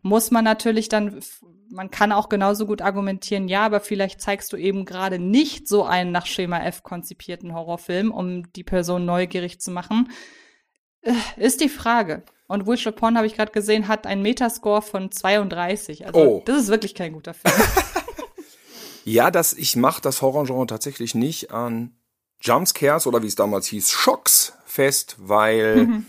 muss 0.02 0.32
man 0.32 0.44
natürlich 0.44 0.88
dann, 0.88 1.20
man 1.70 1.92
kann 1.92 2.12
auch 2.12 2.30
genauso 2.30 2.66
gut 2.66 2.82
argumentieren, 2.82 3.48
ja, 3.48 3.66
aber 3.66 3.82
vielleicht 3.82 4.22
zeigst 4.22 4.54
du 4.54 4.58
eben 4.58 4.86
gerade 4.86 5.20
nicht 5.20 5.68
so 5.68 5.84
einen 5.84 6.12
nach 6.12 6.26
Schema 6.26 6.60
F 6.64 6.84
konzipierten 6.84 7.54
Horrorfilm, 7.54 8.12
um 8.12 8.52
die 8.54 8.64
Person 8.64 9.06
neugierig 9.06 9.60
zu 9.60 9.72
machen. 9.72 10.10
Äh, 11.02 11.14
ist 11.38 11.62
die 11.62 11.70
Frage. 11.70 12.24
Und 12.48 12.68
Wish 12.68 12.86
Upon, 12.86 13.18
habe 13.18 13.28
ich 13.28 13.36
gerade 13.36 13.52
gesehen, 13.52 13.88
hat 13.88 14.06
einen 14.06 14.22
Metascore 14.22 14.82
von 14.82 15.12
32. 15.12 16.06
Also 16.06 16.20
oh. 16.20 16.44
das 16.46 16.64
ist 16.64 16.68
wirklich 16.68 16.94
kein 16.94 17.14
guter 17.14 17.34
Film. 17.34 17.54
Ja, 19.06 19.30
das, 19.30 19.54
ich 19.54 19.76
mache 19.76 20.02
das 20.02 20.24
Horrorgenre 20.24 20.66
tatsächlich 20.66 21.14
nicht 21.14 21.52
an 21.52 21.94
Jumpscares 22.42 23.06
oder 23.06 23.22
wie 23.22 23.28
es 23.28 23.36
damals 23.36 23.68
hieß, 23.68 23.92
Schocks 23.92 24.54
fest, 24.66 25.16
weil 25.20 25.86
mhm. 25.86 26.06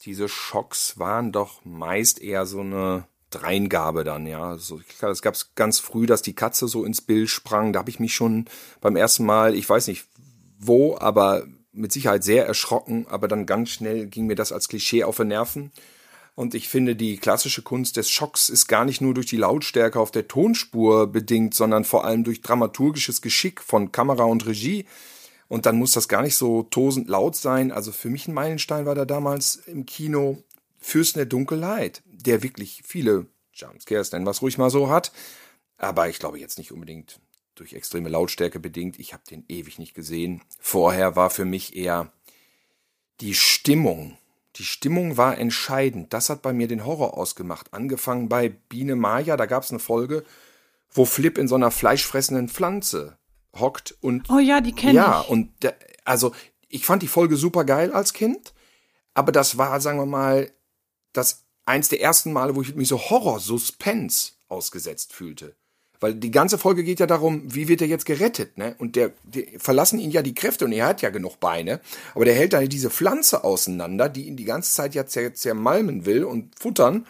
diese 0.00 0.26
Schocks 0.26 0.98
waren 0.98 1.30
doch 1.30 1.62
meist 1.64 2.20
eher 2.20 2.46
so 2.46 2.60
eine 2.60 3.06
Dreingabe 3.28 4.02
dann, 4.02 4.26
ja. 4.26 4.56
So, 4.56 4.80
es 5.02 5.20
gab 5.20 5.36
ganz 5.56 5.78
früh, 5.78 6.06
dass 6.06 6.22
die 6.22 6.34
Katze 6.34 6.68
so 6.68 6.86
ins 6.86 7.02
Bild 7.02 7.28
sprang. 7.28 7.74
Da 7.74 7.80
habe 7.80 7.90
ich 7.90 8.00
mich 8.00 8.14
schon 8.14 8.46
beim 8.80 8.96
ersten 8.96 9.26
Mal, 9.26 9.54
ich 9.54 9.68
weiß 9.68 9.88
nicht 9.88 10.06
wo, 10.58 10.96
aber 10.96 11.46
mit 11.76 11.92
Sicherheit 11.92 12.24
sehr 12.24 12.46
erschrocken, 12.46 13.06
aber 13.08 13.28
dann 13.28 13.46
ganz 13.46 13.70
schnell 13.70 14.06
ging 14.06 14.26
mir 14.26 14.36
das 14.36 14.52
als 14.52 14.68
Klischee 14.68 15.04
auf 15.04 15.16
den 15.16 15.28
Nerven. 15.28 15.72
Und 16.34 16.54
ich 16.54 16.68
finde, 16.68 16.96
die 16.96 17.16
klassische 17.16 17.62
Kunst 17.62 17.96
des 17.96 18.10
Schocks 18.10 18.50
ist 18.50 18.66
gar 18.66 18.84
nicht 18.84 19.00
nur 19.00 19.14
durch 19.14 19.26
die 19.26 19.38
Lautstärke 19.38 19.98
auf 19.98 20.10
der 20.10 20.28
Tonspur 20.28 21.06
bedingt, 21.06 21.54
sondern 21.54 21.84
vor 21.84 22.04
allem 22.04 22.24
durch 22.24 22.42
dramaturgisches 22.42 23.22
Geschick 23.22 23.62
von 23.62 23.90
Kamera 23.90 24.24
und 24.24 24.46
Regie. 24.46 24.84
Und 25.48 25.64
dann 25.64 25.78
muss 25.78 25.92
das 25.92 26.08
gar 26.08 26.22
nicht 26.22 26.36
so 26.36 26.64
tosend 26.64 27.08
laut 27.08 27.36
sein. 27.36 27.72
Also 27.72 27.90
für 27.90 28.10
mich 28.10 28.28
ein 28.28 28.34
Meilenstein 28.34 28.84
war 28.84 28.94
da 28.94 29.06
damals 29.06 29.56
im 29.66 29.86
Kino 29.86 30.42
Fürsten 30.78 31.20
der 31.20 31.26
Dunkelheit, 31.26 32.02
der 32.04 32.42
wirklich 32.42 32.82
viele 32.84 33.26
Jumpscares, 33.54 34.12
nennen 34.12 34.26
es 34.26 34.42
ruhig 34.42 34.58
mal 34.58 34.70
so, 34.70 34.90
hat. 34.90 35.12
Aber 35.78 36.08
ich 36.08 36.18
glaube 36.18 36.38
jetzt 36.38 36.58
nicht 36.58 36.70
unbedingt 36.70 37.18
durch 37.56 37.72
extreme 37.72 38.08
Lautstärke 38.08 38.60
bedingt. 38.60 38.98
Ich 38.98 39.12
habe 39.12 39.24
den 39.28 39.44
ewig 39.48 39.78
nicht 39.78 39.94
gesehen. 39.94 40.42
Vorher 40.60 41.16
war 41.16 41.30
für 41.30 41.44
mich 41.44 41.74
eher 41.74 42.12
die 43.20 43.34
Stimmung 43.34 44.16
die 44.58 44.64
Stimmung 44.64 45.16
war 45.16 45.38
entscheidend. 45.38 46.12
Das 46.12 46.30
hat 46.30 46.42
bei 46.42 46.52
mir 46.52 46.68
den 46.68 46.84
Horror 46.84 47.16
ausgemacht. 47.16 47.72
Angefangen 47.72 48.28
bei 48.28 48.48
Biene 48.48 48.96
Maya, 48.96 49.36
da 49.36 49.46
gab 49.46 49.62
es 49.62 49.70
eine 49.70 49.78
Folge, 49.78 50.24
wo 50.90 51.04
Flip 51.04 51.36
in 51.36 51.48
so 51.48 51.54
einer 51.54 51.70
fleischfressenden 51.70 52.48
Pflanze 52.48 53.18
hockt 53.54 53.96
und. 54.00 54.30
Oh 54.30 54.38
ja, 54.38 54.60
die 54.60 54.72
kenne 54.72 54.94
ja, 54.94 55.20
ich. 55.20 55.26
Ja, 55.26 55.32
und 55.32 55.62
der, 55.62 55.76
also 56.04 56.32
ich 56.68 56.86
fand 56.86 57.02
die 57.02 57.08
Folge 57.08 57.36
super 57.36 57.64
geil 57.64 57.92
als 57.92 58.12
Kind, 58.12 58.54
aber 59.14 59.30
das 59.32 59.58
war, 59.58 59.80
sagen 59.80 59.98
wir 59.98 60.06
mal, 60.06 60.50
das 61.12 61.44
eins 61.64 61.88
der 61.88 62.00
ersten 62.00 62.32
Male, 62.32 62.56
wo 62.56 62.62
ich 62.62 62.74
mich 62.74 62.88
so 62.88 62.98
Horror-Suspense 62.98 64.32
ausgesetzt 64.48 65.12
fühlte. 65.12 65.56
Weil 66.00 66.14
die 66.14 66.30
ganze 66.30 66.58
Folge 66.58 66.84
geht 66.84 67.00
ja 67.00 67.06
darum, 67.06 67.42
wie 67.46 67.68
wird 67.68 67.80
er 67.80 67.86
jetzt 67.86 68.06
gerettet, 68.06 68.58
ne? 68.58 68.74
Und 68.78 68.96
der, 68.96 69.12
die 69.24 69.58
verlassen 69.58 69.98
ihn 69.98 70.10
ja 70.10 70.22
die 70.22 70.34
Kräfte 70.34 70.64
und 70.64 70.72
er 70.72 70.86
hat 70.86 71.02
ja 71.02 71.10
genug 71.10 71.40
Beine. 71.40 71.80
Aber 72.14 72.24
der 72.24 72.34
hält 72.34 72.52
da 72.52 72.60
diese 72.62 72.90
Pflanze 72.90 73.44
auseinander, 73.44 74.08
die 74.08 74.26
ihn 74.26 74.36
die 74.36 74.44
ganze 74.44 74.72
Zeit 74.72 74.94
ja 74.94 75.06
zer 75.06 75.34
zermalmen 75.34 76.06
will 76.06 76.24
und 76.24 76.58
futtern. 76.58 77.06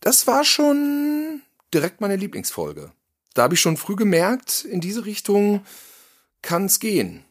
Das 0.00 0.26
war 0.26 0.44
schon 0.44 1.42
direkt 1.72 2.00
meine 2.00 2.16
Lieblingsfolge. 2.16 2.92
Da 3.34 3.42
habe 3.42 3.54
ich 3.54 3.60
schon 3.60 3.76
früh 3.76 3.96
gemerkt, 3.96 4.64
in 4.64 4.80
diese 4.80 5.04
Richtung 5.06 5.64
kann's 6.42 6.80
gehen. 6.80 7.24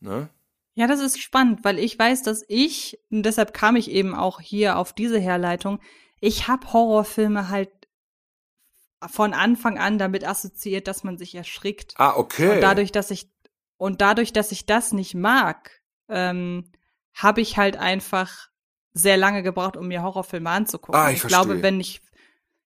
Ne? 0.00 0.28
Ja, 0.74 0.86
das 0.86 1.00
ist 1.00 1.20
spannend, 1.20 1.64
weil 1.64 1.78
ich 1.78 1.98
weiß, 1.98 2.22
dass 2.22 2.44
ich, 2.48 2.98
und 3.10 3.24
deshalb 3.24 3.54
kam 3.54 3.76
ich 3.76 3.90
eben 3.90 4.14
auch 4.14 4.40
hier 4.40 4.76
auf 4.78 4.92
diese 4.92 5.18
Herleitung, 5.18 5.80
ich 6.20 6.48
habe 6.48 6.72
Horrorfilme 6.72 7.48
halt 7.48 7.70
von 9.08 9.34
Anfang 9.34 9.78
an 9.78 9.98
damit 9.98 10.26
assoziiert, 10.26 10.88
dass 10.88 11.04
man 11.04 11.18
sich 11.18 11.34
erschrickt. 11.34 11.94
Ah, 11.96 12.14
okay. 12.16 12.54
Und 12.54 12.60
dadurch, 12.60 12.92
dass 12.92 13.10
ich 13.10 13.30
und 13.76 14.00
dadurch, 14.00 14.32
dass 14.32 14.52
ich 14.52 14.66
das 14.66 14.92
nicht 14.92 15.14
mag, 15.14 15.82
ähm, 16.08 16.70
habe 17.14 17.40
ich 17.40 17.56
halt 17.56 17.76
einfach 17.76 18.48
sehr 18.94 19.16
lange 19.16 19.42
gebraucht, 19.42 19.76
um 19.76 19.88
mir 19.88 20.02
Horrorfilme 20.02 20.48
anzugucken. 20.48 21.00
Ah, 21.00 21.10
ich, 21.10 21.22
ich 21.22 21.28
glaube, 21.28 21.62
wenn 21.62 21.80
ich 21.80 22.00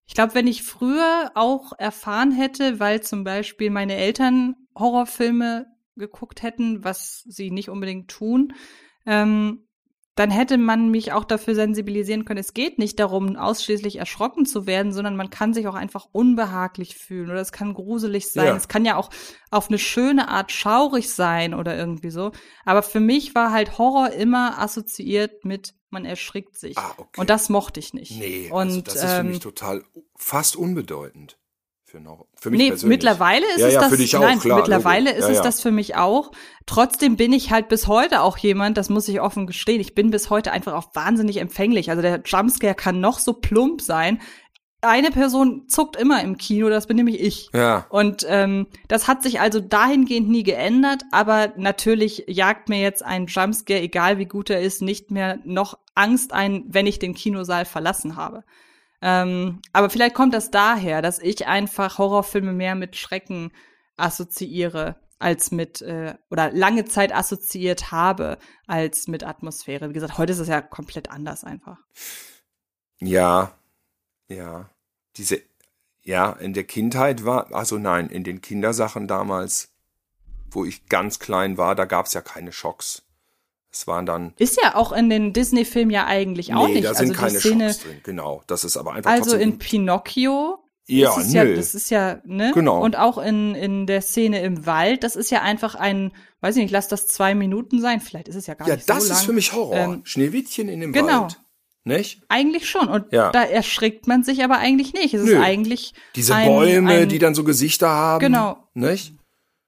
ich 0.06 0.14
glaube, 0.14 0.34
wenn 0.34 0.48
ich 0.48 0.64
früher 0.64 1.30
auch 1.34 1.72
erfahren 1.78 2.32
hätte, 2.32 2.80
weil 2.80 3.00
zum 3.00 3.22
Beispiel 3.22 3.70
meine 3.70 3.94
Eltern 3.94 4.56
Horrorfilme 4.76 5.66
geguckt 5.94 6.42
hätten, 6.42 6.82
was 6.82 7.22
sie 7.28 7.52
nicht 7.52 7.68
unbedingt 7.68 8.10
tun, 8.10 8.52
ähm, 9.06 9.68
dann 10.16 10.30
hätte 10.30 10.58
man 10.58 10.90
mich 10.90 11.12
auch 11.12 11.24
dafür 11.24 11.54
sensibilisieren 11.54 12.24
können. 12.24 12.40
Es 12.40 12.52
geht 12.52 12.78
nicht 12.78 12.98
darum, 12.98 13.36
ausschließlich 13.36 13.96
erschrocken 13.96 14.44
zu 14.44 14.66
werden, 14.66 14.92
sondern 14.92 15.16
man 15.16 15.30
kann 15.30 15.54
sich 15.54 15.66
auch 15.68 15.74
einfach 15.74 16.08
unbehaglich 16.12 16.96
fühlen 16.96 17.30
oder 17.30 17.40
es 17.40 17.52
kann 17.52 17.74
gruselig 17.74 18.30
sein. 18.30 18.46
Ja. 18.46 18.56
Es 18.56 18.68
kann 18.68 18.84
ja 18.84 18.96
auch 18.96 19.10
auf 19.50 19.68
eine 19.68 19.78
schöne 19.78 20.28
Art 20.28 20.52
schaurig 20.52 21.10
sein 21.10 21.54
oder 21.54 21.76
irgendwie 21.76 22.10
so. 22.10 22.32
Aber 22.64 22.82
für 22.82 23.00
mich 23.00 23.34
war 23.34 23.52
halt 23.52 23.78
Horror 23.78 24.10
immer 24.10 24.58
assoziiert 24.58 25.44
mit 25.44 25.74
man 25.90 26.04
erschrickt 26.04 26.56
sich. 26.56 26.78
Ah, 26.78 26.94
okay. 26.96 27.20
Und 27.20 27.30
das 27.30 27.48
mochte 27.48 27.80
ich 27.80 27.94
nicht. 27.94 28.12
Nee, 28.12 28.48
und, 28.50 28.60
also 28.60 28.80
das 28.80 28.94
ist 28.94 29.02
für 29.02 29.20
ähm, 29.20 29.28
mich 29.28 29.40
total 29.40 29.84
fast 30.16 30.56
unbedeutend. 30.56 31.36
Für, 31.90 32.04
Horror. 32.04 32.26
für 32.36 32.50
mich 32.50 32.60
nee, 32.60 32.68
persönlich. 32.68 32.98
mittlerweile 32.98 33.46
ist 33.52 33.58
ja, 33.58 33.66
es 33.66 33.74
ja, 33.74 33.80
das. 33.80 33.90
Für 33.90 33.96
dich 33.96 34.16
auch, 34.16 34.20
nein, 34.20 34.38
klar, 34.38 34.58
mittlerweile 34.58 35.10
Logo. 35.10 35.18
ist 35.18 35.24
ja, 35.24 35.32
es 35.32 35.40
das 35.40 35.60
für 35.60 35.72
mich 35.72 35.96
auch. 35.96 36.30
Trotzdem 36.64 37.16
bin 37.16 37.32
ich 37.32 37.50
halt 37.50 37.68
bis 37.68 37.88
heute 37.88 38.22
auch 38.22 38.38
jemand, 38.38 38.76
das 38.76 38.90
muss 38.90 39.08
ich 39.08 39.20
offen 39.20 39.48
gestehen, 39.48 39.80
ich 39.80 39.92
bin 39.96 40.12
bis 40.12 40.30
heute 40.30 40.52
einfach 40.52 40.74
auch 40.74 40.94
wahnsinnig 40.94 41.38
empfänglich. 41.38 41.90
Also 41.90 42.00
der 42.00 42.22
Jumpscare 42.24 42.76
kann 42.76 43.00
noch 43.00 43.18
so 43.18 43.32
plump 43.32 43.80
sein. 43.82 44.20
Eine 44.82 45.10
Person 45.10 45.66
zuckt 45.66 45.96
immer 45.96 46.22
im 46.22 46.38
Kino, 46.38 46.68
das 46.70 46.86
bin 46.86 46.96
nämlich 46.96 47.20
ich. 47.20 47.50
Ja. 47.52 47.86
Und 47.90 48.24
ähm, 48.28 48.68
das 48.86 49.08
hat 49.08 49.24
sich 49.24 49.40
also 49.40 49.58
dahingehend 49.58 50.28
nie 50.28 50.44
geändert, 50.44 51.02
aber 51.10 51.52
natürlich 51.56 52.24
jagt 52.28 52.68
mir 52.68 52.80
jetzt 52.80 53.04
ein 53.04 53.26
Jumpscare, 53.26 53.80
egal 53.80 54.18
wie 54.18 54.26
gut 54.26 54.48
er 54.48 54.60
ist, 54.60 54.80
nicht 54.80 55.10
mehr 55.10 55.40
noch 55.44 55.76
Angst 55.96 56.32
ein, 56.32 56.66
wenn 56.68 56.86
ich 56.86 57.00
den 57.00 57.14
Kinosaal 57.14 57.64
verlassen 57.64 58.14
habe. 58.14 58.44
Ähm, 59.02 59.60
aber 59.72 59.90
vielleicht 59.90 60.14
kommt 60.14 60.34
das 60.34 60.50
daher, 60.50 61.02
dass 61.02 61.18
ich 61.18 61.46
einfach 61.46 61.98
Horrorfilme 61.98 62.52
mehr 62.52 62.74
mit 62.74 62.96
Schrecken 62.96 63.52
assoziiere 63.96 64.96
als 65.20 65.50
mit 65.50 65.82
äh, 65.82 66.14
oder 66.30 66.50
lange 66.50 66.86
Zeit 66.86 67.14
assoziiert 67.14 67.92
habe 67.92 68.38
als 68.66 69.06
mit 69.06 69.22
Atmosphäre. 69.22 69.90
Wie 69.90 69.92
gesagt, 69.92 70.18
heute 70.18 70.32
ist 70.32 70.38
es 70.38 70.48
ja 70.48 70.62
komplett 70.62 71.10
anders 71.10 71.44
einfach. 71.44 71.78
Ja, 72.98 73.52
ja. 74.28 74.70
Diese, 75.16 75.42
ja, 76.02 76.32
in 76.32 76.54
der 76.54 76.64
Kindheit 76.64 77.24
war, 77.24 77.52
also 77.54 77.76
nein, 77.76 78.08
in 78.08 78.24
den 78.24 78.40
Kindersachen 78.40 79.06
damals, 79.06 79.74
wo 80.50 80.64
ich 80.64 80.86
ganz 80.86 81.18
klein 81.18 81.58
war, 81.58 81.74
da 81.74 81.84
gab's 81.84 82.14
ja 82.14 82.22
keine 82.22 82.52
Schocks. 82.52 83.02
Es 83.72 83.86
waren 83.86 84.04
dann. 84.06 84.34
Ist 84.38 84.58
ja 84.62 84.74
auch 84.74 84.92
in 84.92 85.08
den 85.10 85.32
Disney-Filmen 85.32 85.90
ja 85.90 86.06
eigentlich 86.06 86.54
auch 86.54 86.66
nee, 86.66 86.74
nicht. 86.74 86.84
da 86.86 86.94
sind 86.94 87.10
also 87.10 87.20
keine 87.20 87.38
Szene, 87.38 87.68
Schocks 87.72 87.84
drin, 87.84 88.00
genau. 88.02 88.42
Das 88.46 88.64
ist 88.64 88.76
aber 88.76 88.94
einfach 88.94 89.10
Also 89.10 89.36
in 89.36 89.58
Pinocchio 89.58 90.58
Ja, 90.86 91.10
ist 91.18 91.28
es 91.28 91.32
ja, 91.32 91.44
das 91.44 91.74
ist 91.74 91.90
ja, 91.90 92.20
ne? 92.24 92.50
Genau. 92.52 92.82
Und 92.82 92.96
auch 92.98 93.18
in, 93.18 93.54
in 93.54 93.86
der 93.86 94.02
Szene 94.02 94.42
im 94.42 94.66
Wald, 94.66 95.04
das 95.04 95.14
ist 95.14 95.30
ja 95.30 95.42
einfach 95.42 95.76
ein, 95.76 96.10
weiß 96.40 96.56
ich 96.56 96.62
nicht, 96.62 96.72
lass 96.72 96.88
das 96.88 97.06
zwei 97.06 97.34
Minuten 97.36 97.80
sein, 97.80 98.00
vielleicht 98.00 98.26
ist 98.26 98.34
es 98.36 98.48
ja 98.48 98.54
gar 98.54 98.66
Ja, 98.66 98.74
nicht 98.74 98.88
so 98.88 98.92
das 98.94 99.08
lang. 99.08 99.18
ist 99.18 99.24
für 99.24 99.32
mich 99.32 99.52
Horror. 99.52 99.76
Ähm, 99.76 100.00
Schneewittchen 100.04 100.68
in 100.68 100.80
dem 100.80 100.92
genau. 100.92 101.22
Wald. 101.22 101.40
Nicht? 101.84 102.22
Eigentlich 102.28 102.68
schon. 102.68 102.88
Und 102.88 103.10
Ja. 103.12 103.30
da 103.30 103.42
erschrickt 103.42 104.06
man 104.06 104.22
sich 104.22 104.44
aber 104.44 104.58
eigentlich 104.58 104.92
nicht. 104.92 105.14
Es 105.14 105.22
Nö. 105.24 105.32
ist 105.32 105.40
eigentlich 105.40 105.94
Diese 106.14 106.34
ein, 106.34 106.46
Bäume, 106.48 106.90
ein, 106.92 107.08
die 107.08 107.18
dann 107.18 107.34
so 107.34 107.42
Gesichter 107.44 107.88
haben. 107.88 108.20
Genau. 108.20 108.58
Nicht? 108.74 109.14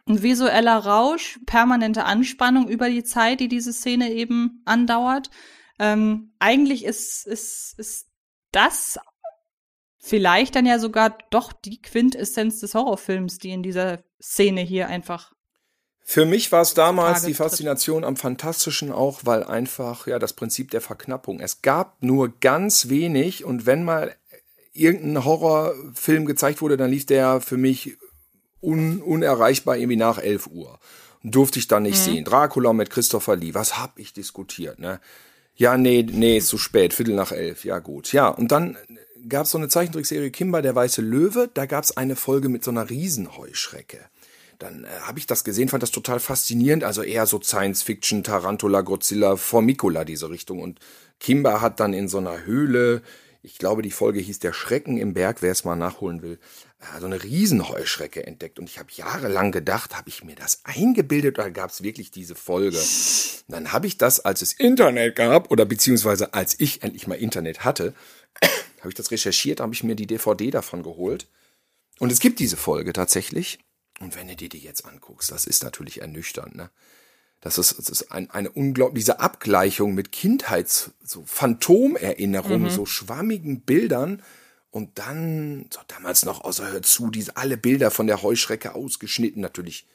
Ein 0.09 0.23
visueller 0.23 0.79
Rausch, 0.79 1.39
permanente 1.47 2.05
Anspannung 2.05 2.69
über 2.69 2.89
die 2.89 3.05
Zeit, 3.05 3.41
die 3.41 3.49
diese 3.49 3.73
Szene 3.73 4.13
eben 4.13 4.63
andauert. 4.65 5.31
Ähm, 5.79 6.33
eigentlich 6.39 6.85
ist, 6.85 7.27
ist, 7.27 7.75
ist 7.79 8.09
das 8.51 8.99
vielleicht 9.99 10.57
dann 10.57 10.67
ja 10.67 10.79
sogar 10.79 11.17
doch 11.31 11.53
die 11.53 11.81
Quintessenz 11.81 12.61
des 12.61 12.75
Horrorfilms, 12.75 13.39
die 13.39 13.51
in 13.51 13.63
dieser 13.63 14.03
Szene 14.21 14.61
hier 14.61 14.89
einfach 14.89 15.33
Für 16.05 16.27
mich 16.27 16.51
war 16.51 16.63
es 16.63 16.75
damals 16.75 17.21
Tage 17.21 17.27
die 17.29 17.33
tritt. 17.35 17.47
Faszination 17.47 18.05
am 18.05 18.17
Fantastischen 18.17 18.91
auch, 18.91 19.21
weil 19.25 19.45
einfach 19.45 20.07
ja 20.09 20.19
das 20.19 20.33
Prinzip 20.33 20.73
der 20.73 20.81
Verknappung. 20.81 21.39
Es 21.39 21.63
gab 21.63 22.03
nur 22.03 22.39
ganz 22.41 22.89
wenig 22.89 23.45
und 23.45 23.65
wenn 23.65 23.85
mal 23.85 24.17
irgendein 24.73 25.25
Horrorfilm 25.25 26.25
gezeigt 26.25 26.61
wurde, 26.61 26.77
dann 26.77 26.91
lief 26.91 27.07
der 27.07 27.41
für 27.41 27.57
mich 27.57 27.97
un 28.63 29.03
unerreichbar 29.03 29.77
irgendwie 29.77 29.97
nach 29.97 30.19
11 30.19 30.49
Uhr. 30.49 30.79
Durfte 31.25 31.59
ich 31.59 31.69
dann 31.69 31.85
nicht 31.85 31.99
sehen. 31.99 32.25
Dracula 32.25 32.73
mit 32.73 32.91
Christopher 32.91 33.37
Lee, 33.37 33.55
was 33.55 33.79
hab 33.79 33.99
ich 33.99 34.13
diskutiert, 34.13 34.79
ne? 34.79 35.01
Ja, 35.55 35.77
nee, 35.77 36.05
nee, 36.11 36.39
ist 36.39 36.49
zu 36.49 36.59
spät, 36.59 36.95
Viertel 36.95 37.15
nach 37.15 37.31
elf, 37.31 37.65
ja 37.65 37.79
gut. 37.79 38.13
Ja, 38.13 38.29
und 38.29 38.51
dann 38.51 38.77
gab's 39.29 39.51
so 39.51 39.59
eine 39.59 39.69
Zeichentrickserie 39.69 40.31
Kimba, 40.31 40.63
der 40.63 40.75
weiße 40.75 41.03
Löwe, 41.03 41.51
da 41.53 41.67
gab's 41.67 41.97
eine 41.97 42.17
Folge 42.17 42.49
mit 42.49 42.65
so 42.65 42.71
einer 42.71 42.89
Riesenheuschrecke 42.89 43.99
dann 44.63 44.85
äh, 44.85 44.89
habe 45.03 45.19
ich 45.19 45.27
das 45.27 45.45
gesehen, 45.45 45.69
fand 45.69 45.83
das 45.83 45.91
total 45.91 46.21
faszinierend. 46.21 46.85
Also 46.85 47.03
eher 47.03 47.27
so 47.27 47.41
Science 47.43 47.83
Fiction, 47.83 48.23
Tarantula, 48.23 48.83
Godzilla, 48.83 49.37
Formicula, 49.37 50.05
diese 50.05 50.31
Richtung. 50.31 50.61
Und 50.61 50.79
Kimba 51.21 51.61
hat 51.61 51.81
dann 51.81 51.93
in 51.93 52.09
so 52.09 52.19
einer 52.19 52.45
Höhle, 52.45 53.03
ich 53.43 53.59
glaube, 53.59 53.83
die 53.83 53.91
Folge 53.91 54.21
hieß 54.21 54.39
Der 54.39 54.53
Schrecken 54.53 54.97
im 54.97 55.15
Berg, 55.15 55.43
wer 55.43 55.53
es 55.53 55.65
mal 55.65 55.77
nachholen 55.77 56.23
will, 56.23 56.39
so 56.99 57.07
eine 57.07 57.23
Riesenheuschrecke 57.23 58.27
entdeckt. 58.27 58.59
Und 58.59 58.69
ich 58.69 58.79
habe 58.79 58.89
jahrelang 58.93 59.53
gedacht, 59.53 59.97
habe 59.97 60.09
ich 60.09 60.25
mir 60.25 60.35
das 60.35 60.61
eingebildet 60.65 61.39
oder 61.39 61.51
gab 61.51 61.71
es 61.71 61.83
wirklich 61.83 62.11
diese 62.11 62.35
Folge? 62.35 62.79
Dann 63.49 63.73
habe 63.73 63.87
ich 63.87 63.99
das, 63.99 64.21
als 64.21 64.43
es 64.43 64.53
Internet 64.53 65.17
gab, 65.17 65.51
oder 65.51 65.65
beziehungsweise 65.65 66.35
als 66.35 66.59
ich 66.59 66.83
endlich 66.83 67.07
mal 67.07 67.15
Internet 67.15 67.65
hatte, 67.65 67.95
habe 68.81 68.89
ich 68.89 68.95
das 68.95 69.11
recherchiert, 69.11 69.61
habe 69.61 69.75
ich 69.75 69.85
mir 69.85 69.95
die 69.95 70.07
DVD 70.07 70.51
davon 70.51 70.83
geholt. 70.83 71.29
Und 71.99 72.11
es 72.11 72.21
gibt 72.21 72.41
diese 72.41 72.57
Folge 72.57 72.93
tatsächlich. 72.93 73.59
Und 74.01 74.17
wenn 74.17 74.29
du 74.29 74.35
dir 74.35 74.49
die 74.49 74.59
jetzt 74.59 74.85
anguckst, 74.85 75.31
das 75.31 75.47
ist 75.47 75.63
natürlich 75.63 76.01
ernüchternd, 76.01 76.57
ne? 76.57 76.71
Das 77.41 77.59
ist, 77.59 77.77
das 77.77 77.89
ist 77.89 78.13
ein, 78.13 78.31
eine 78.31 78.51
unglaubliche, 78.51 79.07
diese 79.07 79.21
Abgleichung 79.21 79.95
mit 79.95 80.13
Kindheits, 80.13 80.93
so 81.05 81.25
Phantomerinnerungen, 81.27 82.71
so 82.71 82.87
schwammigen 82.87 83.63
Bildern 83.63 84.23
und 84.73 84.99
dann, 84.99 85.67
so 85.71 85.81
damals 85.87 86.25
noch 86.25 86.41
außer 86.41 86.73
Hör 86.73 86.83
zu, 86.83 87.11
diese 87.11 87.37
alle 87.37 87.59
Bilder 87.59 87.91
von 87.91 88.07
der 88.07 88.23
Heuschrecke 88.23 88.75
ausgeschnitten, 88.75 89.43
natürlich 89.43 89.87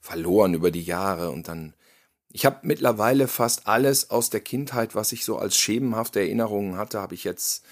verloren 0.00 0.54
über 0.54 0.70
die 0.70 0.82
Jahre 0.82 1.30
und 1.30 1.48
dann, 1.48 1.74
ich 2.30 2.46
habe 2.46 2.60
mittlerweile 2.62 3.28
fast 3.28 3.66
alles 3.66 4.08
aus 4.10 4.30
der 4.30 4.40
Kindheit, 4.40 4.94
was 4.94 5.12
ich 5.12 5.26
so 5.26 5.36
als 5.36 5.56
schemenhafte 5.58 6.20
Erinnerungen 6.20 6.78
hatte, 6.78 6.98
habe 6.98 7.14
ich 7.14 7.24
jetzt, 7.24 7.62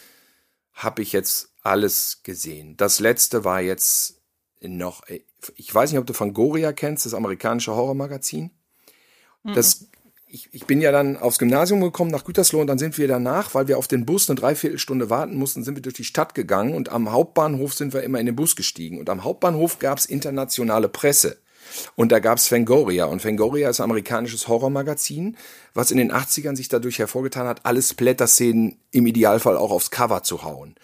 habe 0.75 1.01
ich 1.01 1.13
jetzt 1.13 1.49
alles 1.63 2.21
gesehen. 2.25 2.77
Das 2.77 3.01
letzte 3.01 3.43
war 3.43 3.63
jetzt 3.63 4.21
noch, 4.61 5.03
ich 5.57 5.75
weiß 5.75 5.91
nicht, 5.91 5.99
ob 5.99 6.07
du 6.07 6.13
Fangoria 6.13 6.75
kennst, 6.75 7.07
das 7.07 7.15
amerikanische 7.15 7.75
Horrormagazin. 7.75 8.51
Das, 9.43 9.87
ich, 10.33 10.49
ich 10.53 10.67
bin 10.67 10.81
ja 10.81 10.93
dann 10.93 11.17
aufs 11.17 11.39
Gymnasium 11.39 11.81
gekommen 11.81 12.11
nach 12.11 12.25
Gütersloh 12.25 12.61
und 12.61 12.67
dann 12.67 12.79
sind 12.79 12.99
wir 12.99 13.09
danach, 13.09 13.55
weil 13.55 13.69
wir 13.69 13.79
auf 13.79 13.89
den 13.89 14.07
Bus 14.07 14.31
eine 14.31 14.39
Dreiviertelstunde 14.39 15.11
warten 15.11 15.37
mussten, 15.37 15.65
sind 15.65 15.75
wir 15.75 15.83
durch 15.83 15.95
die 15.95 16.05
Stadt 16.05 16.35
gegangen 16.35 16.75
und 16.75 16.89
am 16.91 17.11
Hauptbahnhof 17.11 17.75
sind 17.75 17.93
wir 17.93 18.03
immer 18.03 18.21
in 18.21 18.27
den 18.27 18.37
Bus 18.37 18.57
gestiegen. 18.57 18.99
Und 18.99 19.11
am 19.11 19.25
Hauptbahnhof 19.25 19.79
gab's 19.79 20.05
internationale 20.05 20.89
Presse. 20.89 21.39
Und 21.95 22.13
da 22.13 22.19
gab's 22.19 22.49
Fangoria. 22.49 23.05
Und 23.05 23.23
Fangoria 23.23 23.71
ist 23.71 23.81
ein 23.81 23.85
amerikanisches 23.85 24.49
Horrormagazin, 24.49 25.37
was 25.75 25.91
in 25.91 25.99
den 25.99 26.13
80ern 26.13 26.57
sich 26.57 26.69
dadurch 26.69 26.99
hervorgetan 26.99 27.47
hat, 27.47 27.65
alle 27.65 27.83
Splatter-Szenen 27.83 28.79
im 28.91 29.07
Idealfall 29.07 29.57
auch 29.57 29.71
aufs 29.71 29.91
Cover 29.91 30.23
zu 30.23 30.43
hauen. 30.43 30.75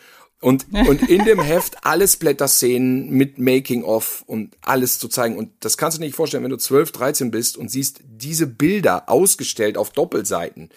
Und, 0.41 0.67
und 0.89 1.09
in 1.09 1.25
dem 1.25 1.41
Heft 1.41 1.85
alle 1.85 2.07
Splatter-Szenen 2.07 3.11
mit 3.11 3.39
Making-of 3.39 4.23
und 4.27 4.57
alles 4.61 4.99
zu 4.99 5.09
zeigen. 5.09 5.37
Und 5.37 5.51
das 5.61 5.77
kannst 5.77 5.97
du 5.97 6.01
dir 6.01 6.07
nicht 6.07 6.17
vorstellen, 6.17 6.45
wenn 6.45 6.51
du 6.51 6.59
12, 6.59 6.93
13 6.93 7.31
bist 7.31 7.57
und 7.57 7.71
siehst 7.71 8.01
diese 8.05 8.47
Bilder 8.47 9.09
ausgestellt 9.09 9.79
auf 9.79 9.91
Doppelseiten. 9.91 10.71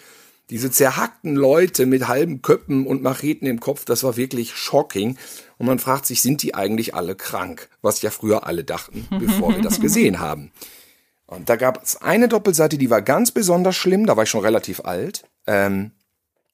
Diese 0.50 0.70
zerhackten 0.70 1.36
Leute 1.36 1.86
mit 1.86 2.08
halben 2.08 2.42
Köppen 2.42 2.86
und 2.86 3.02
Macheten 3.02 3.46
im 3.46 3.60
Kopf, 3.60 3.84
das 3.84 4.02
war 4.02 4.16
wirklich 4.16 4.52
shocking. 4.56 5.16
Und 5.58 5.66
man 5.66 5.78
fragt 5.78 6.06
sich, 6.06 6.22
sind 6.22 6.42
die 6.42 6.54
eigentlich 6.54 6.94
alle 6.94 7.14
krank? 7.14 7.68
Was 7.82 8.02
ja 8.02 8.10
früher 8.10 8.46
alle 8.46 8.64
dachten, 8.64 9.06
bevor 9.20 9.54
wir 9.54 9.62
das 9.62 9.80
gesehen 9.80 10.18
haben. 10.18 10.50
Und 11.26 11.48
da 11.48 11.54
gab 11.54 11.80
es 11.80 12.02
eine 12.02 12.26
Doppelseite, 12.26 12.76
die 12.76 12.90
war 12.90 13.02
ganz 13.02 13.30
besonders 13.30 13.76
schlimm, 13.76 14.06
da 14.06 14.16
war 14.16 14.24
ich 14.24 14.30
schon 14.30 14.40
relativ 14.40 14.80
alt. 14.80 15.22
Ähm, 15.46 15.92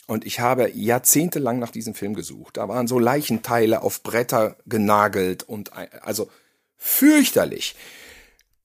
und 0.06 0.24
ich 0.24 0.40
habe 0.40 0.70
jahrzehntelang 0.72 1.58
nach 1.58 1.70
diesem 1.70 1.94
Film 1.94 2.14
gesucht. 2.14 2.56
Da 2.56 2.68
waren 2.68 2.86
so 2.86 2.98
Leichenteile 2.98 3.82
auf 3.82 4.02
Bretter 4.02 4.56
genagelt 4.66 5.42
und 5.42 5.72
also 6.02 6.30
fürchterlich. 6.76 7.74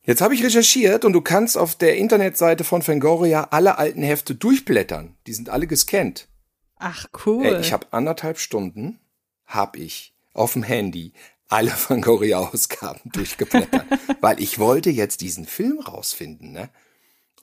Jetzt 0.04 0.22
habe 0.22 0.34
ich 0.34 0.44
recherchiert 0.44 1.06
und 1.06 1.14
du 1.14 1.22
kannst 1.22 1.58
auf 1.58 1.76
der 1.76 1.98
Internetseite 1.98 2.64
von 2.64 2.82
Fangoria 2.82 3.48
alle 3.52 3.78
alten 3.78 4.02
Hefte 4.02 4.34
durchblättern. 4.36 5.16
Die 5.28 5.34
sind 5.34 5.50
alle 5.50 5.68
gescannt. 5.68 6.28
Ach 6.78 7.06
cool. 7.26 7.46
Ey, 7.46 7.62
ich 7.62 7.74
habe 7.74 7.88
anderthalb 7.92 8.40
Stunden, 8.40 9.00
hab 9.46 9.78
ich 9.78 10.16
auf 10.34 10.54
dem 10.54 10.64
Handy 10.64 11.14
alle 11.48 11.72
Fangoria-Ausgaben 11.72 13.12
durchgeblättert, 13.12 13.86
weil 14.22 14.42
ich 14.42 14.58
wollte 14.58 14.90
jetzt 14.90 15.22
diesen 15.22 15.46
Film 15.46 15.80
rausfinden, 15.80 16.52
ne? 16.52 16.70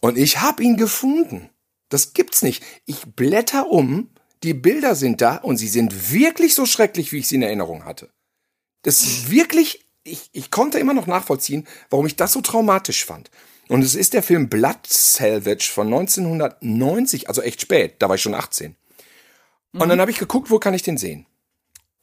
Und 0.01 0.17
ich 0.17 0.41
hab 0.41 0.61
ihn 0.61 0.77
gefunden. 0.77 1.51
Das 1.89 2.13
gibt's 2.13 2.43
nicht. 2.43 2.63
Ich 2.85 3.03
blätter 3.07 3.69
um, 3.71 4.11
die 4.43 4.55
Bilder 4.55 4.95
sind 4.95 5.21
da 5.21 5.37
und 5.37 5.57
sie 5.57 5.69
sind 5.69 6.13
wirklich 6.13 6.55
so 6.55 6.67
schrecklich, 6.67 7.13
wie 7.13 7.19
ich 7.19 7.29
sie 7.29 7.37
in 7.37 7.43
Erinnerung 7.43 7.85
hatte. 7.85 8.11
Das 8.83 9.01
ist 9.01 9.31
wirklich 9.31 9.89
ich, 10.11 10.31
ich 10.33 10.51
konnte 10.51 10.79
immer 10.79 10.95
noch 10.95 11.07
nachvollziehen, 11.07 11.67
warum 11.91 12.07
ich 12.07 12.17
das 12.17 12.33
so 12.33 12.41
traumatisch 12.41 13.05
fand. 13.05 13.31
Und 13.69 13.83
es 13.83 13.95
ist 13.95 14.15
der 14.15 14.23
Film 14.23 14.49
Blood 14.49 14.87
Salvage 14.87 15.71
von 15.73 15.89
1990, 15.89 17.29
also 17.29 17.43
echt 17.43 17.61
spät, 17.61 17.97
da 17.99 18.09
war 18.09 18.17
ich 18.17 18.23
schon 18.23 18.35
18. 18.35 18.77
Mhm. 19.73 19.81
Und 19.81 19.89
dann 19.89 20.01
habe 20.01 20.11
ich 20.11 20.19
geguckt, 20.19 20.51
wo 20.51 20.59
kann 20.59 20.75
ich 20.75 20.83
den 20.83 20.97
sehen? 20.97 21.27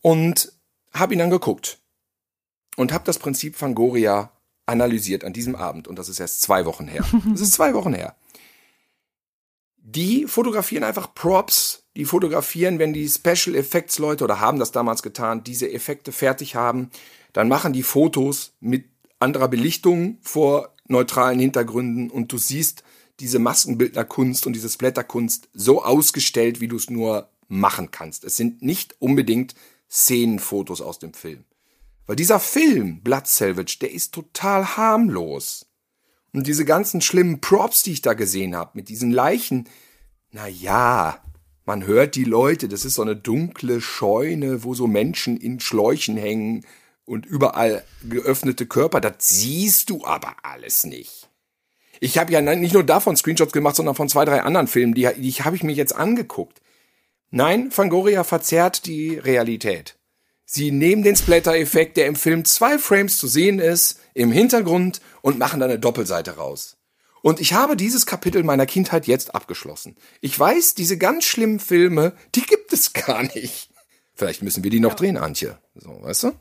Und 0.02 0.52
habe 0.94 1.14
ihn 1.14 1.20
dann 1.20 1.32
geguckt. 1.32 1.80
Und 2.78 2.92
habe 2.94 3.06
das 3.06 3.18
Prinzip 3.18 3.56
von 3.56 3.74
Goria 3.74 4.32
analysiert 4.66 5.24
an 5.24 5.34
diesem 5.34 5.56
Abend. 5.56 5.88
Und 5.88 5.98
das 5.98 6.10
ist 6.10 6.20
erst 6.20 6.42
zwei 6.42 6.66
Wochen 6.66 6.88
her. 6.88 7.06
Das 7.32 7.42
ist 7.42 7.54
zwei 7.54 7.74
Wochen 7.74 7.94
her. 7.94 8.16
Die 9.88 10.26
fotografieren 10.26 10.84
einfach 10.84 11.14
Props. 11.14 11.84
Die 11.96 12.06
fotografieren, 12.06 12.80
wenn 12.80 12.92
die 12.92 13.08
Special 13.08 13.56
Effects 13.56 14.00
Leute 14.00 14.24
oder 14.24 14.40
haben 14.40 14.60
das 14.60 14.72
damals 14.72 15.02
getan, 15.02 15.44
diese 15.44 15.72
Effekte 15.72 16.12
fertig 16.12 16.56
haben 16.56 16.92
dann 17.36 17.50
machen 17.50 17.74
die 17.74 17.84
Fotos 17.84 18.54
mit 18.62 18.86
anderer 19.20 19.50
Belichtung 19.50 20.20
vor 20.22 20.74
neutralen 20.88 21.38
Hintergründen 21.38 22.10
und 22.10 22.32
du 22.32 22.38
siehst 22.38 22.86
diese 23.20 23.40
Maskenbildnerkunst 23.40 24.48
und 24.48 24.54
diese 24.54 24.70
Splatterkunst 24.70 25.50
so 25.52 25.84
ausgestellt, 25.84 26.62
wie 26.62 26.70
du 26.70 26.78
es 26.78 26.90
nur 26.90 27.28
machen 27.50 27.92
kannst. 27.92 28.24
Es 28.24 28.38
sind 28.38 28.62
nicht 28.62 28.96
unbedingt 29.00 29.54
Szenenfotos 29.92 30.80
aus 30.80 30.98
dem 30.98 31.14
Film. 31.14 31.44
Weil 32.08 32.16
dieser 32.16 32.40
Film, 32.40 33.02
Blood 33.02 33.28
Salvage, 33.28 33.80
der 33.82 33.92
ist 33.92 34.14
total 34.14 34.78
harmlos. 34.78 35.66
Und 36.36 36.48
diese 36.48 36.66
ganzen 36.66 37.00
schlimmen 37.00 37.40
Props, 37.40 37.84
die 37.84 37.94
ich 37.94 38.02
da 38.02 38.14
gesehen 38.14 38.58
habe, 38.58 38.72
mit 38.74 38.90
diesen 38.90 39.10
Leichen, 39.10 39.70
na 40.32 40.50
ja, 40.50 41.22
man 41.64 41.88
hört 41.88 42.16
die 42.16 42.26
Leute, 42.26 42.68
das 42.68 42.84
ist 42.84 42.96
so 42.96 43.04
eine 43.04 43.16
dunkle 43.16 43.80
Scheune, 43.80 44.66
wo 44.66 44.74
so 44.74 44.86
Menschen 44.86 45.38
in 45.38 45.62
Schläuchen 45.62 46.18
hängen 46.18 46.66
und 47.06 47.26
überall 47.26 47.86
geöffnete 48.04 48.66
Körper, 48.66 49.00
das 49.00 49.14
siehst 49.20 49.90
du 49.90 50.06
aber 50.06 50.36
alles 50.44 50.84
nicht. 50.84 51.30
Ich 52.02 52.18
habe 52.18 52.34
ja 52.34 52.42
nicht 52.42 52.74
nur 52.74 52.84
davon 52.84 53.16
Screenshots 53.16 53.54
gemacht, 53.54 53.78
sondern 53.78 53.96
von 53.96 54.10
zwei, 54.10 54.26
drei 54.26 54.42
anderen 54.42 54.68
Filmen, 54.68 54.94
die, 54.94 55.08
die 55.18 55.32
habe 55.32 55.56
ich 55.56 55.64
mir 55.64 55.72
jetzt 55.72 55.96
angeguckt. 55.96 56.62
Nein, 57.32 57.72
Fangoria 57.72 58.26
verzerrt 58.26 58.86
die 58.86 59.18
Realität. 59.18 59.98
Sie 60.46 60.72
nehmen 60.72 61.02
den 61.04 61.16
Splatter-Effekt, 61.16 61.98
der 61.98 62.06
im 62.06 62.16
Film 62.16 62.46
zwei 62.46 62.78
Frames 62.78 63.18
zu 63.18 63.28
sehen 63.28 63.60
ist, 63.60 64.00
im 64.14 64.32
Hintergrund 64.32 65.02
und 65.22 65.40
machen 65.40 65.60
da 65.60 65.66
eine 65.66 65.80
Doppelseite 65.80 66.38
raus. 66.38 66.78
Und 67.24 67.42
ich 67.42 67.54
habe 67.54 67.76
dieses 67.76 68.06
Kapitel 68.06 68.44
meiner 68.44 68.68
Kindheit 68.68 69.08
jetzt 69.08 69.34
abgeschlossen. 69.34 69.96
Ich 70.22 70.40
weiß, 70.40 70.76
diese 70.76 71.00
ganz 71.00 71.26
schlimmen 71.26 71.60
Filme, 71.60 72.14
die 72.36 72.44
gibt 72.44 72.72
es 72.72 72.94
gar 72.94 73.24
nicht. 73.24 73.72
Vielleicht 74.14 74.44
müssen 74.44 74.64
wir 74.64 74.70
die 74.70 74.80
noch 74.80 74.92
ja. 74.92 74.96
drehen, 74.96 75.18
Antje. 75.18 75.58
So, 75.74 76.04
weißt 76.04 76.24
du? 76.26 76.32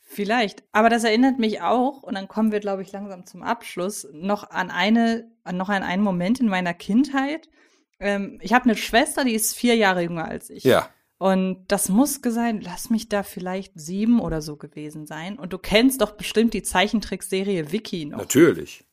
Vielleicht. 0.00 0.62
Aber 0.70 0.88
das 0.88 1.02
erinnert 1.02 1.40
mich 1.40 1.60
auch, 1.60 2.04
und 2.04 2.14
dann 2.14 2.28
kommen 2.28 2.52
wir, 2.52 2.60
glaube 2.60 2.82
ich, 2.82 2.92
langsam 2.92 3.26
zum 3.26 3.42
Abschluss, 3.42 4.06
noch 4.12 4.48
an 4.48 4.70
eine, 4.70 5.28
noch 5.52 5.68
an 5.68 5.82
einen 5.82 6.04
Moment 6.04 6.38
in 6.38 6.48
meiner 6.48 6.72
Kindheit. 6.72 7.48
Ähm, 7.98 8.38
ich 8.40 8.52
habe 8.52 8.66
eine 8.66 8.76
Schwester, 8.76 9.24
die 9.24 9.34
ist 9.34 9.56
vier 9.56 9.74
Jahre 9.74 10.02
jünger 10.02 10.26
als 10.26 10.48
ich. 10.48 10.62
Ja. 10.62 10.88
Und 11.18 11.64
das 11.68 11.88
muss 11.88 12.20
sein, 12.22 12.60
lass 12.60 12.90
mich 12.90 13.08
da 13.08 13.22
vielleicht 13.22 13.72
sieben 13.78 14.20
oder 14.20 14.42
so 14.42 14.56
gewesen 14.56 15.06
sein. 15.06 15.38
Und 15.38 15.52
du 15.52 15.58
kennst 15.58 16.02
doch 16.02 16.12
bestimmt 16.12 16.52
die 16.52 16.62
Zeichentrickserie 16.62 17.72
Vicky 17.72 18.04
noch. 18.04 18.18
Natürlich. 18.18 18.84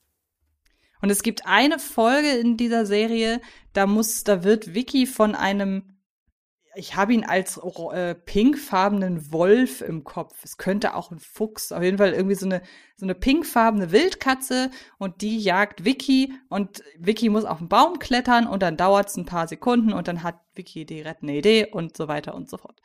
Und 1.02 1.10
es 1.10 1.22
gibt 1.22 1.46
eine 1.46 1.80
Folge 1.80 2.30
in 2.30 2.56
dieser 2.56 2.86
Serie, 2.86 3.42
da 3.74 3.88
muss, 3.88 4.24
da 4.24 4.46
wird 4.46 4.74
Vicky 4.74 5.06
von 5.06 5.36
einem 5.36 5.93
ich 6.76 6.96
habe 6.96 7.14
ihn 7.14 7.24
als 7.24 7.58
äh, 7.58 8.16
pinkfarbenen 8.16 9.32
Wolf 9.32 9.82
im 9.82 10.04
Kopf. 10.04 10.44
Es 10.44 10.58
könnte 10.58 10.96
auch 10.96 11.12
ein 11.12 11.20
Fuchs, 11.20 11.72
auf 11.72 11.84
jeden 11.84 11.98
Fall 11.98 12.14
irgendwie 12.14 12.36
so 12.36 12.46
eine 12.46 12.62
so 12.96 13.06
eine 13.06 13.16
pinkfarbene 13.16 13.92
Wildkatze 13.92 14.72
und 14.98 15.22
die 15.22 15.38
jagt 15.40 15.84
Vicky 15.84 16.34
und 16.50 16.84
Vicky 16.98 17.30
muss 17.30 17.44
auf 17.44 17.58
den 17.58 17.68
Baum 17.68 18.00
klettern 18.00 18.48
und 18.48 18.64
dann 18.64 18.78
dauert 18.78 19.10
es 19.10 19.18
ein 19.18 19.26
paar 19.26 19.48
Sekunden 19.48 19.94
und 19.94 20.08
dann 20.08 20.24
hat 20.24 20.40
Vicky 20.56 20.86
die 20.86 21.02
rettende 21.02 21.34
Idee 21.34 21.68
und 21.72 21.98
so 21.98 22.08
weiter 22.08 22.34
und 22.34 22.50
so 22.50 22.58
fort. 22.58 22.80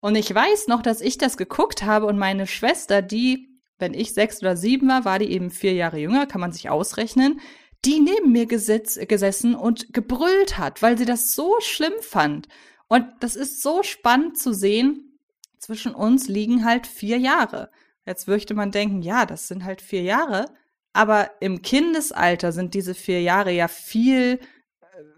Und 0.00 0.16
ich 0.16 0.32
weiß 0.34 0.66
noch, 0.68 0.82
dass 0.82 1.00
ich 1.00 1.16
das 1.16 1.36
geguckt 1.36 1.82
habe 1.82 2.06
und 2.06 2.18
meine 2.18 2.46
Schwester, 2.46 3.00
die, 3.00 3.58
wenn 3.78 3.94
ich 3.94 4.12
sechs 4.12 4.42
oder 4.42 4.56
sieben 4.56 4.88
war, 4.88 5.04
war 5.06 5.18
die 5.18 5.32
eben 5.32 5.50
vier 5.50 5.72
Jahre 5.72 5.98
jünger, 5.98 6.26
kann 6.26 6.42
man 6.42 6.52
sich 6.52 6.68
ausrechnen, 6.68 7.40
die 7.86 8.00
neben 8.00 8.32
mir 8.32 8.46
gesetz, 8.46 8.98
gesessen 9.08 9.54
und 9.54 9.94
gebrüllt 9.94 10.58
hat, 10.58 10.82
weil 10.82 10.98
sie 10.98 11.06
das 11.06 11.32
so 11.32 11.54
schlimm 11.60 11.94
fand. 12.00 12.48
Und 12.88 13.06
das 13.20 13.36
ist 13.36 13.62
so 13.62 13.82
spannend 13.82 14.38
zu 14.38 14.52
sehen. 14.52 15.18
Zwischen 15.58 15.94
uns 15.94 16.28
liegen 16.28 16.64
halt 16.64 16.86
vier 16.86 17.18
Jahre. 17.18 17.70
Jetzt 18.06 18.28
möchte 18.28 18.54
man 18.54 18.70
denken, 18.70 19.00
ja, 19.02 19.24
das 19.24 19.48
sind 19.48 19.64
halt 19.64 19.80
vier 19.80 20.02
Jahre. 20.02 20.46
Aber 20.92 21.30
im 21.40 21.62
Kindesalter 21.62 22.52
sind 22.52 22.74
diese 22.74 22.94
vier 22.94 23.22
Jahre 23.22 23.50
ja 23.50 23.68
viel, 23.68 24.38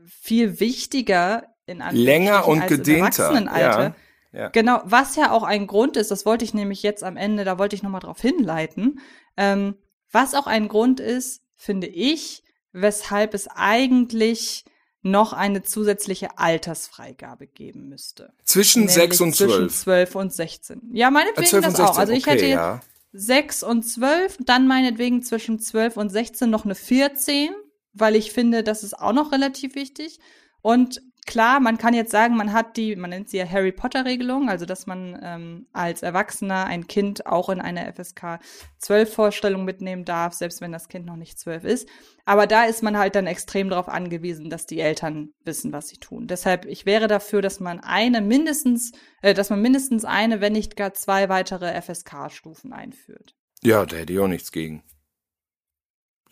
viel 0.06 0.60
wichtiger 0.60 1.48
in 1.66 1.82
Länger 1.92 2.46
und 2.46 2.62
als 2.62 2.70
gedehnter. 2.70 3.24
Erwachsenenalter. 3.24 3.94
Ja, 4.32 4.40
ja. 4.40 4.48
Genau, 4.48 4.80
was 4.84 5.16
ja 5.16 5.32
auch 5.32 5.42
ein 5.42 5.66
Grund 5.66 5.96
ist, 5.96 6.10
das 6.10 6.26
wollte 6.26 6.44
ich 6.44 6.54
nämlich 6.54 6.82
jetzt 6.82 7.02
am 7.02 7.16
Ende, 7.16 7.44
da 7.44 7.58
wollte 7.58 7.74
ich 7.74 7.82
nochmal 7.82 8.00
drauf 8.00 8.20
hinleiten, 8.20 9.00
ähm, 9.36 9.76
was 10.12 10.34
auch 10.34 10.46
ein 10.46 10.68
Grund 10.68 11.00
ist, 11.00 11.42
finde 11.54 11.86
ich, 11.86 12.42
weshalb 12.72 13.34
es 13.34 13.48
eigentlich 13.48 14.64
noch 15.10 15.32
eine 15.32 15.62
zusätzliche 15.62 16.38
Altersfreigabe 16.38 17.46
geben 17.46 17.88
müsste. 17.88 18.32
Zwischen 18.44 18.88
6 18.88 19.20
und 19.20 19.34
12. 19.34 19.50
Zwischen 19.52 19.70
12 19.70 20.14
und 20.14 20.32
16. 20.32 20.82
Ja, 20.92 21.10
meinetwegen 21.10 21.62
das 21.62 21.80
auch. 21.80 21.98
Also 21.98 22.12
ich 22.12 22.26
okay, 22.26 22.36
hätte 22.36 22.46
ja. 22.46 22.80
6 23.12 23.62
und 23.62 23.82
12, 23.82 24.38
dann 24.40 24.66
meinetwegen 24.66 25.22
zwischen 25.22 25.58
12 25.58 25.96
und 25.96 26.10
16 26.10 26.50
noch 26.50 26.64
eine 26.64 26.74
14, 26.74 27.50
weil 27.92 28.16
ich 28.16 28.32
finde, 28.32 28.62
das 28.62 28.82
ist 28.82 28.98
auch 28.98 29.12
noch 29.12 29.32
relativ 29.32 29.74
wichtig. 29.74 30.18
Und 30.60 31.00
klar, 31.26 31.60
man 31.60 31.76
kann 31.76 31.92
jetzt 31.92 32.10
sagen, 32.10 32.36
man 32.36 32.52
hat 32.52 32.76
die, 32.76 32.96
man 32.96 33.10
nennt 33.10 33.28
sie 33.28 33.38
ja 33.38 33.48
Harry 33.48 33.72
Potter-Regelung, 33.72 34.48
also 34.48 34.64
dass 34.64 34.86
man 34.86 35.18
ähm, 35.22 35.66
als 35.72 36.02
Erwachsener 36.02 36.64
ein 36.64 36.86
Kind 36.86 37.26
auch 37.26 37.48
in 37.48 37.60
eine 37.60 37.92
FSK 37.92 38.38
12-Vorstellung 38.82 39.64
mitnehmen 39.64 40.04
darf, 40.04 40.34
selbst 40.34 40.60
wenn 40.60 40.72
das 40.72 40.88
Kind 40.88 41.04
noch 41.06 41.16
nicht 41.16 41.38
12 41.38 41.64
ist. 41.64 41.88
Aber 42.24 42.46
da 42.46 42.64
ist 42.64 42.82
man 42.82 42.96
halt 42.96 43.14
dann 43.14 43.26
extrem 43.26 43.68
darauf 43.68 43.88
angewiesen, 43.88 44.48
dass 44.48 44.66
die 44.66 44.80
Eltern 44.80 45.30
wissen, 45.44 45.72
was 45.72 45.88
sie 45.88 45.98
tun. 45.98 46.26
Deshalb, 46.26 46.64
ich 46.64 46.86
wäre 46.86 47.08
dafür, 47.08 47.42
dass 47.42 47.60
man 47.60 47.80
eine 47.80 48.20
mindestens, 48.20 48.92
äh, 49.22 49.34
dass 49.34 49.50
man 49.50 49.60
mindestens 49.60 50.04
eine, 50.04 50.40
wenn 50.40 50.52
nicht 50.52 50.76
gar 50.76 50.94
zwei 50.94 51.28
weitere 51.28 51.80
FSK-Stufen 51.80 52.72
einführt. 52.72 53.34
Ja, 53.62 53.84
da 53.84 53.96
hätte 53.96 54.12
ich 54.12 54.18
auch 54.18 54.28
nichts 54.28 54.52
gegen. 54.52 54.82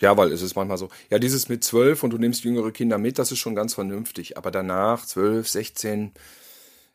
Ja, 0.00 0.16
weil 0.16 0.32
es 0.32 0.42
ist 0.42 0.56
manchmal 0.56 0.78
so, 0.78 0.88
ja, 1.10 1.18
dieses 1.18 1.48
mit 1.48 1.62
zwölf 1.62 2.02
und 2.02 2.10
du 2.10 2.18
nimmst 2.18 2.44
jüngere 2.44 2.72
Kinder 2.72 2.98
mit, 2.98 3.18
das 3.18 3.30
ist 3.30 3.38
schon 3.38 3.54
ganz 3.54 3.74
vernünftig. 3.74 4.36
Aber 4.36 4.50
danach, 4.50 5.06
zwölf, 5.06 5.48
sechzehn, 5.48 6.12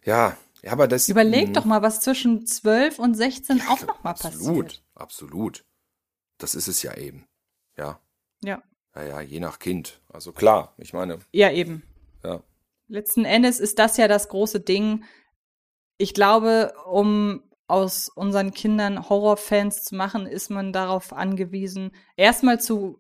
ja, 0.04 0.38
ja, 0.62 0.72
aber 0.74 0.88
das. 0.88 1.08
Überleg 1.08 1.48
mh. 1.48 1.54
doch 1.54 1.66
mal, 1.66 1.82
was 1.82 2.02
zwischen 2.02 2.46
zwölf 2.46 3.00
und 3.00 3.16
sechzehn 3.16 3.62
auch 3.70 3.82
noch 3.88 4.04
mal 4.04 4.10
absolut, 4.12 4.34
passiert. 4.34 4.48
Absolut, 4.50 4.82
absolut. 4.96 5.66
Das 6.38 6.56
ist 6.56 6.68
es 6.68 6.84
ja 6.84 6.96
eben. 6.96 7.26
Ja. 7.78 8.00
Ja. 8.44 8.62
Ja, 8.96 9.04
ja, 9.04 9.22
je 9.22 9.40
nach 9.40 9.60
Kind. 9.60 10.02
Also 10.10 10.32
klar, 10.34 10.74
ich 10.78 10.94
meine. 10.94 11.20
Ja, 11.32 11.52
eben. 11.52 11.84
Ja. 12.24 12.44
Letzten 12.88 13.24
Endes 13.24 13.60
ist 13.60 13.80
das 13.80 13.98
ja 13.98 14.08
das 14.08 14.30
große 14.30 14.60
Ding. 14.60 15.06
Ich 15.98 16.14
glaube, 16.14 16.74
um 16.86 17.44
aus 17.70 18.10
unseren 18.10 18.52
Kindern 18.52 19.10
Horrorfans 19.10 19.84
zu 19.84 19.96
machen, 19.96 20.26
ist 20.26 20.50
man 20.50 20.74
darauf 20.74 21.14
angewiesen, 21.14 21.91
erstmal 22.18 22.60
zu, 22.60 23.00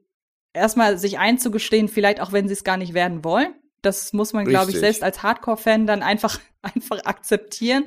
erstmal 0.53 0.97
sich 0.97 1.17
einzugestehen, 1.17 1.87
vielleicht 1.87 2.21
auch 2.21 2.31
wenn 2.31 2.47
sie 2.47 2.53
es 2.53 2.63
gar 2.63 2.77
nicht 2.77 2.93
werden 2.93 3.23
wollen. 3.23 3.53
Das 3.81 4.13
muss 4.13 4.33
man, 4.33 4.45
glaube 4.45 4.71
ich, 4.71 4.77
selbst 4.77 5.03
als 5.03 5.23
Hardcore-Fan 5.23 5.87
dann 5.87 6.03
einfach, 6.03 6.39
einfach 6.61 7.03
akzeptieren. 7.05 7.85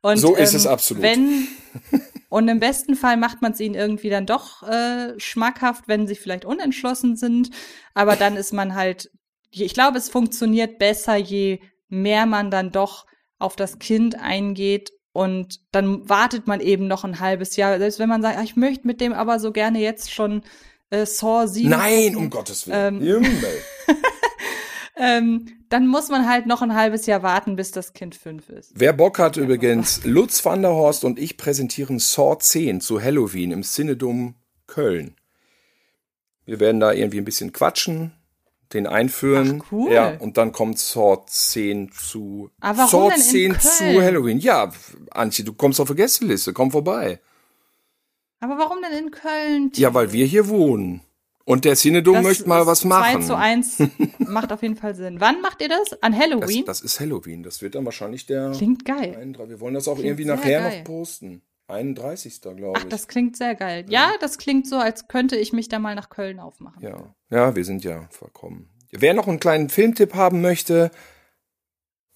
Und, 0.00 0.18
So 0.18 0.34
ist 0.34 0.52
ähm, 0.52 0.56
es 0.56 0.66
absolut. 0.66 1.02
Wenn, 1.02 1.46
und 2.28 2.48
im 2.48 2.60
besten 2.60 2.96
Fall 2.96 3.16
macht 3.16 3.40
man 3.40 3.52
es 3.52 3.60
ihnen 3.60 3.74
irgendwie 3.74 4.10
dann 4.10 4.26
doch 4.26 4.62
äh, 4.64 5.18
schmackhaft, 5.18 5.86
wenn 5.86 6.06
sie 6.06 6.14
vielleicht 6.14 6.44
unentschlossen 6.44 7.16
sind. 7.16 7.50
Aber 7.94 8.16
dann 8.16 8.36
ist 8.36 8.52
man 8.52 8.74
halt, 8.74 9.10
ich 9.50 9.72
glaube, 9.72 9.98
es 9.98 10.08
funktioniert 10.08 10.78
besser, 10.78 11.16
je 11.16 11.60
mehr 11.88 12.26
man 12.26 12.50
dann 12.50 12.72
doch 12.72 13.06
auf 13.38 13.54
das 13.54 13.78
Kind 13.78 14.18
eingeht. 14.18 14.90
Und 15.14 15.60
dann 15.70 16.08
wartet 16.08 16.48
man 16.48 16.58
eben 16.58 16.88
noch 16.88 17.04
ein 17.04 17.20
halbes 17.20 17.54
Jahr. 17.54 17.78
Selbst 17.78 18.00
wenn 18.00 18.08
man 18.08 18.20
sagt, 18.20 18.36
ah, 18.36 18.42
ich 18.42 18.56
möchte 18.56 18.84
mit 18.84 19.00
dem 19.00 19.12
aber 19.12 19.38
so 19.38 19.52
gerne 19.52 19.78
jetzt 19.78 20.12
schon 20.12 20.42
äh, 20.90 21.06
Saw 21.06 21.46
7 21.46 21.70
Nein, 21.70 22.16
um 22.16 22.30
Gottes 22.30 22.66
Willen. 22.66 23.00
Ähm, 23.00 23.44
ähm, 24.96 25.46
dann 25.68 25.86
muss 25.86 26.08
man 26.08 26.28
halt 26.28 26.46
noch 26.46 26.62
ein 26.62 26.74
halbes 26.74 27.06
Jahr 27.06 27.22
warten, 27.22 27.54
bis 27.54 27.70
das 27.70 27.92
Kind 27.92 28.16
fünf 28.16 28.48
ist. 28.48 28.72
Wer 28.74 28.92
Bock 28.92 29.20
hat 29.20 29.36
übrigens, 29.36 30.04
Lutz 30.04 30.44
van 30.44 30.62
der 30.62 30.72
Horst 30.72 31.04
und 31.04 31.20
ich 31.20 31.36
präsentieren 31.36 32.00
Saw 32.00 32.36
10 32.36 32.80
zu 32.80 33.00
Halloween 33.00 33.52
im 33.52 33.62
Cinedom 33.62 34.34
Köln. 34.66 35.14
Wir 36.44 36.58
werden 36.58 36.80
da 36.80 36.92
irgendwie 36.92 37.18
ein 37.18 37.24
bisschen 37.24 37.52
quatschen, 37.52 38.14
den 38.74 38.86
einführen. 38.86 39.62
Ach, 39.64 39.72
cool. 39.72 39.92
Ja, 39.92 40.16
und 40.18 40.36
dann 40.36 40.52
kommt 40.52 40.78
Saw 40.78 41.24
10 41.26 41.90
zu 41.92 42.50
Aber 42.60 42.78
warum 42.78 42.90
Saw 42.90 43.08
denn 43.10 43.18
in 43.20 43.22
10 43.22 43.52
Köln? 43.52 43.60
zu 43.96 44.02
Halloween. 44.02 44.38
Ja, 44.38 44.70
Antje, 45.10 45.44
du 45.44 45.52
kommst 45.54 45.80
auf 45.80 45.88
die 45.88 45.94
Gästeliste, 45.94 46.52
komm 46.52 46.70
vorbei. 46.70 47.20
Aber 48.40 48.58
warum 48.58 48.78
denn 48.82 49.04
in 49.06 49.10
Köln? 49.10 49.72
Ja, 49.76 49.94
weil 49.94 50.12
wir 50.12 50.26
hier 50.26 50.48
wohnen. 50.48 51.00
Und 51.46 51.66
der 51.66 51.76
Cinedom 51.76 52.14
Das 52.14 52.22
möchte 52.22 52.48
mal 52.48 52.66
was 52.66 52.84
machen. 52.84 53.20
2 53.22 53.26
zu 53.26 53.36
1 53.36 53.78
macht 54.18 54.50
auf 54.52 54.62
jeden 54.62 54.76
Fall 54.76 54.94
Sinn. 54.94 55.20
Wann 55.20 55.40
macht 55.42 55.60
ihr 55.60 55.68
das? 55.68 56.02
An 56.02 56.12
Das, 56.12 56.20
Halloween? 56.20 56.64
das 56.64 56.80
ist 56.80 57.00
Halloween. 57.00 57.42
Das 57.42 57.60
wird 57.60 57.74
dann 57.74 57.84
wahrscheinlich 57.84 58.24
der. 58.26 58.52
Klingt 58.52 58.84
geil. 58.86 59.14
31. 59.16 59.50
Wir 59.50 59.60
wollen 59.60 59.74
das 59.74 59.86
auch 59.86 59.94
Klingt 59.94 60.06
irgendwie 60.08 60.24
nachher 60.24 60.60
geil. 60.60 60.78
noch 60.78 60.84
posten. 60.84 61.42
31. 61.66 62.40
glaube 62.40 62.72
Ach, 62.76 62.82
ich. 62.82 62.88
das 62.88 63.08
klingt 63.08 63.36
sehr 63.36 63.54
geil. 63.54 63.86
Ja, 63.88 64.14
das 64.20 64.38
klingt 64.38 64.66
so, 64.66 64.76
als 64.76 65.08
könnte 65.08 65.36
ich 65.36 65.52
mich 65.52 65.68
da 65.68 65.78
mal 65.78 65.94
nach 65.94 66.10
Köln 66.10 66.38
aufmachen. 66.40 66.82
Ja, 66.82 67.14
ja, 67.30 67.56
wir 67.56 67.64
sind 67.64 67.84
ja 67.84 68.06
verkommen. 68.10 68.68
Wer 68.90 69.14
noch 69.14 69.26
einen 69.26 69.40
kleinen 69.40 69.70
Filmtipp 69.70 70.14
haben 70.14 70.40
möchte, 70.40 70.90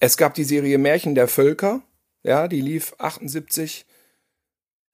es 0.01 0.17
gab 0.17 0.35
die 0.35 0.45
Serie 0.45 0.79
Märchen 0.79 1.15
der 1.15 1.29
Völker. 1.29 1.83
Ja, 2.23 2.47
die 2.47 2.61
lief 2.61 2.95
78 2.99 3.87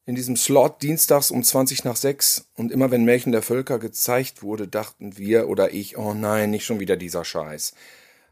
in 0.07 0.15
diesem 0.15 0.37
Slot 0.37 0.83
dienstags 0.83 1.31
um 1.31 1.43
20 1.43 1.85
nach 1.85 1.97
6. 1.97 2.51
Und 2.55 2.73
immer 2.73 2.91
wenn 2.91 3.05
Märchen 3.05 3.33
der 3.33 3.43
Völker 3.43 3.79
gezeigt 3.79 4.43
wurde, 4.43 4.69
dachten 4.69 5.19
wir 5.19 5.49
oder 5.49 5.73
ich, 5.73 5.97
oh 5.97 6.15
nein, 6.15 6.51
nicht 6.51 6.65
schon 6.65 6.81
wieder 6.81 6.97
dieser 6.97 7.25
Scheiß. 7.25 7.75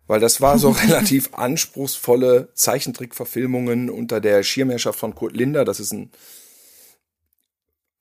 Weil 0.07 0.21
das 0.21 0.41
war 0.41 0.59
so 0.59 0.71
relativ 0.87 1.31
anspruchsvolle 1.33 2.49
Zeichentrickverfilmungen 2.55 3.91
unter 3.91 4.21
der 4.21 4.43
Schirmherrschaft 4.43 4.99
von 4.99 5.15
Kurt 5.15 5.37
Linder. 5.37 5.65
Das 5.65 5.81
ist 5.81 5.93
ein 5.93 6.11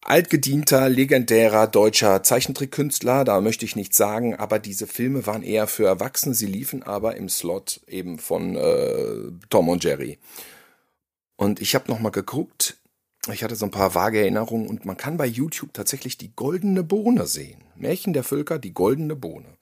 altgedienter, 0.03 0.89
legendärer 0.89 1.67
deutscher 1.67 2.23
Zeichentrickkünstler, 2.23 3.23
da 3.23 3.39
möchte 3.39 3.65
ich 3.65 3.75
nichts 3.75 3.97
sagen, 3.97 4.35
aber 4.35 4.59
diese 4.59 4.87
Filme 4.87 5.27
waren 5.27 5.43
eher 5.43 5.67
für 5.67 5.85
Erwachsene, 5.85 6.33
sie 6.33 6.47
liefen 6.47 6.83
aber 6.83 7.15
im 7.17 7.29
Slot 7.29 7.81
eben 7.87 8.17
von 8.17 8.55
äh, 8.55 9.31
Tom 9.49 9.69
und 9.69 9.83
Jerry. 9.83 10.17
Und 11.35 11.61
ich 11.61 11.75
habe 11.75 11.89
noch 11.89 11.99
mal 11.99 12.09
geguckt, 12.09 12.77
ich 13.31 13.43
hatte 13.43 13.55
so 13.55 13.65
ein 13.65 13.71
paar 13.71 13.93
vage 13.93 14.19
Erinnerungen 14.19 14.67
und 14.67 14.85
man 14.85 14.97
kann 14.97 15.17
bei 15.17 15.27
YouTube 15.27 15.73
tatsächlich 15.73 16.17
die 16.17 16.35
goldene 16.35 16.83
Bohne 16.83 17.27
sehen. 17.27 17.63
Märchen 17.75 18.13
der 18.13 18.23
Völker, 18.23 18.57
die 18.57 18.73
goldene 18.73 19.15
Bohne. 19.15 19.57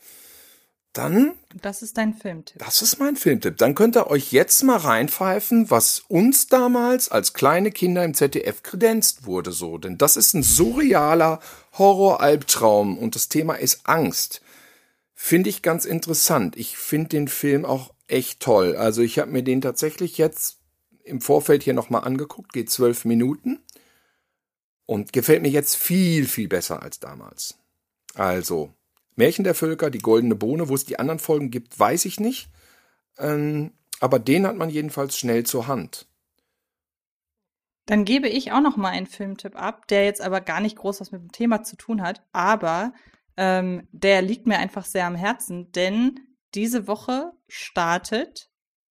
Dann 0.93 1.33
Das 1.61 1.81
ist 1.81 1.97
dein 1.97 2.15
Filmtipp. 2.15 2.57
das 2.59 2.81
ist 2.81 2.99
mein 2.99 3.15
Filmtipp. 3.15 3.57
Dann 3.57 3.75
könnt 3.75 3.95
ihr 3.95 4.07
euch 4.07 4.31
jetzt 4.31 4.63
mal 4.63 4.77
reinpfeifen, 4.77 5.69
was 5.69 5.99
uns 6.07 6.47
damals 6.47 7.09
als 7.09 7.33
kleine 7.33 7.71
Kinder 7.71 8.03
im 8.03 8.15
ZDF 8.15 8.63
kredenzt 8.63 9.25
wurde, 9.25 9.51
so. 9.51 9.77
Denn 9.77 9.97
das 9.97 10.17
ist 10.17 10.33
ein 10.33 10.43
surrealer 10.43 11.39
Horror-Albtraum 11.77 12.97
und 12.97 13.15
das 13.15 13.29
Thema 13.29 13.53
ist 13.53 13.81
Angst. 13.83 14.41
Finde 15.13 15.49
ich 15.49 15.61
ganz 15.61 15.85
interessant. 15.85 16.57
Ich 16.57 16.77
finde 16.77 17.09
den 17.09 17.27
Film 17.27 17.65
auch 17.65 17.93
echt 18.07 18.39
toll. 18.39 18.75
Also 18.75 19.01
ich 19.01 19.19
habe 19.19 19.31
mir 19.31 19.43
den 19.43 19.61
tatsächlich 19.61 20.17
jetzt 20.17 20.57
im 21.03 21.21
Vorfeld 21.21 21.63
hier 21.63 21.73
nochmal 21.73 22.03
angeguckt, 22.03 22.53
geht 22.53 22.69
zwölf 22.69 23.05
Minuten 23.05 23.59
und 24.85 25.13
gefällt 25.13 25.41
mir 25.41 25.49
jetzt 25.49 25.75
viel, 25.75 26.25
viel 26.27 26.47
besser 26.47 26.81
als 26.81 26.99
damals. 26.99 27.59
Also, 28.15 28.73
Märchen 29.19 29.43
der 29.43 29.53
Völker, 29.53 29.89
die 29.89 29.99
goldene 29.99 30.35
Bohne, 30.35 30.69
wo 30.69 30.75
es 30.75 30.85
die 30.85 30.97
anderen 30.97 31.19
Folgen 31.19 31.51
gibt, 31.51 31.77
weiß 31.77 32.05
ich 32.05 32.19
nicht. 32.19 32.49
Ähm, 33.19 33.73
aber 33.99 34.17
den 34.17 34.47
hat 34.47 34.55
man 34.55 34.69
jedenfalls 34.69 35.17
schnell 35.17 35.45
zur 35.45 35.67
Hand. 35.67 36.07
Dann 37.85 38.05
gebe 38.05 38.29
ich 38.29 38.51
auch 38.51 38.61
noch 38.61 38.77
mal 38.77 38.89
einen 38.89 39.07
Filmtipp 39.07 39.55
ab, 39.55 39.87
der 39.87 40.05
jetzt 40.05 40.21
aber 40.21 40.41
gar 40.41 40.61
nicht 40.61 40.77
groß 40.77 41.01
was 41.01 41.11
mit 41.11 41.21
dem 41.21 41.31
Thema 41.31 41.63
zu 41.63 41.75
tun 41.75 42.01
hat, 42.01 42.23
aber 42.31 42.93
ähm, 43.35 43.87
der 43.91 44.21
liegt 44.21 44.47
mir 44.47 44.57
einfach 44.57 44.85
sehr 44.85 45.05
am 45.05 45.15
Herzen, 45.15 45.71
denn 45.73 46.19
diese 46.55 46.87
Woche 46.87 47.33
startet 47.47 48.48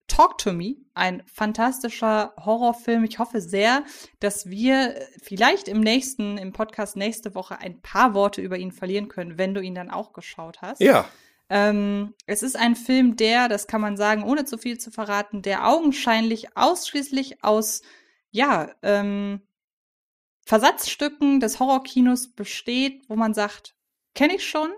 Talk 0.08 0.38
to 0.38 0.52
Me, 0.52 0.74
ein 0.94 1.22
fantastischer 1.26 2.34
Horrorfilm. 2.44 3.04
Ich 3.04 3.18
hoffe 3.18 3.40
sehr, 3.40 3.84
dass 4.18 4.50
wir 4.50 4.96
vielleicht 5.22 5.68
im 5.68 5.80
nächsten, 5.80 6.38
im 6.38 6.52
Podcast 6.52 6.96
nächste 6.96 7.34
Woche 7.34 7.58
ein 7.58 7.80
paar 7.80 8.14
Worte 8.14 8.40
über 8.40 8.58
ihn 8.58 8.72
verlieren 8.72 9.08
können, 9.08 9.38
wenn 9.38 9.54
du 9.54 9.60
ihn 9.60 9.76
dann 9.76 9.90
auch 9.90 10.12
geschaut 10.12 10.60
hast. 10.60 10.80
Ja, 10.80 11.08
Ähm, 11.50 12.14
es 12.26 12.42
ist 12.42 12.56
ein 12.56 12.76
Film, 12.76 13.16
der, 13.16 13.48
das 13.48 13.66
kann 13.66 13.80
man 13.80 13.96
sagen, 13.96 14.22
ohne 14.22 14.44
zu 14.44 14.58
viel 14.58 14.78
zu 14.78 14.90
verraten, 14.90 15.40
der 15.40 15.66
augenscheinlich 15.66 16.56
ausschließlich 16.56 17.42
aus, 17.42 17.82
ja, 18.30 18.70
ähm, 18.82 19.40
Versatzstücken 20.44 21.40
des 21.40 21.60
Horrorkinos 21.60 22.32
besteht, 22.32 23.02
wo 23.08 23.16
man 23.16 23.34
sagt, 23.34 23.74
kenne 24.14 24.34
ich 24.34 24.46
schon, 24.46 24.70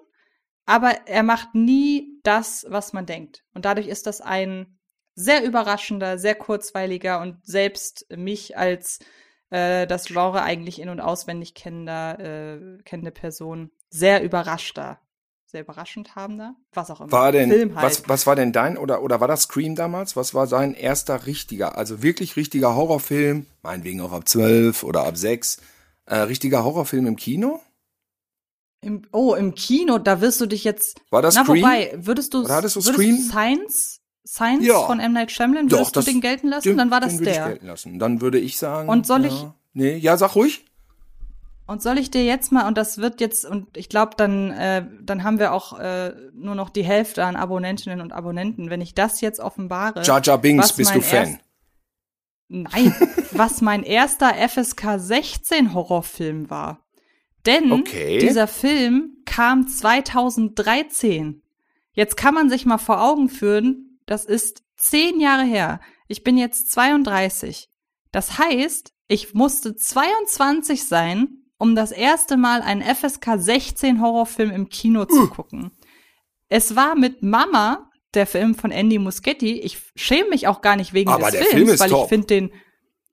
aber 0.65 1.07
er 1.07 1.23
macht 1.23 1.55
nie 1.55 2.21
das, 2.23 2.67
was 2.69 2.93
man 2.93 3.07
denkt. 3.07 3.45
Und 3.55 3.65
dadurch 3.65 3.87
ist 3.87 4.07
das 4.07 4.21
ein 4.21 4.79
sehr 5.21 5.45
überraschender, 5.45 6.19
sehr 6.19 6.35
kurzweiliger 6.35 7.21
und 7.21 7.45
selbst 7.45 8.07
mich 8.17 8.57
als 8.57 8.99
äh, 9.51 9.87
das 9.87 10.07
Genre 10.07 10.43
eigentlich 10.43 10.81
in- 10.81 10.89
und 10.89 11.01
auswendig 11.01 11.55
kennender, 11.55 12.19
äh, 12.19 12.83
kennende 12.85 13.11
Person 13.11 13.71
sehr 13.91 14.23
überraschter, 14.23 15.01
sehr 15.47 15.63
überraschend 15.63 16.15
habender, 16.17 16.55
was 16.73 16.91
auch 16.91 17.01
immer. 17.01 17.11
war 17.11 17.33
denn, 17.33 17.51
Film 17.51 17.75
halt. 17.75 17.85
was, 17.85 18.09
was 18.09 18.27
war 18.27 18.37
denn 18.37 18.53
dein, 18.53 18.79
oder, 18.79 19.03
oder 19.03 19.21
war 19.21 19.29
das 19.29 19.43
Scream 19.43 19.75
damals? 19.75 20.17
Was 20.17 20.33
war 20.35 20.47
sein 20.47 20.75
erster 20.75 21.27
richtiger, 21.27 21.77
also 21.77 22.03
wirklich 22.03 22.37
richtiger 22.37 22.75
Horrorfilm? 22.77 23.47
Meinetwegen 23.63 24.01
auch 24.01 24.13
ab 24.13 24.29
12 24.29 24.85
oder 24.85 25.05
ab 25.05 25.17
6. 25.17 25.61
Äh, 26.07 26.17
richtiger 26.17 26.65
Horrorfilm 26.65 27.07
im 27.07 27.17
Kino? 27.17 27.61
Im, 28.83 29.03
oh, 29.13 29.35
im 29.35 29.55
Kino, 29.55 29.99
da 29.99 30.21
wirst 30.21 30.41
du 30.41 30.47
dich 30.47 30.65
jetzt. 30.65 31.01
War 31.11 31.21
das 31.21 31.35
Na, 31.35 31.45
Scream? 31.45 31.63
wobei, 31.63 31.93
würdest 31.97 32.33
du, 32.33 32.45
Oder 32.45 32.55
hattest 32.55 32.77
du 32.77 32.81
Scream? 32.81 33.19
Science, 33.19 34.00
Science 34.27 34.67
Ja. 34.67 34.81
von 34.87 35.01
M. 35.01 35.13
Night 35.13 35.31
Shyamalan, 35.33 35.71
würdest 35.71 35.97
du 35.97 36.03
den 36.03 36.21
gelten 36.21 36.49
lassen? 36.49 36.69
den- 36.69 36.79
dann 36.79 36.91
war 36.91 37.01
das 37.01 37.17
den 37.17 37.25
der. 37.25 37.35
Ich 37.35 37.45
gelten 37.53 37.67
lassen. 37.67 37.99
Dann 37.99 38.21
würde 38.21 38.39
ich 38.39 38.59
sagen. 38.59 38.89
Und 38.89 39.07
soll 39.07 39.23
ja. 39.25 39.29
ich- 39.29 39.47
Nee, 39.73 39.97
ja, 39.97 40.17
sag 40.17 40.35
ruhig. 40.35 40.65
Und 41.67 41.81
soll 41.83 41.99
ich 41.99 42.11
dir 42.11 42.25
jetzt 42.25 42.51
mal, 42.51 42.67
und 42.67 42.77
das 42.77 42.99
wird 42.99 43.21
jetzt, 43.21 43.45
und 43.45 43.77
ich 43.77 43.89
glaube, 43.89 44.15
dann, 44.17 44.51
äh, 44.51 44.85
dann 45.03 45.23
haben 45.23 45.39
wir 45.39 45.53
auch 45.53 45.79
äh, 45.79 46.13
nur 46.35 46.57
noch 46.57 46.69
die 46.71 46.83
Hälfte 46.83 47.25
an 47.25 47.37
Abonnentinnen 47.37 48.01
und 48.01 48.13
Abonnenten, 48.13 48.71
wenn 48.71 48.81
ich 48.81 48.95
das 48.95 49.21
jetzt 49.21 49.39
offenbare. 49.39 50.03
Binks, 50.39 50.65
was 50.65 50.73
bist 50.73 50.95
du 50.97 51.01
Fan? 51.01 51.39
Nein, 52.49 52.93
was 53.31 53.61
mein 53.61 53.85
erster 53.85 54.35
FSK 54.49 54.99
16 54.99 55.73
Horrorfilm 55.73 56.51
war. 56.51 56.81
Denn 57.47 57.71
Okay. 57.71 58.19
dieser 58.19 58.49
Film 58.49 59.19
kam 59.25 59.69
2013. 59.69 61.43
Jetzt 61.93 62.17
kann 62.17 62.35
man 62.35 62.51
sich 62.51 62.67
mal 62.67 62.79
vor 62.79 63.01
Augen 63.03 63.29
führen, 63.29 63.90
das 64.11 64.25
ist 64.25 64.65
zehn 64.77 65.21
Jahre 65.21 65.45
her. 65.45 65.81
Ich 66.09 66.25
bin 66.25 66.37
jetzt 66.37 66.73
32. 66.73 67.69
Das 68.11 68.39
heißt, 68.39 68.93
ich 69.07 69.35
musste 69.35 69.77
22 69.77 70.85
sein, 70.85 71.45
um 71.59 71.77
das 71.77 71.93
erste 71.93 72.37
Mal 72.37 72.61
einen 72.61 72.83
FSK 72.83 73.39
16 73.39 74.03
Horrorfilm 74.03 74.51
im 74.51 74.69
Kino 74.69 75.05
zu 75.05 75.29
gucken. 75.31 75.71
Es 76.49 76.75
war 76.75 76.97
mit 76.97 77.23
Mama 77.23 77.89
der 78.15 78.27
Film 78.27 78.57
von 78.57 78.73
Andy 78.73 78.99
Muschietti. 78.99 79.61
Ich 79.61 79.79
schäme 79.95 80.31
mich 80.31 80.49
auch 80.49 80.61
gar 80.61 80.75
nicht 80.75 80.93
wegen 80.93 81.11
Aber 81.11 81.31
des 81.31 81.39
der 81.39 81.45
Films, 81.45 81.69
Film 81.69 81.79
weil 81.79 81.91
top. 81.91 82.03
ich 82.03 82.09
finde 82.09 82.27
den, 82.27 82.53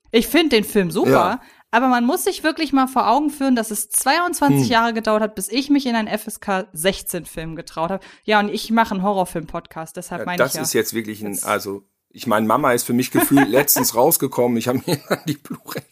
ich 0.09 0.27
finde 0.27 0.55
den 0.55 0.63
Film 0.63 0.89
super. 0.89 1.11
Ja. 1.11 1.41
Aber 1.69 1.87
man 1.89 2.05
muss 2.05 2.23
sich 2.23 2.43
wirklich 2.43 2.71
mal 2.71 2.87
vor 2.87 3.09
Augen 3.09 3.29
führen, 3.29 3.55
dass 3.55 3.71
es 3.71 3.89
22 3.89 4.63
Hm. 4.63 4.71
Jahre 4.71 4.93
gedauert 4.93 5.21
hat, 5.21 5.35
bis 5.35 5.49
ich 5.49 5.69
mich 5.69 5.85
in 5.85 5.95
einen 5.95 6.07
FSK 6.07 6.67
16 6.71 7.25
Film 7.25 7.55
getraut 7.55 7.89
habe. 7.91 8.05
Ja, 8.23 8.39
und 8.39 8.49
ich 8.49 8.71
mache 8.71 8.93
einen 8.95 9.03
Horrorfilm-Podcast, 9.03 9.97
deshalb 9.97 10.21
Ja, 10.21 10.25
meine 10.25 10.37
das 10.37 10.51
ich 10.51 10.55
ja. 10.55 10.61
ist 10.61 10.73
jetzt 10.73 10.93
wirklich 10.93 11.21
ein, 11.23 11.37
also, 11.43 11.83
ich 12.09 12.25
meine, 12.25 12.47
Mama 12.47 12.71
ist 12.71 12.83
für 12.83 12.93
mich 12.93 13.11
gefühlt 13.11 13.47
letztens 13.49 13.95
rausgekommen. 13.95 14.57
Ich 14.57 14.69
habe 14.69 14.81
mir 14.85 14.97
dann 15.09 15.19
die 15.27 15.37
Blu-ray 15.37 15.83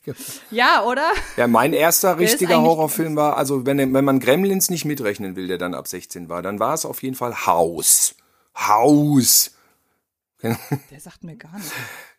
ja, 0.49 0.83
oder? 0.83 1.11
Ja, 1.35 1.47
mein 1.47 1.73
erster 1.73 2.17
richtiger 2.19 2.61
Horrorfilm 2.61 3.15
war, 3.15 3.37
also 3.37 3.65
wenn, 3.65 3.93
wenn 3.93 4.05
man 4.05 4.19
Gremlins 4.19 4.69
nicht 4.69 4.85
mitrechnen 4.85 5.35
will, 5.35 5.47
der 5.47 5.57
dann 5.57 5.73
ab 5.73 5.87
16 5.87 6.29
war, 6.29 6.41
dann 6.41 6.59
war 6.59 6.73
es 6.73 6.85
auf 6.85 7.03
jeden 7.03 7.15
Fall 7.15 7.45
Haus. 7.45 8.15
Haus. 8.55 9.51
Der 10.41 10.99
sagt 10.99 11.23
mir 11.23 11.35
gar 11.35 11.55
nichts. 11.55 11.73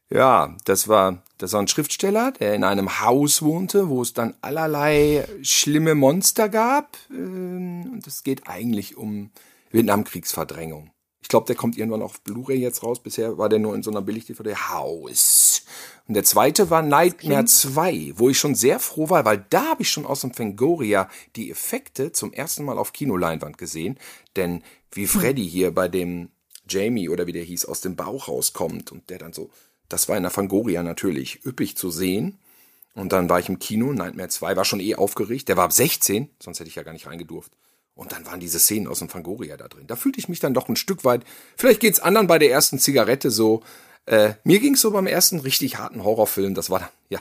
Ja, 0.09 0.57
das 0.65 0.87
war, 0.87 1.23
das 1.39 1.53
war 1.53 1.61
ein 1.61 1.69
Schriftsteller, 1.69 2.33
der 2.33 2.55
in 2.55 2.63
einem 2.63 3.01
Haus 3.01 3.43
wohnte, 3.43 3.89
wo 3.89 4.03
es 4.03 4.13
dann 4.13 4.35
allerlei 4.41 5.27
schlimme 5.43 5.95
Monster 5.95 6.49
gab. 6.49 6.97
Ähm, 7.11 7.91
Und 7.93 8.07
es 8.07 8.23
geht 8.23 8.49
eigentlich 8.49 8.97
um 8.97 9.31
Vietnamkriegsverdrängung. 9.73 10.91
Ich 11.23 11.29
glaube, 11.29 11.47
der 11.47 11.57
kommt 11.57 11.77
irgendwann 11.77 12.03
auf 12.03 12.21
Blu-ray 12.21 12.57
jetzt 12.57 12.85
raus. 12.85 13.03
Bisher 13.03 13.37
war 13.37 13.49
der 13.49 13.59
nur 13.59 13.75
in 13.75 13.83
so 13.83 13.91
einer 13.91 14.01
Billig-DVD 14.01 14.55
Haus. 14.55 15.65
Und 16.07 16.15
der 16.15 16.23
zweite 16.23 16.71
war 16.71 16.83
Nightmare 16.83 17.45
2, 17.45 18.13
wo 18.15 18.31
ich 18.31 18.39
schon 18.39 18.55
sehr 18.55 18.79
froh 18.79 19.11
war, 19.11 19.25
weil 19.25 19.45
da 19.51 19.71
habe 19.71 19.83
ich 19.83 19.91
schon 19.91 20.07
aus 20.07 20.21
dem 20.21 20.33
Fangoria 20.33 21.09
die 21.35 21.51
Effekte 21.51 22.13
zum 22.13 22.33
ersten 22.33 22.65
Mal 22.65 22.79
auf 22.79 22.93
Kinoleinwand 22.93 23.59
gesehen. 23.59 23.99
Denn 24.37 24.63
wie 24.93 25.09
Freddy 25.09 25.49
hier 25.49 25.75
bei 25.75 25.89
dem 25.89 26.29
Jamie 26.69 27.09
oder 27.09 27.27
wie 27.27 27.33
der 27.33 27.43
hieß, 27.43 27.65
aus 27.65 27.81
dem 27.81 27.97
Bauch 27.97 28.29
rauskommt 28.29 28.93
und 28.93 29.11
der 29.11 29.19
dann 29.19 29.33
so, 29.33 29.51
das 29.89 30.09
war 30.09 30.17
in 30.17 30.23
der 30.23 30.31
Fangoria 30.31 30.83
natürlich 30.83 31.45
üppig 31.45 31.77
zu 31.77 31.91
sehen. 31.91 32.39
Und 32.95 33.13
dann 33.13 33.29
war 33.29 33.39
ich 33.39 33.49
im 33.49 33.59
Kino, 33.59 33.93
Nightmare 33.93 34.29
2, 34.29 34.57
war 34.57 34.65
schon 34.65 34.81
eh 34.81 34.95
aufgeregt. 34.95 35.49
Der 35.49 35.57
war 35.57 35.65
ab 35.65 35.73
16, 35.73 36.31
sonst 36.41 36.61
hätte 36.61 36.69
ich 36.69 36.77
ja 36.77 36.83
gar 36.83 36.93
nicht 36.93 37.07
reingedurft. 37.07 37.53
Und 37.95 38.13
dann 38.13 38.27
waren 38.27 38.41
diese 38.41 38.59
Szenen 38.59 38.89
aus 38.89 38.99
dem 38.99 39.09
Fangoria 39.09 39.57
da 39.57 39.69
drin. 39.69 39.87
Da 39.87 39.97
fühlte 39.97 40.19
ich 40.19 40.29
mich 40.29 40.41
dann 40.41 40.55
doch 40.55 40.69
ein 40.69 40.77
Stück 40.77 41.05
weit, 41.05 41.25
vielleicht 41.57 41.81
geht's 41.81 42.01
anderen 42.01 42.27
bei 42.27 42.39
der 42.39 42.51
ersten 42.51 42.79
Zigarette 42.79 43.31
so. 43.31 43.63
Äh, 44.05 44.35
mir 44.45 44.61
ging's 44.61 44.81
so 44.83 44.91
beim 44.91 45.07
ersten 45.07 45.41
richtig 45.41 45.79
harten 45.79 46.05
Horrorfilm, 46.05 46.55
das 46.55 46.71
war 46.71 46.81
dann, 46.81 46.89
ja, 47.09 47.21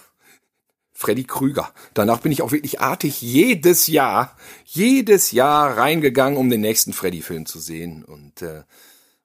Freddy 0.94 1.26
Krüger. 1.26 1.72
Danach 1.94 2.20
bin 2.20 2.32
ich 2.32 2.42
auch 2.42 2.52
wirklich 2.52 2.80
artig 2.80 3.22
jedes 3.22 3.88
Jahr, 3.88 4.36
jedes 4.64 5.32
Jahr 5.32 5.78
reingegangen, 5.78 6.38
um 6.38 6.50
den 6.50 6.62
nächsten 6.62 6.94
Freddy-Film 6.94 7.46
zu 7.46 7.60
sehen. 7.60 8.06
Und 8.06 8.42
äh, 8.42 8.64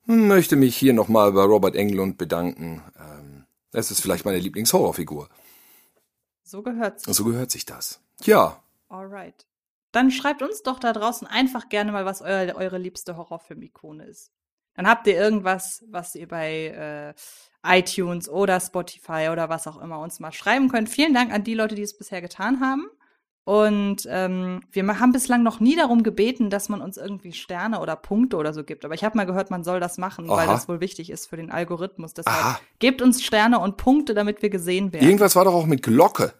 möchte 0.05 0.57
mich 0.57 0.75
hier 0.75 0.93
nochmal 0.93 1.31
bei 1.31 1.43
Robert 1.43 1.75
Englund 1.75 2.17
bedanken. 2.17 2.81
Ähm, 2.99 3.20
es 3.71 3.91
ist 3.91 4.01
vielleicht 4.01 4.25
meine 4.25 4.39
Lieblingshorrorfigur. 4.39 5.29
So 6.43 6.61
gehört's. 6.61 7.07
Und 7.07 7.13
so 7.13 7.23
gehört 7.23 7.51
sich 7.51 7.65
das. 7.65 8.01
Ja, 8.23 8.61
Alright. 8.91 9.47
Dann 9.93 10.11
schreibt 10.11 10.41
uns 10.41 10.63
doch 10.63 10.79
da 10.79 10.91
draußen 10.91 11.25
einfach 11.27 11.69
gerne 11.69 11.91
mal, 11.91 12.05
was 12.05 12.21
euer, 12.21 12.55
eure 12.55 12.77
liebste 12.77 13.15
Horrorfilm-Ikone 13.15 14.05
ist. 14.05 14.31
Dann 14.75 14.87
habt 14.87 15.07
ihr 15.07 15.15
irgendwas, 15.15 15.83
was 15.87 16.15
ihr 16.15 16.27
bei 16.27 17.13
äh, 17.65 17.79
iTunes 17.79 18.29
oder 18.29 18.59
Spotify 18.59 19.29
oder 19.31 19.49
was 19.49 19.67
auch 19.67 19.81
immer 19.81 19.99
uns 19.99 20.19
mal 20.19 20.31
schreiben 20.31 20.69
könnt. 20.69 20.89
Vielen 20.89 21.13
Dank 21.13 21.31
an 21.31 21.43
die 21.43 21.53
Leute, 21.53 21.75
die 21.75 21.81
es 21.81 21.97
bisher 21.97 22.21
getan 22.21 22.59
haben. 22.59 22.89
Und 23.43 24.07
ähm, 24.07 24.61
wir 24.71 24.99
haben 24.99 25.11
bislang 25.11 25.41
noch 25.41 25.59
nie 25.59 25.75
darum 25.75 26.03
gebeten, 26.03 26.51
dass 26.51 26.69
man 26.69 26.79
uns 26.81 26.97
irgendwie 26.97 27.33
Sterne 27.33 27.79
oder 27.79 27.95
Punkte 27.95 28.37
oder 28.37 28.53
so 28.53 28.63
gibt. 28.63 28.85
Aber 28.85 28.93
ich 28.93 29.03
habe 29.03 29.17
mal 29.17 29.25
gehört, 29.25 29.49
man 29.49 29.63
soll 29.63 29.79
das 29.79 29.97
machen, 29.97 30.27
weil 30.27 30.47
Aha. 30.47 30.53
das 30.53 30.69
wohl 30.69 30.79
wichtig 30.79 31.09
ist 31.09 31.27
für 31.27 31.37
den 31.37 31.49
Algorithmus. 31.49 32.13
Deshalb 32.13 32.37
Aha. 32.37 32.59
gebt 32.77 33.01
uns 33.01 33.23
Sterne 33.23 33.59
und 33.59 33.77
Punkte, 33.77 34.13
damit 34.13 34.43
wir 34.43 34.51
gesehen 34.51 34.93
werden. 34.93 35.05
irgendwas 35.05 35.35
war 35.35 35.45
doch 35.45 35.53
auch 35.53 35.65
mit 35.65 35.81
Glocke. 35.81 36.33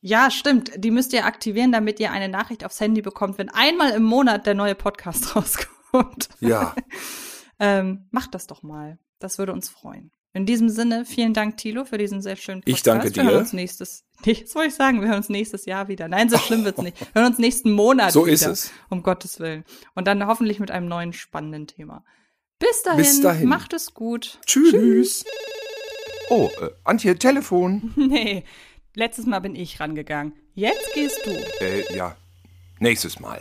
Ja, 0.00 0.30
stimmt. 0.30 0.70
Die 0.76 0.90
müsst 0.90 1.12
ihr 1.12 1.24
aktivieren, 1.24 1.72
damit 1.72 1.98
ihr 1.98 2.12
eine 2.12 2.28
Nachricht 2.28 2.64
aufs 2.64 2.78
Handy 2.78 3.02
bekommt, 3.02 3.38
wenn 3.38 3.48
einmal 3.48 3.92
im 3.92 4.04
Monat 4.04 4.46
der 4.46 4.54
neue 4.54 4.74
Podcast 4.74 5.34
rauskommt. 5.36 6.28
Ja. 6.40 6.74
ähm, 7.58 8.06
macht 8.10 8.34
das 8.34 8.46
doch 8.46 8.62
mal. 8.62 8.98
Das 9.18 9.38
würde 9.38 9.52
uns 9.52 9.70
freuen. 9.70 10.12
In 10.36 10.46
diesem 10.46 10.68
Sinne, 10.68 11.04
vielen 11.04 11.32
Dank, 11.32 11.56
Thilo, 11.58 11.84
für 11.84 11.96
diesen 11.96 12.20
sehr 12.20 12.34
schönen 12.34 12.60
Podcast. 12.60 12.76
Ich 12.78 12.82
danke 12.82 13.04
Wir 13.04 13.10
dir. 13.12 13.24
hören 13.24 13.38
uns 13.38 13.52
nächstes, 13.52 14.04
das 14.24 14.54
wollte 14.56 14.68
ich 14.68 14.74
sagen, 14.74 15.00
wir 15.00 15.06
hören 15.08 15.18
uns 15.18 15.28
nächstes 15.28 15.64
Jahr 15.64 15.86
wieder. 15.88 16.08
Nein, 16.08 16.28
so 16.28 16.36
schlimm 16.38 16.64
wird's 16.64 16.82
nicht. 16.82 17.00
Wir 17.00 17.22
hören 17.22 17.30
uns 17.30 17.38
nächsten 17.38 17.70
Monat 17.70 18.10
So 18.12 18.22
wieder. 18.26 18.32
ist 18.34 18.46
es. 18.46 18.70
Um 18.90 19.02
Gottes 19.04 19.38
Willen. 19.38 19.64
Und 19.94 20.06
dann 20.08 20.26
hoffentlich 20.26 20.58
mit 20.58 20.72
einem 20.72 20.88
neuen 20.88 21.12
spannenden 21.12 21.68
Thema. 21.68 22.04
Bis 22.58 22.82
dahin, 22.82 22.98
Bis 22.98 23.20
dahin. 23.20 23.48
macht 23.48 23.72
es 23.74 23.94
gut. 23.94 24.38
Tschüss. 24.44 25.24
Oh, 26.30 26.50
äh, 26.60 26.70
Antje, 26.84 27.16
Telefon. 27.16 27.92
Nee, 27.96 28.42
letztes 28.94 29.26
Mal 29.26 29.38
bin 29.40 29.54
ich 29.54 29.78
rangegangen. 29.78 30.32
Jetzt 30.54 30.94
gehst 30.94 31.20
du. 31.26 31.30
Äh, 31.64 31.94
ja. 31.96 32.16
Nächstes 32.80 33.20
Mal. 33.20 33.40